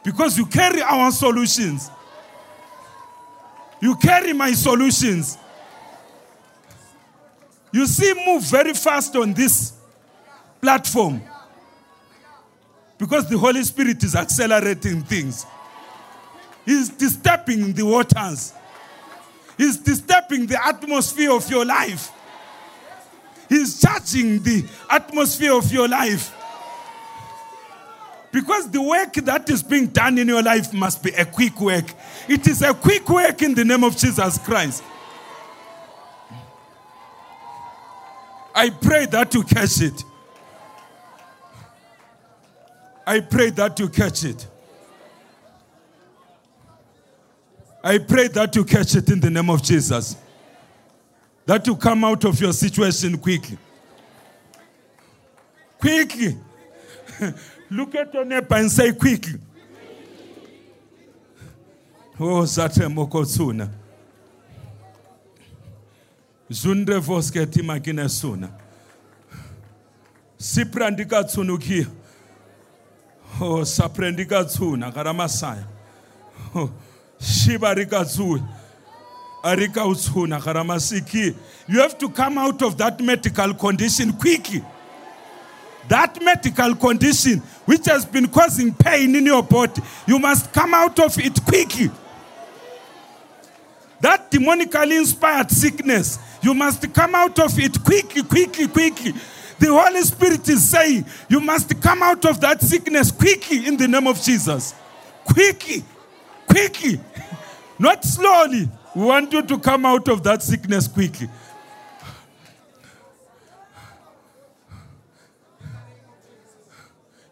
Because 0.04 0.36
you 0.36 0.44
carry 0.44 0.82
our 0.82 1.10
solutions. 1.10 1.90
You 3.80 3.96
carry 3.96 4.34
my 4.34 4.52
solutions. 4.52 5.38
You 7.72 7.86
see, 7.86 8.12
move 8.26 8.42
very 8.42 8.74
fast 8.74 9.16
on 9.16 9.32
this 9.32 9.72
platform 10.60 11.22
because 13.02 13.28
the 13.28 13.36
Holy 13.36 13.64
Spirit 13.64 14.04
is 14.04 14.14
accelerating 14.14 15.02
things. 15.02 15.44
He's 16.64 16.88
disturbing 16.88 17.72
the 17.72 17.84
waters, 17.84 18.54
He's 19.58 19.76
disturbing 19.78 20.46
the 20.46 20.64
atmosphere 20.64 21.32
of 21.32 21.50
your 21.50 21.64
life. 21.64 22.12
He's 23.48 23.80
charging 23.80 24.40
the 24.44 24.64
atmosphere 24.88 25.52
of 25.52 25.72
your 25.72 25.88
life. 25.88 26.32
Because 28.30 28.70
the 28.70 28.80
work 28.80 29.14
that 29.14 29.50
is 29.50 29.64
being 29.64 29.88
done 29.88 30.16
in 30.16 30.28
your 30.28 30.42
life 30.42 30.72
must 30.72 31.02
be 31.02 31.10
a 31.10 31.24
quick 31.24 31.60
work. 31.60 31.92
It 32.28 32.46
is 32.46 32.62
a 32.62 32.72
quick 32.72 33.08
work 33.08 33.42
in 33.42 33.56
the 33.56 33.64
name 33.64 33.82
of 33.82 33.96
Jesus 33.96 34.38
Christ. 34.38 34.84
I 38.54 38.70
pray 38.70 39.06
that 39.06 39.34
you 39.34 39.42
catch 39.42 39.80
it. 39.80 40.04
I 43.06 43.20
pray 43.20 43.50
that 43.50 43.78
you 43.78 43.88
catch 43.88 44.24
it. 44.24 44.46
I 47.84 47.98
pray 47.98 48.28
that 48.28 48.54
you 48.54 48.64
catch 48.64 48.94
it 48.94 49.10
in 49.10 49.18
the 49.20 49.30
name 49.30 49.50
of 49.50 49.62
Jesus. 49.62 50.16
That 51.44 51.66
you 51.66 51.76
come 51.76 52.04
out 52.04 52.24
of 52.24 52.40
your 52.40 52.52
situation 52.52 53.18
quickly. 53.18 53.58
Quickly. 55.80 56.38
Look 57.70 57.94
at 57.96 58.14
your 58.14 58.24
neighbor 58.24 58.54
and 58.54 58.70
say, 58.70 58.92
quickly. 58.92 59.40
Oh, 62.20 62.42
Zate 62.44 62.86
Mokotsuna. 62.88 63.68
Zundre 66.50 67.00
voske 67.00 67.46
timakine 67.46 68.08
suna. 68.08 68.48
Siprandika 70.38 71.24
tsunukia. 71.24 71.86
Oh, 73.40 73.64
saprendika 73.64 74.44
tsuna 74.44 74.92
karamasaya. 74.92 75.64
Oh, 76.54 76.70
shiba 77.20 77.74
rika 77.74 78.04
tsui. 78.04 78.42
Arika 79.42 79.84
utsuna 79.84 80.40
karamasiki. 80.40 81.34
You 81.66 81.80
have 81.80 81.98
to 81.98 82.08
come 82.08 82.38
out 82.38 82.62
of 82.62 82.78
that 82.78 83.00
medical 83.00 83.54
condition 83.54 84.12
quickly. 84.12 84.62
That 85.88 86.22
medical 86.22 86.76
condition 86.76 87.38
which 87.64 87.86
has 87.86 88.04
been 88.04 88.28
causing 88.28 88.72
pain 88.72 89.16
in 89.16 89.26
your 89.26 89.42
body, 89.42 89.82
you 90.06 90.18
must 90.18 90.52
come 90.52 90.74
out 90.74 90.98
of 91.00 91.18
it 91.18 91.44
quickly. 91.44 91.90
That 94.00 94.30
demonically 94.30 94.98
inspired 94.98 95.50
sickness, 95.50 96.18
you 96.42 96.54
must 96.54 96.92
come 96.92 97.14
out 97.14 97.38
of 97.38 97.58
it 97.58 97.82
quickly, 97.82 98.22
quickly, 98.22 98.68
quickly. 98.68 99.14
The 99.62 99.68
Holy 99.68 100.02
Spirit 100.02 100.48
is 100.48 100.68
saying, 100.68 101.06
you 101.28 101.38
must 101.38 101.80
come 101.80 102.02
out 102.02 102.24
of 102.24 102.40
that 102.40 102.60
sickness 102.60 103.12
quickly 103.12 103.64
in 103.64 103.76
the 103.76 103.86
name 103.86 104.08
of 104.08 104.20
Jesus. 104.20 104.74
Quickly, 105.24 105.84
quickly, 106.48 106.98
not 107.78 108.04
slowly. 108.04 108.68
We 108.96 109.04
want 109.04 109.32
you 109.32 109.40
to 109.40 109.58
come 109.60 109.86
out 109.86 110.08
of 110.08 110.24
that 110.24 110.42
sickness 110.42 110.88
quickly. 110.88 111.28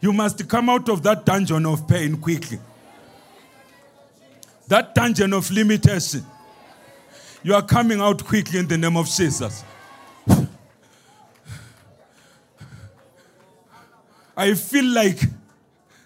You 0.00 0.12
must 0.12 0.48
come 0.48 0.68
out 0.68 0.88
of 0.88 1.02
that 1.02 1.26
dungeon 1.26 1.66
of 1.66 1.88
pain 1.88 2.16
quickly. 2.16 2.60
That 4.68 4.94
dungeon 4.94 5.32
of 5.32 5.50
limitation. 5.50 6.24
You 7.42 7.54
are 7.54 7.62
coming 7.62 8.00
out 8.00 8.24
quickly 8.24 8.60
in 8.60 8.68
the 8.68 8.78
name 8.78 8.96
of 8.96 9.10
Jesus. 9.10 9.64
I 14.40 14.54
feel 14.54 14.86
like 14.86 15.20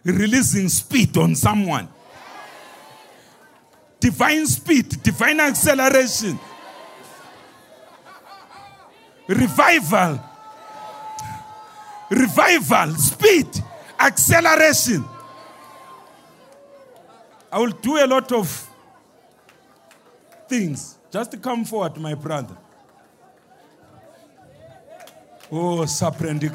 releasing 0.02 0.68
speed 0.68 1.16
on 1.16 1.36
someone. 1.36 1.88
Divine 4.00 4.44
speed, 4.48 5.00
divine 5.04 5.38
acceleration, 5.38 6.36
revival, 9.28 10.20
revival, 12.10 12.96
speed, 12.96 13.46
acceleration. 14.00 15.04
I 17.52 17.60
will 17.60 17.70
do 17.70 18.04
a 18.04 18.06
lot 18.08 18.32
of 18.32 18.68
things. 20.48 20.98
Just 21.12 21.40
come 21.40 21.64
forward, 21.64 21.96
my 21.98 22.14
brother. 22.14 22.56
Oh, 25.52 25.86
saprendi 25.86 26.52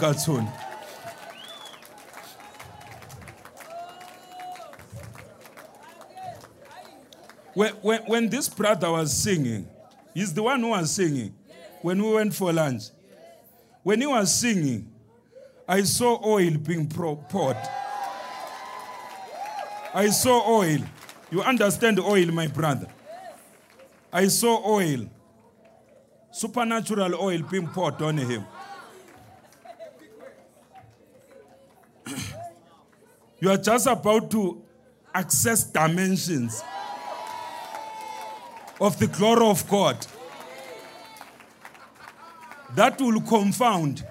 When, 7.59 7.73
when, 7.81 8.01
when 8.03 8.29
this 8.29 8.47
brother 8.47 8.89
was 8.89 9.11
singing, 9.11 9.67
he's 10.13 10.33
the 10.33 10.41
one 10.41 10.61
who 10.61 10.69
was 10.69 10.91
singing 10.91 11.35
when 11.81 12.01
we 12.01 12.13
went 12.13 12.33
for 12.33 12.53
lunch. 12.53 12.83
When 13.83 13.99
he 13.99 14.07
was 14.07 14.33
singing, 14.33 14.89
I 15.67 15.81
saw 15.83 16.25
oil 16.25 16.51
being 16.51 16.87
poured. 16.87 17.57
I 19.93 20.07
saw 20.07 20.49
oil. 20.49 20.79
You 21.31 21.41
understand 21.41 21.99
oil, 21.99 22.27
my 22.27 22.47
brother? 22.47 22.87
I 24.13 24.27
saw 24.29 24.65
oil, 24.65 25.09
supernatural 26.31 27.13
oil 27.21 27.41
being 27.41 27.67
poured 27.67 28.01
on 28.01 28.19
him. 28.19 28.45
you 33.41 33.49
are 33.49 33.57
just 33.57 33.85
about 33.85 34.31
to 34.31 34.63
access 35.13 35.65
dimensions 35.65 36.63
of 38.79 38.97
the 38.99 39.07
glory 39.07 39.45
of 39.45 39.67
God 39.69 40.05
that 42.75 42.99
will 43.01 43.19
confound 43.21 44.05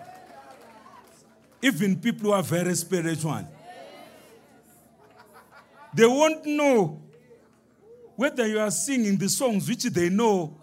even 1.62 1.96
people 1.96 2.28
who 2.28 2.32
are 2.32 2.42
very 2.42 2.74
spiritual. 2.74 3.46
They 5.94 6.06
won't 6.06 6.44
know 6.44 7.00
whether 8.16 8.46
you 8.46 8.60
are 8.60 8.70
singing 8.70 9.16
the 9.16 9.28
songs 9.28 9.68
which 9.68 9.84
they 9.84 10.08
know 10.08 10.56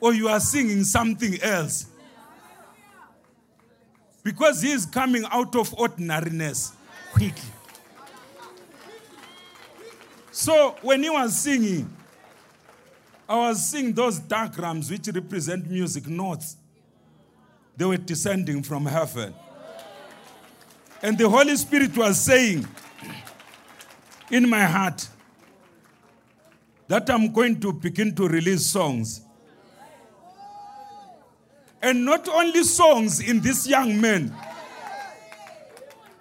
or 0.00 0.12
you 0.12 0.28
are 0.28 0.40
singing 0.40 0.84
something 0.84 1.40
else. 1.42 1.86
Because 4.22 4.60
he 4.62 4.72
is 4.72 4.84
coming 4.86 5.24
out 5.30 5.54
of 5.56 5.72
ordinariness 5.74 6.72
quickly. 7.12 7.50
So 10.30 10.76
when 10.82 11.02
he 11.02 11.08
was 11.08 11.34
singing, 11.36 11.95
I 13.28 13.36
was 13.36 13.68
seeing 13.68 13.92
those 13.92 14.18
diagrams 14.20 14.90
which 14.90 15.08
represent 15.08 15.68
music 15.68 16.06
notes. 16.06 16.56
They 17.76 17.84
were 17.84 17.96
descending 17.96 18.62
from 18.62 18.86
heaven. 18.86 19.34
And 21.02 21.18
the 21.18 21.28
Holy 21.28 21.56
Spirit 21.56 21.96
was 21.96 22.18
saying 22.20 22.66
in 24.30 24.48
my 24.48 24.64
heart 24.64 25.08
that 26.88 27.10
I'm 27.10 27.32
going 27.32 27.60
to 27.60 27.72
begin 27.72 28.14
to 28.14 28.28
release 28.28 28.64
songs. 28.64 29.20
And 31.82 32.04
not 32.04 32.28
only 32.28 32.62
songs 32.62 33.20
in 33.20 33.40
this 33.40 33.66
young 33.68 34.00
man, 34.00 34.34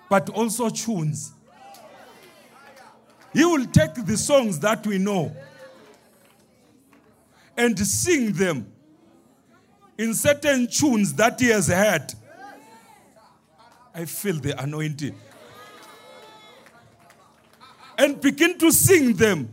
but 0.10 0.30
also 0.30 0.70
tunes. 0.70 1.34
He 3.34 3.46
will 3.46 3.66
take 3.66 3.94
the 3.94 4.18
songs 4.18 4.60
that 4.60 4.86
we 4.86 4.98
know 4.98 5.36
and 7.58 7.78
sing 7.80 8.34
them 8.34 8.72
in 9.98 10.14
certain 10.14 10.68
tunes 10.68 11.14
that 11.14 11.40
he 11.40 11.48
has 11.48 11.68
heard. 11.68 12.14
I 13.94 14.06
feel 14.06 14.36
the 14.36 14.62
anointing. 14.62 15.16
And 17.98 18.20
begin 18.20 18.58
to 18.58 18.72
sing 18.72 19.14
them 19.14 19.50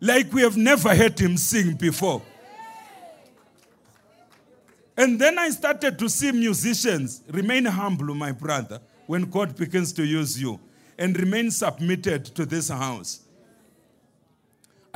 like 0.00 0.32
we 0.32 0.42
have 0.42 0.56
never 0.56 0.94
heard 0.94 1.18
him 1.18 1.36
sing 1.36 1.74
before. 1.74 2.22
And 4.96 5.20
then 5.20 5.38
I 5.38 5.50
started 5.50 5.98
to 5.98 6.08
see 6.08 6.32
musicians 6.32 7.22
remain 7.28 7.64
humble, 7.64 8.14
my 8.14 8.32
brother, 8.32 8.80
when 9.06 9.22
God 9.22 9.56
begins 9.56 9.92
to 9.94 10.04
use 10.04 10.40
you, 10.40 10.58
and 10.96 11.18
remain 11.18 11.50
submitted 11.50 12.24
to 12.26 12.46
this 12.46 12.68
house. 12.68 13.25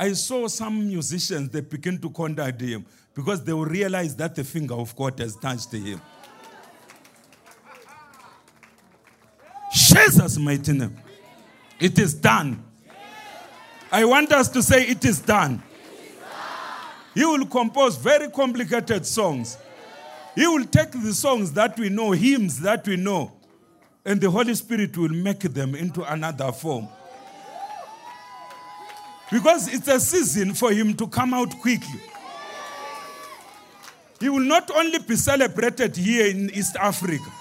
I 0.01 0.13
saw 0.13 0.47
some 0.47 0.87
musicians, 0.87 1.51
they 1.51 1.61
begin 1.61 1.99
to 1.99 2.09
contact 2.09 2.59
him 2.59 2.87
because 3.13 3.43
they 3.43 3.53
will 3.53 3.65
realize 3.65 4.15
that 4.15 4.33
the 4.33 4.43
finger 4.43 4.73
of 4.73 4.95
God 4.95 5.19
has 5.19 5.35
touched 5.35 5.71
him. 5.71 6.01
Jesus' 9.71 10.39
mighty 10.39 10.73
name. 10.73 10.97
It 11.79 11.99
is 11.99 12.15
done. 12.15 12.63
I 13.91 14.03
want 14.05 14.31
us 14.31 14.49
to 14.49 14.63
say, 14.63 14.87
It 14.87 15.05
is 15.05 15.19
done. 15.19 15.61
He 17.13 17.23
will 17.23 17.45
compose 17.45 17.95
very 17.95 18.31
complicated 18.31 19.05
songs. 19.05 19.59
He 20.33 20.47
will 20.47 20.65
take 20.65 20.93
the 20.93 21.13
songs 21.13 21.53
that 21.53 21.77
we 21.77 21.89
know, 21.89 22.09
hymns 22.09 22.59
that 22.61 22.87
we 22.87 22.95
know, 22.95 23.33
and 24.03 24.19
the 24.19 24.31
Holy 24.31 24.55
Spirit 24.55 24.97
will 24.97 25.09
make 25.09 25.41
them 25.41 25.75
into 25.75 26.01
another 26.11 26.51
form. 26.51 26.87
Because 29.31 29.73
it's 29.73 29.87
a 29.87 29.99
season 29.99 30.53
for 30.53 30.71
him 30.71 30.93
to 30.95 31.07
come 31.07 31.33
out 31.33 31.57
quickly. 31.61 32.01
He 34.19 34.29
will 34.29 34.41
not 34.41 34.69
only 34.75 34.99
be 34.99 35.15
celebrated 35.15 35.95
here 35.95 36.27
in 36.27 36.49
East 36.51 36.75
Africa, 36.75 37.31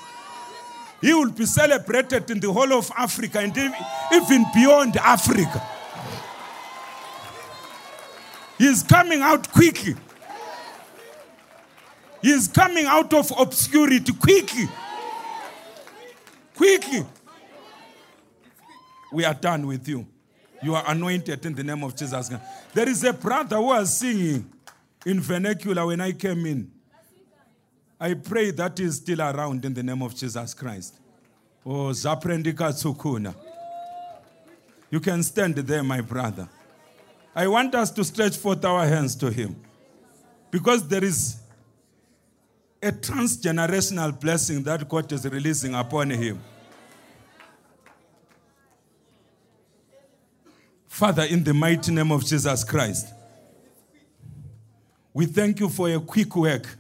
he 1.01 1.13
will 1.13 1.31
be 1.31 1.47
celebrated 1.47 2.31
in 2.31 2.41
the 2.41 2.53
whole 2.53 2.73
of 2.73 2.91
Africa 2.97 3.41
and 3.41 3.57
even 3.57 4.45
beyond 4.55 4.97
Africa. 4.99 5.67
He 8.59 8.67
is 8.67 8.83
coming 8.83 9.23
out 9.23 9.51
quickly. 9.51 9.95
He 12.23 12.31
is 12.31 12.49
coming 12.49 12.85
out 12.85 13.13
of 13.15 13.33
obscurity 13.39 14.13
quickly. 14.13 14.69
Quickly. 16.55 17.07
We 19.13 19.25
are 19.25 19.35
done 19.35 19.67
with 19.67 19.89
you. 19.89 20.07
You 20.63 20.75
are 20.75 20.85
anointed 20.87 21.45
in 21.47 21.55
the 21.55 21.65
name 21.65 21.83
of 21.83 21.97
Jesus. 21.97 22.31
There 22.75 22.89
is 22.89 23.03
a 23.05 23.13
brother 23.13 23.57
who 23.57 23.67
was 23.67 23.99
singing 23.99 24.51
in 25.07 25.21
vernacular 25.21 25.87
when 25.87 26.01
I 26.01 26.13
came 26.13 26.45
in. 26.47 26.71
I 27.99 28.15
pray 28.15 28.51
that 28.53 28.79
is 28.81 28.97
still 28.97 29.21
around 29.21 29.65
in 29.65 29.75
the 29.75 29.83
name 29.83 30.03
of 30.03 30.15
Jesus 30.15 30.55
Christ. 30.55 30.95
Oh, 31.65 31.91
Zaprendika 31.91 32.73
Tsukuna. 32.73 33.35
You 34.91 35.01
can 35.01 35.23
stand 35.23 35.55
there, 35.57 35.83
my 35.83 36.01
brother. 36.01 36.49
I 37.35 37.47
want 37.47 37.75
us 37.75 37.91
to 37.93 38.03
stretch 38.03 38.37
forth 38.37 38.65
our 38.65 38.87
hands 38.87 39.15
to 39.17 39.31
him 39.31 39.55
because 40.51 40.87
there 40.89 41.05
is 41.05 41.37
a 42.83 42.91
transgenerational 42.91 44.19
blessing 44.19 44.63
that 44.65 44.89
God 44.89 45.13
is 45.13 45.25
releasing 45.27 45.75
upon 45.75 46.11
him. 46.11 46.41
Father, 51.01 51.23
in 51.23 51.43
the 51.43 51.55
mighty 51.55 51.91
name 51.93 52.13
of 52.13 52.27
Jesus 52.27 52.63
Christ, 52.63 53.15
we 55.15 55.25
thank 55.25 55.59
you 55.59 55.71
for 55.71 55.89
a 55.89 55.99
quick 55.99 56.37
work 56.37 56.77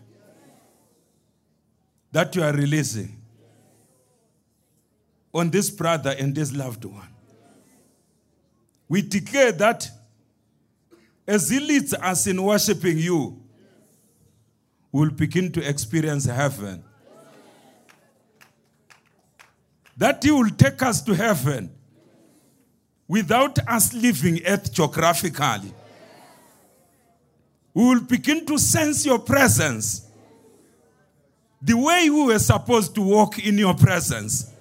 that 2.13 2.37
you 2.37 2.43
are 2.43 2.53
releasing 2.53 3.17
on 5.33 5.49
this 5.49 5.71
brother 5.71 6.15
and 6.19 6.35
this 6.35 6.55
loved 6.55 6.85
one. 6.85 7.09
We 8.91 9.01
declare 9.01 9.53
that 9.53 9.89
as 11.27 11.49
he 11.49 11.59
leads 11.59 11.95
us 11.95 12.27
in 12.27 12.43
worshiping 12.43 12.99
you, 12.99 13.43
we'll 14.93 15.13
begin 15.13 15.51
to 15.53 15.67
experience 15.67 16.27
heaven. 16.27 16.85
That 19.97 20.23
he 20.23 20.31
will 20.31 20.51
take 20.51 20.83
us 20.83 21.01
to 21.05 21.15
heaven 21.15 21.75
without 23.11 23.59
us 23.67 23.93
leaving 23.93 24.41
earth 24.47 24.73
geographically. 24.73 25.75
We 27.75 27.85
will 27.85 28.03
begin 28.03 28.47
to 28.47 28.57
sense 28.57 29.05
your 29.05 29.19
presence 29.19 30.09
the 31.61 31.77
way 31.77 32.09
we 32.09 32.27
were 32.27 32.39
supposed 32.39 32.95
to 32.95 33.03
walk 33.03 33.45
in 33.45 33.59
your 33.59 33.75
presence. 33.75 34.53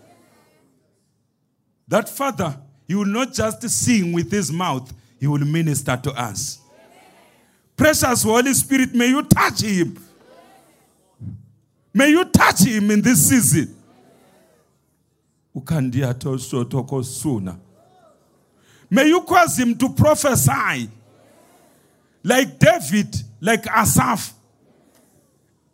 That 1.88 2.10
Father, 2.10 2.60
he 2.88 2.96
will 2.96 3.06
not 3.06 3.34
just 3.34 3.62
sing 3.70 4.14
with 4.14 4.32
his 4.32 4.52
mouth, 4.52 4.92
he 5.20 5.28
will 5.28 5.46
minister 5.46 5.96
to 5.96 6.12
us. 6.20 6.60
Precious 7.78 8.24
Holy 8.24 8.56
Spirit, 8.56 8.96
may 8.96 9.10
you 9.10 9.22
touch 9.22 9.62
him. 9.62 9.96
May 11.94 12.10
you 12.10 12.26
touch 12.26 12.62
him 12.62 12.90
in 12.90 13.04
this 13.04 13.30
season. 13.30 13.76
May 18.90 19.08
you 19.08 19.22
cause 19.22 19.58
him 19.58 19.76
to 19.78 19.90
prophesy 19.90 20.90
like 22.24 22.60
David, 22.60 23.16
like 23.40 23.66
Asaph, 23.68 24.34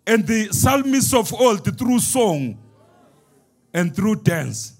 and 0.06 0.26
the 0.28 0.54
psalmists 0.54 1.14
of 1.14 1.34
old 1.34 1.78
through 1.78 2.00
song 2.00 2.58
and 3.74 3.96
through 3.96 4.18
dance. 4.18 4.74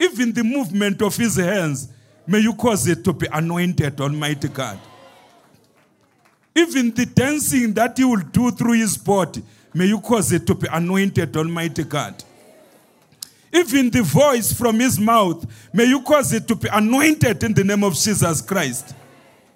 Even 0.00 0.32
the 0.32 0.42
movement 0.42 1.00
of 1.02 1.16
his 1.16 1.36
hands, 1.36 1.88
may 2.26 2.40
you 2.40 2.54
cause 2.54 2.86
it 2.88 3.04
to 3.04 3.12
be 3.12 3.26
anointed, 3.32 4.00
Almighty 4.00 4.48
God. 4.48 4.78
Even 6.54 6.90
the 6.90 7.06
dancing 7.06 7.72
that 7.74 7.96
he 7.96 8.04
will 8.04 8.22
do 8.32 8.50
through 8.50 8.72
his 8.72 8.96
body, 8.96 9.42
may 9.74 9.86
you 9.86 10.00
cause 10.00 10.32
it 10.32 10.46
to 10.46 10.54
be 10.54 10.66
anointed, 10.72 11.36
Almighty 11.36 11.84
God. 11.84 12.22
Even 13.56 13.88
the 13.88 14.02
voice 14.02 14.52
from 14.52 14.78
his 14.80 15.00
mouth, 15.00 15.46
may 15.72 15.84
you 15.84 16.02
cause 16.02 16.30
it 16.34 16.46
to 16.46 16.54
be 16.54 16.68
anointed 16.70 17.42
in 17.42 17.54
the 17.54 17.64
name 17.64 17.84
of 17.84 17.94
Jesus 17.94 18.42
Christ. 18.42 18.94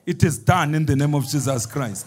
It 0.06 0.24
is 0.24 0.38
done 0.38 0.74
in 0.74 0.86
the 0.86 0.96
name 0.96 1.14
of 1.14 1.28
Jesus 1.28 1.66
Christ. 1.66 2.06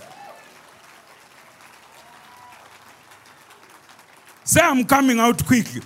Say, 4.44 4.60
I'm 4.62 4.84
coming 4.86 5.20
out 5.20 5.46
quickly. 5.46 5.82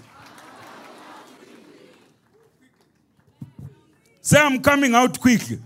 Say, 4.22 4.40
I'm 4.40 4.62
coming 4.62 4.96
out 4.96 5.20
quickly. 5.20 5.60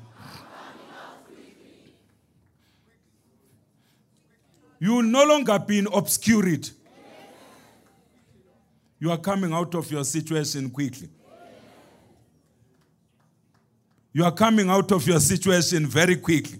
You 4.80 4.96
will 4.96 5.04
no 5.04 5.24
longer 5.24 5.60
be 5.60 5.78
in 5.78 5.88
obscurity. 5.88 6.72
You 9.02 9.10
are 9.10 9.18
coming 9.18 9.52
out 9.52 9.74
of 9.74 9.92
your 9.92 10.04
situation 10.04 10.70
quickly. 10.70 11.10
You 14.14 14.24
are 14.24 14.32
coming 14.32 14.70
out 14.70 14.92
of 14.92 15.08
your 15.08 15.20
situation 15.20 15.88
very 15.88 16.18
quickly. 16.18 16.60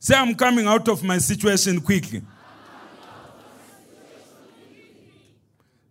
Say, 0.00 0.16
I'm 0.16 0.34
coming 0.34 0.66
out 0.66 0.88
of 0.88 1.04
my 1.04 1.18
situation 1.18 1.80
quickly. 1.80 2.22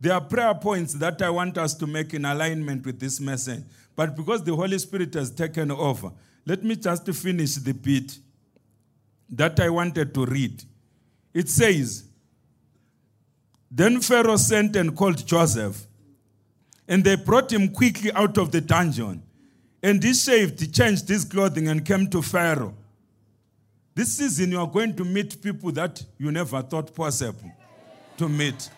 There 0.01 0.11
are 0.11 0.22
prayer 0.22 0.53
points 0.53 0.93
that 0.95 1.22
I 1.22 1.30
want 1.30 1.57
us 1.57 1.73
to 1.76 1.88
make 1.88 2.14
in 2.14 2.26
alignment 2.26 2.85
with 2.85 2.99
this 2.99 3.22
message. 3.22 3.64
But 3.95 4.18
because 4.18 4.43
the 4.43 4.53
Holy 4.53 4.80
Spirit 4.80 5.14
has 5.14 5.31
taken 5.31 5.72
over, 5.72 6.11
let 6.45 6.61
me 6.61 6.76
just 6.76 7.07
finish 7.14 7.55
the 7.55 7.73
bit 7.73 8.18
that 9.30 9.57
I 9.61 9.69
wanted 9.69 10.14
to 10.14 10.26
read. 10.26 10.61
It 11.34 11.47
says, 11.47 12.06
Then 13.69 14.02
Pharaoh 14.02 14.38
sent 14.38 14.76
and 14.76 14.95
called 14.95 15.26
Joseph, 15.26 15.85
and 16.88 17.03
they 17.03 17.15
brought 17.15 17.52
him 17.52 17.69
quickly 17.69 18.11
out 18.14 18.38
of 18.38 18.52
the 18.52 18.61
dungeon. 18.61 19.23
And 19.84 20.02
he 20.03 20.14
shaved, 20.14 20.60
he 20.60 20.68
changed 20.68 21.07
his 21.07 21.26
clothing, 21.26 21.68
and 21.68 21.85
came 21.85 22.07
to 22.10 22.22
Pharaoh. 22.22 22.73
This 23.94 24.18
season, 24.18 24.52
you 24.52 24.60
are 24.60 24.68
going 24.68 24.95
to 24.95 25.03
meet 25.03 25.41
people 25.41 25.72
that 25.73 26.03
you 26.18 26.31
never 26.31 26.61
thought 26.61 26.94
possible 26.95 27.52
to 28.18 28.30
meet. 28.30 28.69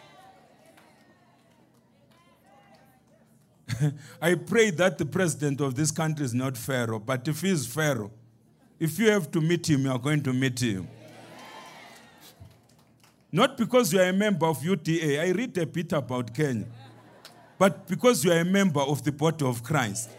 I 4.22 4.36
pray 4.36 4.72
that 4.72 4.98
the 4.98 5.06
president 5.06 5.62
of 5.62 5.76
this 5.76 5.92
country 5.92 6.26
is 6.26 6.34
not 6.34 6.58
Pharaoh, 6.58 7.00
but 7.00 7.28
if 7.28 7.42
he 7.42 7.50
is 7.50 7.68
Pharaoh, 7.68 8.12
if 8.80 8.98
you 8.98 9.10
have 9.12 9.30
to 9.32 9.42
meet 9.42 9.70
him, 9.70 9.82
you 9.82 9.92
are 9.92 10.00
going 10.00 10.24
to 10.24 10.34
meet 10.34 10.62
him. 10.62 10.88
Not 13.32 13.58
because 13.58 13.94
you 13.94 14.00
are 14.00 14.10
a 14.10 14.14
member 14.14 14.46
of 14.46 14.60
UDA. 14.60 15.20
I 15.20 15.32
read 15.32 15.58
a 15.58 15.66
bit 15.66 15.94
about 15.94 16.34
Kenya. 16.34 16.66
But 17.58 17.88
because 17.88 18.24
you 18.24 18.32
are 18.32 18.40
a 18.40 18.46
member 18.46 18.80
of 18.80 19.04
the 19.04 19.12
body 19.12 19.46
of 19.46 19.64
Christ. 19.64 20.10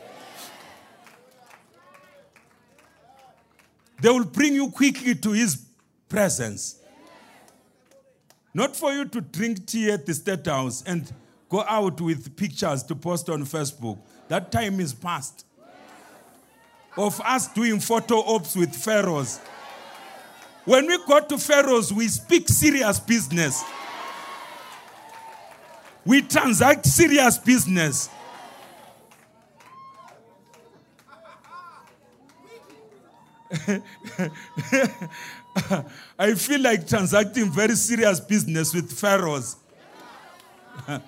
They 4.00 4.08
will 4.08 4.24
bring 4.24 4.54
you 4.54 4.70
quickly 4.70 5.14
to 5.14 5.32
his 5.32 5.66
presence. 6.08 6.80
Not 8.54 8.74
for 8.76 8.92
you 8.92 9.04
to 9.06 9.20
drink 9.20 9.66
tea 9.66 9.90
at 9.90 10.06
the 10.06 10.14
state 10.14 10.46
house 10.46 10.82
and 10.86 11.12
go 11.48 11.62
out 11.62 12.00
with 12.00 12.36
pictures 12.36 12.82
to 12.84 12.94
post 12.94 13.28
on 13.28 13.44
Facebook. 13.44 13.98
That 14.28 14.50
time 14.50 14.80
is 14.80 14.92
past. 14.92 15.44
Of 16.96 17.20
us 17.20 17.48
doing 17.48 17.80
photo 17.80 18.20
ops 18.20 18.56
with 18.56 18.74
pharaohs. 18.74 19.40
When 20.64 20.86
we 20.86 20.98
go 21.06 21.20
to 21.20 21.38
pharaohs, 21.38 21.92
we 21.92 22.08
speak 22.08 22.48
serious 22.48 23.00
business. 23.00 23.62
We 26.04 26.22
transact 26.22 26.86
serious 26.86 27.38
business. 27.38 28.08
I 36.18 36.34
feel 36.34 36.60
like 36.60 36.86
transacting 36.86 37.50
very 37.50 37.74
serious 37.74 38.20
business 38.20 38.72
with 38.72 38.92
pharaohs. 38.92 39.56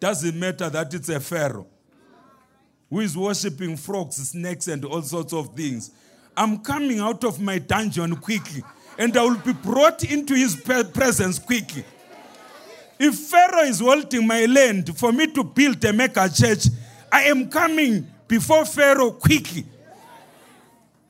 Doesn't 0.00 0.38
matter 0.38 0.70
that 0.70 0.94
it's 0.94 1.08
a 1.08 1.20
pharaoh 1.20 1.66
who 2.88 3.00
is 3.00 3.16
worshiping 3.16 3.76
frogs, 3.76 4.16
snakes, 4.16 4.68
and 4.68 4.84
all 4.84 5.02
sorts 5.02 5.32
of 5.32 5.54
things. 5.54 5.90
I'm 6.36 6.58
coming 6.58 7.00
out 7.00 7.24
of 7.24 7.40
my 7.40 7.58
dungeon 7.58 8.16
quickly, 8.16 8.62
and 8.98 9.16
I 9.16 9.22
will 9.22 9.38
be 9.38 9.52
brought 9.52 10.04
into 10.04 10.34
his 10.34 10.54
presence 10.56 11.38
quickly. 11.38 11.84
If 12.98 13.14
Pharaoh 13.14 13.64
is 13.64 13.80
holding 13.80 14.26
my 14.26 14.46
land 14.46 14.96
for 14.98 15.12
me 15.12 15.26
to 15.28 15.44
build 15.44 15.84
a 15.84 15.92
mega 15.92 16.28
church, 16.28 16.66
I 17.10 17.24
am 17.24 17.48
coming 17.48 18.06
before 18.26 18.64
Pharaoh 18.64 19.12
quickly 19.12 19.64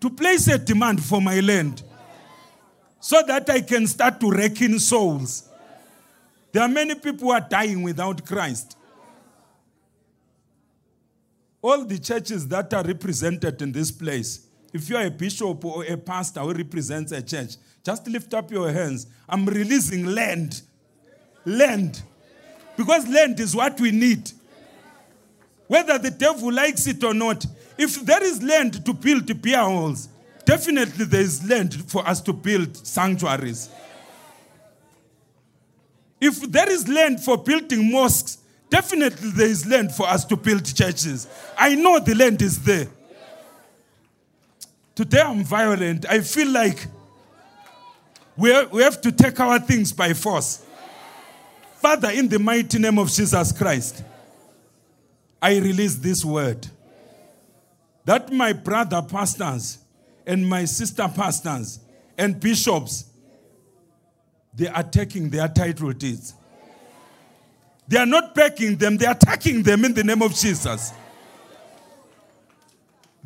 to 0.01 0.11
place 0.11 0.49
a 0.49 0.59
demand 0.59 1.03
for 1.03 1.21
my 1.21 1.41
land 1.41 1.83
so 3.01 3.23
that 3.27 3.49
I 3.49 3.61
can 3.61 3.87
start 3.87 4.21
to 4.21 4.31
reckon 4.31 4.79
souls. 4.79 5.49
There 6.53 6.63
are 6.63 6.69
many 6.69 6.95
people 6.95 7.29
who 7.29 7.31
are 7.31 7.41
dying 7.41 7.83
without 7.83 8.25
Christ. 8.25 8.77
All 11.63 11.85
the 11.85 11.99
churches 11.99 12.47
that 12.49 12.73
are 12.75 12.85
represented 12.85 13.63
in 13.63 13.73
this 13.73 13.91
place, 13.91 14.46
if 14.77 14.91
you 14.91 14.97
are 14.97 15.07
a 15.07 15.11
bishop 15.11 15.65
or 15.65 15.85
a 15.85 15.97
pastor 15.97 16.41
who 16.41 16.53
represents 16.53 17.11
a 17.11 17.23
church, 17.23 17.57
just 17.83 18.07
lift 18.07 18.35
up 18.35 18.51
your 18.51 18.71
hands. 18.71 19.07
I'm 19.27 19.47
releasing 19.47 20.05
land. 20.05 20.61
Land. 21.47 22.03
Because 22.77 23.09
land 23.09 23.41
is 23.41 23.57
what 23.57 23.81
we 23.81 23.91
need. 23.91 24.31
Whether 25.67 25.99
the 25.99 26.11
devil 26.11 26.53
likes 26.53 26.87
it 26.87 27.03
or 27.03 27.15
not, 27.15 27.47
if 27.79 28.05
there 28.05 28.23
is 28.23 28.43
land 28.43 28.85
to 28.85 28.93
build 28.93 29.41
beer 29.41 29.63
halls, 29.63 30.11
definitely 30.45 31.07
there 31.07 31.23
is 31.23 31.49
land 31.49 31.75
for 31.91 32.07
us 32.07 32.21
to 32.21 32.35
build 32.35 32.77
sanctuaries. 32.87 33.71
If 36.21 36.41
there 36.53 36.71
is 36.71 36.87
land 36.87 37.21
for 37.21 37.39
building 37.39 37.91
mosques, 37.91 38.39
definitely 38.69 39.31
there 39.31 39.49
is 39.49 39.67
land 39.67 39.93
for 39.93 40.07
us 40.07 40.25
to 40.27 40.37
build 40.37 40.67
churches. 40.67 41.29
I 41.57 41.75
know 41.75 41.99
the 41.99 42.15
land 42.15 42.43
is 42.43 42.63
there. 42.63 42.89
Today 44.97 45.21
I'm 45.21 45.45
violent. 45.45 46.07
I 46.09 46.21
feel 46.21 46.49
like 46.49 46.87
we 48.35 48.51
have 48.51 48.99
to 49.03 49.13
take 49.13 49.39
our 49.39 49.59
things 49.61 49.93
by 49.93 50.15
force. 50.15 50.65
Father, 51.77 52.11
in 52.11 52.29
the 52.29 52.39
mighty 52.39 52.79
name 52.79 52.99
of 52.99 53.13
Jesus 53.13 53.53
Christ, 53.53 54.03
I 55.41 55.59
release 55.59 55.97
this 55.97 56.25
word 56.25 56.67
that 58.07 58.33
my 58.33 58.55
brother 58.55 59.03
pastors 59.03 59.79
and 60.27 60.49
my 60.49 60.65
sister 60.65 61.07
pastors 61.15 61.79
and 62.17 62.41
bishops 62.41 63.05
they 64.55 64.69
are 64.69 64.83
taking 64.83 65.29
their 65.29 65.49
title 65.49 65.93
deeds. 65.93 66.33
They 67.87 67.99
are 67.99 68.07
not 68.07 68.35
begging 68.35 68.77
them, 68.77 68.97
they 68.97 69.05
are 69.05 69.15
taking 69.15 69.63
them 69.63 69.85
in 69.85 69.93
the 69.93 70.03
name 70.03 70.23
of 70.23 70.35
Jesus. 70.35 70.95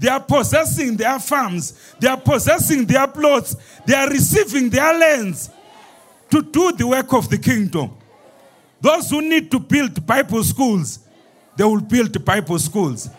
They 0.01 0.09
are 0.09 0.20
possessing 0.20 0.97
their 0.97 1.18
farms, 1.18 1.74
they 2.01 2.09
are 2.09 2.16
possessing 2.16 2.86
their 2.86 3.06
plots, 3.06 3.55
they 3.85 3.94
are 3.94 4.09
receiving 4.09 4.70
their 4.70 4.98
lands 4.98 5.51
to 6.31 6.40
do 6.40 6.72
the 6.72 6.86
work 6.86 7.12
of 7.12 7.28
the 7.28 7.36
kingdom. 7.36 7.90
Those 8.81 9.10
who 9.10 9.20
need 9.20 9.51
to 9.51 9.60
build 9.60 10.06
Bible 10.06 10.43
schools, 10.43 11.01
they 11.55 11.64
will 11.64 11.82
build 11.82 12.24
Bible 12.24 12.59
schools. 12.59 13.10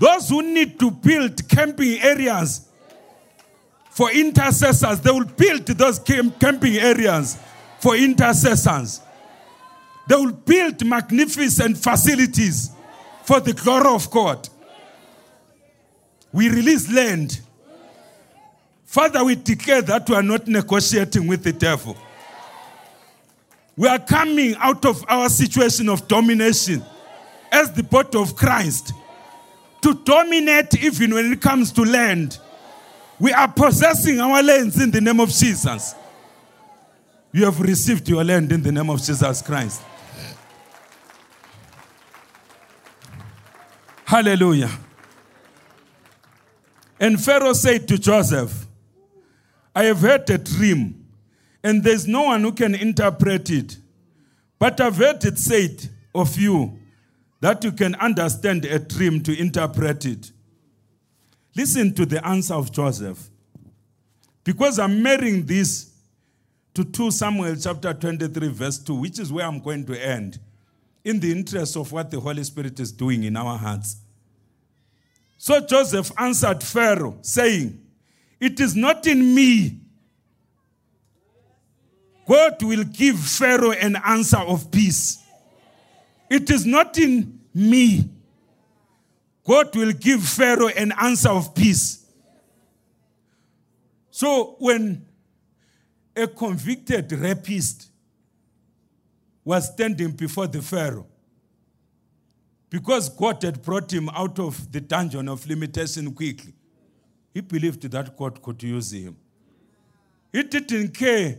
Those 0.00 0.28
who 0.28 0.42
need 0.42 0.80
to 0.80 0.90
build 0.90 1.48
camping 1.48 2.00
areas 2.00 2.68
for 3.90 4.10
intercessors, 4.10 4.98
they 4.98 5.12
will 5.12 5.26
build 5.26 5.64
those 5.66 6.00
camping 6.00 6.74
areas 6.74 7.38
for 7.78 7.94
intercessors. 7.94 9.00
They 10.08 10.16
will 10.16 10.32
build 10.32 10.84
magnificent 10.84 11.78
facilities 11.78 12.72
for 13.22 13.38
the 13.38 13.52
glory 13.52 13.94
of 13.94 14.10
God. 14.10 14.48
We 16.36 16.50
release 16.50 16.92
land. 16.92 17.40
Father, 18.84 19.24
we 19.24 19.36
declare 19.36 19.80
that 19.80 20.06
we 20.06 20.14
are 20.14 20.22
not 20.22 20.46
negotiating 20.46 21.26
with 21.26 21.42
the 21.42 21.52
devil. 21.54 21.96
We 23.74 23.88
are 23.88 23.98
coming 23.98 24.54
out 24.58 24.84
of 24.84 25.02
our 25.08 25.30
situation 25.30 25.88
of 25.88 26.06
domination 26.06 26.84
as 27.50 27.72
the 27.72 27.82
body 27.82 28.18
of 28.18 28.36
Christ 28.36 28.92
to 29.80 29.94
dominate 30.04 30.74
even 30.74 31.14
when 31.14 31.32
it 31.32 31.40
comes 31.40 31.72
to 31.72 31.82
land. 31.82 32.38
We 33.18 33.32
are 33.32 33.48
possessing 33.48 34.20
our 34.20 34.42
lands 34.42 34.78
in 34.78 34.90
the 34.90 35.00
name 35.00 35.20
of 35.20 35.30
Jesus. 35.30 35.94
You 37.32 37.46
have 37.46 37.58
received 37.62 38.10
your 38.10 38.22
land 38.22 38.52
in 38.52 38.62
the 38.62 38.72
name 38.72 38.90
of 38.90 39.02
Jesus 39.02 39.40
Christ. 39.40 39.80
Hallelujah. 44.04 44.70
And 46.98 47.22
Pharaoh 47.22 47.52
said 47.52 47.86
to 47.88 47.98
Joseph, 47.98 48.66
I 49.74 49.84
have 49.84 50.00
had 50.00 50.28
a 50.30 50.38
dream, 50.38 51.06
and 51.62 51.82
there's 51.84 52.06
no 52.06 52.22
one 52.22 52.42
who 52.42 52.52
can 52.52 52.74
interpret 52.74 53.50
it. 53.50 53.76
But 54.58 54.80
I've 54.80 54.96
heard 54.96 55.22
it 55.24 55.38
said 55.38 55.90
of 56.14 56.38
you 56.38 56.78
that 57.40 57.62
you 57.62 57.72
can 57.72 57.94
understand 57.96 58.64
a 58.64 58.78
dream 58.78 59.22
to 59.24 59.38
interpret 59.38 60.06
it. 60.06 60.30
Listen 61.54 61.92
to 61.94 62.06
the 62.06 62.26
answer 62.26 62.54
of 62.54 62.72
Joseph. 62.72 63.28
Because 64.44 64.78
I'm 64.78 65.02
marrying 65.02 65.44
this 65.44 65.92
to 66.72 66.84
2 66.84 67.10
Samuel 67.10 67.56
chapter 67.56 67.92
23, 67.92 68.48
verse 68.48 68.78
2, 68.78 68.94
which 68.94 69.18
is 69.18 69.32
where 69.32 69.46
I'm 69.46 69.60
going 69.60 69.84
to 69.86 70.06
end, 70.06 70.38
in 71.04 71.20
the 71.20 71.32
interest 71.32 71.76
of 71.76 71.92
what 71.92 72.10
the 72.10 72.20
Holy 72.20 72.44
Spirit 72.44 72.78
is 72.80 72.92
doing 72.92 73.24
in 73.24 73.36
our 73.36 73.58
hearts. 73.58 73.96
So 75.38 75.60
Joseph 75.60 76.10
answered 76.18 76.62
Pharaoh, 76.62 77.18
saying, 77.22 77.80
It 78.40 78.58
is 78.60 78.74
not 78.74 79.06
in 79.06 79.34
me. 79.34 79.80
God 82.26 82.62
will 82.62 82.84
give 82.84 83.18
Pharaoh 83.18 83.70
an 83.72 83.96
answer 84.04 84.38
of 84.38 84.70
peace. 84.70 85.22
It 86.28 86.50
is 86.50 86.66
not 86.66 86.98
in 86.98 87.40
me. 87.54 88.10
God 89.44 89.74
will 89.76 89.92
give 89.92 90.24
Pharaoh 90.24 90.68
an 90.68 90.92
answer 91.00 91.28
of 91.28 91.54
peace. 91.54 92.04
So 94.10 94.56
when 94.58 95.06
a 96.16 96.26
convicted 96.26 97.12
rapist 97.12 97.90
was 99.44 99.70
standing 99.72 100.10
before 100.10 100.48
the 100.48 100.62
Pharaoh 100.62 101.06
because 102.70 103.08
God 103.08 103.42
had 103.42 103.62
brought 103.62 103.92
him 103.92 104.08
out 104.10 104.38
of 104.38 104.72
the 104.72 104.80
dungeon 104.80 105.28
of 105.28 105.46
limitation 105.46 106.12
quickly. 106.12 106.52
He 107.32 107.40
believed 107.40 107.82
that 107.90 108.16
God 108.16 108.42
could 108.42 108.62
use 108.62 108.92
him. 108.92 109.16
He 110.32 110.42
didn't 110.42 110.88
care 110.88 111.38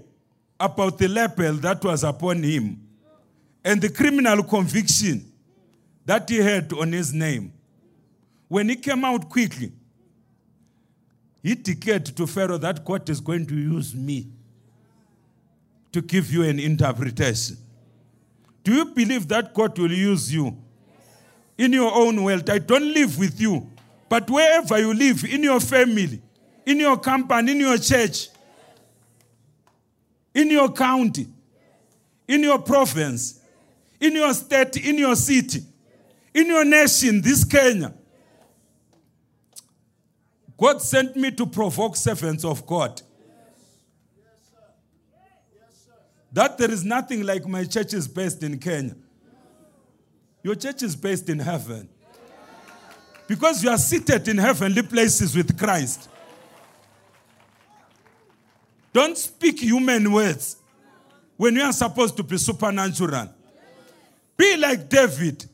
about 0.60 0.98
the 0.98 1.08
label 1.08 1.54
that 1.54 1.84
was 1.84 2.04
upon 2.04 2.44
him 2.44 2.82
and 3.64 3.82
the 3.82 3.90
criminal 3.90 4.44
conviction 4.44 5.32
that 6.06 6.30
he 6.30 6.38
had 6.38 6.72
on 6.74 6.91
his 6.91 7.14
name. 7.14 7.52
When 8.48 8.70
he 8.70 8.76
came 8.78 9.04
out 9.04 9.30
quickly, 9.30 9.74
he 11.44 11.56
declared 11.56 12.06
to 12.06 12.26
Pharaoh 12.28 12.58
that 12.58 12.84
God 12.84 13.10
is 13.10 13.20
going 13.20 13.45
to 13.48 13.56
use 13.56 13.94
me 13.94 14.28
to 15.91 16.02
give 16.02 16.32
you 16.32 16.44
an 16.44 16.60
interpretation. 16.60 17.58
Do 18.64 18.74
you 18.74 18.86
believe 18.86 19.28
that 19.28 19.54
God 19.54 19.78
will 19.78 19.91
use 19.91 20.34
you 20.34 20.58
in 21.57 21.73
your 21.73 21.93
own 21.93 22.23
world? 22.23 22.49
I 22.49 22.59
don't 22.59 22.93
live 22.93 23.17
with 23.17 23.39
you, 23.39 23.69
but 24.09 24.29
wherever 24.29 24.77
you 24.79 24.93
live, 24.93 25.23
in 25.23 25.43
your 25.43 25.59
family, 25.59 26.21
in 26.65 26.79
your 26.79 26.97
company, 26.97 27.51
in 27.53 27.59
your 27.59 27.77
church, 27.77 28.29
in 30.34 30.51
your 30.51 30.71
county, 30.71 31.27
in 32.27 32.43
your 32.43 32.59
province, 32.59 33.39
in 33.99 34.13
your 34.13 34.34
state, 34.34 34.77
in 34.77 34.97
your 34.97 35.15
city, 35.15 35.63
in 36.34 36.47
your 36.47 36.63
nation, 36.63 37.21
this 37.21 37.43
Kenya. 37.43 37.93
God 40.57 40.81
sent 40.81 41.15
me 41.15 41.31
to 41.31 41.45
provoke 41.45 41.95
servants 41.95 42.43
of 42.43 42.65
God. 42.65 43.01
That 46.31 46.57
there 46.57 46.69
is 46.69 46.84
nothing 46.84 47.23
like 47.23 47.47
my 47.47 47.63
church 47.63 47.93
is 47.93 48.07
based 48.07 48.43
in 48.43 48.59
Kenya. 48.59 48.95
Your 50.48 50.56
church 50.56 50.82
is 50.82 50.95
based 50.95 51.28
in 51.28 51.40
heaven. 51.40 51.90
Because 53.28 53.61
you 53.61 53.69
are 53.69 53.78
seated 53.78 54.30
in 54.30 54.38
heavenly 54.38 54.82
places 54.82 55.36
with 55.36 55.60
Christ. 55.60 56.10
Don't 58.94 59.18
speak 59.18 59.60
human 59.60 60.10
words 60.10 60.56
when 61.36 61.56
you 61.56 61.64
are 61.64 61.74
supposed 61.74 62.15
to 62.15 62.24
be 62.24 62.38
supernatural. 62.38 63.28
Be 64.38 64.56
like 64.56 64.88
David, 64.88 65.45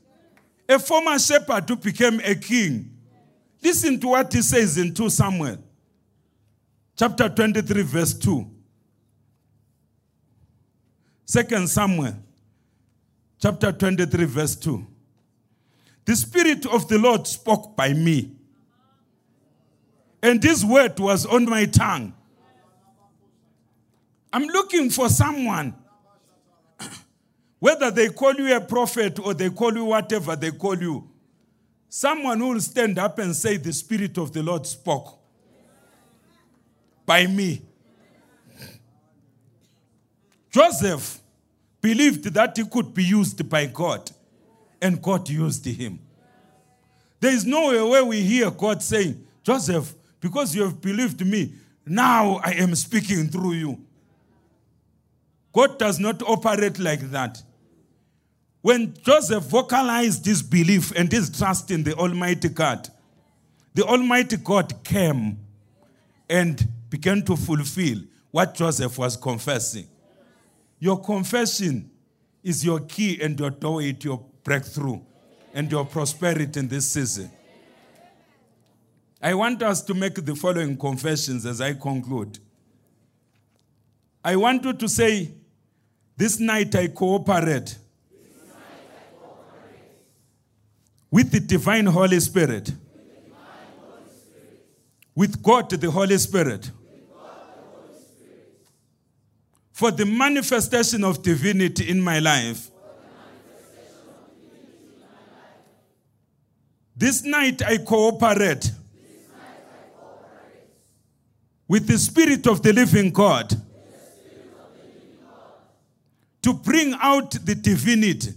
a 0.69 0.77
former 0.77 1.17
shepherd 1.17 1.67
who 1.67 1.75
became 1.77 2.19
a 2.19 2.35
king. 2.35 2.95
Listen 3.63 3.99
to 3.99 4.09
what 4.09 4.31
he 4.31 4.43
says 4.43 4.77
in 4.77 4.93
2 4.93 5.09
Samuel, 5.09 5.57
chapter 6.95 7.29
23, 7.29 7.81
verse 7.81 8.13
2. 8.13 8.47
Second 11.25 11.67
Samuel 11.67 12.13
chapter 13.43 13.73
23, 13.73 14.23
verse 14.23 14.55
2. 14.55 14.87
The 16.05 16.15
Spirit 16.15 16.65
of 16.65 16.87
the 16.87 16.97
Lord 16.97 17.27
spoke 17.27 17.75
by 17.75 17.91
me, 17.91 18.31
and 20.21 20.41
this 20.41 20.63
word 20.63 20.97
was 20.97 21.25
on 21.25 21.49
my 21.49 21.65
tongue. 21.65 22.13
I'm 24.31 24.43
looking 24.43 24.89
for 24.89 25.09
someone, 25.09 25.75
whether 27.59 27.91
they 27.91 28.07
call 28.07 28.33
you 28.33 28.55
a 28.55 28.61
prophet 28.61 29.19
or 29.19 29.33
they 29.33 29.49
call 29.49 29.73
you 29.73 29.83
whatever 29.83 30.37
they 30.37 30.51
call 30.51 30.81
you, 30.81 31.09
someone 31.89 32.39
who 32.39 32.53
will 32.53 32.61
stand 32.61 32.97
up 32.97 33.19
and 33.19 33.35
say, 33.35 33.57
The 33.57 33.73
Spirit 33.73 34.17
of 34.17 34.31
the 34.31 34.41
Lord 34.41 34.65
spoke 34.65 35.19
by 37.05 37.27
me. 37.27 37.61
Joseph 40.49 41.19
believed 41.83 42.23
that 42.33 42.55
he 42.55 42.63
could 42.63 42.93
be 42.93 43.03
used 43.03 43.47
by 43.49 43.65
God, 43.65 44.09
and 44.81 45.01
God 45.01 45.29
used 45.29 45.65
him. 45.65 45.99
There 47.19 47.33
is 47.33 47.45
no 47.45 47.89
way 47.89 48.01
we 48.01 48.21
hear 48.21 48.49
God 48.49 48.81
saying, 48.81 49.27
Joseph, 49.43 49.93
because 50.21 50.55
you 50.55 50.63
have 50.63 50.79
believed 50.81 51.25
me, 51.27 51.53
now 51.85 52.39
I 52.41 52.53
am 52.53 52.73
speaking 52.75 53.27
through 53.27 53.53
you. 53.53 53.85
God 55.51 55.77
does 55.77 55.99
not 55.99 56.23
operate 56.23 56.79
like 56.79 57.01
that. 57.11 57.43
When 58.61 58.95
Joseph 59.03 59.43
vocalized 59.43 60.25
his 60.25 60.41
belief 60.41 60.93
and 60.95 61.11
his 61.11 61.29
trust 61.37 61.69
in 61.69 61.83
the 61.83 61.93
Almighty 61.95 62.47
God, 62.47 62.87
the 63.73 63.83
Almighty 63.83 64.37
God 64.37 64.85
came 64.85 65.37
and 66.29 66.65
began 66.89 67.23
to 67.23 67.35
fulfill 67.35 67.97
what 68.31 68.55
Joseph 68.55 68.97
was 68.97 69.17
confessing. 69.17 69.87
Your 70.83 70.99
confession 70.99 71.89
is 72.43 72.65
your 72.65 72.81
key 72.81 73.17
and 73.21 73.39
your 73.39 73.51
doorway 73.51 73.93
to 73.93 74.07
your 74.09 74.25
breakthrough 74.43 74.99
and 75.53 75.71
your 75.71 75.85
prosperity 75.85 76.59
in 76.59 76.67
this 76.67 76.89
season. 76.89 77.31
I 79.21 79.33
want 79.33 79.63
us 79.63 79.81
to 79.83 79.93
make 79.93 80.15
the 80.15 80.35
following 80.35 80.75
confessions 80.75 81.45
as 81.45 81.61
I 81.61 81.75
conclude. 81.75 82.37
I 84.25 84.35
want 84.35 84.65
you 84.65 84.73
to 84.73 84.89
say, 84.89 85.31
This 86.17 86.37
night 86.37 86.75
I 86.75 86.89
cooperate, 86.89 87.77
with 91.09 91.31
the 91.31 91.39
divine 91.39 91.85
Holy 91.85 92.19
Spirit, 92.19 92.73
with 95.15 95.41
God 95.41 95.69
the 95.69 95.89
Holy 95.89 96.17
Spirit, 96.17 96.69
for 99.73 99.89
the 99.91 100.05
manifestation 100.05 101.03
of 101.03 101.23
divinity 101.23 101.89
in 101.89 101.99
my 101.99 102.19
life. 102.19 102.69
This 106.95 107.23
night 107.23 107.61
I 107.63 107.79
cooperate 107.79 108.71
with 111.67 111.87
the 111.87 111.97
Spirit 111.97 112.45
of 112.45 112.61
the 112.61 112.71
living 112.71 113.09
God 113.09 113.59
to 116.43 116.53
bring 116.53 116.93
out 116.99 117.31
the 117.31 117.55
divinity 117.55 118.33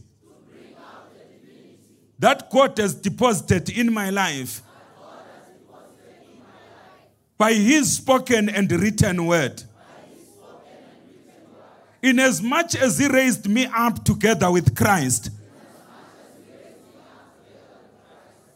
that 2.18 2.50
God 2.50 2.78
has 2.78 2.94
deposited 2.94 3.68
in 3.68 3.92
my 3.92 4.08
life 4.08 4.62
by 7.36 7.52
His 7.52 7.96
spoken 7.98 8.48
and 8.48 8.72
written 8.72 9.26
word. 9.26 9.62
Inasmuch 12.06 12.76
as 12.76 12.98
He 12.98 13.08
raised 13.08 13.48
me 13.48 13.66
up 13.66 14.04
together 14.04 14.50
with 14.50 14.76
Christ 14.76 15.30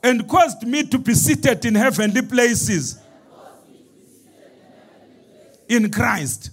and 0.02 0.26
caused 0.28 0.62
me 0.62 0.84
to 0.84 0.98
be 0.98 1.14
seated 1.14 1.64
in 1.64 1.74
heavenly 1.74 2.22
places 2.22 3.00
in 5.68 5.90
Christ. 5.90 6.50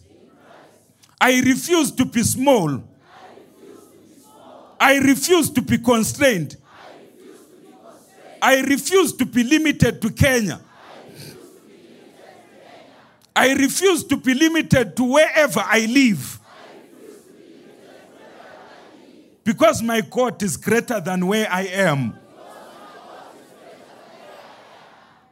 I 1.22 1.40
refuse 1.40 1.92
to 1.92 2.06
be 2.06 2.24
small. 2.24 2.84
I 4.80 4.98
refuse 4.98 5.50
to 5.52 5.62
be 5.62 5.78
constrained. 5.78 6.58
I 8.42 8.62
refuse 8.62 9.14
to 9.14 9.26
be 9.26 9.44
limited 9.44 10.02
to 10.02 10.12
Kenya. 10.12 10.62
I 13.36 13.54
refuse 13.54 14.04
to 14.06 14.18
be 14.18 14.34
limited 14.34 14.96
to 14.98 15.04
wherever 15.04 15.62
I 15.64 15.86
live. 15.86 16.37
Because 19.48 19.82
my 19.82 20.02
God 20.02 20.44
is 20.44 20.58
greater 20.58 21.00
than 21.00 21.26
where 21.26 21.50
I 21.50 21.62
am. 21.68 22.20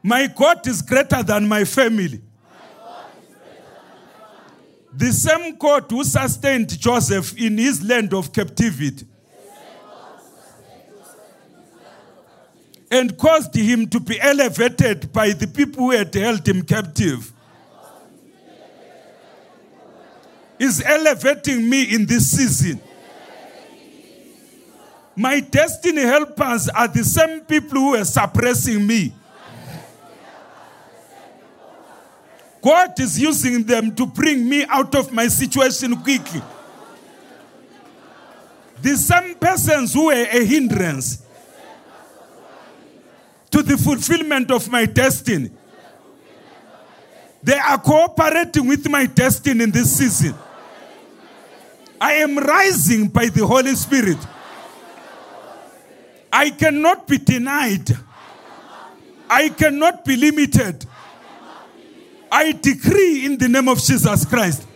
My 0.01 0.27
God 0.27 0.65
is 0.65 0.81
greater 0.81 1.21
than 1.21 1.45
my 1.45 1.65
family. 1.65 2.21
The 4.93 5.11
same 5.11 5.57
God 5.57 5.87
who 5.89 6.01
sustained 6.05 6.79
Joseph 6.79 7.37
in 7.37 7.57
his 7.57 7.83
land 7.83 8.13
of 8.13 8.31
captivity 8.31 9.05
and 12.89 13.17
caused 13.17 13.53
him 13.53 13.85
to 13.87 13.99
be 13.99 14.17
elevated 14.21 15.11
by 15.11 15.33
the 15.33 15.47
people 15.47 15.87
who 15.87 15.91
had 15.91 16.15
held 16.15 16.47
him 16.47 16.61
captive 16.61 17.33
is 20.57 20.81
elevating 20.81 21.69
me 21.69 21.93
in 21.93 22.05
this 22.05 22.31
season. 22.31 22.79
My 25.15 25.39
destiny 25.39 26.01
helpers 26.01 26.67
are 26.69 26.87
the 26.87 27.03
same 27.03 27.41
people 27.41 27.79
who 27.79 27.95
are 27.95 28.03
suppressing 28.03 28.85
me. 28.85 29.13
God 32.61 32.99
is 32.99 33.19
using 33.19 33.63
them 33.63 33.95
to 33.95 34.05
bring 34.05 34.49
me 34.49 34.65
out 34.65 34.93
of 34.95 35.11
my 35.11 35.27
situation 35.27 35.95
quickly. 36.01 36.41
The 38.81 38.97
same 38.97 39.35
persons 39.35 39.93
who 39.93 40.07
were 40.07 40.13
a 40.13 40.43
hindrance 40.43 41.23
to 43.51 43.61
the 43.61 43.77
fulfillment 43.77 44.51
of 44.51 44.69
my 44.69 44.85
destiny. 44.85 45.49
They 47.41 47.57
are 47.57 47.77
cooperating 47.77 48.67
with 48.67 48.89
my 48.89 49.05
destiny 49.05 49.63
in 49.63 49.71
this 49.71 49.97
season. 49.97 50.33
I 52.01 52.13
am 52.15 52.37
rising 52.37 53.07
by 53.07 53.27
the 53.27 53.45
Holy 53.45 53.75
Spirit. 53.75 54.17
I 56.37 56.49
cannot 56.49 57.07
be 57.07 57.17
denied. 57.17 57.97
I 59.29 59.47
cannot 59.47 60.03
be 60.03 60.17
limited. 60.17 60.85
I 62.29 62.51
decree 62.51 63.25
in 63.25 63.37
the 63.37 63.47
name 63.47 63.69
of 63.69 63.81
Jesus 63.81 64.25
Christ 64.25 64.67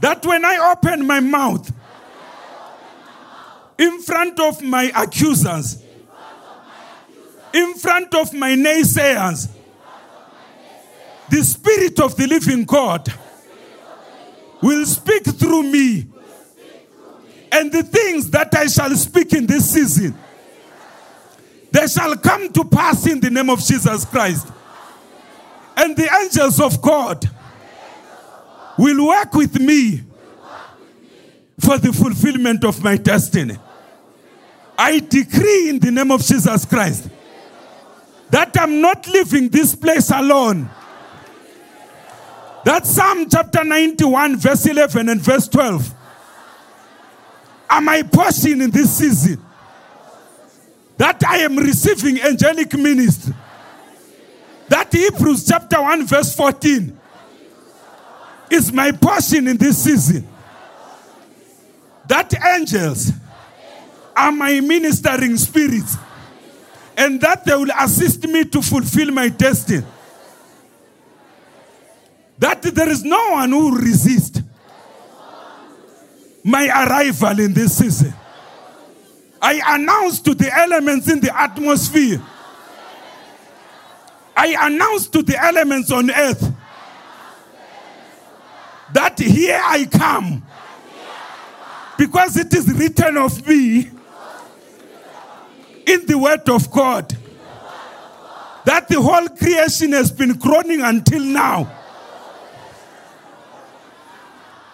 that 0.00 0.26
when 0.26 0.44
I 0.44 0.72
open 0.72 1.06
my 1.06 1.20
mouth 1.20 1.72
in 3.78 4.02
front 4.02 4.40
of 4.40 4.60
my 4.62 4.90
accusers, 4.96 5.80
in 7.54 7.74
front 7.74 8.12
of 8.16 8.34
my 8.34 8.56
naysayers, 8.56 9.48
the 11.30 11.44
Spirit 11.44 12.00
of 12.00 12.16
the 12.16 12.26
living 12.26 12.64
God 12.64 13.14
will 14.60 14.84
speak 14.86 15.22
through 15.24 15.62
me. 15.62 16.11
And 17.52 17.70
the 17.70 17.82
things 17.82 18.30
that 18.30 18.54
I 18.54 18.66
shall 18.66 18.90
speak 18.96 19.34
in 19.34 19.46
this 19.46 19.70
season, 19.70 20.14
they 21.70 21.86
shall 21.86 22.16
come 22.16 22.50
to 22.52 22.64
pass 22.64 23.06
in 23.06 23.20
the 23.20 23.30
name 23.30 23.50
of 23.50 23.60
Jesus 23.62 24.06
Christ. 24.06 24.48
And 25.76 25.94
the 25.94 26.08
angels 26.22 26.60
of 26.60 26.80
God 26.80 27.28
will 28.78 29.06
work 29.06 29.34
with 29.34 29.60
me 29.60 30.02
for 31.60 31.76
the 31.78 31.92
fulfillment 31.92 32.64
of 32.64 32.82
my 32.82 32.96
destiny. 32.96 33.56
I 34.76 34.98
decree 35.00 35.68
in 35.68 35.78
the 35.78 35.90
name 35.90 36.10
of 36.10 36.22
Jesus 36.22 36.64
Christ 36.64 37.08
that 38.30 38.58
I'm 38.58 38.80
not 38.80 39.06
leaving 39.08 39.50
this 39.50 39.74
place 39.74 40.10
alone. 40.10 40.70
That's 42.64 42.90
Psalm 42.90 43.28
chapter 43.28 43.62
91, 43.62 44.38
verse 44.38 44.66
11 44.66 45.08
and 45.10 45.20
verse 45.20 45.48
12. 45.48 45.94
Am 47.72 47.88
I 47.88 48.02
portion 48.02 48.60
in 48.60 48.70
this 48.70 48.98
season? 48.98 49.42
That 50.98 51.24
I 51.26 51.38
am 51.38 51.56
receiving 51.56 52.20
angelic 52.20 52.74
ministry. 52.74 53.34
That 54.68 54.92
Hebrews 54.92 55.46
chapter 55.48 55.80
1, 55.80 56.06
verse 56.06 56.36
14 56.36 57.00
is 58.50 58.70
my 58.70 58.92
portion 58.92 59.48
in 59.48 59.56
this 59.56 59.84
season. 59.84 60.28
That 62.08 62.34
angels 62.44 63.10
are 64.14 64.32
my 64.32 64.60
ministering 64.60 65.38
spirits 65.38 65.96
and 66.94 67.22
that 67.22 67.46
they 67.46 67.56
will 67.56 67.72
assist 67.80 68.28
me 68.28 68.44
to 68.44 68.60
fulfill 68.60 69.12
my 69.12 69.30
destiny. 69.30 69.82
That 72.38 72.60
there 72.60 72.90
is 72.90 73.02
no 73.02 73.30
one 73.30 73.48
who 73.48 73.70
will 73.70 73.78
resist 73.78 74.41
my 76.42 76.66
arrival 76.66 77.40
in 77.40 77.54
this 77.54 77.78
season. 77.78 78.14
I 79.40 79.60
announce 79.74 80.20
to 80.20 80.34
the 80.34 80.52
elements 80.56 81.10
in 81.10 81.20
the 81.20 81.36
atmosphere. 81.36 82.22
I 84.36 84.56
announce 84.66 85.08
to 85.08 85.22
the 85.22 85.36
elements 85.42 85.90
on 85.90 86.10
earth 86.10 86.52
that 88.92 89.18
here 89.18 89.60
I 89.62 89.86
come. 89.86 90.42
Because 91.98 92.36
it 92.36 92.52
is 92.54 92.72
written 92.72 93.16
of 93.16 93.46
me 93.46 93.90
in 95.86 96.06
the 96.06 96.18
Word 96.18 96.48
of 96.48 96.70
God 96.70 97.16
that 98.64 98.88
the 98.88 99.00
whole 99.00 99.28
creation 99.28 99.92
has 99.92 100.10
been 100.10 100.34
groaning 100.34 100.80
until 100.80 101.22
now. 101.22 101.70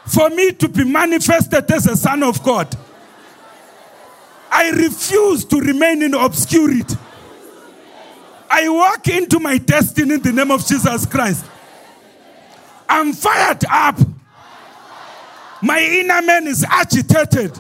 For 0.09 0.31
me 0.31 0.53
to 0.53 0.69
be 0.69 0.85
manifested 0.85 1.71
as 1.71 1.87
a 1.87 1.97
son 1.97 2.23
of 2.23 2.43
God, 2.43 2.75
I 4.51 4.71
refuse 4.71 5.45
to 5.45 5.61
remain 5.61 6.03
in 6.03 6.15
obscurity. 6.15 6.97
I 8.51 8.69
walk 8.69 9.07
into 9.09 9.39
my 9.39 9.59
destiny 9.59 10.15
in 10.15 10.23
the 10.23 10.33
name 10.33 10.51
of 10.51 10.67
Jesus 10.67 11.05
Christ. 11.05 11.45
I'm 12.89 13.13
fired 13.13 13.65
up. 13.71 13.99
My 15.61 15.81
inner 15.81 16.23
man 16.23 16.47
is 16.47 16.65
agitated 16.65 17.59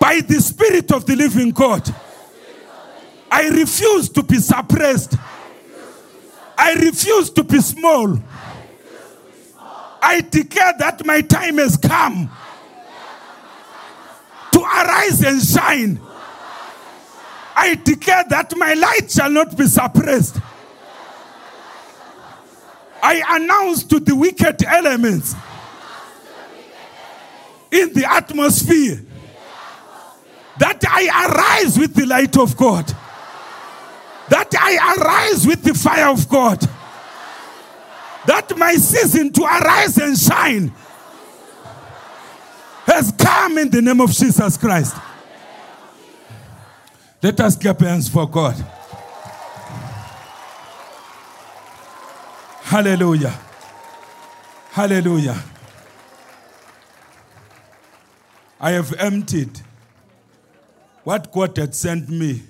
by 0.00 0.20
the 0.20 0.40
Spirit 0.40 0.90
of 0.90 1.06
the 1.06 1.14
living 1.14 1.50
God. 1.50 1.94
I 3.30 3.48
refuse 3.48 4.08
to 4.10 4.22
be 4.22 4.38
suppressed. 4.38 5.14
I 6.58 6.74
refuse 6.74 7.30
to 7.30 7.44
be 7.44 7.60
small. 7.60 8.18
I 10.02 10.20
declare 10.20 10.74
that 10.80 11.06
my 11.06 11.20
time 11.20 11.58
has 11.58 11.76
come 11.76 12.28
to 14.50 14.60
arise 14.60 15.22
and 15.22 15.40
shine. 15.40 16.00
I 17.54 17.76
declare 17.76 18.24
that 18.28 18.52
my 18.56 18.74
light 18.74 19.10
shall 19.10 19.30
not 19.30 19.56
be 19.56 19.66
suppressed. 19.66 20.38
I 23.02 23.22
announce 23.36 23.84
to 23.84 24.00
the 24.00 24.14
wicked 24.16 24.64
elements 24.64 25.34
in 27.70 27.92
the 27.92 28.04
atmosphere 28.10 29.00
that 30.58 30.84
I 30.88 31.26
arise 31.26 31.78
with 31.78 31.94
the 31.94 32.06
light 32.06 32.36
of 32.36 32.56
God, 32.56 32.86
that 34.28 34.52
I 34.58 34.96
arise 34.96 35.46
with 35.46 35.62
the 35.62 35.74
fire 35.74 36.08
of 36.08 36.28
God, 36.28 36.68
that 38.26 38.56
my 38.56 38.74
season 38.74 39.32
to 39.32 39.42
arise 39.42 39.98
and 39.98 40.16
shine 40.16 40.72
has 42.84 43.12
come 43.12 43.58
in 43.58 43.70
the 43.70 43.80
name 43.82 44.00
of 44.00 44.10
Jesus 44.10 44.56
Christ. 44.56 44.96
Let 47.22 47.38
us 47.40 47.56
clap 47.56 47.80
hands 47.80 48.08
for 48.08 48.28
God. 48.28 48.54
Hallelujah. 52.62 53.38
Hallelujah. 54.70 55.42
I 58.58 58.70
have 58.70 58.92
emptied 58.94 59.60
what 61.04 61.30
God 61.30 61.56
had 61.56 61.74
sent 61.74 62.08
me 62.08 62.42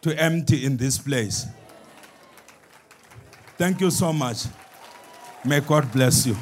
to 0.00 0.18
empty 0.20 0.64
in 0.64 0.76
this 0.76 0.98
place. 0.98 1.46
Thank 3.56 3.80
you 3.80 3.90
so 3.90 4.12
much. 4.12 4.44
May 5.44 5.60
God 5.60 5.90
bless 5.92 6.26
you. 6.26 6.36